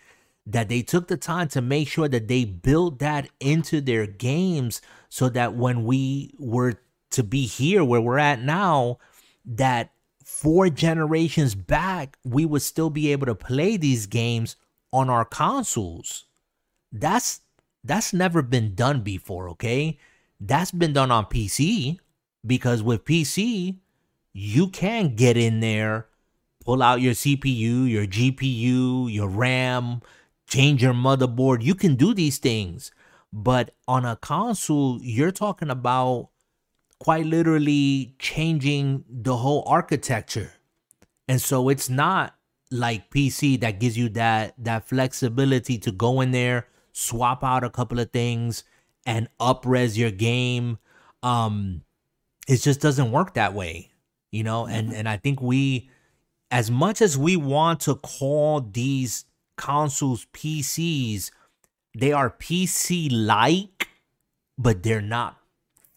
that 0.46 0.70
they 0.70 0.82
took 0.82 1.08
the 1.08 1.18
time 1.18 1.48
to 1.50 1.62
make 1.62 1.88
sure 1.88 2.08
that 2.08 2.28
they 2.28 2.46
built 2.46 3.00
that 3.00 3.30
into 3.40 3.82
their 3.82 4.06
games 4.06 4.82
so 5.16 5.30
that 5.30 5.56
when 5.56 5.86
we 5.86 6.36
were 6.38 6.74
to 7.10 7.24
be 7.24 7.46
here 7.46 7.86
where 7.86 8.02
we're 8.02 8.18
at 8.18 8.42
now, 8.42 8.98
that 9.46 9.92
four 10.26 10.68
generations 10.68 11.56
back, 11.56 12.18
we 12.26 12.46
would 12.46 12.62
still 12.62 12.90
be 12.90 13.14
able 13.14 13.26
to 13.26 13.34
play 13.34 13.78
these 13.78 14.08
games 14.08 14.58
on 14.92 15.10
our 15.10 15.24
consoles. 15.24 16.26
That's 16.92 17.40
that's 17.82 18.12
never 18.12 18.42
been 18.42 18.76
done 18.76 19.04
before, 19.04 19.48
okay? 19.52 19.98
That's 20.42 20.72
been 20.72 20.92
done 20.92 21.12
on 21.12 21.28
PC 21.28 21.98
because 22.46 22.84
with 22.84 23.06
PC, 23.06 23.78
you 24.34 24.68
can 24.68 25.16
get 25.16 25.38
in 25.38 25.62
there, 25.62 26.08
pull 26.66 26.84
out 26.84 27.00
your 27.00 27.14
CPU, 27.14 27.90
your 27.90 28.06
GPU, 28.06 29.14
your 29.14 29.30
RAM, 29.30 30.02
change 30.46 30.84
your 30.84 30.94
motherboard. 30.94 31.64
You 31.64 31.74
can 31.74 31.96
do 31.96 32.14
these 32.14 32.38
things. 32.38 32.92
But 33.38 33.76
on 33.86 34.06
a 34.06 34.16
console, 34.16 35.00
you're 35.02 35.32
talking 35.32 35.70
about 35.70 36.30
quite 37.00 37.26
literally 37.26 38.16
changing 38.18 39.04
the 39.10 39.36
whole 39.36 39.64
architecture. 39.68 40.54
And 41.28 41.42
so 41.42 41.68
it's 41.68 41.90
not 41.90 42.36
like 42.72 43.10
PC 43.10 43.60
that 43.60 43.80
gives 43.80 43.98
you 43.98 44.08
that 44.10 44.54
that 44.58 44.88
flexibility 44.88 45.78
to 45.80 45.92
go 45.92 46.22
in 46.22 46.32
there, 46.32 46.68
swap 46.94 47.44
out 47.44 47.66
a 47.66 47.70
couple 47.70 48.00
of 48.00 48.12
things 48.12 48.64
and 49.06 49.28
upres 49.40 49.98
your 49.98 50.12
game. 50.12 50.78
Um 51.22 51.82
it 52.48 52.62
just 52.62 52.80
doesn't 52.80 53.12
work 53.12 53.34
that 53.34 53.54
way 53.54 53.92
you 54.36 54.44
know 54.44 54.66
and 54.66 54.90
mm-hmm. 54.90 55.00
and 55.00 55.10
i 55.10 55.18
think 55.18 55.42
we 55.42 55.90
as 56.52 56.70
much 56.70 57.02
as 57.02 57.18
we 57.18 57.38
want 57.38 57.80
to 57.80 57.96
call 57.96 58.60
these 58.60 59.26
consoles 59.56 60.28
pcs 60.34 61.32
they 61.96 62.12
are 62.12 62.30
pc 62.30 63.10
like 63.12 63.88
but 64.58 64.84
they're 64.84 65.02
not 65.02 65.38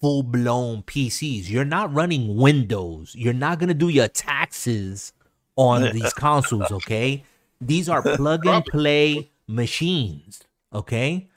full 0.01 0.23
blown 0.23 0.83
pcs 0.83 1.49
you're 1.49 1.65
not 1.65 1.93
running 1.93 2.37
windows 2.37 3.15
you're 3.17 3.33
not 3.33 3.59
going 3.59 3.69
to 3.69 3.75
do 3.75 3.89
your 3.89 4.09
taxes 4.09 5.13
on 5.57 5.83
these 5.93 6.13
consoles 6.15 6.71
okay 6.71 7.25
these 7.61 7.89
are 7.89 8.03
plug 8.17 8.47
and 8.47 8.65
play 8.65 9.31
machines 9.47 10.43
okay 10.73 11.29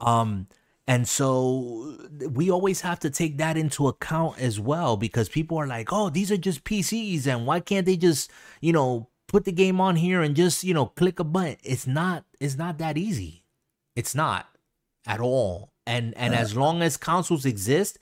um 0.00 0.46
and 0.88 1.08
so 1.08 1.96
we 2.30 2.50
always 2.50 2.80
have 2.82 3.00
to 3.00 3.10
take 3.10 3.38
that 3.38 3.56
into 3.56 3.88
account 3.88 4.38
as 4.38 4.60
well 4.60 4.96
because 4.96 5.28
people 5.28 5.58
are 5.58 5.66
like, 5.66 5.92
oh, 5.92 6.10
these 6.10 6.30
are 6.30 6.36
just 6.36 6.62
PCs 6.62 7.26
and 7.26 7.44
why 7.44 7.58
can't 7.58 7.86
they 7.86 7.96
just, 7.96 8.30
you 8.60 8.72
know, 8.72 9.08
put 9.26 9.44
the 9.44 9.52
game 9.52 9.80
on 9.80 9.96
here 9.96 10.22
and 10.22 10.36
just, 10.36 10.62
you 10.62 10.72
know, 10.72 10.86
click 10.86 11.18
a 11.18 11.24
button? 11.24 11.56
It's 11.64 11.86
not 11.86 12.24
it's 12.38 12.56
not 12.56 12.78
that 12.78 12.96
easy. 12.96 13.42
It's 13.96 14.14
not 14.14 14.46
at 15.06 15.20
all. 15.20 15.72
And 15.86 16.16
and 16.16 16.34
as 16.34 16.56
long 16.56 16.82
as 16.82 16.96
consoles 16.96 17.46
exist, 17.46 17.98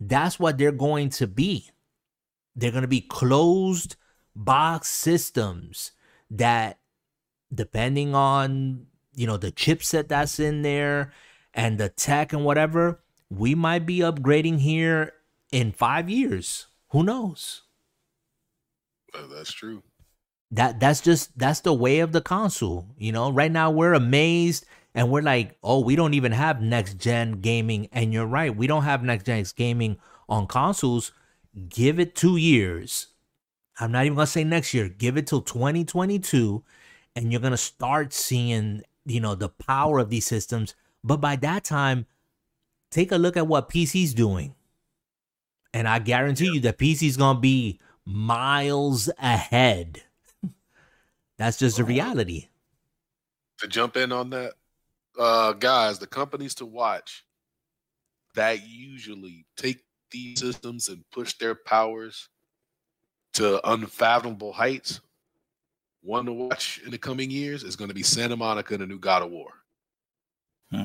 that's 0.00 0.38
what 0.38 0.56
they're 0.56 0.72
going 0.72 1.10
to 1.10 1.26
be. 1.26 1.70
They're 2.56 2.70
going 2.70 2.82
to 2.82 2.88
be 2.88 3.00
closed 3.00 3.96
box 4.36 4.88
systems 4.88 5.92
that 6.30 6.78
depending 7.52 8.14
on, 8.14 8.86
you 9.14 9.26
know, 9.26 9.36
the 9.36 9.52
chipset 9.52 10.08
that's 10.08 10.38
in 10.38 10.62
there 10.62 11.12
and 11.52 11.78
the 11.78 11.88
tech 11.88 12.32
and 12.32 12.44
whatever, 12.44 13.00
we 13.30 13.54
might 13.54 13.86
be 13.86 13.98
upgrading 13.98 14.60
here 14.60 15.12
in 15.50 15.72
five 15.72 16.08
years. 16.08 16.66
Who 16.90 17.02
knows? 17.02 17.62
that's 19.30 19.52
true. 19.52 19.82
That 20.50 20.80
that's 20.80 21.00
just 21.00 21.36
that's 21.38 21.60
the 21.60 21.74
way 21.74 22.00
of 22.00 22.12
the 22.12 22.20
console. 22.20 22.88
You 22.98 23.12
know, 23.12 23.30
right 23.30 23.50
now 23.50 23.70
we're 23.70 23.94
amazed 23.94 24.66
and 24.94 25.10
we're 25.10 25.22
like, 25.22 25.56
oh, 25.62 25.80
we 25.80 25.96
don't 25.96 26.14
even 26.14 26.32
have 26.32 26.62
next 26.62 26.94
gen 26.98 27.40
gaming. 27.40 27.88
And 27.92 28.12
you're 28.12 28.26
right, 28.26 28.54
we 28.54 28.66
don't 28.66 28.84
have 28.84 29.02
next 29.02 29.26
gen 29.26 29.44
gaming 29.56 29.98
on 30.28 30.46
consoles. 30.46 31.12
Give 31.68 31.98
it 31.98 32.14
two 32.14 32.36
years. 32.36 33.08
I'm 33.80 33.92
not 33.92 34.04
even 34.04 34.16
gonna 34.16 34.26
say 34.26 34.44
next 34.44 34.72
year. 34.72 34.88
Give 34.88 35.16
it 35.16 35.26
till 35.26 35.42
2022, 35.42 36.62
and 37.16 37.32
you're 37.32 37.40
gonna 37.40 37.56
start 37.56 38.12
seeing, 38.12 38.82
you 39.04 39.20
know, 39.20 39.34
the 39.34 39.48
power 39.48 39.98
of 39.98 40.10
these 40.10 40.26
systems 40.26 40.74
but 41.04 41.18
by 41.18 41.36
that 41.36 41.64
time, 41.64 42.06
take 42.90 43.12
a 43.12 43.16
look 43.16 43.36
at 43.36 43.46
what 43.46 43.68
PC's 43.68 44.14
doing. 44.14 44.54
And 45.74 45.86
I 45.86 45.98
guarantee 45.98 46.46
you 46.54 46.60
that 46.60 46.78
PC's 46.78 47.18
going 47.18 47.36
to 47.36 47.40
be 47.40 47.78
miles 48.06 49.10
ahead. 49.18 50.02
That's 51.38 51.58
just 51.58 51.76
the 51.76 51.84
reality. 51.84 52.48
To 53.58 53.68
jump 53.68 53.96
in 53.96 54.12
on 54.12 54.30
that, 54.30 54.54
uh, 55.18 55.52
guys, 55.52 55.98
the 55.98 56.06
companies 56.06 56.54
to 56.56 56.66
watch 56.66 57.24
that 58.34 58.66
usually 58.66 59.46
take 59.56 59.80
these 60.10 60.40
systems 60.40 60.88
and 60.88 61.04
push 61.12 61.34
their 61.34 61.54
powers 61.54 62.28
to 63.34 63.60
unfathomable 63.70 64.52
heights. 64.52 65.00
One 66.02 66.26
to 66.26 66.32
watch 66.32 66.80
in 66.84 66.90
the 66.90 66.98
coming 66.98 67.30
years 67.30 67.64
is 67.64 67.76
going 67.76 67.88
to 67.88 67.94
be 67.94 68.02
Santa 68.02 68.36
Monica 68.36 68.74
and 68.74 68.82
the 68.82 68.86
new 68.86 68.98
God 68.98 69.22
of 69.22 69.30
War. 69.30 69.50
Hmm. 70.70 70.84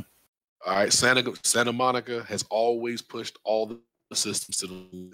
All 0.66 0.76
right, 0.76 0.94
Santa 0.94 1.34
Santa 1.44 1.74
Monica 1.74 2.24
has 2.24 2.46
always 2.50 3.02
pushed 3.02 3.38
all 3.44 3.66
the 3.66 4.16
systems 4.16 4.58
to 4.58 4.68
the 4.68 5.14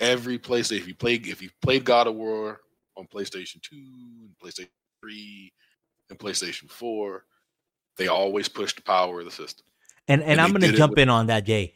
every 0.00 0.38
PlayStation. 0.38 0.78
If 0.78 0.88
you 0.88 0.94
play, 0.94 1.14
if 1.14 1.42
you 1.42 1.50
played 1.62 1.84
God 1.84 2.06
of 2.06 2.14
War 2.14 2.60
on 2.96 3.06
PlayStation 3.06 3.60
Two, 3.62 4.28
PlayStation 4.42 4.68
Three, 5.00 5.52
and 6.10 6.18
PlayStation 6.18 6.70
Four, 6.70 7.24
they 7.96 8.08
always 8.08 8.48
push 8.48 8.74
the 8.74 8.82
power 8.82 9.20
of 9.20 9.24
the 9.24 9.30
system. 9.30 9.66
And 10.08 10.22
and, 10.22 10.32
and 10.32 10.40
I'm 10.40 10.50
going 10.50 10.62
to 10.70 10.76
jump 10.76 10.92
with- 10.92 11.00
in 11.00 11.08
on 11.08 11.26
that, 11.26 11.44
Jay. 11.44 11.74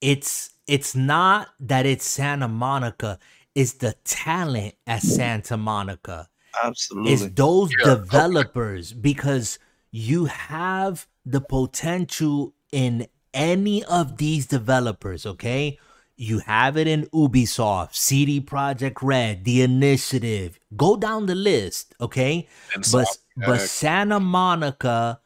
It's 0.00 0.50
it's 0.66 0.94
not 0.94 1.48
that 1.60 1.86
it's 1.86 2.04
Santa 2.04 2.48
Monica; 2.48 3.18
it's 3.54 3.74
the 3.74 3.94
talent 4.04 4.74
at 4.86 5.02
Santa 5.02 5.56
Monica. 5.56 6.28
Absolutely, 6.62 7.12
it's 7.12 7.26
those 7.34 7.70
yeah. 7.78 7.94
developers 7.94 8.92
because 8.92 9.58
you 9.90 10.26
have 10.26 11.06
the 11.26 11.40
potential 11.40 12.54
in 12.72 13.06
any 13.34 13.84
of 13.84 14.16
these 14.16 14.46
developers, 14.46 15.26
okay? 15.26 15.78
You 16.16 16.40
have 16.40 16.76
it 16.76 16.86
in 16.86 17.06
Ubisoft, 17.06 17.94
CD 17.94 18.40
Projekt 18.40 18.98
Red, 19.00 19.44
The 19.44 19.62
Initiative. 19.62 20.58
Go 20.76 20.96
down 20.96 21.26
the 21.26 21.34
list, 21.34 21.94
okay? 22.00 22.46
but 22.92 23.06
but 23.36 23.60
Santa 23.60 24.20
Monica 24.20 25.20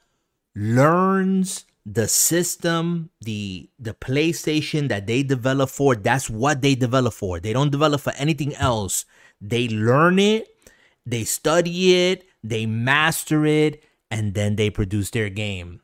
learns 0.55 1.65
the 1.87 2.09
system, 2.09 3.11
the 3.21 3.69
the 3.79 3.95
PlayStation 3.95 4.89
that 4.89 5.07
they 5.07 5.23
develop 5.23 5.69
for, 5.71 5.95
that's 5.95 6.31
what 6.31 6.63
they 6.63 6.75
develop 6.75 7.13
for. 7.13 7.41
They 7.41 7.53
don't 7.53 7.71
develop 7.71 8.01
for 8.01 8.13
anything 8.17 8.55
else. 8.57 9.05
They 9.41 9.69
learn 9.69 10.19
it, 10.19 10.49
they 11.05 11.25
study 11.25 12.11
it, 12.11 12.27
they 12.43 12.65
master 12.65 13.45
it, 13.45 13.85
and 14.11 14.35
then 14.35 14.57
they 14.57 14.71
produce 14.71 15.11
their 15.11 15.29
game. 15.29 15.81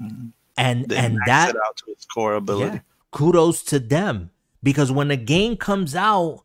Mm-hmm. 0.00 0.28
And 0.56 0.88
they 0.88 0.96
and 0.96 1.18
that 1.26 1.54
out 1.56 1.76
to 1.78 1.90
its 1.90 2.06
core 2.06 2.34
ability. 2.34 2.76
Yeah, 2.76 2.80
kudos 3.10 3.62
to 3.64 3.78
them 3.78 4.30
because 4.62 4.90
when 4.90 5.10
a 5.10 5.16
game 5.16 5.56
comes 5.56 5.94
out 5.94 6.44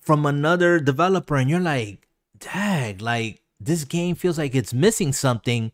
from 0.00 0.26
another 0.26 0.78
developer 0.78 1.34
and 1.34 1.50
you're 1.50 1.60
like, 1.60 2.06
"Dag, 2.38 3.00
like 3.00 3.42
this 3.58 3.84
game 3.84 4.14
feels 4.14 4.38
like 4.38 4.54
it's 4.54 4.74
missing 4.74 5.12
something." 5.12 5.72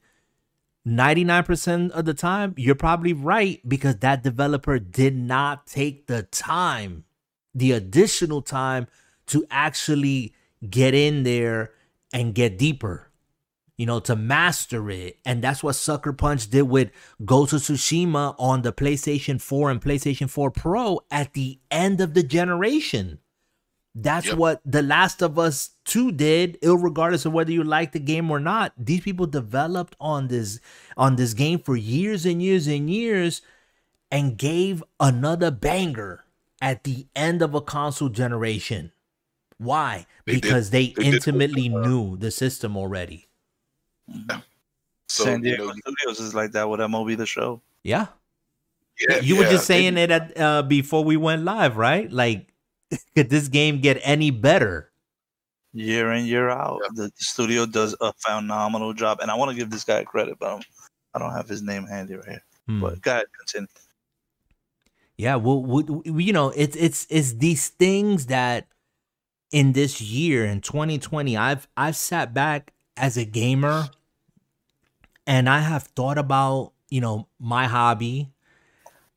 99% 0.87 1.91
of 1.91 2.05
the 2.05 2.15
time, 2.15 2.55
you're 2.57 2.75
probably 2.75 3.13
right 3.13 3.61
because 3.69 3.97
that 3.97 4.23
developer 4.23 4.79
did 4.79 5.15
not 5.15 5.67
take 5.67 6.07
the 6.07 6.23
time, 6.25 7.05
the 7.55 7.73
additional 7.73 8.41
time 8.41 8.87
to 9.27 9.45
actually 9.51 10.35
get 10.69 10.95
in 10.95 11.23
there 11.23 11.73
and 12.13 12.35
get 12.35 12.59
deeper, 12.59 13.11
you 13.77 13.87
know, 13.87 14.01
to 14.01 14.17
master 14.17 14.91
it. 14.91 15.19
And 15.25 15.43
that's 15.43 15.63
what 15.63 15.75
Sucker 15.75 16.13
Punch 16.13 16.49
did 16.49 16.63
with 16.63 16.91
Ghost 17.25 17.53
of 17.53 17.61
Tsushima 17.61 18.35
on 18.39 18.63
the 18.63 18.73
PlayStation 18.73 19.41
4 19.41 19.71
and 19.71 19.81
PlayStation 19.81 20.31
4 20.31 20.51
Pro 20.51 21.01
at 21.11 21.35
the 21.35 21.61
end 21.71 22.01
of 22.01 22.15
the 22.15 22.23
generation. 22.23 23.19
That's 23.95 24.27
yep. 24.27 24.37
what 24.37 24.61
The 24.65 24.83
Last 24.83 25.21
of 25.21 25.39
Us 25.39 25.71
2 25.87 26.13
did, 26.13 26.59
regardless 26.63 27.27
of 27.27 27.33
whether 27.33 27.51
you 27.51 27.65
like 27.65 27.93
the 27.93 27.99
game 27.99 28.31
or 28.31 28.39
not. 28.39 28.73
These 28.79 29.01
people 29.01 29.27
developed 29.27 29.97
on 30.01 30.29
this 30.29 30.61
on 30.97 31.17
this 31.17 31.35
game 31.35 31.59
for 31.59 31.77
years 31.77 32.25
and 32.25 32.41
years 32.41 32.67
and 32.69 32.89
years 32.89 33.43
and 34.11 34.39
gave 34.39 34.83
another 35.01 35.51
banger 35.51 36.25
at 36.63 36.85
the 36.85 37.07
end 37.17 37.43
of 37.43 37.55
a 37.55 37.61
console 37.61 38.09
generation. 38.09 38.93
Why? 39.59 40.07
They 40.25 40.35
because 40.35 40.71
did. 40.71 40.95
they, 40.97 41.03
they 41.03 41.09
intimately 41.09 41.69
knew 41.69 42.17
the 42.17 42.31
system 42.31 42.77
already. 42.77 43.29
Yeah. 44.07 44.41
So, 45.09 45.25
San 45.25 45.41
Diego 45.41 45.65
you 45.65 45.69
know, 45.69 45.75
Studios 45.75 46.21
is 46.21 46.35
like 46.35 46.53
that 46.53 46.69
with 46.69 46.81
MLB 46.81 47.17
the 47.17 47.27
show. 47.27 47.61
Yeah. 47.83 48.07
Yeah, 49.01 49.21
you 49.21 49.35
yeah, 49.35 49.41
were 49.41 49.51
just 49.51 49.67
saying 49.67 49.97
it 49.97 50.11
at, 50.11 50.39
uh, 50.39 50.63
before 50.63 51.03
we 51.03 51.17
went 51.17 51.43
live, 51.43 51.77
right? 51.77 52.11
Like 52.13 52.50
could 53.15 53.31
this 53.31 53.49
game 53.49 53.81
get 53.81 54.01
any 54.03 54.31
better? 54.31 54.91
Year 55.73 56.13
in, 56.13 56.27
year 56.27 56.49
out, 56.49 56.81
yeah. 56.83 56.89
the 56.95 57.13
studio 57.17 57.65
does 57.65 57.95
a 58.01 58.13
phenomenal 58.15 58.93
job, 58.93 59.21
and 59.21 59.31
I 59.31 59.37
want 59.37 59.53
to 59.53 59.57
give 59.57 59.71
this 59.71 59.85
guy 59.85 60.03
credit, 60.03 60.37
but 60.41 60.55
I'm, 60.55 60.63
I 61.15 61.19
do 61.19 61.25
not 61.27 61.37
have 61.37 61.49
his 61.49 61.63
name 61.63 61.87
handy 61.87 62.17
right 62.17 62.29
here. 62.29 62.43
Hmm. 62.67 62.81
But 62.81 63.01
go 63.03 63.13
ahead, 63.13 63.27
continue. 63.39 63.69
Yeah, 65.17 65.37
well, 65.37 65.63
we, 65.63 66.25
you 66.25 66.33
know, 66.33 66.49
it's 66.57 66.75
it's 66.77 67.07
it's 67.11 67.35
these 67.35 67.69
things 67.69 68.27
that 68.27 68.67
in 69.53 69.73
this 69.73 70.01
year 70.01 70.45
in 70.45 70.61
2020, 70.61 71.37
I've 71.37 71.69
I've 71.77 71.97
sat 71.97 72.33
back 72.33 72.73
as 72.97 73.17
a 73.17 73.25
gamer, 73.25 73.89
and 75.27 75.49
I 75.49 75.61
have 75.61 75.85
thought 75.95 76.19
about 76.19 76.73
you 76.89 77.01
know 77.01 77.29
my 77.39 77.67
hobby. 77.67 78.31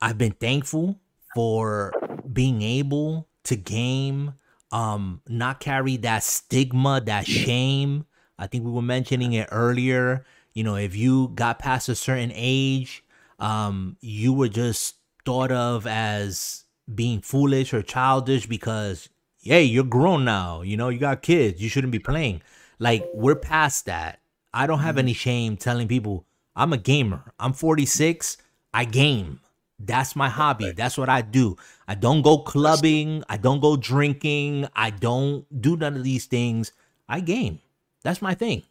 I've 0.01 0.17
been 0.17 0.33
thankful 0.33 0.99
for 1.33 1.93
being 2.31 2.61
able 2.61 3.27
to 3.45 3.55
game, 3.55 4.33
um, 4.71 5.21
not 5.27 5.59
carry 5.59 5.97
that 5.97 6.23
stigma, 6.23 7.01
that 7.05 7.27
shame. 7.27 8.05
I 8.37 8.47
think 8.47 8.65
we 8.65 8.71
were 8.71 8.81
mentioning 8.81 9.33
it 9.33 9.49
earlier. 9.51 10.25
You 10.53 10.63
know, 10.63 10.75
if 10.75 10.95
you 10.95 11.29
got 11.35 11.59
past 11.59 11.89
a 11.89 11.95
certain 11.95 12.31
age, 12.33 13.03
um, 13.39 13.97
you 14.01 14.33
were 14.33 14.47
just 14.47 14.95
thought 15.25 15.51
of 15.51 15.87
as 15.87 16.65
being 16.93 17.21
foolish 17.21 17.73
or 17.73 17.81
childish 17.81 18.45
because, 18.47 19.09
hey, 19.41 19.63
you're 19.63 19.83
grown 19.83 20.25
now. 20.25 20.61
You 20.61 20.77
know, 20.77 20.89
you 20.89 20.99
got 20.99 21.21
kids. 21.21 21.61
You 21.61 21.69
shouldn't 21.69 21.91
be 21.91 21.99
playing. 21.99 22.41
Like, 22.79 23.05
we're 23.13 23.35
past 23.35 23.85
that. 23.85 24.19
I 24.53 24.67
don't 24.67 24.79
have 24.79 24.93
mm-hmm. 24.93 24.99
any 24.99 25.13
shame 25.13 25.57
telling 25.57 25.87
people 25.87 26.25
I'm 26.55 26.73
a 26.73 26.77
gamer. 26.77 27.33
I'm 27.39 27.53
46. 27.53 28.37
I 28.73 28.85
game. 28.85 29.39
That's 29.85 30.15
my 30.15 30.29
hobby. 30.29 30.71
That's 30.71 30.97
what 30.97 31.09
I 31.09 31.21
do. 31.21 31.57
I 31.87 31.95
don't 31.95 32.21
go 32.21 32.39
clubbing. 32.39 33.23
I 33.29 33.37
don't 33.37 33.59
go 33.59 33.75
drinking. 33.75 34.67
I 34.75 34.89
don't 34.89 35.45
do 35.61 35.75
none 35.75 35.95
of 35.95 36.03
these 36.03 36.25
things. 36.25 36.71
I 37.09 37.19
game. 37.19 37.59
That's 38.03 38.21
my 38.21 38.33
thing. 38.33 38.63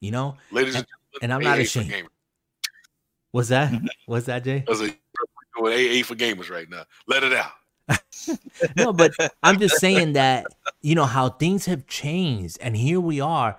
You 0.00 0.10
know? 0.10 0.36
Ladies 0.50 0.74
and, 0.74 0.86
and 1.22 1.32
I'm 1.32 1.42
not 1.42 1.58
ashamed. 1.58 2.08
What's 3.32 3.48
that? 3.48 3.72
What's 4.06 4.26
that, 4.26 4.44
Jay? 4.44 4.64
I 4.66 4.70
was 4.70 4.80
like, 4.80 4.98
doing 5.56 5.72
AA 5.72 6.04
for 6.04 6.14
gamers 6.14 6.50
right 6.50 6.68
now. 6.68 6.84
Let 7.06 7.22
it 7.22 7.32
out. 7.32 7.52
no, 8.76 8.92
but 8.92 9.12
I'm 9.42 9.58
just 9.58 9.78
saying 9.78 10.12
that, 10.12 10.46
you 10.80 10.94
know, 10.94 11.06
how 11.06 11.30
things 11.30 11.66
have 11.66 11.86
changed. 11.86 12.58
And 12.60 12.76
here 12.76 13.00
we 13.00 13.20
are, 13.20 13.58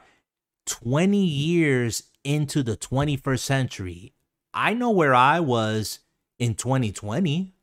20 0.65 1.17
years 1.17 2.03
into 2.23 2.63
the 2.63 2.77
21st 2.77 3.39
century. 3.39 4.13
I 4.53 4.73
know 4.73 4.91
where 4.91 5.15
I 5.15 5.39
was 5.39 5.99
in 6.41 6.55
2020. 6.55 7.53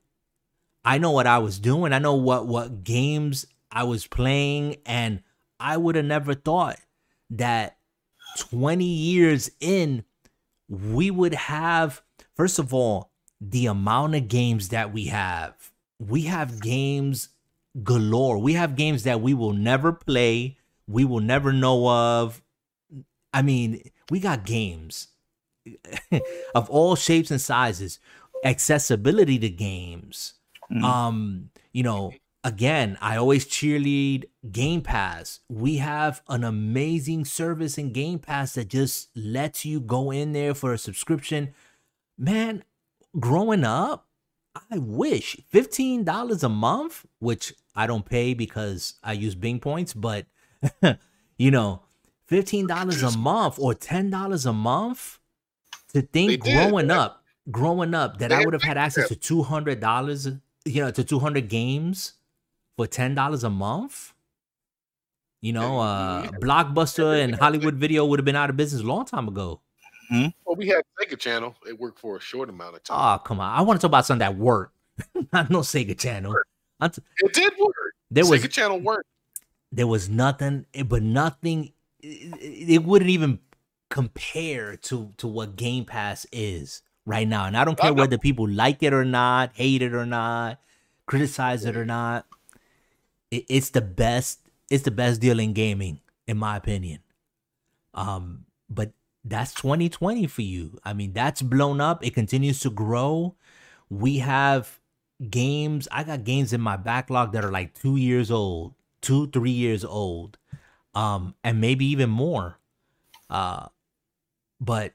I 0.84 0.98
know 0.98 1.10
what 1.10 1.26
I 1.26 1.38
was 1.38 1.58
doing. 1.58 1.92
I 1.92 1.98
know 1.98 2.14
what 2.14 2.46
what 2.46 2.84
games 2.84 3.44
I 3.72 3.82
was 3.82 4.06
playing 4.06 4.76
and 4.86 5.20
I 5.60 5.76
would 5.76 5.96
have 5.96 6.04
never 6.04 6.32
thought 6.32 6.78
that 7.30 7.76
20 8.38 8.84
years 8.84 9.50
in 9.60 10.04
we 10.68 11.10
would 11.10 11.34
have 11.34 12.02
first 12.36 12.60
of 12.60 12.72
all 12.72 13.10
the 13.40 13.66
amount 13.66 14.14
of 14.14 14.28
games 14.28 14.68
that 14.68 14.92
we 14.92 15.06
have. 15.06 15.72
We 15.98 16.22
have 16.22 16.60
games 16.60 17.30
galore. 17.82 18.38
We 18.38 18.52
have 18.52 18.76
games 18.76 19.02
that 19.02 19.20
we 19.20 19.34
will 19.34 19.52
never 19.52 19.92
play, 19.92 20.56
we 20.86 21.04
will 21.04 21.20
never 21.20 21.52
know 21.52 21.88
of. 21.88 22.40
I 23.34 23.42
mean, 23.42 23.90
we 24.08 24.20
got 24.20 24.46
games 24.46 25.08
of 26.54 26.70
all 26.70 26.94
shapes 26.94 27.32
and 27.32 27.40
sizes 27.40 27.98
accessibility 28.44 29.38
to 29.38 29.48
games. 29.48 30.34
Mm-hmm. 30.70 30.84
Um, 30.84 31.50
you 31.72 31.82
know, 31.82 32.12
again, 32.44 32.98
I 33.00 33.16
always 33.16 33.46
cheerlead 33.46 34.24
Game 34.50 34.80
Pass. 34.80 35.40
We 35.48 35.76
have 35.76 36.22
an 36.28 36.44
amazing 36.44 37.24
service 37.24 37.78
in 37.78 37.92
Game 37.92 38.18
Pass 38.18 38.54
that 38.54 38.68
just 38.68 39.10
lets 39.16 39.64
you 39.64 39.80
go 39.80 40.10
in 40.10 40.32
there 40.32 40.54
for 40.54 40.72
a 40.72 40.78
subscription. 40.78 41.54
Man, 42.16 42.64
growing 43.18 43.64
up, 43.64 44.06
I 44.70 44.78
wish 44.78 45.36
$15 45.52 46.42
a 46.42 46.48
month, 46.48 47.06
which 47.20 47.54
I 47.74 47.86
don't 47.86 48.04
pay 48.04 48.34
because 48.34 48.94
I 49.02 49.12
use 49.12 49.34
Bing 49.34 49.60
points, 49.60 49.94
but 49.94 50.26
you 51.38 51.50
know, 51.50 51.82
$15 52.30 53.14
a 53.14 53.18
month 53.18 53.58
or 53.58 53.74
$10 53.74 54.46
a 54.46 54.52
month 54.52 55.18
to 55.92 56.02
think 56.02 56.42
growing 56.42 56.90
up 56.90 57.24
growing 57.50 57.94
up 57.94 58.18
that 58.18 58.32
I 58.32 58.44
would 58.44 58.54
have 58.54 58.62
had 58.62 58.78
access 58.78 59.08
to 59.08 59.16
two 59.16 59.42
hundred 59.42 59.80
dollars, 59.80 60.26
you 60.64 60.82
know, 60.82 60.90
to 60.90 61.04
two 61.04 61.18
hundred 61.18 61.48
games 61.48 62.14
for 62.76 62.86
ten 62.86 63.14
dollars 63.14 63.44
a 63.44 63.50
month. 63.50 64.12
You 65.40 65.52
know, 65.52 65.78
uh, 65.78 66.28
Blockbuster 66.42 67.22
and 67.22 67.34
Hollywood 67.34 67.76
Video 67.76 68.04
would 68.04 68.18
have 68.18 68.24
been 68.24 68.36
out 68.36 68.50
of 68.50 68.56
business 68.56 68.82
a 68.82 68.86
long 68.86 69.04
time 69.04 69.28
ago. 69.28 69.60
Hmm? 70.08 70.26
Well, 70.44 70.56
we 70.56 70.68
had 70.68 70.82
Sega 71.00 71.18
Channel. 71.18 71.54
It 71.66 71.78
worked 71.78 72.00
for 72.00 72.16
a 72.16 72.20
short 72.20 72.48
amount 72.48 72.76
of 72.76 72.82
time. 72.82 72.96
Oh, 72.98 73.18
come 73.22 73.40
on! 73.40 73.56
I 73.56 73.62
want 73.62 73.80
to 73.80 73.84
talk 73.84 73.90
about 73.90 74.06
something 74.06 74.20
that 74.20 74.36
worked. 74.36 74.74
Not 75.32 75.50
no 75.50 75.60
Sega 75.60 75.98
Channel. 75.98 76.34
T- 76.82 77.02
it 77.18 77.32
did 77.32 77.52
work. 77.58 77.74
There 78.10 78.24
Sega 78.24 78.30
was 78.30 78.48
Channel 78.48 78.80
worked. 78.80 79.08
There 79.70 79.86
was 79.86 80.08
nothing, 80.08 80.66
eh, 80.74 80.82
but 80.82 81.02
nothing. 81.02 81.72
It, 82.00 82.70
it 82.70 82.84
wouldn't 82.84 83.10
even 83.10 83.38
compare 83.90 84.76
to 84.76 85.12
to 85.18 85.28
what 85.28 85.56
Game 85.56 85.84
Pass 85.84 86.26
is 86.32 86.82
right 87.08 87.26
now. 87.26 87.46
And 87.46 87.56
I 87.56 87.64
don't 87.64 87.78
care 87.78 87.94
whether 87.94 88.18
people 88.18 88.46
like 88.46 88.82
it 88.82 88.92
or 88.92 89.04
not, 89.04 89.52
hate 89.54 89.82
it 89.82 89.94
or 89.94 90.04
not, 90.06 90.60
criticize 91.06 91.64
it 91.64 91.76
or 91.76 91.86
not. 91.86 92.26
It, 93.30 93.46
it's 93.48 93.70
the 93.70 93.80
best. 93.80 94.40
It's 94.70 94.84
the 94.84 94.90
best 94.90 95.20
deal 95.20 95.40
in 95.40 95.54
gaming, 95.54 96.00
in 96.26 96.36
my 96.36 96.56
opinion. 96.56 97.00
Um, 97.94 98.44
but 98.68 98.92
that's 99.24 99.54
2020 99.54 100.26
for 100.26 100.42
you. 100.42 100.78
I 100.84 100.92
mean, 100.92 101.14
that's 101.14 101.40
blown 101.40 101.80
up. 101.80 102.04
It 102.04 102.14
continues 102.14 102.60
to 102.60 102.70
grow. 102.70 103.34
We 103.88 104.18
have 104.18 104.78
games. 105.30 105.88
I 105.90 106.04
got 106.04 106.24
games 106.24 106.52
in 106.52 106.60
my 106.60 106.76
backlog 106.76 107.32
that 107.32 107.44
are 107.44 107.50
like 107.50 107.72
two 107.72 107.96
years 107.96 108.30
old, 108.30 108.74
two, 109.00 109.28
three 109.28 109.50
years 109.50 109.82
old, 109.82 110.36
um, 110.94 111.34
and 111.42 111.58
maybe 111.58 111.86
even 111.86 112.10
more. 112.10 112.58
Uh, 113.30 113.68
but 114.60 114.92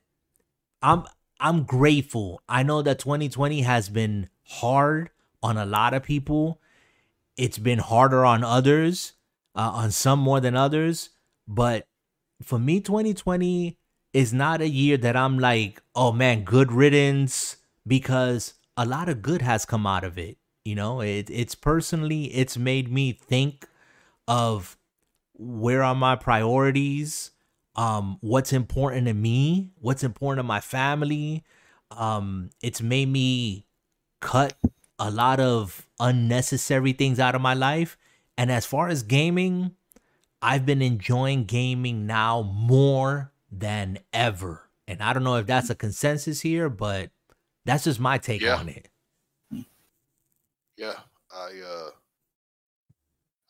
I'm 0.84 1.06
I'm 1.44 1.64
grateful. 1.64 2.42
I 2.48 2.64
know 2.64 2.82
that 2.82 3.00
2020 3.00 3.62
has 3.64 3.90
been 3.90 4.30
hard 4.46 5.10
on 5.44 5.58
a 5.58 5.66
lot 5.66 5.94
of 5.94 6.04
people. 6.04 6.62
It's 7.38 7.58
been 7.58 7.80
harder 7.80 8.26
on 8.26 8.46
others, 8.46 9.14
uh, 9.54 9.70
on 9.74 9.92
some 9.92 10.20
more 10.20 10.40
than 10.40 10.56
others. 10.56 11.10
But 11.46 11.86
for 12.42 12.58
me, 12.58 12.80
2020 12.80 13.78
is 14.14 14.32
not 14.32 14.62
a 14.62 14.70
year 14.70 14.96
that 14.98 15.18
I'm 15.18 15.38
like, 15.38 15.82
oh 15.94 16.14
man, 16.14 16.46
good 16.46 16.72
riddance. 16.72 17.58
because 17.86 18.54
a 18.78 18.86
lot 18.86 19.10
of 19.10 19.22
good 19.22 19.42
has 19.42 19.66
come 19.66 19.86
out 19.86 20.06
of 20.06 20.18
it. 20.18 20.38
You 20.64 20.76
know, 20.76 21.02
it, 21.02 21.30
it's 21.30 21.56
personally, 21.56 22.34
it's 22.34 22.58
made 22.58 22.90
me 22.90 23.12
think 23.12 23.68
of 24.28 24.78
where 25.34 25.84
are 25.84 25.94
my 25.94 26.16
priorities, 26.16 27.32
um, 27.76 28.18
what's 28.22 28.54
important 28.54 29.08
to 29.08 29.14
me, 29.14 29.72
what's 29.80 30.04
important 30.04 30.40
to 30.40 30.44
my 30.44 30.60
family. 30.60 31.44
Um, 31.92 32.50
it's 32.62 32.82
made 32.82 33.10
me 33.10 33.66
cut 34.22 34.56
a 35.00 35.12
lot 35.12 35.40
of 35.40 35.88
unnecessary 36.00 36.94
things 36.94 37.20
out 37.20 37.36
of 37.36 37.42
my 37.42 37.54
life. 37.54 37.98
And 38.38 38.52
as 38.52 38.66
far 38.66 38.88
as 38.88 39.04
gaming, 39.04 39.76
I've 40.42 40.66
been 40.66 40.82
enjoying 40.82 41.46
gaming 41.46 42.06
now 42.06 42.42
more 42.42 43.32
than 43.52 44.00
ever. 44.12 44.70
And 44.88 45.02
I 45.02 45.14
don't 45.14 45.24
know 45.24 45.38
if 45.38 45.48
that's 45.48 45.70
a 45.70 45.76
consensus 45.76 46.42
here, 46.42 46.70
but 46.70 47.12
that's 47.66 47.86
just 47.86 48.00
my 48.00 48.18
take 48.18 48.42
Yeah. 48.42 48.58
on 48.58 48.70
it. 48.70 48.90
Yeah, 50.78 51.00
I 51.32 51.62
uh, 51.66 51.90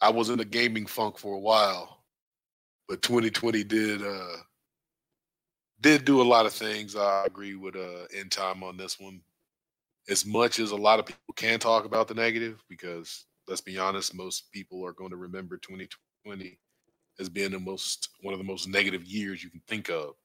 I 0.02 0.10
was 0.10 0.30
in 0.30 0.40
a 0.40 0.46
gaming 0.46 0.86
funk 0.86 1.18
for 1.18 1.34
a 1.36 1.40
while, 1.40 1.93
but 2.88 3.02
2020 3.02 3.64
did 3.64 4.02
uh 4.02 4.38
did 5.82 6.06
do 6.06 6.22
a 6.22 6.24
lot 6.24 6.46
of 6.46 6.54
things. 6.54 6.96
I 6.96 7.26
agree 7.26 7.56
with 7.56 7.76
uh 7.76 8.06
in 8.18 8.30
time 8.30 8.64
on 8.64 8.78
this 8.78 9.00
one. 9.00 9.22
As 10.10 10.26
much 10.26 10.60
as 10.60 10.72
a 10.72 10.76
lot 10.76 11.00
of 11.00 11.06
people 11.06 11.34
can 11.36 11.60
talk 11.60 11.86
about 11.86 12.08
the 12.08 12.14
negative, 12.14 12.64
because 12.70 13.26
let's 13.48 13.62
be 13.62 13.78
honest, 13.78 14.14
most 14.14 14.52
people 14.52 14.86
are 14.86 14.94
going 14.94 15.12
to 15.12 15.18
remember 15.18 15.58
2020 15.58 16.60
as 17.20 17.30
being 17.30 17.52
the 17.52 17.60
most 17.60 18.10
one 18.22 18.34
of 18.34 18.40
the 18.40 18.44
most 18.44 18.68
negative 18.68 19.06
years 19.06 19.44
you 19.44 19.50
can 19.50 19.62
think 19.68 19.90
of. 19.90 20.16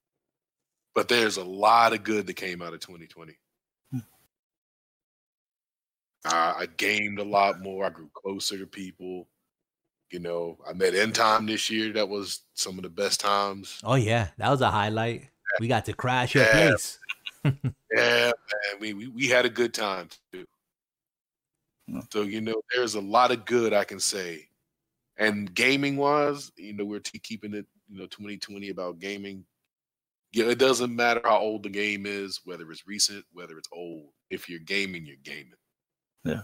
But 0.94 1.08
there's 1.08 1.36
a 1.36 1.44
lot 1.44 1.92
of 1.92 2.02
good 2.02 2.26
that 2.26 2.34
came 2.34 2.60
out 2.60 2.74
of 2.74 2.80
2020. 2.80 3.38
I, 6.24 6.54
I 6.58 6.66
gamed 6.76 7.18
a 7.18 7.24
lot 7.24 7.60
more. 7.60 7.84
I 7.84 7.90
grew 7.90 8.10
closer 8.14 8.58
to 8.58 8.66
people. 8.66 9.28
You 10.10 10.20
know, 10.20 10.58
I 10.66 10.72
met 10.72 10.94
End 10.94 11.14
Time 11.14 11.46
this 11.46 11.68
year. 11.68 11.92
That 11.92 12.08
was 12.08 12.40
some 12.54 12.78
of 12.78 12.82
the 12.82 12.88
best 12.88 13.20
times. 13.20 13.80
Oh 13.84 13.94
yeah, 13.96 14.28
that 14.38 14.48
was 14.50 14.60
a 14.62 14.70
highlight. 14.70 15.28
We 15.60 15.68
got 15.68 15.84
to 15.86 15.92
crash 15.92 16.34
your 16.34 16.44
Yeah. 16.44 16.52
place. 16.52 16.98
Yeah, 17.90 18.32
man. 18.32 18.80
We, 18.80 18.92
we 18.92 19.08
we 19.08 19.26
had 19.28 19.46
a 19.46 19.48
good 19.48 19.72
time 19.72 20.08
too. 20.32 20.44
So 22.12 22.22
you 22.22 22.40
know, 22.42 22.60
there's 22.74 22.96
a 22.96 23.00
lot 23.00 23.30
of 23.30 23.44
good 23.46 23.72
I 23.72 23.84
can 23.84 23.98
say. 24.00 24.48
And 25.16 25.52
gaming 25.54 25.96
wise, 25.96 26.52
you 26.56 26.74
know, 26.74 26.84
we're 26.84 27.00
t- 27.00 27.18
keeping 27.18 27.54
it, 27.54 27.66
you 27.88 27.98
know, 27.98 28.06
2020 28.06 28.68
about 28.68 28.98
gaming. 28.98 29.44
Yeah, 30.32 30.46
it 30.46 30.58
doesn't 30.58 30.94
matter 30.94 31.22
how 31.24 31.38
old 31.38 31.62
the 31.62 31.70
game 31.70 32.04
is, 32.06 32.40
whether 32.44 32.70
it's 32.70 32.86
recent, 32.86 33.24
whether 33.32 33.56
it's 33.56 33.68
old. 33.72 34.10
If 34.30 34.48
you're 34.48 34.60
gaming, 34.60 35.06
you're 35.06 35.16
gaming. 35.24 35.54
Yeah. 36.24 36.42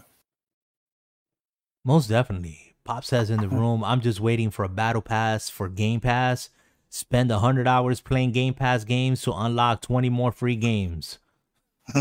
Most 1.83 2.07
definitely. 2.09 2.74
Pop 2.85 3.03
says 3.03 3.29
in 3.29 3.41
the 3.41 3.49
room, 3.49 3.83
I'm 3.83 3.99
just 3.99 4.19
waiting 4.19 4.49
for 4.51 4.63
a 4.63 4.69
battle 4.69 5.01
pass 5.01 5.49
for 5.49 5.67
Game 5.67 5.99
Pass. 5.99 6.49
Spend 6.89 7.29
100 7.29 7.67
hours 7.67 7.99
playing 7.99 8.31
Game 8.31 8.53
Pass 8.53 8.83
games 8.85 9.21
to 9.23 9.33
unlock 9.33 9.81
20 9.81 10.07
more 10.09 10.31
free 10.31 10.55
games. 10.55 11.19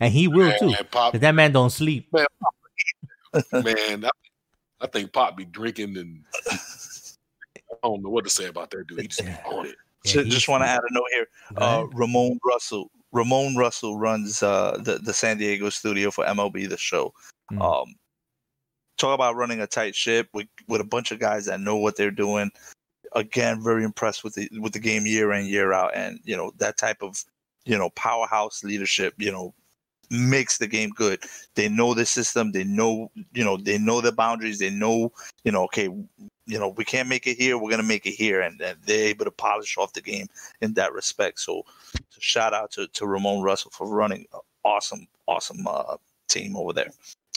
And 0.00 0.12
he 0.12 0.28
will 0.28 0.56
too. 0.60 0.66
Man, 0.66 0.76
Pop, 0.92 1.10
'cause 1.12 1.20
that 1.22 1.34
man 1.34 1.50
don't 1.50 1.70
sleep. 1.70 2.08
man, 2.12 4.04
I, 4.04 4.10
I 4.80 4.86
think 4.86 5.12
Pop 5.12 5.36
be 5.36 5.44
drinking 5.44 5.96
and 5.96 6.22
I 6.48 6.56
don't 7.82 8.02
know 8.04 8.08
what 8.10 8.22
to 8.22 8.30
say 8.30 8.46
about 8.46 8.70
that 8.70 8.86
dude. 8.86 9.00
He 9.00 9.08
just 9.08 9.24
be 9.26 9.32
on 9.44 9.66
it. 9.66 9.74
Yeah, 10.04 10.12
Ju- 10.22 10.24
just 10.26 10.48
want 10.48 10.62
to 10.62 10.68
add 10.68 10.78
a 10.78 10.94
note 10.94 11.04
here. 11.12 11.26
Uh. 11.56 11.86
Ramone 11.92 12.38
Russell. 12.46 12.92
Ramone 13.10 13.56
Russell 13.56 13.98
runs 13.98 14.40
uh, 14.42 14.78
the 14.84 14.98
the 14.98 15.12
San 15.12 15.36
Diego 15.38 15.68
studio 15.68 16.12
for 16.12 16.24
MLB 16.26 16.68
The 16.68 16.76
Show. 16.76 17.12
Mm. 17.52 17.60
Um, 17.82 17.94
talk 18.98 19.14
about 19.14 19.36
running 19.36 19.60
a 19.60 19.66
tight 19.66 19.94
ship 19.94 20.28
with 20.32 20.48
with 20.66 20.80
a 20.80 20.84
bunch 20.84 21.12
of 21.12 21.18
guys 21.18 21.46
that 21.46 21.60
know 21.60 21.76
what 21.76 21.96
they're 21.96 22.10
doing. 22.10 22.50
Again, 23.14 23.62
very 23.62 23.84
impressed 23.84 24.22
with 24.24 24.34
the 24.34 24.48
with 24.60 24.72
the 24.72 24.80
game 24.80 25.06
year 25.06 25.32
in 25.32 25.46
year 25.46 25.72
out, 25.72 25.92
and 25.94 26.20
you 26.24 26.36
know 26.36 26.52
that 26.58 26.76
type 26.76 27.02
of 27.02 27.24
you 27.64 27.78
know 27.78 27.90
powerhouse 27.90 28.62
leadership. 28.62 29.14
You 29.18 29.32
know 29.32 29.54
makes 30.10 30.58
the 30.58 30.66
game 30.66 30.90
good. 30.90 31.22
They 31.54 31.68
know 31.68 31.94
the 31.94 32.06
system. 32.06 32.52
They 32.52 32.64
know 32.64 33.10
you 33.32 33.44
know 33.44 33.56
they 33.56 33.78
know 33.78 34.00
the 34.00 34.12
boundaries. 34.12 34.58
They 34.58 34.70
know 34.70 35.12
you 35.44 35.52
know 35.52 35.64
okay 35.64 35.88
you 36.48 36.58
know 36.58 36.68
we 36.68 36.84
can't 36.84 37.08
make 37.08 37.26
it 37.26 37.36
here. 37.36 37.58
We're 37.58 37.70
gonna 37.70 37.82
make 37.82 38.06
it 38.06 38.12
here, 38.14 38.40
and, 38.40 38.60
and 38.60 38.78
they're 38.84 39.08
able 39.08 39.24
to 39.26 39.30
polish 39.30 39.76
off 39.76 39.92
the 39.92 40.00
game 40.00 40.26
in 40.60 40.74
that 40.74 40.92
respect. 40.92 41.40
So, 41.40 41.64
so 41.92 42.18
shout 42.18 42.54
out 42.54 42.70
to 42.72 42.88
to 42.88 43.06
Ramone 43.06 43.42
Russell 43.42 43.70
for 43.70 43.86
running 43.86 44.26
an 44.32 44.40
awesome 44.64 45.06
awesome 45.26 45.66
uh, 45.66 45.96
team 46.28 46.56
over 46.56 46.72
there 46.72 46.90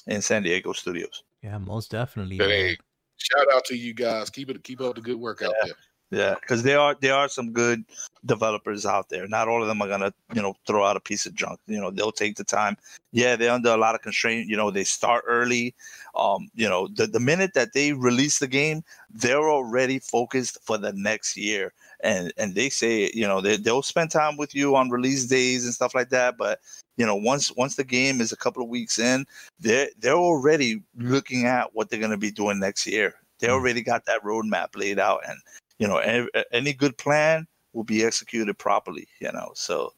in 0.07 0.21
San 0.21 0.43
Diego 0.43 0.73
studios. 0.73 1.23
Yeah, 1.43 1.57
most 1.57 1.91
definitely. 1.91 2.38
Hey, 2.38 2.77
shout 3.18 3.47
out 3.53 3.65
to 3.65 3.76
you 3.76 3.93
guys. 3.93 4.30
Keep 4.30 4.49
it 4.49 4.63
keep 4.63 4.81
up 4.81 4.95
the 4.95 5.01
good 5.01 5.18
work 5.18 5.41
out 5.41 5.53
there. 5.63 5.73
Yeah, 6.11 6.35
because 6.39 6.61
there 6.61 6.77
are 6.77 6.95
there 6.99 7.15
are 7.15 7.30
some 7.30 7.53
good 7.53 7.85
developers 8.26 8.85
out 8.85 9.07
there. 9.07 9.27
Not 9.30 9.47
all 9.47 9.61
of 9.61 9.69
them 9.69 9.81
are 9.81 9.88
gonna 9.88 10.13
you 10.34 10.41
know 10.41 10.55
throw 10.68 10.84
out 10.84 10.97
a 10.97 10.99
piece 10.99 11.26
of 11.26 11.34
junk. 11.34 11.59
You 11.68 11.80
know 11.80 11.89
they'll 11.89 12.11
take 12.11 12.35
the 12.35 12.43
time. 12.43 12.76
Yeah, 13.13 13.38
they're 13.38 13.51
under 13.51 13.69
a 13.69 13.77
lot 13.77 13.95
of 13.95 14.01
constraint. 14.01 14.49
You 14.49 14.57
know 14.57 14.72
they 14.72 14.84
start 14.84 15.23
early. 15.26 15.73
Um, 16.13 16.49
you 16.53 16.68
know 16.68 16.89
the 16.89 17.07
the 17.07 17.22
minute 17.22 17.53
that 17.53 17.72
they 17.73 17.93
release 17.93 18.39
the 18.39 18.47
game, 18.47 18.84
they're 19.09 19.49
already 19.49 19.99
focused 19.99 20.57
for 20.63 20.77
the 20.77 20.91
next 20.91 21.38
year. 21.38 21.72
And 22.03 22.34
and 22.38 22.56
they 22.56 22.69
say 22.69 23.11
you 23.14 23.28
know 23.28 23.41
they 23.41 23.57
they'll 23.57 23.84
spend 23.84 24.11
time 24.11 24.38
with 24.38 24.56
you 24.56 24.76
on 24.76 24.90
release 24.90 25.26
days 25.28 25.65
and 25.65 25.73
stuff 25.73 25.94
like 25.95 26.10
that. 26.10 26.38
But 26.38 26.60
you 26.98 27.06
know 27.06 27.15
once 27.15 27.52
once 27.56 27.76
the 27.76 27.84
game 27.84 28.22
is 28.22 28.32
a 28.32 28.38
couple 28.38 28.64
of 28.64 28.69
weeks 28.69 28.99
in, 28.99 29.26
they're 29.60 29.90
they're 29.99 30.14
already 30.14 30.82
looking 30.98 31.45
at 31.45 31.73
what 31.76 31.90
they're 31.90 31.99
gonna 31.99 32.18
be 32.18 32.32
doing 32.32 32.60
next 32.60 32.88
year. 32.88 33.14
They 33.40 33.48
Mm. 33.48 33.52
already 33.53 33.82
got 33.82 34.06
that 34.06 34.23
roadmap 34.23 34.76
laid 34.76 34.99
out 34.99 35.22
and 35.28 35.38
you 35.80 35.88
know 35.88 35.98
any, 35.98 36.28
any 36.52 36.73
good 36.73 36.98
plan 36.98 37.48
will 37.73 37.84
be 37.84 38.03
executed 38.03 38.57
properly 38.57 39.07
you 39.19 39.32
know 39.32 39.52
so 39.56 39.91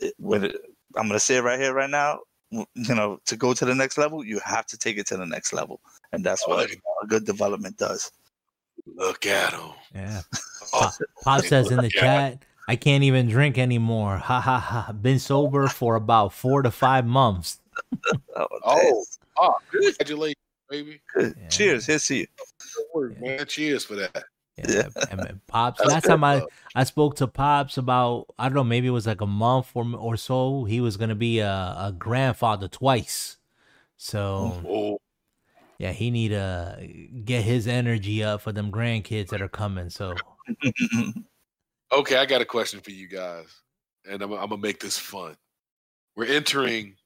it, 0.00 0.12
when 0.18 0.44
it, 0.44 0.56
i'm 0.96 1.06
going 1.06 1.12
to 1.14 1.20
say 1.20 1.36
it 1.36 1.42
right 1.42 1.58
here 1.58 1.72
right 1.72 1.90
now 1.90 2.18
you 2.50 2.94
know 2.94 3.18
to 3.24 3.36
go 3.36 3.54
to 3.54 3.64
the 3.64 3.74
next 3.74 3.96
level 3.96 4.24
you 4.24 4.38
have 4.44 4.66
to 4.66 4.76
take 4.76 4.98
it 4.98 5.06
to 5.06 5.16
the 5.16 5.24
next 5.24 5.52
level 5.52 5.80
and 6.12 6.22
that's 6.24 6.46
what 6.46 6.70
a 7.02 7.06
good 7.06 7.24
development 7.24 7.76
does 7.78 8.12
Look 8.86 9.26
at 9.26 9.52
him. 9.52 9.70
Yeah. 9.94 10.20
Oh, 10.72 10.88
Pop 11.24 11.42
says 11.42 11.72
in 11.72 11.78
the 11.80 11.88
chat, 11.90 12.44
I 12.68 12.76
can't 12.76 13.02
even 13.02 13.28
drink 13.28 13.58
anymore. 13.58 14.18
Ha 14.18 14.40
ha 14.40 14.58
ha. 14.60 14.92
Been 14.92 15.18
sober 15.18 15.66
for 15.68 15.96
about 15.96 16.32
four 16.32 16.62
to 16.62 16.70
five 16.70 17.04
months. 17.04 17.58
oh, 18.36 18.46
Oh, 18.64 19.04
oh 19.36 19.54
congratulations, 19.72 20.36
baby. 20.68 21.00
Yeah. 21.18 21.48
cheers 21.48 21.86
here's 21.86 22.06
to 22.06 22.14
you 22.18 22.26
Good 22.76 22.84
work, 22.94 23.20
man. 23.20 23.46
Cheers 23.46 23.84
for 23.84 23.96
that. 23.96 24.24
Yeah. 24.56 24.84
and- 25.10 25.20
and 25.20 25.40
Pops. 25.48 25.80
That's 25.80 25.90
Last 25.90 26.04
time 26.04 26.22
I. 26.22 26.42
I 26.76 26.84
spoke 26.84 27.16
to 27.16 27.26
Pops 27.26 27.76
about, 27.76 28.26
I 28.38 28.44
don't 28.44 28.54
know, 28.54 28.62
maybe 28.62 28.86
it 28.86 28.90
was 28.90 29.08
like 29.08 29.20
a 29.22 29.26
month 29.26 29.72
or, 29.74 29.84
or 29.96 30.16
so. 30.16 30.62
He 30.62 30.80
was 30.80 30.96
going 30.96 31.08
to 31.08 31.16
be 31.16 31.40
a, 31.40 31.48
a 31.50 31.94
grandfather 31.98 32.68
twice. 32.68 33.38
So, 33.96 34.60
Oh, 34.64 35.00
yeah, 35.80 35.92
he 35.92 36.10
need 36.10 36.28
to 36.28 36.76
get 37.24 37.42
his 37.42 37.66
energy 37.66 38.22
up 38.22 38.42
for 38.42 38.52
them 38.52 38.70
grandkids 38.70 39.28
that 39.28 39.40
are 39.40 39.48
coming. 39.48 39.88
So, 39.88 40.14
okay. 41.92 42.16
I 42.18 42.26
got 42.26 42.42
a 42.42 42.44
question 42.44 42.80
for 42.80 42.90
you 42.90 43.08
guys, 43.08 43.46
and 44.06 44.20
I'm, 44.20 44.30
I'm 44.30 44.50
gonna 44.50 44.58
make 44.58 44.78
this 44.78 44.98
fun. 44.98 45.38
We're 46.16 46.26
entering 46.26 46.96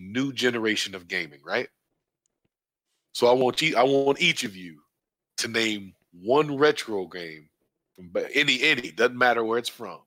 new 0.00 0.32
generation 0.32 0.96
of 0.96 1.06
gaming, 1.06 1.38
right? 1.46 1.68
So 3.12 3.28
I 3.28 3.32
want 3.34 3.62
you, 3.62 3.76
I 3.76 3.84
want 3.84 4.20
each 4.20 4.42
of 4.42 4.56
you 4.56 4.80
to 5.36 5.46
name 5.46 5.94
one 6.10 6.58
retro 6.58 7.06
game 7.06 7.48
from 7.94 8.10
any 8.34 8.60
any 8.62 8.90
doesn't 8.90 9.16
matter 9.16 9.44
where 9.44 9.58
it's 9.58 9.68
from 9.68 10.00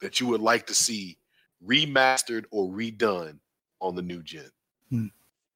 that 0.00 0.18
you 0.18 0.26
would 0.28 0.40
like 0.40 0.66
to 0.68 0.74
see 0.74 1.18
remastered 1.62 2.46
or 2.50 2.70
redone 2.70 3.38
on 3.82 3.94
the 3.96 4.02
new 4.02 4.22
gen. 4.22 4.50
Hmm. 4.88 5.06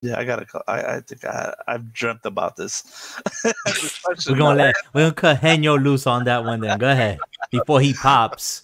Yeah 0.04 0.18
i 0.18 0.24
gotta 0.24 0.44
co- 0.44 0.62
i, 0.68 0.96
I 0.96 1.00
think 1.00 1.24
I, 1.24 1.54
i've 1.66 1.92
dreamt 1.92 2.20
about 2.24 2.56
this 2.56 3.14
we're 4.28 4.36
going 4.36 4.56
to 4.56 4.64
let, 4.64 4.76
we're 4.92 5.02
going 5.02 5.14
to 5.14 5.20
cut 5.20 5.40
Henyo 5.40 5.82
loose 5.82 6.06
on 6.06 6.24
that 6.24 6.44
one 6.44 6.60
then. 6.60 6.78
Go 6.78 6.90
ahead. 6.90 7.18
Before 7.50 7.80
he 7.80 7.94
pops, 7.94 8.62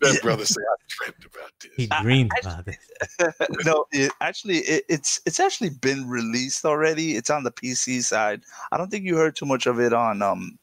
That 0.00 0.20
brother 0.22 0.46
said, 0.46 0.62
I 0.62 0.74
dreamt 0.88 1.24
about 1.24 1.52
this. 1.60 1.70
he 1.76 1.86
dreamed 2.02 2.32
about 2.40 2.68
it. 2.68 3.64
no, 3.64 3.86
it, 3.92 4.12
actually, 4.20 4.58
it, 4.58 4.84
it's 4.88 5.20
it's 5.26 5.40
actually 5.40 5.70
been 5.70 6.08
released 6.08 6.64
already. 6.64 7.16
It's 7.16 7.30
on 7.30 7.44
the 7.44 7.50
PC 7.50 8.02
side. 8.02 8.42
I 8.70 8.78
don't 8.78 8.90
think 8.90 9.04
you 9.04 9.16
heard 9.16 9.36
too 9.36 9.46
much 9.46 9.66
of 9.66 9.80
it 9.80 9.92
on 9.92 10.22
um 10.22 10.58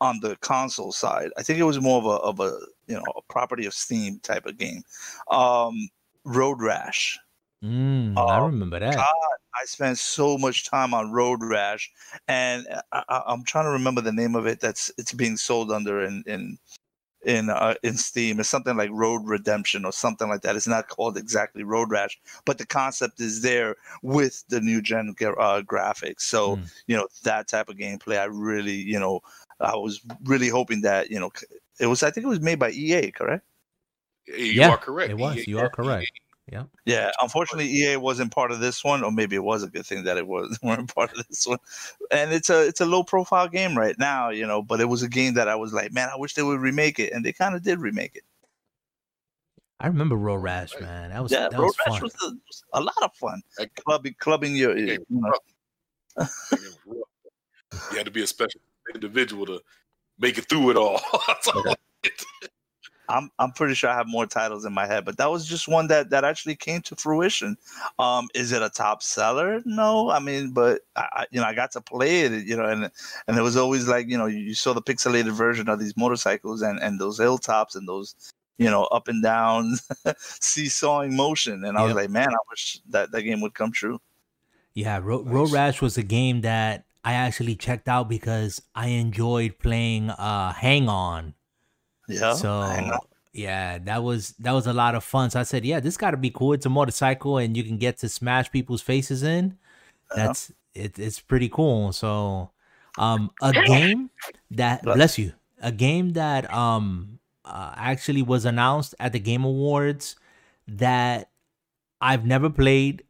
on 0.00 0.20
the 0.20 0.36
console 0.36 0.92
side. 0.92 1.30
I 1.36 1.42
think 1.42 1.58
it 1.58 1.64
was 1.64 1.80
more 1.80 1.98
of 1.98 2.06
a 2.06 2.22
of 2.22 2.40
a 2.40 2.58
you 2.86 2.94
know 2.94 3.04
a 3.16 3.22
property 3.32 3.66
of 3.66 3.74
Steam 3.74 4.20
type 4.20 4.46
of 4.46 4.58
game. 4.58 4.82
Um, 5.30 5.88
Road 6.24 6.60
Rash. 6.60 7.18
Mm, 7.62 8.18
I 8.18 8.38
Oh, 8.38 8.46
remember 8.46 8.80
that. 8.80 8.96
God, 8.96 9.06
I 9.60 9.64
spent 9.66 9.98
so 9.98 10.36
much 10.36 10.68
time 10.68 10.92
on 10.94 11.12
Road 11.12 11.40
Rash, 11.42 11.90
and 12.26 12.66
I, 12.90 13.04
I, 13.08 13.22
I'm 13.26 13.44
trying 13.44 13.66
to 13.66 13.70
remember 13.70 14.00
the 14.00 14.12
name 14.12 14.34
of 14.34 14.46
it. 14.46 14.60
That's 14.60 14.90
it's 14.98 15.12
being 15.12 15.36
sold 15.36 15.70
under 15.70 16.02
in 16.02 16.24
in 16.26 16.58
in 17.24 17.50
uh, 17.50 17.74
in 17.84 17.96
Steam. 17.96 18.40
It's 18.40 18.48
something 18.48 18.76
like 18.76 18.90
Road 18.92 19.22
Redemption 19.24 19.84
or 19.84 19.92
something 19.92 20.28
like 20.28 20.42
that. 20.42 20.56
It's 20.56 20.66
not 20.66 20.88
called 20.88 21.16
exactly 21.16 21.62
Road 21.62 21.92
Rash, 21.92 22.18
but 22.44 22.58
the 22.58 22.66
concept 22.66 23.20
is 23.20 23.42
there 23.42 23.76
with 24.02 24.42
the 24.48 24.60
new 24.60 24.82
gen 24.82 25.14
uh, 25.20 25.62
graphics. 25.62 26.22
So 26.22 26.56
mm. 26.56 26.72
you 26.88 26.96
know 26.96 27.06
that 27.22 27.46
type 27.46 27.68
of 27.68 27.76
gameplay. 27.76 28.18
I 28.18 28.24
really, 28.24 28.74
you 28.74 28.98
know, 28.98 29.20
I 29.60 29.76
was 29.76 30.00
really 30.24 30.48
hoping 30.48 30.80
that 30.80 31.10
you 31.10 31.20
know 31.20 31.30
it 31.78 31.86
was. 31.86 32.02
I 32.02 32.10
think 32.10 32.24
it 32.26 32.30
was 32.30 32.40
made 32.40 32.58
by 32.58 32.70
EA, 32.70 33.12
correct? 33.12 33.44
You 34.26 34.62
yeah, 34.62 34.70
are 34.70 34.78
correct. 34.78 35.10
It 35.10 35.18
was. 35.18 35.36
EA, 35.36 35.44
you 35.46 35.58
are 35.60 35.70
correct. 35.70 36.04
EA 36.04 36.31
yeah. 36.52 36.64
Yeah. 36.84 37.10
Unfortunately, 37.22 37.70
EA 37.70 37.96
wasn't 37.96 38.30
part 38.30 38.52
of 38.52 38.60
this 38.60 38.84
one, 38.84 39.02
or 39.02 39.10
maybe 39.10 39.36
it 39.36 39.42
was 39.42 39.62
a 39.62 39.68
good 39.68 39.86
thing 39.86 40.04
that 40.04 40.18
it 40.18 40.26
was 40.26 40.58
weren't 40.62 40.94
part 40.94 41.10
of 41.16 41.26
this 41.26 41.46
one. 41.46 41.58
And 42.10 42.32
it's 42.32 42.50
a 42.50 42.66
it's 42.66 42.80
a 42.80 42.86
low 42.86 43.02
profile 43.02 43.48
game 43.48 43.76
right 43.76 43.98
now, 43.98 44.28
you 44.28 44.46
know. 44.46 44.62
But 44.62 44.80
it 44.80 44.84
was 44.84 45.02
a 45.02 45.08
game 45.08 45.34
that 45.34 45.48
I 45.48 45.56
was 45.56 45.72
like, 45.72 45.92
man, 45.92 46.10
I 46.12 46.18
wish 46.18 46.34
they 46.34 46.42
would 46.42 46.60
remake 46.60 46.98
it, 46.98 47.12
and 47.12 47.24
they 47.24 47.32
kind 47.32 47.54
of 47.54 47.62
did 47.62 47.78
remake 47.80 48.16
it. 48.16 48.24
I 49.80 49.86
remember 49.86 50.14
Road 50.14 50.36
Rash, 50.36 50.72
man. 50.80 51.10
That 51.10 51.22
was 51.22 51.32
yeah, 51.32 51.48
that 51.48 51.58
Road 51.58 51.66
was 51.66 51.76
Rash 51.86 52.02
was 52.02 52.14
a, 52.22 52.78
a, 52.78 52.80
lot 52.80 53.02
of 53.02 53.12
fun. 53.14 53.42
Clubbing, 53.84 54.14
clubbing 54.20 54.54
your, 54.54 54.78
you, 54.78 55.04
know. 55.08 55.32
you 56.52 57.96
had 57.96 58.04
to 58.04 58.12
be 58.12 58.22
a 58.22 58.26
special 58.28 58.60
individual 58.94 59.44
to 59.46 59.60
make 60.20 60.38
it 60.38 60.48
through 60.48 60.70
it 60.70 60.76
all. 60.76 61.00
I'm 63.08 63.30
I'm 63.38 63.52
pretty 63.52 63.74
sure 63.74 63.90
I 63.90 63.96
have 63.96 64.06
more 64.06 64.26
titles 64.26 64.64
in 64.64 64.72
my 64.72 64.86
head, 64.86 65.04
but 65.04 65.16
that 65.18 65.30
was 65.30 65.46
just 65.46 65.68
one 65.68 65.88
that 65.88 66.10
that 66.10 66.24
actually 66.24 66.56
came 66.56 66.82
to 66.82 66.96
fruition. 66.96 67.56
Um, 67.98 68.28
is 68.34 68.52
it 68.52 68.62
a 68.62 68.70
top 68.70 69.02
seller? 69.02 69.60
No, 69.64 70.10
I 70.10 70.18
mean, 70.20 70.52
but 70.52 70.82
I, 70.96 71.26
you 71.30 71.40
know 71.40 71.46
I 71.46 71.54
got 71.54 71.72
to 71.72 71.80
play 71.80 72.22
it, 72.22 72.46
you 72.46 72.56
know, 72.56 72.64
and 72.64 72.90
and 73.26 73.36
it 73.36 73.42
was 73.42 73.56
always 73.56 73.88
like 73.88 74.08
you 74.08 74.16
know 74.16 74.26
you 74.26 74.54
saw 74.54 74.72
the 74.72 74.82
pixelated 74.82 75.32
version 75.32 75.68
of 75.68 75.80
these 75.80 75.96
motorcycles 75.96 76.62
and 76.62 76.78
and 76.80 77.00
those 77.00 77.18
hilltops 77.18 77.74
and 77.74 77.88
those 77.88 78.14
you 78.58 78.70
know 78.70 78.84
up 78.84 79.08
and 79.08 79.22
down 79.22 79.74
seesawing 80.18 81.16
motion, 81.16 81.64
and 81.64 81.76
I 81.76 81.80
yep. 81.80 81.88
was 81.88 81.96
like, 81.96 82.10
man, 82.10 82.28
I 82.28 82.38
wish 82.50 82.80
that 82.90 83.10
that 83.10 83.22
game 83.22 83.40
would 83.40 83.54
come 83.54 83.72
true. 83.72 84.00
Yeah, 84.74 85.00
Ro- 85.02 85.22
nice. 85.22 85.34
Road 85.34 85.52
Rash 85.52 85.82
was 85.82 85.98
a 85.98 86.02
game 86.02 86.42
that 86.42 86.84
I 87.04 87.14
actually 87.14 87.56
checked 87.56 87.88
out 87.88 88.08
because 88.08 88.62
I 88.74 88.88
enjoyed 88.88 89.58
playing 89.58 90.10
uh 90.10 90.52
Hang 90.52 90.88
On 90.88 91.34
yeah. 92.08 92.34
So 92.34 92.98
yeah, 93.32 93.78
that 93.78 94.02
was 94.02 94.32
that 94.40 94.52
was 94.52 94.66
a 94.66 94.72
lot 94.72 94.94
of 94.94 95.04
fun. 95.04 95.30
So 95.30 95.40
I 95.40 95.44
said, 95.44 95.64
yeah, 95.64 95.80
this 95.80 95.96
got 95.96 96.10
to 96.12 96.16
be 96.16 96.30
cool. 96.30 96.52
It's 96.52 96.66
a 96.66 96.70
motorcycle, 96.70 97.38
and 97.38 97.56
you 97.56 97.64
can 97.64 97.78
get 97.78 97.98
to 97.98 98.08
smash 98.08 98.50
people's 98.50 98.82
faces 98.82 99.22
in. 99.22 99.56
That's 100.14 100.52
it, 100.74 100.98
it's 100.98 101.20
pretty 101.20 101.48
cool. 101.48 101.92
So, 101.92 102.50
um, 102.98 103.30
a 103.40 103.52
game 103.52 104.10
that 104.50 104.82
bless 104.82 105.18
you, 105.18 105.32
a 105.60 105.72
game 105.72 106.10
that 106.10 106.52
um 106.52 107.18
uh, 107.44 107.72
actually 107.76 108.22
was 108.22 108.44
announced 108.44 108.94
at 109.00 109.12
the 109.12 109.18
Game 109.18 109.44
Awards 109.44 110.16
that 110.68 111.30
I've 112.00 112.26
never 112.26 112.50
played, 112.50 113.04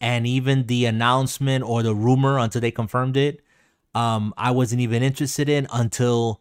and 0.00 0.26
even 0.26 0.66
the 0.66 0.86
announcement 0.86 1.64
or 1.64 1.82
the 1.82 1.94
rumor 1.94 2.38
until 2.38 2.60
they 2.60 2.70
confirmed 2.70 3.16
it, 3.16 3.42
um, 3.94 4.34
I 4.36 4.50
wasn't 4.50 4.80
even 4.80 5.02
interested 5.02 5.48
in 5.48 5.66
until 5.72 6.40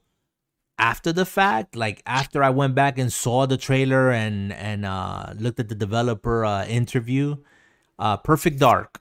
after 0.78 1.12
the 1.12 1.26
fact 1.26 1.76
like 1.76 2.02
after 2.06 2.44
i 2.44 2.50
went 2.50 2.76
back 2.76 2.98
and 2.98 3.12
saw 3.12 3.46
the 3.46 3.58
trailer 3.58 4.12
and 4.12 4.54
and 4.54 4.86
uh 4.86 5.34
looked 5.38 5.60
at 5.60 5.70
the 5.70 5.76
developer 5.76 6.46
uh 6.46 6.66
interview 6.66 7.36
uh 8.00 8.18
perfect 8.18 8.60
dark. 8.60 9.00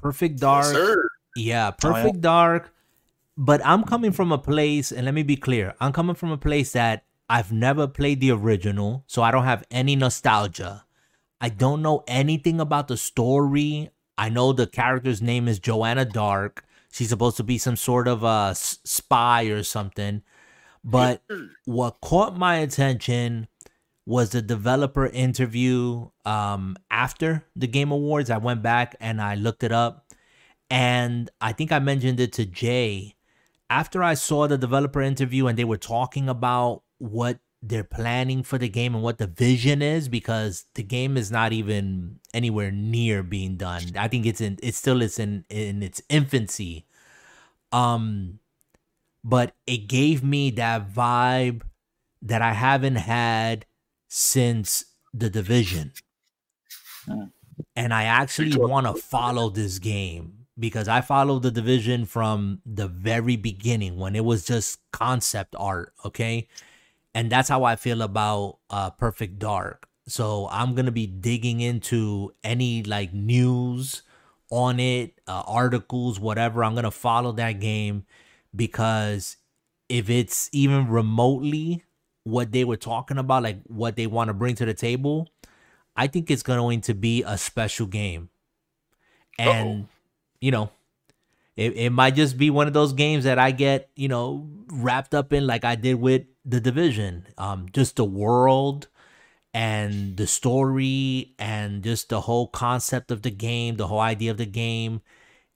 Perfect 0.00 0.38
dark. 0.38 0.74
yes, 0.74 0.96
yeah 1.36 1.70
perfect 1.72 2.04
oh, 2.04 2.12
yeah. 2.14 2.20
dark. 2.20 2.74
But 3.36 3.60
i'm 3.64 3.84
coming 3.84 4.12
from 4.12 4.32
a 4.32 4.38
place 4.38 4.90
and 4.90 5.04
let 5.04 5.14
me 5.14 5.22
be 5.22 5.36
clear 5.36 5.74
i'm 5.80 5.92
coming 5.92 6.14
from 6.16 6.30
a 6.30 6.38
place 6.38 6.72
that 6.72 7.04
i've 7.28 7.52
never 7.52 7.86
played 7.86 8.20
the 8.20 8.30
original 8.30 9.04
so 9.06 9.22
i 9.22 9.30
don't 9.30 9.44
have 9.44 9.64
any 9.70 9.96
nostalgia. 9.96 10.84
I 11.40 11.50
don't 11.50 11.82
know 11.82 12.02
anything 12.08 12.58
about 12.58 12.88
the 12.88 12.96
story. 12.96 13.90
I 14.16 14.28
know 14.28 14.52
the 14.52 14.66
character's 14.66 15.22
name 15.22 15.46
is 15.46 15.60
joanna 15.60 16.04
dark. 16.04 16.64
She's 16.90 17.10
supposed 17.10 17.36
to 17.36 17.44
be 17.44 17.58
some 17.58 17.76
sort 17.76 18.08
of 18.08 18.24
a 18.24 18.54
spy 18.56 19.44
or 19.44 19.62
something 19.62 20.22
but 20.84 21.22
what 21.64 22.00
caught 22.00 22.36
my 22.36 22.56
attention 22.56 23.48
was 24.08 24.30
the 24.30 24.40
developer 24.40 25.06
interview 25.06 26.08
um, 26.24 26.76
after 26.90 27.44
the 27.54 27.66
Game 27.66 27.90
Awards. 27.90 28.30
I 28.30 28.38
went 28.38 28.62
back 28.62 28.96
and 29.00 29.20
I 29.20 29.34
looked 29.34 29.62
it 29.62 29.70
up. 29.70 30.06
And 30.70 31.30
I 31.42 31.52
think 31.52 31.72
I 31.72 31.78
mentioned 31.78 32.18
it 32.18 32.32
to 32.34 32.46
Jay. 32.46 33.16
After 33.68 34.02
I 34.02 34.14
saw 34.14 34.46
the 34.46 34.56
developer 34.56 35.02
interview 35.02 35.46
and 35.46 35.58
they 35.58 35.64
were 35.64 35.76
talking 35.76 36.28
about 36.28 36.84
what 36.96 37.38
they're 37.62 37.84
planning 37.84 38.42
for 38.42 38.56
the 38.56 38.68
game 38.68 38.94
and 38.94 39.02
what 39.02 39.18
the 39.18 39.26
vision 39.26 39.82
is, 39.82 40.08
because 40.08 40.64
the 40.74 40.82
game 40.82 41.16
is 41.18 41.30
not 41.30 41.52
even 41.52 42.18
anywhere 42.32 42.70
near 42.70 43.22
being 43.22 43.56
done. 43.56 43.82
I 43.96 44.08
think 44.08 44.24
it's 44.24 44.40
in 44.40 44.58
it 44.62 44.74
still 44.74 45.02
is 45.02 45.18
in 45.18 45.44
in 45.50 45.82
its 45.82 46.00
infancy. 46.08 46.86
Um 47.72 48.38
but 49.28 49.54
it 49.66 49.88
gave 49.88 50.24
me 50.24 50.50
that 50.52 50.90
vibe 50.90 51.60
that 52.22 52.40
I 52.40 52.54
haven't 52.54 52.96
had 52.96 53.66
since 54.08 54.86
the 55.12 55.28
division. 55.28 55.92
And 57.76 57.92
I 57.92 58.04
actually 58.04 58.56
want 58.56 58.86
to 58.86 58.94
follow 58.94 59.50
this 59.50 59.78
game 59.78 60.46
because 60.58 60.88
I 60.88 61.02
followed 61.02 61.42
the 61.42 61.50
division 61.50 62.06
from 62.06 62.62
the 62.64 62.88
very 62.88 63.36
beginning 63.36 63.98
when 63.98 64.16
it 64.16 64.24
was 64.24 64.46
just 64.46 64.80
concept 64.92 65.54
art, 65.58 65.92
okay? 66.06 66.48
And 67.14 67.30
that's 67.30 67.50
how 67.50 67.64
I 67.64 67.76
feel 67.76 68.00
about 68.00 68.60
uh 68.70 68.90
Perfect 68.90 69.38
Dark. 69.38 69.88
So 70.06 70.48
I'm 70.50 70.74
going 70.74 70.86
to 70.86 70.92
be 70.92 71.06
digging 71.06 71.60
into 71.60 72.32
any 72.42 72.82
like 72.82 73.12
news 73.12 74.02
on 74.50 74.80
it, 74.80 75.20
uh, 75.26 75.42
articles, 75.46 76.18
whatever. 76.18 76.64
I'm 76.64 76.72
going 76.72 76.84
to 76.84 76.90
follow 76.90 77.32
that 77.32 77.60
game 77.60 78.06
because 78.54 79.36
if 79.88 80.10
it's 80.10 80.48
even 80.52 80.88
remotely 80.88 81.84
what 82.24 82.52
they 82.52 82.64
were 82.64 82.76
talking 82.76 83.18
about, 83.18 83.42
like 83.42 83.60
what 83.66 83.96
they 83.96 84.06
want 84.06 84.28
to 84.28 84.34
bring 84.34 84.54
to 84.56 84.64
the 84.64 84.74
table, 84.74 85.28
I 85.96 86.06
think 86.06 86.30
it's 86.30 86.42
going 86.42 86.82
to 86.82 86.94
be 86.94 87.22
a 87.26 87.38
special 87.38 87.86
game. 87.86 88.28
And, 89.38 89.84
Uh-oh. 89.84 89.88
you 90.40 90.50
know, 90.50 90.70
it, 91.56 91.76
it 91.76 91.90
might 91.90 92.14
just 92.14 92.38
be 92.38 92.50
one 92.50 92.66
of 92.66 92.72
those 92.72 92.92
games 92.92 93.24
that 93.24 93.38
I 93.38 93.50
get, 93.50 93.90
you 93.96 94.08
know, 94.08 94.48
wrapped 94.68 95.14
up 95.14 95.32
in 95.32 95.46
like 95.46 95.64
I 95.64 95.74
did 95.74 95.94
with 95.94 96.22
the 96.44 96.60
division. 96.60 97.26
Um, 97.36 97.66
just 97.72 97.96
the 97.96 98.04
world 98.04 98.88
and 99.54 100.16
the 100.16 100.26
story 100.26 101.34
and 101.38 101.82
just 101.82 102.10
the 102.10 102.20
whole 102.22 102.46
concept 102.46 103.10
of 103.10 103.22
the 103.22 103.30
game, 103.30 103.76
the 103.76 103.88
whole 103.88 104.00
idea 104.00 104.30
of 104.30 104.36
the 104.36 104.46
game. 104.46 105.00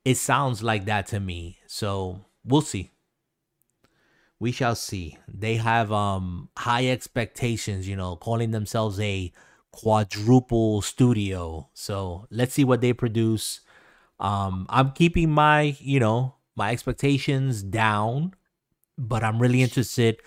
It 0.05 0.17
sounds 0.17 0.63
like 0.63 0.87
that 0.87 1.07
to 1.09 1.21
me. 1.21 1.59
So 1.67 2.25
we'll 2.45 2.63
see. 2.63 2.91
We 4.39 4.51
shall 4.53 4.75
see. 4.75 5.19
They 5.29 5.57
have 5.57 5.93
um 5.93 6.49
high 6.59 6.89
expectations, 6.89 7.89
you 7.89 7.97
know, 7.97 8.17
calling 8.17 8.51
themselves 8.51 8.99
a 9.01 9.33
quadruple 9.73 10.83
studio. 10.83 11.69
So 11.75 12.27
let's 12.31 12.55
see 12.55 12.65
what 12.65 12.81
they 12.81 12.93
produce. 12.93 13.61
Um, 14.21 14.67
I'm 14.71 14.93
keeping 14.93 15.31
my, 15.31 15.77
you 15.81 16.01
know, 16.01 16.37
my 16.57 16.71
expectations 16.73 17.63
down, 17.63 18.35
but 18.99 19.25
I'm 19.25 19.41
really 19.41 19.63
interested 19.63 20.19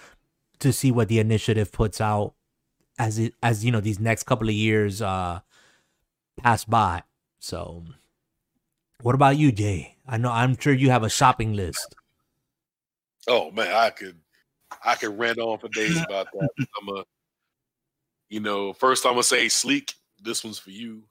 to 0.59 0.73
see 0.73 0.91
what 0.91 1.09
the 1.09 1.19
initiative 1.19 1.71
puts 1.71 2.01
out 2.01 2.33
as 2.99 3.19
it 3.19 3.33
as 3.43 3.65
you 3.65 3.71
know 3.71 3.81
these 3.81 3.99
next 3.99 4.23
couple 4.23 4.47
of 4.49 4.55
years 4.55 5.01
uh 5.01 5.39
pass 6.41 6.65
by. 6.65 7.03
So 7.39 7.85
what 9.01 9.15
about 9.15 9.37
you, 9.37 9.51
Jay? 9.51 9.97
I 10.07 10.17
know 10.17 10.31
I'm 10.31 10.57
sure 10.57 10.73
you 10.73 10.89
have 10.89 11.03
a 11.03 11.09
shopping 11.09 11.53
list. 11.53 11.95
Oh 13.27 13.51
man, 13.51 13.71
I 13.73 13.89
could 13.89 14.17
I 14.83 14.95
could 14.95 15.17
rant 15.17 15.39
on 15.39 15.57
for 15.57 15.69
days 15.69 15.99
about 16.09 16.27
that. 16.33 16.49
I'm 16.81 16.89
a 16.89 17.03
you 18.29 18.39
know, 18.39 18.73
first 18.73 19.05
I'm 19.05 19.13
gonna 19.13 19.23
say 19.23 19.47
sleek. 19.49 19.93
This 20.21 20.43
one's 20.43 20.59
for 20.59 20.71
you. 20.71 21.03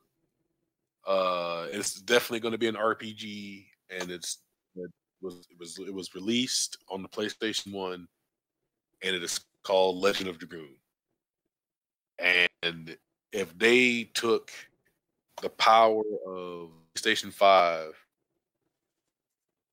Uh 1.07 1.67
it's 1.71 2.01
definitely 2.01 2.41
gonna 2.41 2.59
be 2.59 2.69
an 2.69 2.77
RPG 2.77 3.67
and 3.91 4.11
it's 4.11 4.39
it 4.77 4.91
was 5.21 5.47
it 5.51 5.59
was 5.59 5.79
it 5.79 5.95
was 5.95 6.15
released 6.15 6.79
on 6.89 7.03
the 7.03 7.09
PlayStation 7.09 7.73
1 7.73 8.07
and 9.03 9.17
it 9.17 9.23
is 9.23 9.41
called 9.63 9.97
Legend 10.03 10.29
of 10.29 10.39
Dragoon. 10.39 10.77
And 12.19 12.97
if 13.33 13.57
they 13.59 14.05
took 14.15 14.51
the 15.43 15.51
power 15.51 16.03
of 16.27 16.71
PlayStation 16.95 17.33
5 17.33 17.93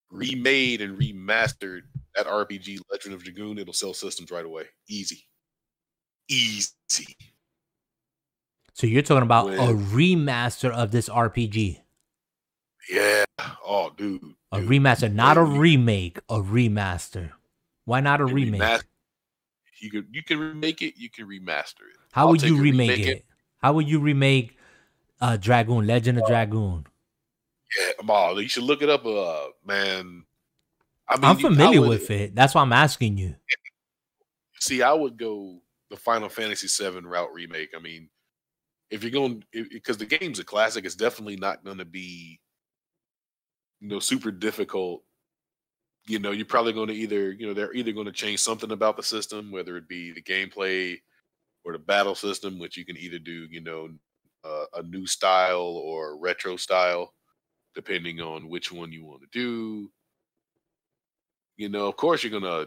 remade 0.09 0.81
and 0.81 0.97
remastered 0.97 1.83
that 2.15 2.25
RPG, 2.25 2.79
Legend 2.91 3.15
of 3.15 3.23
Dragoon, 3.23 3.57
it'll 3.57 3.73
sell 3.73 3.93
systems 3.93 4.31
right 4.31 4.45
away. 4.45 4.65
Easy. 4.87 5.25
Easy. 6.29 7.15
So 8.73 8.87
you're 8.87 9.01
talking 9.01 9.23
about 9.23 9.45
when, 9.45 9.59
a 9.59 9.73
remaster 9.73 10.71
of 10.71 10.91
this 10.91 11.09
RPG. 11.09 11.79
Yeah. 12.89 13.25
Oh, 13.65 13.91
dude. 13.95 14.21
A 14.51 14.59
remaster, 14.59 15.11
not 15.11 15.37
a 15.37 15.43
remake, 15.43 16.19
a 16.29 16.39
remaster. 16.39 17.31
Why 17.85 18.01
not 18.01 18.21
a 18.21 18.25
remake? 18.25 18.61
Remaster, 18.61 18.83
You 19.79 19.91
could 19.91 20.07
you 20.11 20.23
can 20.23 20.39
remake 20.39 20.81
it, 20.81 20.95
you 20.97 21.09
can 21.09 21.27
remaster 21.27 21.81
it. 21.81 21.97
How 22.11 22.23
I'll 22.23 22.31
would 22.31 22.41
you 22.41 22.57
remake, 22.57 22.89
remake 22.91 23.07
it? 23.07 23.17
it. 23.17 23.25
How 23.59 23.73
would 23.73 23.87
you 23.87 23.99
remake 23.99 24.57
uh 25.21 25.37
Dragoon, 25.37 25.87
Legend 25.87 26.19
of 26.19 26.27
Dragoon? 26.27 26.85
Yeah, 27.77 28.05
Mal, 28.05 28.41
you 28.41 28.49
should 28.49 28.63
look 28.63 28.81
it 28.81 28.89
up. 28.89 29.05
Uh, 29.05 29.47
man, 29.65 30.25
I 31.11 31.33
mean, 31.33 31.39
you- 31.39 31.49
familiar 31.49 31.81
would- 31.81 31.89
with 31.89 32.11
it. 32.11 32.35
That's 32.35 32.55
why 32.55 32.61
I'm 32.61 32.73
asking 32.73 33.17
you. 33.17 33.35
See, 34.59 34.81
I 34.81 34.93
would 34.93 35.17
go 35.17 35.61
the 35.89 35.97
Final 35.97 36.29
Fantasy 36.29 36.67
VII 36.67 37.01
route 37.01 37.33
remake. 37.33 37.69
I 37.75 37.79
mean, 37.79 38.09
if 38.89 39.03
you're 39.03 39.11
going, 39.11 39.43
because 39.51 39.97
the 39.97 40.05
game's 40.05 40.39
a 40.39 40.43
classic, 40.43 40.85
it's 40.85 40.95
definitely 40.95 41.37
not 41.37 41.63
going 41.63 41.77
to 41.79 41.85
be, 41.85 42.39
you 43.79 43.87
know, 43.87 43.99
super 43.99 44.31
difficult. 44.31 45.03
You 46.07 46.19
know, 46.19 46.31
you're 46.31 46.45
probably 46.45 46.73
going 46.73 46.87
to 46.89 46.93
either, 46.93 47.31
you 47.31 47.47
know, 47.47 47.53
they're 47.53 47.73
either 47.73 47.91
going 47.91 48.05
to 48.05 48.11
change 48.11 48.39
something 48.39 48.71
about 48.71 48.97
the 48.97 49.03
system, 49.03 49.51
whether 49.51 49.77
it 49.77 49.87
be 49.87 50.11
the 50.11 50.21
gameplay 50.21 50.97
or 51.63 51.73
the 51.73 51.79
battle 51.79 52.15
system, 52.15 52.59
which 52.59 52.75
you 52.77 52.85
can 52.85 52.97
either 52.97 53.19
do, 53.19 53.47
you 53.49 53.61
know, 53.61 53.89
uh, 54.43 54.65
a 54.75 54.83
new 54.83 55.05
style 55.05 55.61
or 55.61 56.17
retro 56.19 56.55
style, 56.55 57.13
depending 57.75 58.19
on 58.19 58.49
which 58.49 58.71
one 58.71 58.91
you 58.91 59.05
want 59.05 59.21
to 59.21 59.27
do. 59.31 59.91
You 61.61 61.69
know, 61.69 61.87
of 61.87 61.95
course, 61.95 62.23
you're 62.23 62.39
gonna 62.39 62.65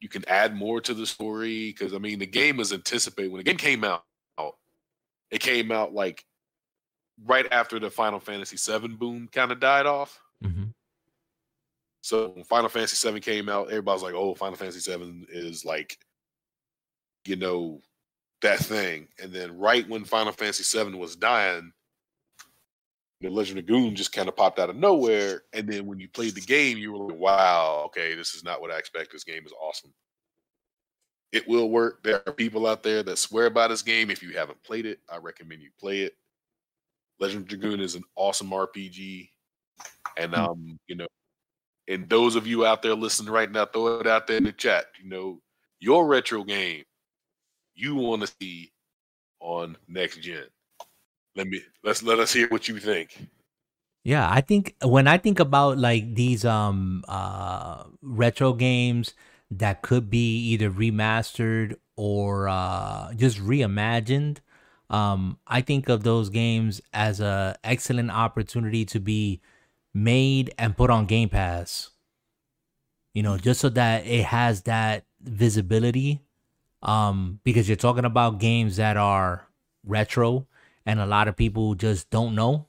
you 0.00 0.10
can 0.10 0.22
add 0.28 0.54
more 0.54 0.78
to 0.82 0.92
the 0.92 1.06
story 1.06 1.72
because 1.72 1.94
I 1.94 1.98
mean 1.98 2.18
the 2.18 2.26
game 2.26 2.58
was 2.58 2.70
anticipated 2.70 3.32
when 3.32 3.38
the 3.38 3.44
game 3.44 3.56
came 3.56 3.82
out. 3.82 4.04
It 5.30 5.40
came 5.40 5.72
out 5.72 5.94
like 5.94 6.22
right 7.24 7.46
after 7.50 7.78
the 7.78 7.88
Final 7.88 8.20
Fantasy 8.20 8.58
VII 8.58 8.88
boom 8.88 9.28
kind 9.32 9.50
of 9.50 9.58
died 9.58 9.86
off. 9.86 10.20
Mm-hmm. 10.44 10.64
So 12.02 12.28
when 12.28 12.44
Final 12.44 12.68
Fantasy 12.68 13.10
VII 13.10 13.20
came 13.20 13.48
out, 13.48 13.68
everybody's 13.68 14.02
like, 14.02 14.14
"Oh, 14.14 14.34
Final 14.34 14.56
Fantasy 14.56 14.92
VII 14.92 15.26
is 15.30 15.64
like, 15.64 15.98
you 17.24 17.36
know, 17.36 17.80
that 18.42 18.58
thing." 18.58 19.08
And 19.20 19.32
then 19.32 19.56
right 19.56 19.88
when 19.88 20.04
Final 20.04 20.32
Fantasy 20.32 20.78
VII 20.78 20.94
was 20.94 21.16
dying, 21.16 21.72
the 23.20 23.30
Legend 23.30 23.58
of 23.58 23.66
Goon 23.66 23.94
just 23.96 24.12
kind 24.12 24.28
of 24.28 24.36
popped 24.36 24.58
out 24.58 24.70
of 24.70 24.76
nowhere. 24.76 25.44
And 25.52 25.68
then 25.68 25.86
when 25.86 25.98
you 26.00 26.08
played 26.08 26.34
the 26.34 26.40
game, 26.40 26.78
you 26.78 26.92
were 26.92 27.08
like, 27.08 27.18
"Wow, 27.18 27.82
okay, 27.86 28.14
this 28.14 28.34
is 28.34 28.44
not 28.44 28.60
what 28.60 28.70
I 28.70 28.78
expect. 28.78 29.12
This 29.12 29.24
game 29.24 29.46
is 29.46 29.52
awesome." 29.60 29.94
It 31.32 31.46
will 31.48 31.70
work. 31.70 32.02
There 32.02 32.22
are 32.26 32.32
people 32.32 32.66
out 32.66 32.82
there 32.82 33.02
that 33.02 33.18
swear 33.18 33.50
by 33.50 33.68
this 33.68 33.82
game. 33.82 34.10
If 34.10 34.22
you 34.22 34.30
haven't 34.32 34.62
played 34.62 34.86
it, 34.86 35.00
I 35.08 35.16
recommend 35.16 35.62
you 35.62 35.70
play 35.78 36.02
it. 36.02 36.16
Legend 37.18 37.42
of 37.42 37.48
Dragoon 37.48 37.80
is 37.80 37.94
an 37.94 38.04
awesome 38.16 38.50
RPG, 38.52 39.30
and 40.16 40.34
Hmm. 40.34 40.40
um, 40.40 40.80
you 40.86 40.94
know, 40.96 41.08
and 41.88 42.08
those 42.08 42.36
of 42.36 42.46
you 42.46 42.66
out 42.66 42.82
there 42.82 42.94
listening 42.94 43.32
right 43.32 43.50
now, 43.50 43.66
throw 43.66 44.00
it 44.00 44.06
out 44.06 44.26
there 44.26 44.36
in 44.38 44.44
the 44.44 44.52
chat. 44.52 44.86
You 45.02 45.08
know, 45.08 45.42
your 45.80 46.06
retro 46.06 46.44
game 46.44 46.84
you 47.74 47.94
want 47.94 48.22
to 48.22 48.34
see 48.40 48.72
on 49.40 49.76
next 49.86 50.18
gen. 50.18 50.46
Let 51.36 51.48
me 51.48 51.60
let's 51.84 52.02
let 52.02 52.18
us 52.18 52.32
hear 52.32 52.48
what 52.48 52.66
you 52.68 52.78
think. 52.80 53.28
Yeah, 54.04 54.28
I 54.30 54.40
think 54.40 54.76
when 54.82 55.08
I 55.08 55.18
think 55.18 55.40
about 55.40 55.78
like 55.78 56.14
these 56.14 56.44
um 56.44 57.04
uh 57.08 57.84
retro 58.02 58.52
games 58.52 59.14
that 59.50 59.82
could 59.82 60.10
be 60.10 60.38
either 60.52 60.70
remastered 60.70 61.76
or 61.96 62.48
uh 62.48 63.12
just 63.14 63.38
reimagined, 63.38 64.38
um 64.90 65.38
I 65.46 65.60
think 65.60 65.88
of 65.88 66.04
those 66.04 66.30
games 66.30 66.80
as 66.92 67.20
a 67.20 67.56
excellent 67.64 68.10
opportunity 68.10 68.84
to 68.86 69.00
be 69.00 69.40
made 69.92 70.54
and 70.58 70.76
put 70.76 70.90
on 70.90 71.06
Game 71.06 71.28
Pass. 71.28 71.90
You 73.14 73.22
know, 73.22 73.38
just 73.38 73.60
so 73.60 73.68
that 73.70 74.06
it 74.06 74.24
has 74.26 74.62
that 74.62 75.04
visibility 75.20 76.20
um 76.82 77.40
because 77.44 77.68
you're 77.68 77.76
talking 77.76 78.04
about 78.04 78.38
games 78.40 78.76
that 78.76 78.96
are 78.96 79.48
retro 79.84 80.46
and 80.86 81.00
a 81.00 81.06
lot 81.06 81.28
of 81.28 81.36
people 81.36 81.74
just 81.74 82.08
don't 82.10 82.34
know. 82.34 82.66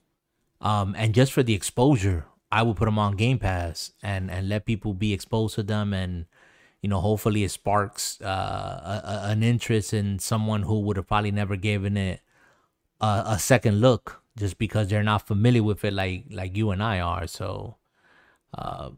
Um 0.61 0.95
and 0.97 1.13
just 1.13 1.31
for 1.31 1.43
the 1.43 1.53
exposure 1.53 2.25
i 2.51 2.63
would 2.63 2.77
put 2.77 2.85
them 2.85 2.97
on 2.99 3.15
game 3.15 3.39
pass 3.39 3.91
and 4.01 4.31
and 4.31 4.49
let 4.49 4.65
people 4.65 4.93
be 4.93 5.13
exposed 5.13 5.55
to 5.55 5.63
them. 5.63 5.93
And 5.93 6.25
you 6.81 6.89
know 6.89 6.99
hopefully 7.01 7.43
it 7.43 7.51
sparks 7.51 8.19
uh 8.21 8.25
a, 8.25 9.07
a- 9.07 9.31
an 9.31 9.43
interest 9.43 9.93
in 9.93 10.19
someone 10.19 10.63
who 10.63 10.79
would 10.81 10.97
have 10.97 11.07
probably 11.07 11.31
never 11.31 11.55
given 11.55 11.97
it 11.97 12.21
a, 13.01 13.23
a 13.27 13.39
second 13.39 13.81
look 13.81 14.21
just 14.37 14.57
because 14.57 14.87
they're 14.87 15.03
not 15.03 15.27
familiar 15.27 15.63
with 15.63 15.83
it 15.85 15.93
like 15.93 16.25
like 16.31 16.55
you 16.57 16.71
and 16.71 16.81
i 16.83 16.99
are. 16.99 17.27
So 17.27 17.77
uh 18.53 18.89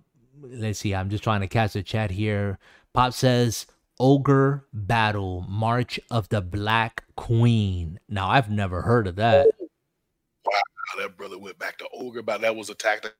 let's 0.41 0.79
see. 0.79 0.95
I'm 0.95 1.09
just 1.09 1.23
trying 1.23 1.41
to 1.41 1.47
catch 1.47 1.73
the 1.73 1.83
chat 1.83 2.11
here. 2.11 2.59
Pop 2.93 3.13
says 3.13 3.65
ogre 3.99 4.65
battle 4.73 5.45
march 5.49 5.99
of 6.09 6.29
the 6.29 6.41
black 6.41 7.03
queen 7.15 7.99
now 8.07 8.29
i've 8.29 8.49
never 8.49 8.81
heard 8.81 9.07
of 9.07 9.15
that 9.17 9.47
Wow, 10.45 10.61
that 11.03 11.17
brother 11.17 11.37
went 11.37 11.59
back 11.59 11.77
to 11.77 11.87
ogre, 11.93 12.23
but 12.23 12.41
that 12.41 12.55
was 12.55 12.69
a 12.71 12.73
tactical. 12.73 13.15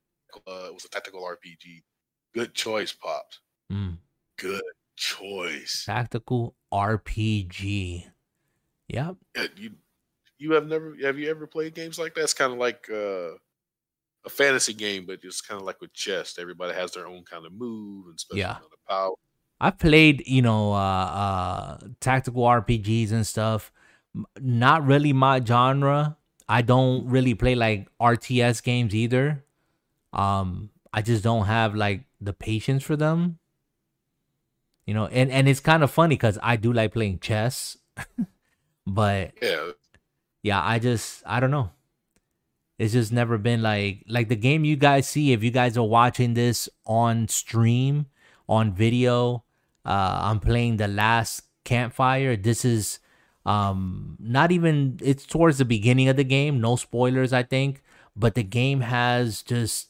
Uh, 0.48 0.64
it 0.66 0.74
was 0.74 0.84
a 0.84 0.88
tactical 0.88 1.22
RPG. 1.22 1.82
Good 2.34 2.54
choice, 2.54 2.92
pops. 2.92 3.38
Mm. 3.70 3.98
Good 4.36 4.62
choice. 4.96 5.84
tactical 5.86 6.56
RPG. 6.72 8.04
Yep. 8.88 9.16
Yeah, 9.36 9.46
you 9.56 9.70
you 10.38 10.52
have 10.52 10.66
never 10.66 10.96
have 11.02 11.18
you 11.18 11.30
ever 11.30 11.46
played 11.46 11.74
games 11.74 11.98
like 11.98 12.14
that? 12.14 12.22
It's 12.22 12.34
kind 12.34 12.52
of 12.52 12.58
like 12.58 12.88
uh, 12.90 13.32
a 14.24 14.30
fantasy 14.30 14.72
game, 14.72 15.06
but 15.06 15.20
it's 15.22 15.40
kind 15.42 15.60
of 15.60 15.66
like 15.66 15.80
with 15.80 15.92
chess. 15.92 16.36
Everybody 16.38 16.74
has 16.74 16.92
their 16.92 17.06
own 17.06 17.22
kind 17.30 17.46
of 17.46 17.52
move 17.52 18.06
and 18.08 18.18
special 18.18 18.38
Yeah. 18.38 18.54
kind 18.54 18.64
of 18.64 18.88
power. 18.88 19.14
I've 19.60 19.78
played, 19.78 20.26
you 20.26 20.42
know, 20.42 20.72
uh, 20.72 20.76
uh, 20.76 21.78
tactical 22.00 22.42
RPGs 22.42 23.12
and 23.12 23.26
stuff. 23.26 23.70
Not 24.40 24.86
really 24.86 25.12
my 25.12 25.44
genre. 25.44 26.16
I 26.48 26.62
don't 26.62 27.06
really 27.06 27.34
play 27.34 27.54
like 27.54 27.88
RTS 28.00 28.62
games 28.62 28.94
either. 28.94 29.44
Um, 30.12 30.70
I 30.92 31.02
just 31.02 31.22
don't 31.22 31.46
have 31.46 31.74
like 31.74 32.04
the 32.20 32.32
patience 32.32 32.82
for 32.82 32.96
them. 32.96 33.38
You 34.86 34.94
know, 34.94 35.06
and 35.06 35.30
and 35.30 35.48
it's 35.48 35.60
kind 35.60 35.84
of 35.84 35.90
funny 35.90 36.16
because 36.16 36.38
I 36.42 36.56
do 36.56 36.72
like 36.72 36.92
playing 36.92 37.20
chess, 37.20 37.76
but 38.86 39.34
Yeah, 39.40 39.70
yeah, 40.42 40.60
I 40.60 40.80
just 40.80 41.22
I 41.26 41.38
don't 41.38 41.52
know. 41.52 41.70
It's 42.78 42.94
just 42.94 43.12
never 43.12 43.38
been 43.38 43.62
like 43.62 44.04
like 44.08 44.28
the 44.28 44.36
game 44.36 44.64
you 44.64 44.74
guys 44.74 45.06
see 45.06 45.32
if 45.32 45.44
you 45.44 45.50
guys 45.52 45.76
are 45.76 45.86
watching 45.86 46.34
this 46.34 46.68
on 46.86 47.28
stream 47.28 48.06
on 48.48 48.72
video. 48.72 49.44
Uh 49.84 50.20
I'm 50.22 50.40
playing 50.40 50.76
the 50.76 50.88
last 50.88 51.42
campfire. 51.64 52.36
This 52.36 52.64
is 52.64 52.98
um 53.46 54.16
not 54.20 54.52
even 54.52 54.98
it's 55.02 55.24
towards 55.26 55.58
the 55.58 55.64
beginning 55.64 56.08
of 56.08 56.16
the 56.16 56.24
game, 56.24 56.60
no 56.60 56.76
spoilers 56.76 57.32
I 57.32 57.42
think, 57.42 57.82
but 58.14 58.34
the 58.34 58.42
game 58.42 58.80
has 58.82 59.42
just 59.42 59.88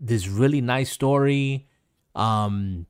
this 0.00 0.28
really 0.28 0.60
nice 0.60 0.90
story 0.90 1.68
um 2.14 2.86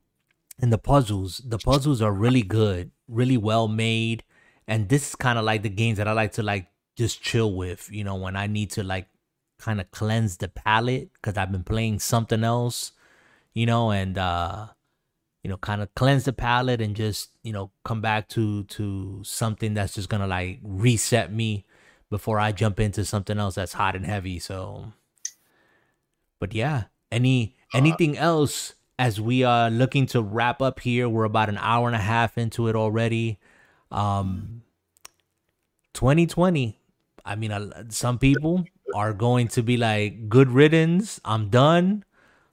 and 0.60 0.72
the 0.72 0.78
puzzles, 0.78 1.42
the 1.44 1.58
puzzles 1.58 2.00
are 2.00 2.12
really 2.12 2.42
good, 2.42 2.90
really 3.08 3.36
well 3.36 3.68
made. 3.68 4.22
And 4.66 4.88
this 4.88 5.10
is 5.10 5.14
kind 5.16 5.38
of 5.38 5.44
like 5.44 5.62
the 5.62 5.68
games 5.68 5.98
that 5.98 6.08
I 6.08 6.12
like 6.12 6.32
to 6.32 6.42
like 6.42 6.68
just 6.96 7.20
chill 7.22 7.54
with, 7.54 7.88
you 7.90 8.04
know, 8.04 8.14
when 8.14 8.36
I 8.36 8.46
need 8.46 8.70
to 8.72 8.82
like 8.84 9.08
kind 9.58 9.80
of 9.80 9.90
cleanse 9.90 10.36
the 10.38 10.48
palate 10.48 11.12
because 11.14 11.36
I've 11.36 11.52
been 11.52 11.64
playing 11.64 11.98
something 12.00 12.44
else, 12.44 12.92
you 13.52 13.66
know, 13.66 13.90
and 13.90 14.16
uh, 14.16 14.68
you 15.44 15.50
know, 15.50 15.58
kind 15.58 15.82
of 15.82 15.94
cleanse 15.94 16.24
the 16.24 16.32
palate 16.32 16.80
and 16.80 16.96
just 16.96 17.30
you 17.42 17.52
know 17.52 17.70
come 17.84 18.00
back 18.00 18.28
to 18.30 18.64
to 18.64 19.20
something 19.22 19.74
that's 19.74 19.94
just 19.94 20.08
gonna 20.08 20.26
like 20.26 20.58
reset 20.62 21.32
me 21.32 21.66
before 22.10 22.40
I 22.40 22.50
jump 22.50 22.80
into 22.80 23.04
something 23.04 23.38
else 23.38 23.56
that's 23.56 23.74
hot 23.74 23.94
and 23.94 24.06
heavy. 24.06 24.38
So, 24.38 24.92
but 26.40 26.54
yeah, 26.54 26.84
any 27.12 27.56
anything 27.74 28.16
else 28.16 28.74
as 28.98 29.20
we 29.20 29.44
are 29.44 29.68
looking 29.70 30.06
to 30.06 30.22
wrap 30.22 30.62
up 30.62 30.80
here? 30.80 31.08
We're 31.10 31.24
about 31.24 31.50
an 31.50 31.58
hour 31.58 31.88
and 31.88 31.96
a 31.96 32.00
half 32.00 32.38
into 32.38 32.68
it 32.68 32.74
already. 32.74 33.38
Um, 33.90 34.62
2020. 35.92 36.78
I 37.26 37.36
mean, 37.36 37.52
uh, 37.52 37.84
some 37.90 38.18
people 38.18 38.64
are 38.94 39.12
going 39.12 39.48
to 39.48 39.62
be 39.62 39.76
like, 39.76 40.28
"Good 40.28 40.48
riddance, 40.48 41.20
I'm 41.24 41.50
done." 41.50 42.04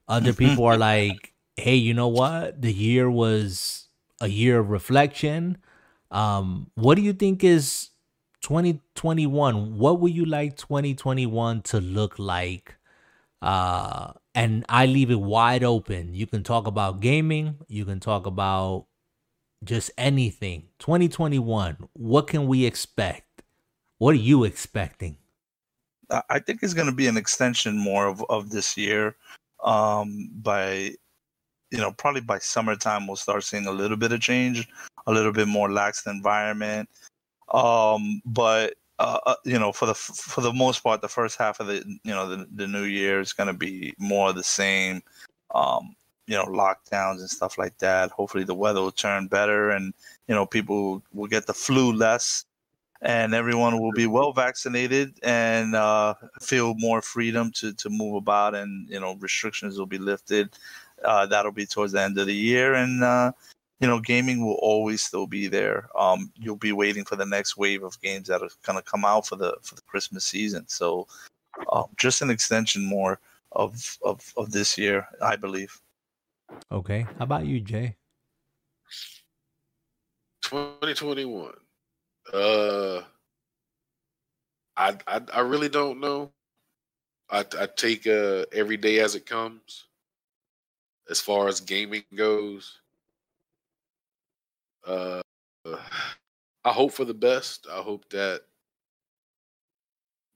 Other 0.07 0.33
people 0.33 0.65
are 0.65 0.77
like, 0.91 1.30
"Hey, 1.61 1.75
you 1.75 1.93
know 1.93 2.07
what? 2.07 2.61
The 2.61 2.73
year 2.73 3.09
was 3.09 3.87
a 4.21 4.27
year 4.27 4.59
of 4.59 4.69
reflection." 4.69 5.57
Um, 6.11 6.71
what 6.75 6.95
do 6.95 7.01
you 7.01 7.13
think 7.13 7.43
is 7.43 7.89
2021? 8.41 9.77
What 9.77 9.99
would 10.01 10.13
you 10.13 10.25
like 10.25 10.57
2021 10.57 11.61
to 11.63 11.79
look 11.79 12.19
like? 12.19 12.75
Uh, 13.41 14.13
and 14.35 14.65
I 14.69 14.85
leave 14.85 15.11
it 15.11 15.19
wide 15.19 15.63
open. 15.63 16.13
You 16.13 16.27
can 16.27 16.43
talk 16.43 16.67
about 16.67 16.99
gaming. 17.01 17.57
You 17.67 17.85
can 17.85 17.99
talk 17.99 18.25
about 18.25 18.87
just 19.63 19.91
anything. 19.97 20.69
2021. 20.79 21.77
What 21.93 22.27
can 22.27 22.47
we 22.47 22.65
expect? 22.65 23.43
What 23.97 24.11
are 24.11 24.19
you 24.19 24.43
expecting? 24.43 25.17
I- 26.29 26.39
think 26.39 26.61
it's 26.63 26.73
going 26.73 26.87
to 26.89 26.93
be 26.95 27.07
an 27.07 27.17
extension 27.17 27.77
more 27.77 28.07
of, 28.07 28.23
of 28.29 28.49
this 28.49 28.77
year. 28.77 29.15
Um, 29.63 30.29
by 30.33 30.95
you 31.71 31.79
know, 31.79 31.91
probably 31.91 32.21
by 32.21 32.37
summertime 32.37 33.07
we'll 33.07 33.15
start 33.15 33.43
seeing 33.43 33.65
a 33.65 33.71
little 33.71 33.97
bit 33.97 34.11
of 34.11 34.19
change 34.21 34.67
a 35.07 35.11
little 35.11 35.31
bit 35.31 35.47
more 35.47 35.71
lax 35.71 36.05
environment. 36.05 36.89
Um, 37.53 38.21
but 38.25 38.75
uh, 38.99 39.19
uh, 39.25 39.35
you 39.45 39.57
know, 39.57 39.71
for 39.71 39.87
the 39.87 39.95
for 39.95 40.41
the 40.41 40.53
most 40.53 40.83
part, 40.83 41.01
the 41.01 41.07
first 41.07 41.37
half 41.37 41.59
of 41.59 41.67
the 41.67 41.83
you 42.03 42.13
know 42.13 42.27
the, 42.29 42.47
the 42.53 42.67
new 42.67 42.83
year 42.83 43.19
is 43.19 43.33
going 43.33 43.47
to 43.47 43.53
be 43.53 43.93
more 43.97 44.29
of 44.29 44.35
the 44.35 44.43
same. 44.43 45.01
Um, 45.53 45.95
you 46.27 46.37
know, 46.37 46.45
lockdowns 46.45 47.19
and 47.19 47.29
stuff 47.29 47.57
like 47.57 47.77
that. 47.79 48.11
Hopefully, 48.11 48.43
the 48.43 48.55
weather 48.55 48.79
will 48.79 48.91
turn 48.91 49.27
better, 49.27 49.71
and 49.71 49.93
you 50.27 50.35
know, 50.35 50.45
people 50.45 51.03
will 51.11 51.27
get 51.27 51.47
the 51.47 51.53
flu 51.53 51.91
less, 51.91 52.45
and 53.01 53.33
everyone 53.33 53.81
will 53.81 53.91
be 53.91 54.07
well 54.07 54.31
vaccinated 54.31 55.19
and 55.23 55.75
uh, 55.75 56.13
feel 56.39 56.75
more 56.77 57.01
freedom 57.01 57.51
to 57.55 57.73
to 57.73 57.89
move 57.89 58.15
about, 58.15 58.55
and 58.55 58.87
you 58.87 58.99
know, 58.99 59.15
restrictions 59.15 59.77
will 59.77 59.87
be 59.87 59.97
lifted. 59.97 60.55
Uh, 61.03 61.25
that'll 61.25 61.51
be 61.51 61.65
towards 61.65 61.93
the 61.93 62.01
end 62.01 62.17
of 62.17 62.27
the 62.27 62.35
year, 62.35 62.75
and 62.75 63.03
uh, 63.03 63.31
you 63.81 63.87
know, 63.87 63.99
gaming 63.99 64.45
will 64.45 64.59
always 64.61 65.01
still 65.03 65.25
be 65.25 65.47
there. 65.47 65.89
Um, 65.97 66.31
you'll 66.35 66.55
be 66.55 66.71
waiting 66.71 67.03
for 67.03 67.15
the 67.15 67.25
next 67.25 67.57
wave 67.57 67.83
of 67.83 67.99
games 68.01 68.27
that 68.27 68.43
are 68.43 68.49
going 68.63 68.77
to 68.77 68.83
come 68.83 69.03
out 69.03 69.25
for 69.25 69.35
the 69.35 69.57
for 69.63 69.73
the 69.75 69.81
Christmas 69.81 70.23
season. 70.23 70.65
So, 70.67 71.07
uh, 71.71 71.83
just 71.97 72.21
an 72.21 72.29
extension 72.29 72.85
more 72.85 73.19
of, 73.53 73.97
of 74.03 74.33
of 74.37 74.51
this 74.51 74.77
year, 74.77 75.07
I 75.21 75.35
believe. 75.35 75.81
Okay, 76.71 77.01
how 77.17 77.23
about 77.23 77.47
you, 77.47 77.59
Jay? 77.59 77.95
2021. 80.43 81.51
Uh, 82.31 83.01
I 84.77 84.97
I, 85.07 85.21
I 85.33 85.39
really 85.39 85.69
don't 85.69 85.99
know. 85.99 86.31
I 87.31 87.45
I 87.59 87.67
take 87.75 88.05
uh 88.05 88.45
every 88.51 88.77
day 88.77 88.99
as 88.99 89.15
it 89.15 89.25
comes. 89.25 89.85
As 91.11 91.19
far 91.19 91.49
as 91.49 91.59
gaming 91.59 92.05
goes, 92.15 92.79
uh, 94.87 95.21
I 96.63 96.71
hope 96.71 96.93
for 96.93 97.03
the 97.03 97.13
best. 97.13 97.67
I 97.69 97.81
hope 97.81 98.09
that 98.11 98.43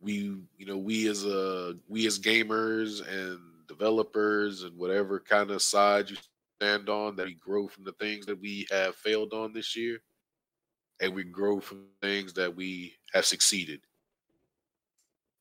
we, 0.01 0.35
you 0.57 0.65
know, 0.65 0.77
we 0.77 1.07
as 1.07 1.23
a 1.23 1.69
uh, 1.69 1.73
we 1.87 2.05
as 2.05 2.19
gamers 2.19 3.07
and 3.07 3.39
developers 3.69 4.63
and 4.63 4.77
whatever 4.77 5.17
kind 5.19 5.49
of 5.49 5.61
side 5.61 6.09
you 6.09 6.17
stand 6.59 6.89
on, 6.89 7.15
that 7.15 7.27
we 7.27 7.35
grow 7.35 7.69
from 7.69 7.85
the 7.85 7.93
things 7.93 8.25
that 8.25 8.39
we 8.39 8.67
have 8.69 8.95
failed 8.95 9.31
on 9.31 9.53
this 9.53 9.77
year, 9.77 10.01
and 10.99 11.15
we 11.15 11.23
grow 11.23 11.61
from 11.61 11.85
things 12.01 12.33
that 12.33 12.53
we 12.53 12.93
have 13.13 13.25
succeeded. 13.25 13.79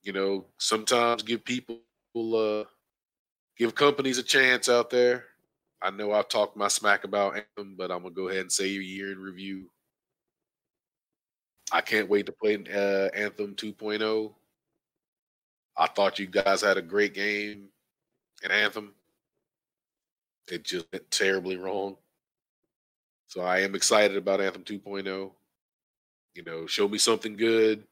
You 0.05 0.13
know, 0.13 0.47
sometimes 0.59 1.25
give 1.25 1.45
people, 1.45 1.81
uh, 2.15 2.65
give 3.57 3.75
companies 3.75 4.19
a 4.19 4.23
chance 4.23 4.69
out 4.69 4.91
there 4.91 5.25
I 5.85 5.91
know 5.91 6.13
I've 6.13 6.29
talked 6.29 6.57
my 6.57 6.69
smack 6.69 7.05
about 7.05 7.37
Anthem, 7.37 7.75
but 7.77 7.91
I'm 7.91 8.03
gonna 8.03 8.15
go 8.15 8.29
ahead 8.29 8.41
and 8.41 8.53
say 8.53 8.69
your 8.69 8.83
year 8.83 9.13
in 9.13 9.19
review. 9.19 9.67
I 11.71 11.83
can't 11.83 12.09
wait 12.09 12.25
to 12.25 12.33
play 12.33 12.55
uh, 12.55 13.09
Anthem 13.15 13.55
2.0. 13.55 14.33
I 15.77 15.87
thought 15.89 16.19
you 16.19 16.27
guys 16.27 16.63
had 16.63 16.79
a 16.79 16.83
great 16.83 17.13
game 17.13 17.69
in 18.43 18.51
Anthem. 18.51 18.95
It 20.51 20.65
just 20.65 20.87
went 20.91 21.11
terribly 21.11 21.59
wrong. 21.59 21.97
So 23.29 23.43
I 23.43 23.61
am 23.61 23.75
excited 23.75 24.17
about 24.17 24.41
Anthem 24.41 24.65
2.0. 24.65 25.33
You 26.35 26.43
know, 26.45 26.67
show 26.67 26.89
me 26.89 26.97
something 26.97 27.37
good, 27.37 27.85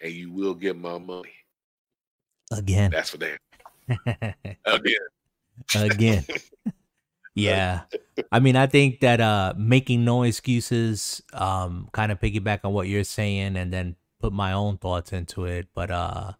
and 0.00 0.12
you 0.12 0.30
will 0.30 0.54
get 0.54 0.78
my 0.78 0.98
money. 0.98 1.32
Again. 2.52 2.92
That's 2.92 3.10
for 3.10 3.18
damn. 3.18 3.38
Again 4.66 4.96
again. 5.74 6.24
yeah. 7.34 7.82
I 8.32 8.40
mean, 8.40 8.56
I 8.56 8.66
think 8.66 9.00
that 9.00 9.20
uh 9.20 9.54
making 9.56 10.04
no 10.04 10.22
excuses, 10.22 11.22
um, 11.32 11.88
kind 11.92 12.12
of 12.12 12.20
piggyback 12.20 12.60
on 12.64 12.72
what 12.72 12.88
you're 12.88 13.04
saying 13.04 13.56
and 13.56 13.72
then 13.72 13.96
put 14.20 14.32
my 14.32 14.52
own 14.52 14.78
thoughts 14.78 15.12
into 15.12 15.44
it. 15.44 15.68
But 15.74 15.90
uh, 15.90 16.32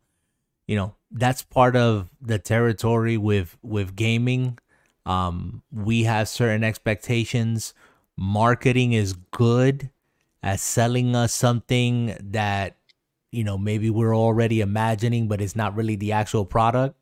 you 0.67 0.77
know, 0.77 0.95
that's 1.11 1.43
part 1.43 1.77
of 1.77 2.11
the 2.21 2.39
territory 2.39 3.17
with 3.17 3.57
with 3.63 3.97
gaming. 3.97 4.59
Um, 5.05 5.63
we 5.71 6.05
have 6.05 6.29
certain 6.29 6.65
expectations. 6.65 7.75
Marketing 8.17 8.93
is 8.93 9.13
good 9.13 9.91
at 10.43 10.59
selling 10.61 11.15
us 11.15 11.33
something 11.33 12.17
that 12.21 12.77
you 13.31 13.45
know 13.45 13.59
maybe 13.59 13.91
we're 13.91 14.17
already 14.17 14.61
imagining, 14.61 15.29
but 15.29 15.41
it's 15.41 15.57
not 15.57 15.77
really 15.77 15.97
the 15.97 16.13
actual 16.13 16.45
product. 16.45 16.97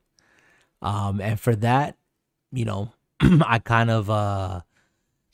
Um, 0.85 1.21
and 1.21 1.41
for 1.41 1.57
that, 1.57 1.97
you 2.53 2.67
know, 2.67 2.93
I 3.21 3.59
kind 3.59 3.91
of 3.91 4.11
uh 4.11 4.61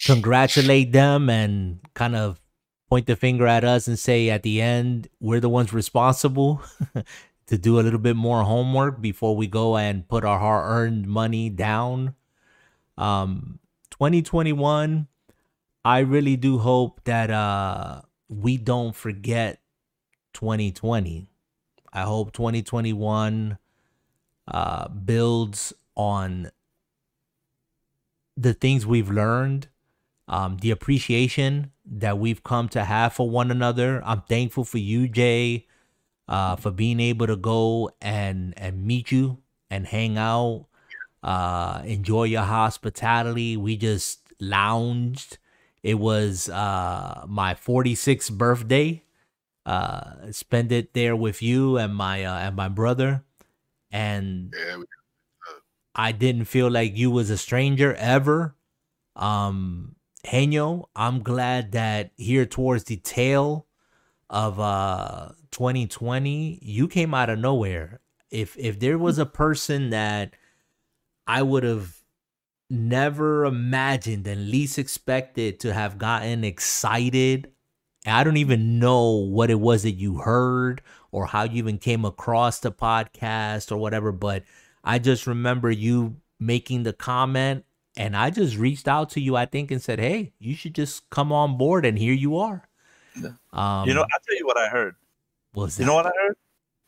congratulate 0.07 0.93
them 0.93 1.29
and 1.29 1.81
kind 1.93 2.17
of 2.17 2.41
point 2.89 3.07
the 3.07 3.17
finger 3.17 3.47
at 3.47 3.65
us 3.65 3.87
and 3.87 3.99
say 3.99 4.31
at 4.31 4.43
the 4.43 4.63
end 4.63 5.09
we're 5.21 5.41
the 5.41 5.49
ones 5.49 5.75
responsible 5.75 6.63
to 7.47 7.59
do 7.59 7.79
a 7.79 7.83
little 7.83 7.99
bit 7.99 8.17
more 8.17 8.43
homework 8.43 9.01
before 9.03 9.37
we 9.37 9.47
go 9.47 9.77
and 9.77 10.09
put 10.09 10.25
our 10.25 10.39
hard-earned 10.39 11.07
money 11.07 11.51
down. 11.51 12.15
Um 12.97 13.59
2021 13.91 15.09
I 15.85 15.99
really 15.99 16.37
do 16.37 16.59
hope 16.59 17.03
that 17.05 17.31
uh 17.31 18.03
we 18.29 18.57
don't 18.57 18.95
forget 18.95 19.61
2020. 20.35 21.27
I 21.93 22.03
hope 22.03 22.33
2021 22.33 23.59
uh 24.51 24.89
builds 24.89 25.73
on 25.97 26.51
the 28.37 28.55
things 28.55 28.87
we've 28.87 29.11
learned, 29.11 29.69
um, 30.29 30.59
the 30.59 30.71
appreciation 30.71 31.73
that 31.85 32.19
we've 32.19 32.43
come 32.43 32.69
to 32.71 32.85
have 32.85 33.13
for 33.13 33.29
one 33.29 33.51
another. 33.51 34.03
I'm 34.05 34.23
thankful 34.23 34.65
for 34.65 34.79
you, 34.79 35.09
Jay, 35.09 35.67
uh, 36.29 36.57
for 36.57 36.71
being 36.71 37.01
able 37.01 37.27
to 37.27 37.37
go 37.37 37.91
and 38.01 38.55
and 38.57 38.87
meet 38.87 39.13
you 39.13 39.39
and 39.71 39.87
hang 39.87 40.19
out, 40.19 40.67
uh, 41.23 41.83
enjoy 41.85 42.25
your 42.25 42.43
hospitality. 42.43 43.57
We 43.57 43.77
just 43.77 44.21
lounged. 44.41 45.39
It 45.83 45.99
was 45.99 46.49
uh, 46.49 47.25
my 47.29 47.55
46th 47.55 48.31
birthday. 48.33 49.05
Uh, 49.67 50.33
spend 50.33 50.73
it 50.73 50.95
there 50.95 51.15
with 51.17 51.43
you 51.43 51.77
and 51.79 51.95
my 51.95 52.25
uh, 52.25 52.39
and 52.39 52.57
my 52.57 52.69
brother, 52.69 53.25
and 53.91 54.55
yeah, 54.57 54.83
I 55.95 56.13
didn't 56.13 56.45
feel 56.45 56.71
like 56.71 56.97
you 56.97 57.11
was 57.11 57.31
a 57.31 57.39
stranger 57.39 57.95
ever. 57.95 58.57
Um 59.17 59.97
Henyo, 60.27 60.85
I'm 60.95 61.23
glad 61.23 61.73
that 61.73 62.13
here 62.17 62.47
towards 62.47 62.85
the 62.85 62.97
tail 62.97 63.67
of 64.29 64.61
uh 64.61 65.31
2020, 65.51 66.59
you 66.63 66.89
came 66.89 67.15
out 67.15 67.31
of 67.31 67.39
nowhere. 67.39 68.01
If 68.31 68.57
if 68.59 68.79
there 68.79 68.99
was 68.99 69.19
a 69.19 69.27
person 69.27 69.91
that 69.91 70.35
I 71.27 71.43
would 71.43 71.65
have 71.65 72.01
never 72.71 73.45
imagined 73.45 74.27
and 74.27 74.49
least 74.51 74.79
expected 74.79 75.61
to 75.61 75.73
have 75.73 75.99
gotten 75.99 76.45
excited. 76.45 77.51
I 78.07 78.25
don't 78.25 78.37
even 78.39 78.79
know 78.79 79.11
what 79.11 79.51
it 79.51 79.61
was 79.61 79.83
that 79.83 79.93
you 79.93 80.19
heard 80.19 80.81
or 81.13 81.27
how 81.27 81.45
you 81.45 81.57
even 81.57 81.79
came 81.79 82.05
across 82.05 82.61
the 82.61 82.73
podcast 82.73 83.73
or 83.73 83.77
whatever, 83.77 84.13
but 84.13 84.45
I 84.85 84.99
just 84.99 85.27
remember 85.27 85.71
you 85.71 86.17
making 86.39 86.85
the 86.85 86.93
comment 86.93 87.65
and 87.97 88.17
I 88.17 88.31
just 88.31 88.57
reached 88.57 88.89
out 88.89 89.11
to 89.11 89.21
you, 89.21 89.37
I 89.37 89.47
think, 89.47 89.71
and 89.71 89.83
said, 89.83 89.99
Hey, 89.99 90.33
you 90.39 90.55
should 90.55 90.75
just 90.75 91.09
come 91.11 91.33
on 91.33 91.59
board 91.59 91.85
and 91.85 91.99
here 91.99 92.15
you 92.15 92.39
are. 92.39 92.69
Um, 93.53 93.89
you 93.89 93.95
know, 93.95 94.03
I'll 94.03 94.21
tell 94.27 94.39
you 94.39 94.47
what 94.47 94.57
I 94.57 94.69
heard. 94.69 94.95
Was 95.55 95.79
you 95.79 95.87
know 95.87 95.95
what 95.95 96.07
I 96.07 96.13
heard? 96.23 96.37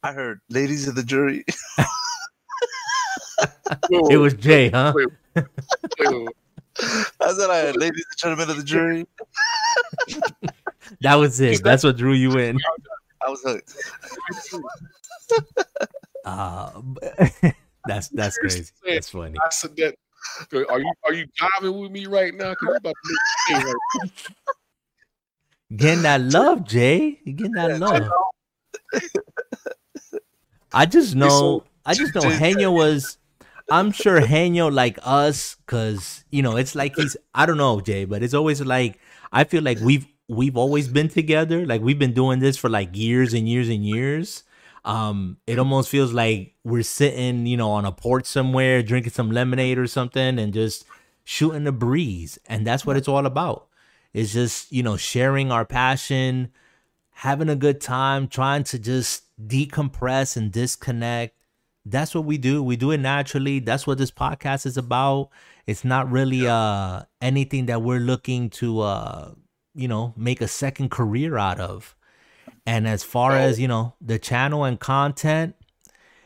I 0.05 0.13
heard 0.13 0.41
ladies 0.49 0.89
of 0.89 0.95
the 0.95 1.03
jury. 1.03 1.45
it 3.91 4.19
was 4.19 4.35
Jay, 4.35 4.71
huh? 4.71 4.93
I 5.37 7.33
said 7.33 7.51
I 7.51 7.57
had 7.57 7.77
ladies 7.77 8.05
and 8.11 8.19
gentlemen 8.19 8.51
of 8.51 8.57
the 8.57 8.63
jury. 8.63 9.07
that 11.01 11.15
was 11.17 11.41
it. 11.41 11.63
That's 11.63 11.85
what 11.85 11.97
drew 11.97 12.13
you 12.13 12.39
in. 12.39 12.59
I 13.25 13.31
was 13.31 13.43
hooked. 13.43 13.75
Uh, 16.25 16.71
that's 17.87 18.09
that's 18.09 18.39
crazy. 18.39 18.71
That's 18.87 19.09
funny. 19.09 19.37
I 19.45 19.51
said 19.51 19.77
that. 19.77 19.97
Are 20.69 20.79
you 20.79 20.93
are 21.05 21.13
you 21.13 21.27
driving 21.35 21.81
with 21.81 21.91
me 21.91 22.07
right 22.07 22.33
now? 22.33 22.55
Cause 22.55 22.77
about 22.77 22.95
to 23.05 23.55
make 23.55 23.65
right 23.65 24.13
Getting 25.77 26.03
that 26.03 26.21
love, 26.21 26.65
Jay. 26.65 27.19
You 27.25 27.33
getting 27.33 27.55
that 27.55 27.81
love. 27.81 28.09
I 30.73 30.87
just 30.87 31.17
know. 31.17 31.65
I 31.85 31.95
just 31.95 32.15
know. 32.15 32.23
Henyo 32.23 32.73
was. 32.73 33.19
I'm 33.71 33.91
sure 33.91 34.21
Henyo 34.21 34.73
like 34.73 34.99
us, 35.03 35.57
cause 35.67 36.25
you 36.31 36.43
know 36.43 36.57
it's 36.57 36.75
like 36.75 36.95
he's. 36.95 37.17
I 37.35 37.47
don't 37.47 37.57
know, 37.57 37.81
Jay, 37.81 38.05
but 38.05 38.23
it's 38.23 38.35
always 38.35 38.61
like 38.61 39.01
I 39.33 39.45
feel 39.45 39.63
like 39.63 39.81
we've 39.81 40.07
we've 40.35 40.57
always 40.57 40.89
been 40.89 41.09
together. 41.09 41.67
Like 41.67 41.81
we've 41.83 41.99
been 41.99 42.15
doing 42.15 42.39
this 42.41 42.57
for 42.57 42.69
like 42.71 42.91
years 42.97 43.35
and 43.35 43.49
years 43.49 43.69
and 43.69 43.85
years 43.85 44.45
um 44.85 45.37
it 45.47 45.61
almost 45.61 45.89
feels 45.89 46.13
like 46.13 46.55
we're 46.65 46.83
sitting 46.83 47.47
you 47.47 47.57
know 47.57 47.71
on 47.71 47.85
a 47.85 47.93
porch 47.93 48.27
somewhere 48.27 48.83
drinking 48.83 49.13
some 49.13 49.31
lemonade 49.31 49.79
or 49.79 49.87
something 49.87 50.41
and 50.41 50.53
just 50.53 50.85
shooting 51.23 51.63
the 51.63 51.71
breeze 51.71 52.37
and 52.47 52.67
that's 52.67 52.85
what 52.85 52.97
it's 52.97 53.07
all 53.07 53.25
about 53.25 53.69
It's 54.13 54.33
just, 54.33 54.73
you 54.73 54.83
know, 54.83 54.97
sharing 54.97 55.53
our 55.53 55.65
passion, 55.65 56.51
having 57.11 57.49
a 57.49 57.57
good 57.57 57.81
time, 57.81 58.29
trying 58.29 58.65
to 58.65 58.79
just 58.79 59.25
decompress 59.47 60.37
and 60.37 60.53
disconnect. 60.53 61.37
That's 61.87 62.15
what 62.15 62.25
we 62.25 62.39
do. 62.39 62.63
We 62.63 62.77
do 62.77 62.91
it 62.93 62.99
naturally. 62.99 63.61
That's 63.61 63.87
what 63.87 63.99
this 63.99 64.11
podcast 64.11 64.67
is 64.67 64.77
about. 64.77 65.31
It's 65.67 65.85
not 65.85 66.11
really 66.11 66.47
uh 66.47 67.03
anything 67.21 67.67
that 67.67 67.83
we're 67.83 68.01
looking 68.01 68.51
to 68.61 68.81
uh 68.81 69.35
you 69.75 69.89
know, 69.89 70.15
make 70.17 70.41
a 70.41 70.49
second 70.49 70.91
career 70.91 71.37
out 71.37 71.61
of. 71.61 71.95
And 72.67 72.87
as 72.87 73.03
far 73.03 73.33
as, 73.33 73.59
you 73.59 73.69
know, 73.69 73.95
the 74.01 74.19
channel 74.19 74.65
and 74.65 74.79
content, 74.79 75.57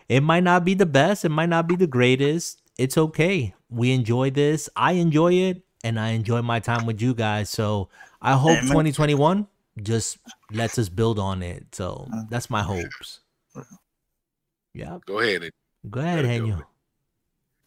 it 0.08 0.22
might 0.22 0.42
not 0.42 0.64
be 0.64 0.74
the 0.74 0.86
best, 0.86 1.24
it 1.24 1.30
might 1.30 1.48
not 1.48 1.66
be 1.66 1.76
the 1.76 1.86
greatest. 1.86 2.60
It's 2.78 2.98
okay. 2.98 3.54
We 3.70 3.92
enjoy 3.92 4.30
this. 4.30 4.68
I 4.76 4.92
enjoy 4.92 5.32
it 5.34 5.62
and 5.82 5.98
I 5.98 6.10
enjoy 6.10 6.42
my 6.42 6.60
time 6.60 6.86
with 6.86 7.00
you 7.00 7.14
guys. 7.14 7.48
So 7.48 7.88
I 8.20 8.34
hope 8.34 8.60
2021 8.60 9.46
just 9.82 10.18
lets 10.52 10.78
us 10.78 10.88
build 10.88 11.18
on 11.18 11.42
it. 11.42 11.74
So 11.74 12.08
that's 12.28 12.50
my 12.50 12.62
hopes. 12.62 13.20
Yeah. 14.74 14.98
Go 15.06 15.20
ahead. 15.20 15.50
Go 15.88 16.00
ahead, 16.00 16.24
There. 16.24 16.40
Henyo. 16.40 16.62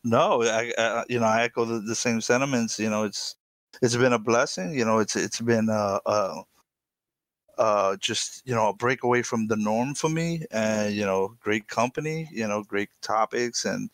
No, 0.04 0.44
I, 0.44 0.72
I 0.78 1.04
you 1.10 1.20
know 1.20 1.26
I 1.26 1.44
echo 1.44 1.66
the, 1.66 1.80
the 1.82 1.96
same 1.96 2.22
sentiments. 2.22 2.80
You 2.80 2.90
know, 2.90 3.04
it's 3.04 3.36
it's 3.82 3.96
been 3.96 4.14
a 4.14 4.20
blessing. 4.20 4.74
You 4.74 4.86
know, 4.86 5.00
it's 5.00 5.16
it's 5.16 5.42
been 5.42 5.70
uh 5.70 6.00
uh 6.06 6.42
uh 7.58 7.98
just 7.98 8.42
you 8.48 8.56
know 8.56 8.70
a 8.70 8.74
break 8.74 9.04
away 9.04 9.22
from 9.22 9.48
the 9.48 9.56
norm 9.56 9.94
for 9.94 10.10
me, 10.10 10.46
and 10.52 10.94
you 10.94 11.06
know 11.06 11.36
great 11.40 11.68
company. 11.68 12.28
You 12.32 12.48
know, 12.48 12.64
great 12.64 12.90
topics, 13.02 13.66
and 13.66 13.90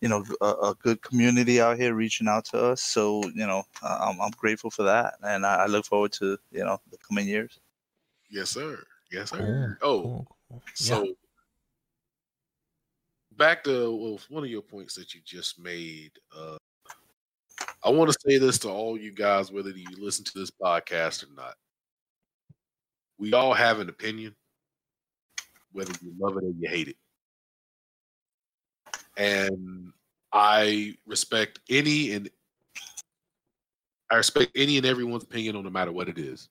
you 0.00 0.08
know 0.08 0.24
a, 0.40 0.46
a 0.46 0.74
good 0.82 1.02
community 1.02 1.60
out 1.60 1.76
here 1.76 1.94
reaching 1.94 2.28
out 2.28 2.44
to 2.46 2.62
us. 2.62 2.82
So 2.82 3.22
you 3.34 3.46
know 3.46 3.62
I- 3.82 4.08
I'm 4.08 4.20
I'm 4.20 4.32
grateful 4.32 4.70
for 4.70 4.82
that, 4.84 5.14
and 5.22 5.44
I, 5.46 5.64
I 5.64 5.66
look 5.66 5.86
forward 5.86 6.12
to 6.14 6.38
you 6.50 6.64
know 6.64 6.80
the 6.90 6.98
coming 6.98 7.28
years. 7.28 7.58
Yes, 8.30 8.50
sir. 8.50 8.78
Yes, 9.10 9.30
sir. 9.30 9.76
Cool, 9.80 9.90
oh, 9.90 10.02
cool, 10.02 10.26
cool. 10.48 10.62
so 10.74 11.06
back 13.36 13.64
to 13.64 13.90
well, 13.96 14.20
one 14.28 14.44
of 14.44 14.50
your 14.50 14.62
points 14.62 14.94
that 14.94 15.14
you 15.14 15.20
just 15.24 15.58
made. 15.58 16.12
Uh, 16.36 16.56
I 17.82 17.90
want 17.90 18.10
to 18.10 18.18
say 18.26 18.38
this 18.38 18.58
to 18.60 18.68
all 18.68 18.98
you 18.98 19.10
guys, 19.10 19.50
whether 19.50 19.70
you 19.70 19.86
listen 19.98 20.24
to 20.26 20.38
this 20.38 20.50
podcast 20.50 21.24
or 21.24 21.34
not. 21.34 21.54
We 23.18 23.32
all 23.32 23.54
have 23.54 23.80
an 23.80 23.88
opinion, 23.88 24.34
whether 25.72 25.92
you 26.02 26.12
love 26.18 26.36
it 26.36 26.44
or 26.44 26.52
you 26.58 26.68
hate 26.68 26.88
it. 26.88 26.96
And 29.16 29.92
I 30.32 30.94
respect 31.06 31.60
any 31.68 32.12
and 32.12 32.30
I 34.10 34.16
respect 34.16 34.52
any 34.56 34.76
and 34.76 34.86
everyone's 34.86 35.24
opinion 35.24 35.56
on 35.56 35.64
no 35.64 35.70
matter 35.70 35.92
what 35.92 36.08
it 36.08 36.18
is. 36.18 36.48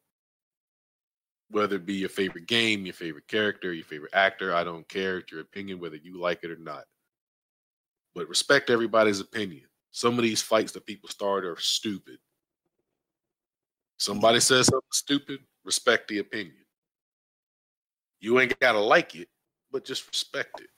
Whether 1.51 1.77
it 1.77 1.85
be 1.85 1.95
your 1.95 2.09
favorite 2.09 2.47
game, 2.47 2.85
your 2.85 2.93
favorite 2.93 3.27
character, 3.27 3.73
your 3.73 3.85
favorite 3.85 4.13
actor, 4.13 4.53
I 4.53 4.63
don't 4.63 4.87
care 4.87 5.17
it's 5.17 5.31
your 5.31 5.41
opinion, 5.41 5.79
whether 5.79 5.95
you 5.95 6.19
like 6.19 6.43
it 6.43 6.51
or 6.51 6.57
not. 6.57 6.83
But 8.13 8.29
respect 8.29 8.69
everybody's 8.69 9.19
opinion. 9.19 9.68
Some 9.91 10.17
of 10.17 10.23
these 10.23 10.41
fights 10.41 10.71
that 10.73 10.85
people 10.85 11.09
start 11.09 11.45
are 11.45 11.59
stupid. 11.59 12.19
Somebody 13.97 14.39
says 14.39 14.67
something 14.67 14.87
stupid, 14.91 15.39
respect 15.65 16.07
the 16.07 16.19
opinion. 16.19 16.55
You 18.21 18.39
ain't 18.39 18.57
gotta 18.59 18.79
like 18.79 19.15
it, 19.15 19.27
but 19.71 19.85
just 19.85 20.07
respect 20.07 20.61
it. 20.61 20.69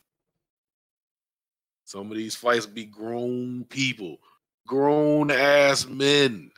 Some 1.85 2.09
of 2.09 2.17
these 2.17 2.35
fights 2.35 2.65
be 2.65 2.85
grown 2.85 3.65
people, 3.65 4.17
grown 4.65 5.29
ass 5.29 5.85
men. 5.85 6.51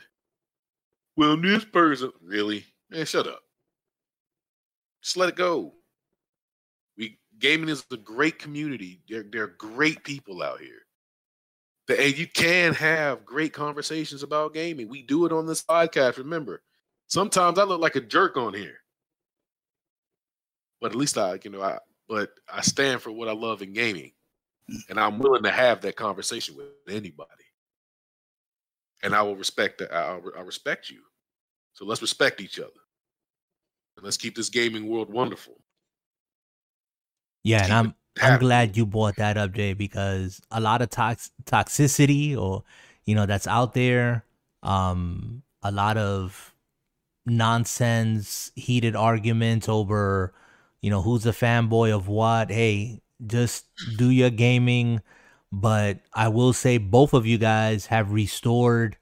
Well, 1.16 1.36
this 1.36 1.64
person 1.64 2.12
really, 2.22 2.64
man, 2.90 3.04
shut 3.04 3.26
up. 3.26 3.42
Just 5.02 5.16
let 5.16 5.28
it 5.28 5.36
go. 5.36 5.74
We 6.96 7.18
gaming 7.38 7.68
is 7.68 7.84
a 7.90 7.96
great 7.96 8.38
community. 8.38 9.02
There, 9.08 9.24
there 9.24 9.42
are 9.44 9.54
great 9.58 10.02
people 10.04 10.42
out 10.42 10.60
here. 10.60 10.83
The- 11.86 12.00
And 12.00 12.16
you 12.18 12.26
can 12.26 12.74
have 12.74 13.24
great 13.24 13.52
conversations 13.52 14.22
about 14.22 14.54
gaming. 14.54 14.88
We 14.88 15.02
do 15.02 15.26
it 15.26 15.32
on 15.32 15.46
this 15.46 15.62
podcast. 15.62 16.16
Remember, 16.18 16.62
sometimes 17.06 17.58
I 17.58 17.64
look 17.64 17.80
like 17.80 17.96
a 17.96 18.00
jerk 18.00 18.36
on 18.36 18.54
here, 18.54 18.78
but 20.80 20.90
at 20.92 20.96
least 20.96 21.18
I, 21.18 21.38
you 21.42 21.50
know, 21.50 21.62
I 21.62 21.78
but 22.08 22.30
I 22.52 22.60
stand 22.60 23.00
for 23.00 23.10
what 23.12 23.28
I 23.28 23.32
love 23.32 23.62
in 23.62 23.72
gaming, 23.72 24.12
and 24.88 25.00
I'm 25.00 25.18
willing 25.18 25.42
to 25.44 25.50
have 25.50 25.80
that 25.82 25.96
conversation 25.96 26.56
with 26.56 26.66
anybody. 26.88 27.30
And 29.02 29.14
I 29.14 29.22
will 29.22 29.36
respect 29.36 29.78
that. 29.78 29.92
I, 29.94 30.18
I 30.36 30.40
respect 30.42 30.90
you. 30.90 31.00
So 31.74 31.84
let's 31.84 32.02
respect 32.02 32.40
each 32.40 32.58
other. 32.58 32.70
And 33.96 34.04
let's 34.04 34.16
keep 34.16 34.34
this 34.34 34.48
gaming 34.48 34.86
world 34.88 35.10
wonderful. 35.10 35.60
Yeah, 37.42 37.64
and 37.64 37.72
I'm 37.72 37.86
it 37.88 37.94
I'm 38.22 38.38
glad 38.38 38.76
you 38.76 38.86
brought 38.86 39.16
that 39.16 39.36
up, 39.36 39.52
Jay, 39.52 39.72
because 39.74 40.40
a 40.50 40.60
lot 40.60 40.82
of 40.82 40.90
tox- 40.90 41.30
toxicity 41.44 42.36
or 42.36 42.62
you 43.04 43.14
know 43.14 43.26
that's 43.26 43.46
out 43.46 43.74
there, 43.74 44.24
um, 44.62 45.42
a 45.62 45.72
lot 45.72 45.96
of 45.96 46.54
nonsense, 47.26 48.52
heated 48.54 48.96
arguments 48.96 49.68
over, 49.68 50.32
you 50.80 50.90
know, 50.90 51.02
who's 51.02 51.26
a 51.26 51.32
fanboy 51.32 51.94
of 51.94 52.08
what. 52.08 52.50
Hey, 52.50 53.00
just 53.26 53.66
do 53.96 54.10
your 54.10 54.30
gaming. 54.30 55.02
But 55.52 56.00
I 56.14 56.28
will 56.28 56.52
say 56.52 56.78
both 56.78 57.14
of 57.14 57.26
you 57.26 57.38
guys 57.38 57.86
have 57.86 58.12
restored 58.12 58.96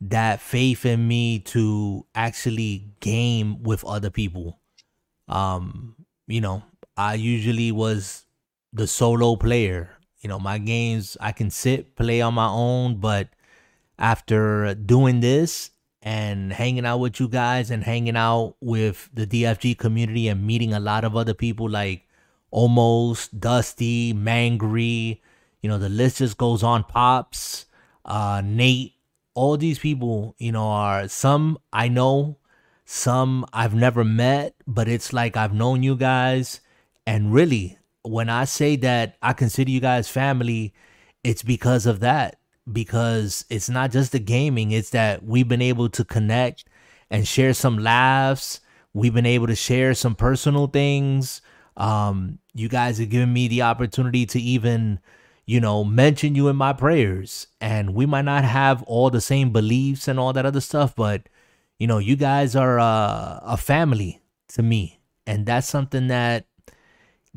that 0.00 0.40
faith 0.40 0.86
in 0.86 1.06
me 1.08 1.38
to 1.40 2.06
actually 2.14 2.86
game 3.00 3.62
with 3.62 3.84
other 3.84 4.10
people. 4.10 4.60
Um, 5.28 5.96
you 6.26 6.40
know, 6.40 6.62
I 6.96 7.14
usually 7.14 7.72
was 7.72 8.24
the 8.72 8.86
solo 8.86 9.36
player. 9.36 9.96
You 10.20 10.28
know, 10.28 10.38
my 10.38 10.58
games 10.58 11.16
I 11.20 11.32
can 11.32 11.50
sit, 11.50 11.96
play 11.96 12.20
on 12.20 12.34
my 12.34 12.48
own, 12.48 12.96
but 12.96 13.28
after 13.98 14.74
doing 14.74 15.20
this 15.20 15.70
and 16.02 16.52
hanging 16.52 16.86
out 16.86 16.98
with 16.98 17.20
you 17.20 17.28
guys 17.28 17.70
and 17.70 17.84
hanging 17.84 18.16
out 18.16 18.56
with 18.60 19.08
the 19.12 19.26
DFG 19.26 19.78
community 19.78 20.28
and 20.28 20.46
meeting 20.46 20.72
a 20.72 20.80
lot 20.80 21.04
of 21.04 21.16
other 21.16 21.34
people 21.34 21.68
like 21.68 22.06
Almost, 22.50 23.38
Dusty, 23.38 24.12
Mangry, 24.12 25.20
you 25.60 25.68
know, 25.68 25.78
the 25.78 25.88
list 25.88 26.18
just 26.18 26.36
goes 26.36 26.62
on. 26.62 26.84
Pops, 26.84 27.66
uh, 28.04 28.42
Nate, 28.44 28.94
all 29.34 29.56
these 29.56 29.78
people, 29.78 30.34
you 30.38 30.52
know, 30.52 30.66
are 30.66 31.06
some 31.06 31.58
I 31.72 31.88
know, 31.88 32.38
some 32.84 33.46
I've 33.52 33.74
never 33.74 34.04
met, 34.04 34.54
but 34.66 34.88
it's 34.88 35.12
like 35.12 35.36
I've 35.36 35.54
known 35.54 35.82
you 35.82 35.94
guys. 35.96 36.60
And 37.06 37.32
really, 37.32 37.78
when 38.02 38.28
I 38.28 38.44
say 38.44 38.76
that 38.76 39.16
I 39.22 39.32
consider 39.32 39.70
you 39.70 39.80
guys 39.80 40.08
family, 40.08 40.74
it's 41.24 41.42
because 41.42 41.86
of 41.86 42.00
that. 42.00 42.36
Because 42.70 43.44
it's 43.50 43.68
not 43.68 43.90
just 43.90 44.12
the 44.12 44.18
gaming, 44.18 44.70
it's 44.70 44.90
that 44.90 45.24
we've 45.24 45.48
been 45.48 45.62
able 45.62 45.88
to 45.88 46.04
connect 46.04 46.64
and 47.10 47.26
share 47.26 47.52
some 47.52 47.78
laughs. 47.78 48.60
We've 48.92 49.14
been 49.14 49.26
able 49.26 49.48
to 49.48 49.56
share 49.56 49.94
some 49.94 50.14
personal 50.14 50.66
things. 50.66 51.40
Um, 51.76 52.38
you 52.54 52.68
guys 52.68 52.98
have 52.98 53.10
given 53.10 53.32
me 53.32 53.48
the 53.48 53.62
opportunity 53.62 54.26
to 54.26 54.40
even, 54.40 55.00
you 55.46 55.60
know, 55.60 55.82
mention 55.82 56.34
you 56.34 56.48
in 56.48 56.56
my 56.56 56.72
prayers. 56.72 57.48
And 57.60 57.94
we 57.94 58.06
might 58.06 58.24
not 58.24 58.44
have 58.44 58.82
all 58.84 59.10
the 59.10 59.20
same 59.20 59.52
beliefs 59.52 60.06
and 60.06 60.20
all 60.20 60.32
that 60.34 60.46
other 60.46 60.60
stuff, 60.60 60.94
but 60.94 61.28
you 61.78 61.86
know, 61.86 61.98
you 61.98 62.14
guys 62.14 62.54
are 62.54 62.78
uh, 62.78 63.40
a 63.42 63.56
family 63.56 64.20
to 64.48 64.62
me. 64.62 65.00
And 65.26 65.46
that's 65.46 65.66
something 65.66 66.08
that 66.08 66.44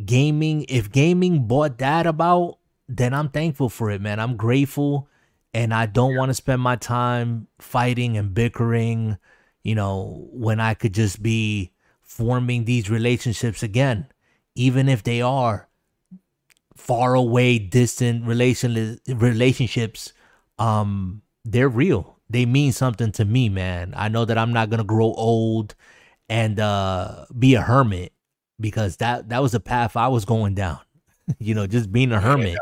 gaming, 0.04 0.66
if 0.70 0.92
gaming 0.92 1.48
brought 1.48 1.78
that 1.80 2.06
about, 2.06 2.58
then 2.88 3.14
I'm 3.14 3.30
thankful 3.30 3.70
for 3.70 3.90
it, 3.92 4.02
man. 4.02 4.20
I'm 4.20 4.36
grateful 4.36 5.08
and 5.54 5.74
I 5.74 5.86
don't 5.86 6.16
want 6.16 6.30
to 6.30 6.34
spend 6.34 6.62
my 6.62 6.76
time 6.76 7.48
fighting 7.60 8.18
and 8.18 8.34
bickering, 8.34 9.18
you 9.64 9.76
know, 9.76 10.28
when 10.32 10.60
I 10.60 10.74
could 10.74 10.94
just 10.94 11.22
be 11.22 11.72
forming 12.02 12.66
these 12.66 12.90
relationships 12.90 13.64
again, 13.64 14.08
even 14.56 14.90
if 14.90 15.04
they 15.04 15.22
are 15.22 15.70
far 16.76 17.14
away, 17.16 17.60
distant 17.60 18.26
relation 18.26 19.00
relationships. 19.08 20.14
Um, 20.60 21.22
they're 21.46 21.70
real. 21.70 22.20
They 22.30 22.46
mean 22.46 22.72
something 22.72 23.12
to 23.14 23.26
me, 23.26 23.50
man. 23.50 23.94
I 23.96 24.08
know 24.10 24.26
that 24.26 24.38
I'm 24.38 24.54
not 24.54 24.70
gonna 24.70 24.84
grow 24.84 25.14
old 25.14 25.76
and 26.30 26.60
uh 26.60 27.26
be 27.38 27.54
a 27.54 27.62
hermit 27.62 28.13
because 28.64 28.96
that 28.98 29.28
that 29.28 29.42
was 29.42 29.52
the 29.52 29.60
path 29.60 29.98
I 29.98 30.08
was 30.08 30.24
going 30.24 30.56
down. 30.56 30.80
you 31.38 31.54
know, 31.54 31.68
just 31.68 31.92
being 31.92 32.14
a 32.14 32.20
hermit. 32.20 32.58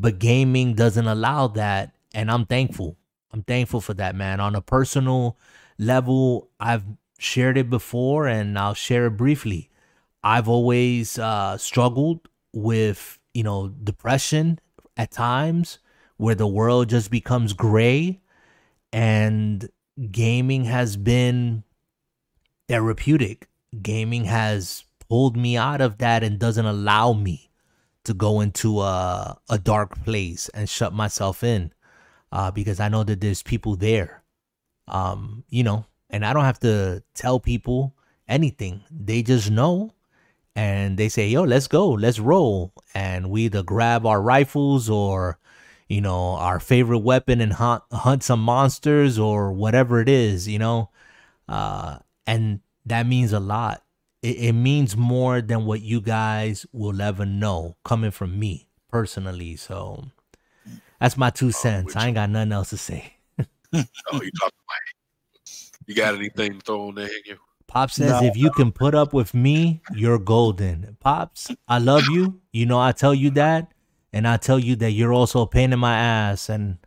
But 0.00 0.18
gaming 0.18 0.74
doesn't 0.74 1.06
allow 1.06 1.48
that, 1.48 1.94
and 2.14 2.30
I'm 2.30 2.46
thankful. 2.46 2.96
I'm 3.30 3.42
thankful 3.42 3.80
for 3.80 3.92
that, 3.94 4.16
man. 4.16 4.40
On 4.40 4.56
a 4.56 4.62
personal 4.62 5.38
level, 5.78 6.48
I've 6.58 6.84
shared 7.18 7.58
it 7.58 7.68
before 7.68 8.26
and 8.26 8.58
I'll 8.58 8.74
share 8.74 9.06
it 9.06 9.16
briefly. 9.16 9.70
I've 10.22 10.48
always 10.48 11.18
uh 11.18 11.58
struggled 11.58 12.28
with, 12.52 13.18
you 13.34 13.42
know, 13.42 13.68
depression 13.68 14.58
at 14.96 15.10
times 15.10 15.78
where 16.16 16.34
the 16.34 16.46
world 16.46 16.88
just 16.88 17.10
becomes 17.10 17.52
gray 17.52 18.20
and 18.92 19.68
gaming 20.10 20.64
has 20.64 20.96
been 20.96 21.64
therapeutic. 22.68 23.48
Gaming 23.82 24.24
has 24.24 24.84
pulled 25.14 25.36
me 25.36 25.56
out 25.56 25.80
of 25.80 25.98
that 25.98 26.24
and 26.24 26.40
doesn't 26.40 26.66
allow 26.66 27.12
me 27.12 27.48
to 28.02 28.12
go 28.12 28.40
into 28.40 28.80
a, 28.80 29.38
a 29.48 29.56
dark 29.56 30.04
place 30.04 30.48
and 30.48 30.68
shut 30.68 30.92
myself 30.92 31.44
in 31.44 31.72
uh, 32.32 32.50
because 32.50 32.80
I 32.80 32.88
know 32.88 33.04
that 33.04 33.20
there's 33.20 33.40
people 33.40 33.76
there. 33.76 34.24
Um, 34.88 35.44
you 35.48 35.62
know, 35.62 35.86
and 36.10 36.26
I 36.26 36.32
don't 36.32 36.42
have 36.42 36.58
to 36.60 37.04
tell 37.14 37.38
people 37.38 37.94
anything. 38.26 38.82
They 38.90 39.22
just 39.22 39.52
know 39.52 39.92
and 40.56 40.98
they 40.98 41.08
say, 41.08 41.28
yo, 41.28 41.44
let's 41.44 41.68
go, 41.68 41.90
let's 41.90 42.18
roll. 42.18 42.72
And 42.92 43.30
we 43.30 43.42
either 43.42 43.62
grab 43.62 44.06
our 44.06 44.20
rifles 44.20 44.90
or, 44.90 45.38
you 45.88 46.00
know, 46.00 46.30
our 46.30 46.58
favorite 46.58 47.04
weapon 47.04 47.40
and 47.40 47.52
hunt, 47.52 47.84
hunt 47.92 48.24
some 48.24 48.40
monsters 48.40 49.16
or 49.16 49.52
whatever 49.52 50.00
it 50.00 50.08
is, 50.08 50.48
you 50.48 50.58
know. 50.58 50.90
Uh, 51.48 51.98
and 52.26 52.62
that 52.84 53.06
means 53.06 53.32
a 53.32 53.38
lot. 53.38 53.83
It, 54.24 54.38
it 54.38 54.52
means 54.54 54.96
more 54.96 55.42
than 55.42 55.66
what 55.66 55.82
you 55.82 56.00
guys 56.00 56.64
will 56.72 57.02
ever 57.02 57.26
know 57.26 57.76
coming 57.84 58.10
from 58.10 58.38
me 58.38 58.68
personally. 58.88 59.56
So 59.56 60.06
that's 60.98 61.18
my 61.18 61.28
two 61.28 61.52
cents. 61.52 61.94
I 61.94 62.06
ain't 62.06 62.14
got 62.14 62.30
nothing 62.30 62.52
else 62.52 62.70
to 62.70 62.78
say. 62.78 63.16
oh, 63.38 63.44
you 63.74 63.82
talking 63.82 64.30
about 64.40 65.86
You 65.86 65.94
got 65.94 66.14
anything 66.14 66.54
to 66.54 66.60
throw 66.60 66.88
on 66.88 66.94
there, 66.94 67.10
you? 67.26 67.36
Pop 67.66 67.90
says, 67.90 68.22
no. 68.22 68.26
if 68.26 68.34
you 68.34 68.50
can 68.50 68.72
put 68.72 68.94
up 68.94 69.12
with 69.12 69.34
me, 69.34 69.82
you're 69.94 70.18
golden. 70.18 70.96
Pops, 71.00 71.50
I 71.68 71.78
love 71.78 72.04
you. 72.10 72.40
You 72.52 72.64
know, 72.64 72.78
I 72.78 72.92
tell 72.92 73.14
you 73.14 73.30
that. 73.32 73.72
And 74.12 74.26
I 74.26 74.38
tell 74.38 74.58
you 74.58 74.76
that 74.76 74.92
you're 74.92 75.12
also 75.12 75.42
a 75.42 75.46
pain 75.46 75.72
in 75.72 75.78
my 75.80 75.98
ass. 75.98 76.48
And, 76.48 76.78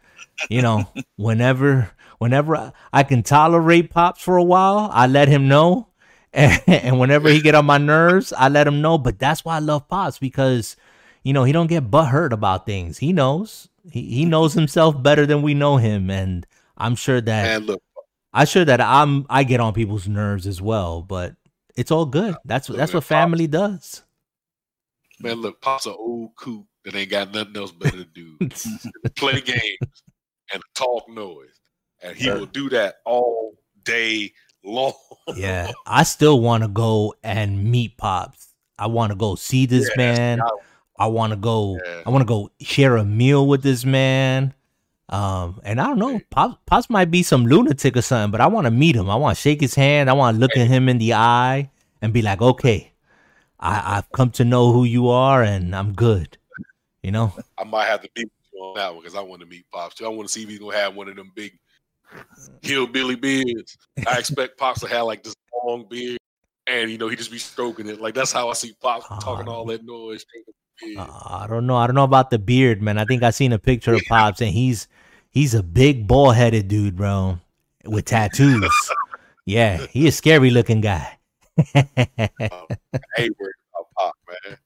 you 0.49 0.64
know, 0.64 0.88
whenever 1.18 1.91
whenever 2.18 2.73
I, 2.91 3.03
can 3.03 3.22
tolerate 3.22 3.91
Pops 3.91 4.22
for 4.22 4.38
a 4.38 4.43
while, 4.43 4.89
I 4.91 5.07
let 5.07 5.27
him 5.27 5.47
know. 5.47 5.86
And, 6.34 6.62
and 6.68 6.99
whenever 6.99 7.30
he 7.30 7.41
get 7.41 7.56
on 7.56 7.66
my 7.66 7.78
nerves, 7.78 8.34
I 8.34 8.49
let 8.49 8.68
him 8.68 8.82
know. 8.82 8.98
But 8.98 9.20
that's 9.20 9.44
why 9.45 9.56
I 9.56 9.60
love 9.60 9.88
Pops 9.88 10.20
because, 10.20 10.76
you 11.24 11.34
know, 11.34 11.44
he 11.44 11.52
don't 11.52 11.68
get 11.68 11.91
butthurt 11.91 12.32
about 12.32 12.66
things. 12.66 12.98
He 12.98 13.14
knows. 13.14 13.70
He, 13.90 14.04
he 14.04 14.26
knows 14.26 14.54
himself 14.54 15.02
better 15.02 15.26
than 15.26 15.41
we 15.41 15.54
know 15.54 15.78
him. 15.78 16.10
And 16.10 16.45
I'm 16.78 16.95
sure 16.95 17.22
that 17.22 17.44
Man, 17.44 17.66
look, 17.66 17.82
I'm 18.34 18.45
sure 18.45 18.66
that 18.66 18.82
I'm 18.82 19.26
I 19.30 19.44
get 19.44 19.60
on 19.60 19.74
people's 19.74 20.08
nerves 20.08 20.45
as 20.45 20.62
well, 20.62 21.02
but 21.02 21.36
it's 21.76 21.91
all 21.91 22.06
good. 22.06 22.36
That's 22.45 22.68
that's 22.68 22.94
what 22.94 23.04
family 23.04 23.48
does. 23.48 24.04
Man, 25.20 25.41
look, 25.41 25.62
Pop's 25.62 25.86
an 25.86 25.95
old 25.98 26.36
coot 26.36 26.66
that 26.86 26.95
ain't 26.95 27.10
got 27.10 27.34
nothing 27.34 27.58
else 27.58 27.72
better 27.72 27.98
to 27.98 28.06
do. 28.06 28.38
Play 29.16 29.41
games 29.41 30.04
and 30.54 30.62
talk 30.76 31.10
noise. 31.10 31.49
And 32.04 32.16
he 32.16 32.30
will 32.30 32.45
do 32.45 32.70
that 32.70 32.98
all 33.06 33.56
day 33.84 34.34
long. 34.64 34.94
Yeah. 35.36 35.72
I 35.86 36.04
still 36.04 36.40
want 36.41 36.64
to 36.64 36.70
go 36.70 37.14
and 37.24 37.72
meet 37.72 37.98
Pops. 37.98 38.54
I 38.80 38.88
want 38.88 39.12
to 39.12 39.16
go 39.16 39.36
see 39.36 39.66
this 39.66 39.90
yeah, 39.90 39.98
man. 39.98 40.41
I 40.99 41.08
want 41.08 41.32
to 41.32 41.38
go 41.38 41.80
yeah. 41.84 42.04
I 42.06 42.10
want 42.10 42.22
to 42.22 42.28
go 42.28 42.49
share 42.60 42.98
a 42.98 43.06
meal 43.06 43.48
with 43.48 43.64
this 43.64 43.86
man. 43.86 44.54
Um, 45.10 45.62
and 45.64 45.80
I 45.80 45.88
don't 45.88 45.99
know, 45.99 46.20
Pops, 46.32 46.58
Pops 46.66 46.90
might 46.90 47.10
be 47.10 47.24
some 47.24 47.45
lunatic 47.45 47.95
or 47.95 48.02
something, 48.02 48.32
but 48.32 48.41
I 48.41 48.48
want 48.48 48.66
to 48.66 48.72
meet 48.72 48.95
him. 48.95 49.10
I 49.10 49.16
want 49.16 49.38
to 49.38 49.41
shake 49.41 49.62
his 49.62 49.74
hand. 49.74 50.10
I 50.10 50.14
want 50.14 50.36
to 50.36 50.40
look 50.40 50.58
at 50.58 50.68
him 50.68 50.90
in 50.90 50.98
the 50.98 51.14
eye 51.14 51.70
and 52.02 52.12
be 52.12 52.22
like, 52.22 52.41
okay, 52.41 52.91
I, 53.60 53.98
I've 53.98 54.12
come 54.12 54.32
to 54.32 54.44
know 54.44 54.74
who 54.74 54.84
you 54.84 55.08
are, 55.08 55.44
and 55.44 55.74
I'm 55.76 55.94
good. 55.94 56.38
You 57.04 57.12
know, 57.12 57.34
I 57.58 57.64
might 57.64 57.86
have 57.86 58.02
to 58.02 58.10
be 58.14 58.30
you 58.54 58.60
on 58.60 58.76
that 58.76 58.94
one 58.94 59.02
because 59.02 59.16
I 59.16 59.22
want 59.22 59.41
to 59.41 59.48
meet 59.48 59.66
Pops 59.72 59.95
too. 59.95 60.06
I 60.06 60.10
want 60.10 60.28
to 60.28 60.34
see 60.34 60.44
if 60.44 60.49
he's 60.49 60.60
gonna 60.60 60.76
have 60.76 60.95
one 60.95 61.08
of 61.08 61.16
them 61.16 61.32
big 61.34 61.58
hillbilly 62.62 63.16
beards. 63.16 63.78
I 64.08 64.18
expect 64.20 64.58
Pops 64.58 64.82
to 64.82 64.88
have 64.88 65.06
like 65.06 65.24
this 65.24 65.36
long 65.66 65.86
beard, 65.90 66.18
and 66.68 66.92
you 66.92 66.98
know 66.98 67.08
he 67.08 67.16
just 67.16 67.32
be 67.32 67.38
stroking 67.40 67.88
it. 67.88 68.00
Like 68.02 68.14
that's 68.14 68.32
how 68.32 68.50
I 68.50 68.54
see 68.54 68.74
Pops 68.82 69.06
uh, 69.10 69.20
talking 69.20 69.48
all 69.48 69.66
that 69.66 69.86
noise. 69.86 70.26
Uh, 70.98 71.08
I 71.26 71.48
don't 71.50 71.66
know. 71.66 71.76
I 71.76 71.88
don't 71.88 71.96
know 71.96 72.04
about 72.04 72.30
the 72.30 72.40
beard, 72.40 72.82
man. 72.82 72.98
I 72.98 73.06
think 73.06 73.24
I 73.24 73.32
seen 73.32 73.52
a 73.54 73.60
picture 73.60 73.94
of 73.94 74.02
Pops, 74.08 74.42
and 74.42 74.52
he's 74.52 74.88
He's 75.38 75.54
a 75.54 75.62
big 75.62 76.08
ball 76.08 76.32
headed 76.32 76.68
dude, 76.68 76.96
bro, 76.96 77.40
with 77.86 78.06
tattoos. 78.06 78.72
yeah, 79.46 79.86
he 79.92 80.08
a 80.08 80.12
scary 80.12 80.50
looking 80.50 80.82
guy. 80.82 81.18
hey, 81.76 82.00
Pop, 83.96 84.16
man. 84.28 84.58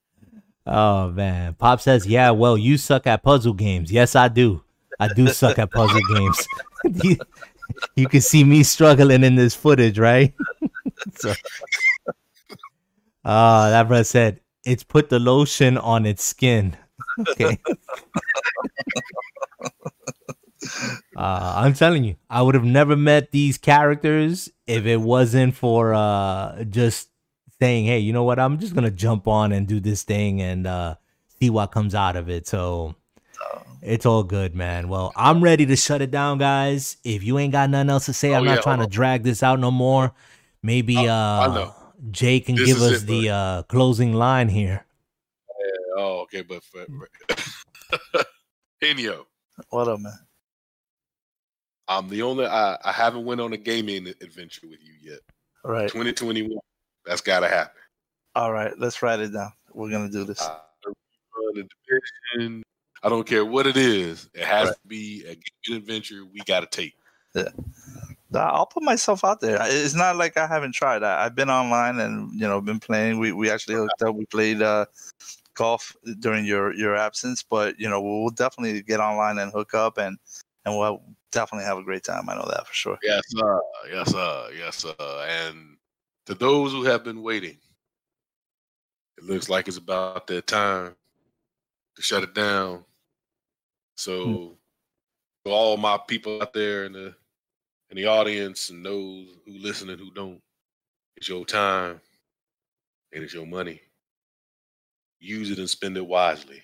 Oh 0.66 1.10
man, 1.10 1.54
Pop 1.56 1.82
says, 1.82 2.08
"Yeah, 2.08 2.32
well, 2.32 2.58
you 2.58 2.78
suck 2.78 3.06
at 3.06 3.22
puzzle 3.22 3.54
games." 3.54 3.92
Yes, 3.92 4.16
I 4.16 4.30
do. 4.30 4.64
I 5.02 5.08
do 5.08 5.28
suck 5.30 5.58
at 5.58 5.72
puzzle 5.72 6.00
games. 6.14 6.48
you, 7.04 7.18
you, 7.96 8.08
can 8.08 8.22
see 8.22 8.44
me 8.44 8.62
struggling 8.62 9.24
in 9.24 9.34
this 9.34 9.56
footage, 9.56 9.98
right? 9.98 10.32
so, 11.16 11.34
uh, 13.26 13.70
that 13.72 13.88
brother 13.88 14.04
said, 14.04 14.42
"It's 14.64 14.84
put 14.84 15.10
the 15.10 15.18
lotion 15.18 15.80
on 15.80 16.06
its 16.06 16.24
skin." 16.24 16.78
okay. 17.20 17.58
Uh, 21.18 21.54
I'm 21.58 21.74
telling 21.74 22.04
you, 22.04 22.16
I 22.30 22.44
would 22.44 22.54
have 22.54 22.64
never 22.64 22.96
met 22.96 23.32
these 23.32 23.58
characters 23.58 24.50
if 24.68 24.86
it 24.86 25.02
wasn't 25.02 25.56
for 25.56 25.96
uh, 25.96 26.64
just 26.66 27.10
saying, 27.60 27.86
"Hey, 27.86 27.98
you 27.98 28.14
know 28.14 28.24
what? 28.24 28.38
I'm 28.38 28.60
just 28.60 28.76
gonna 28.76 28.92
jump 28.92 29.28
on 29.28 29.52
and 29.52 29.68
do 29.68 29.80
this 29.80 30.04
thing 30.04 30.42
and 30.42 30.68
uh, 30.68 30.96
see 31.40 31.50
what 31.50 31.72
comes 31.72 31.96
out 31.96 32.16
of 32.16 32.30
it." 32.30 32.48
So 32.48 32.96
it's 33.82 34.06
all 34.06 34.24
good, 34.24 34.56
man. 34.56 34.88
Well, 34.90 35.12
I'm 35.16 35.44
ready 35.44 35.66
to 35.66 35.76
shut 35.76 36.02
it 36.02 36.12
down, 36.12 36.38
guys. 36.38 36.98
If 37.04 37.24
you 37.24 37.40
ain't 37.40 37.52
got 37.52 37.70
nothing 37.70 37.90
else 37.90 38.06
to 38.06 38.14
say, 38.14 38.34
oh, 38.34 38.38
I'm 38.38 38.46
not 38.46 38.58
yeah, 38.58 38.62
trying 38.62 38.80
to 38.80 38.88
drag 38.88 39.24
this 39.24 39.44
out 39.44 39.60
no 39.60 39.72
more. 39.72 40.14
Maybe 40.64 40.98
oh, 40.98 41.08
uh, 41.08 41.72
Jay 42.12 42.40
can 42.40 42.56
this 42.56 42.66
give 42.66 42.82
us 42.82 43.04
it, 43.04 43.08
the 43.08 43.30
uh, 43.30 43.64
closing 43.64 44.14
line 44.14 44.50
here. 44.50 44.86
Yeah, 45.50 45.94
oh, 45.98 46.20
okay, 46.22 46.42
but 46.44 46.64
for, 46.64 46.86
for 46.86 48.24
Henyo. 48.82 49.26
What 49.70 49.88
up, 49.88 50.00
man? 50.00 50.14
I'm 51.88 52.08
the 52.08 52.22
only 52.22 52.46
I, 52.46 52.78
I 52.84 52.92
haven't 52.92 53.26
went 53.26 53.42
on 53.42 53.52
a 53.54 53.58
gaming 53.58 54.08
adventure 54.08 54.68
with 54.68 54.80
you 54.82 54.94
yet. 55.02 55.20
All 55.66 55.72
right. 55.72 55.90
2021. 55.90 56.58
That's 57.06 57.22
gotta 57.22 57.48
happen. 57.48 57.82
All 58.36 58.54
right, 58.54 58.72
let's 58.80 59.02
write 59.02 59.20
it 59.20 59.34
down. 59.34 59.52
We're 59.74 59.90
gonna 59.90 60.10
do 60.10 60.24
this. 60.24 60.42
Uh, 60.42 60.60
I 63.04 63.10
don't 63.10 63.28
care 63.28 63.46
what 63.46 63.68
it 63.68 63.78
is. 63.78 64.30
It 64.34 64.46
has 64.46 64.68
right. 64.68 64.74
to 64.74 64.88
be 64.88 65.26
a 65.28 65.76
adventure 65.76 66.24
we 66.26 66.40
gotta 66.46 66.68
take. 66.68 66.94
Yeah. 67.34 67.50
I'll 68.34 68.66
put 68.66 68.84
myself 68.84 69.26
out 69.26 69.42
there. 69.42 69.58
It's 69.62 69.94
not 69.94 70.16
like 70.16 70.38
I 70.38 70.48
haven't 70.48 70.74
tried. 70.74 71.04
I, 71.04 71.24
have 71.24 71.36
been 71.36 71.50
online 71.50 72.00
and 72.00 72.32
you 72.34 72.48
know 72.48 72.62
been 72.62 72.80
playing. 72.80 73.20
We 73.20 73.34
we 73.34 73.50
actually 73.50 73.76
hooked 73.76 74.02
up. 74.02 74.16
We 74.16 74.26
played 74.26 74.62
uh, 74.62 74.86
golf 75.54 75.96
during 76.20 76.46
your 76.46 76.74
your 76.74 76.96
absence, 76.96 77.44
but 77.44 77.80
you 77.80 77.90
know 77.90 78.02
we'll 78.02 78.30
definitely 78.30 78.82
get 78.84 79.00
online 79.00 79.38
and 79.38 79.52
hook 79.52 79.74
up 79.74 79.98
and 79.98 80.18
and 80.66 80.78
we'll 80.78 81.02
definitely 81.32 81.66
have 81.66 81.78
a 81.78 81.84
great 81.84 82.04
time. 82.04 82.30
I 82.30 82.36
know 82.36 82.48
that 82.50 82.68
for 82.68 82.74
sure. 82.74 82.98
Yes, 83.04 83.22
sir. 83.28 83.62
Yes, 83.92 84.12
sir. 84.12 84.50
Yes, 84.58 84.76
sir. 84.78 85.26
And 85.28 85.78
to 86.26 86.36
those 86.36 86.72
who 86.72 86.84
have 86.84 87.04
been 87.04 87.22
waiting, 87.22 87.58
it 89.18 89.24
looks 89.24 89.50
like 89.50 89.68
it's 89.68 89.78
about 89.78 90.28
that 90.28 90.48
time 90.48 90.96
to 91.96 92.02
shut 92.02 92.24
it 92.24 92.34
down. 92.34 92.86
So, 94.02 94.26
mm. 94.26 94.52
to 95.46 95.52
all 95.52 95.78
my 95.78 96.00
people 96.08 96.42
out 96.42 96.54
there 96.54 96.86
in 96.86 96.94
the 96.94 97.14
in 97.92 97.98
the 97.98 98.08
audience 98.08 98.72
and 98.72 98.84
those 98.84 99.28
who 99.46 99.60
listen 99.60 99.92
and 99.92 100.00
who 100.00 100.10
don't, 100.12 100.42
it's 101.18 101.30
your 101.30 101.46
time 101.46 102.02
and 103.14 103.24
it's 103.24 103.34
your 103.34 103.46
money. 103.46 103.80
Use 105.20 105.52
it 105.52 105.60
and 105.60 105.70
spend 105.70 105.98
it 105.98 106.08
wisely. 106.08 106.64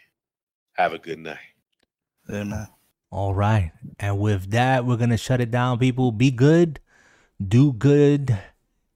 Have 0.77 0.93
a 0.93 0.97
good 0.97 1.19
night. 1.19 1.37
Amen. 2.27 2.69
All 3.11 3.35
right. 3.35 3.71
And 3.99 4.17
with 4.17 4.49
that, 4.49 4.87
we're 4.87 4.97
going 4.97 5.11
to 5.11 5.17
shut 5.17 5.39
it 5.39 5.51
down, 5.51 5.77
people. 5.77 6.11
Be 6.11 6.31
good, 6.31 6.79
do 7.45 7.71
good. 7.71 8.35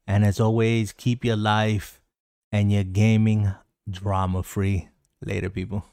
And 0.08 0.26
as 0.26 0.40
always, 0.40 0.94
keep 0.94 1.24
your 1.24 1.36
life 1.36 2.02
and 2.52 2.72
your 2.72 2.86
gaming 2.86 3.54
drama 3.88 4.42
free. 4.42 4.90
Later, 5.24 5.52
people. 5.52 5.86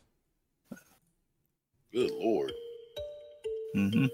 Good 1.92 2.10
Lord. 2.12 2.52
Mm-hmm. 3.76 4.06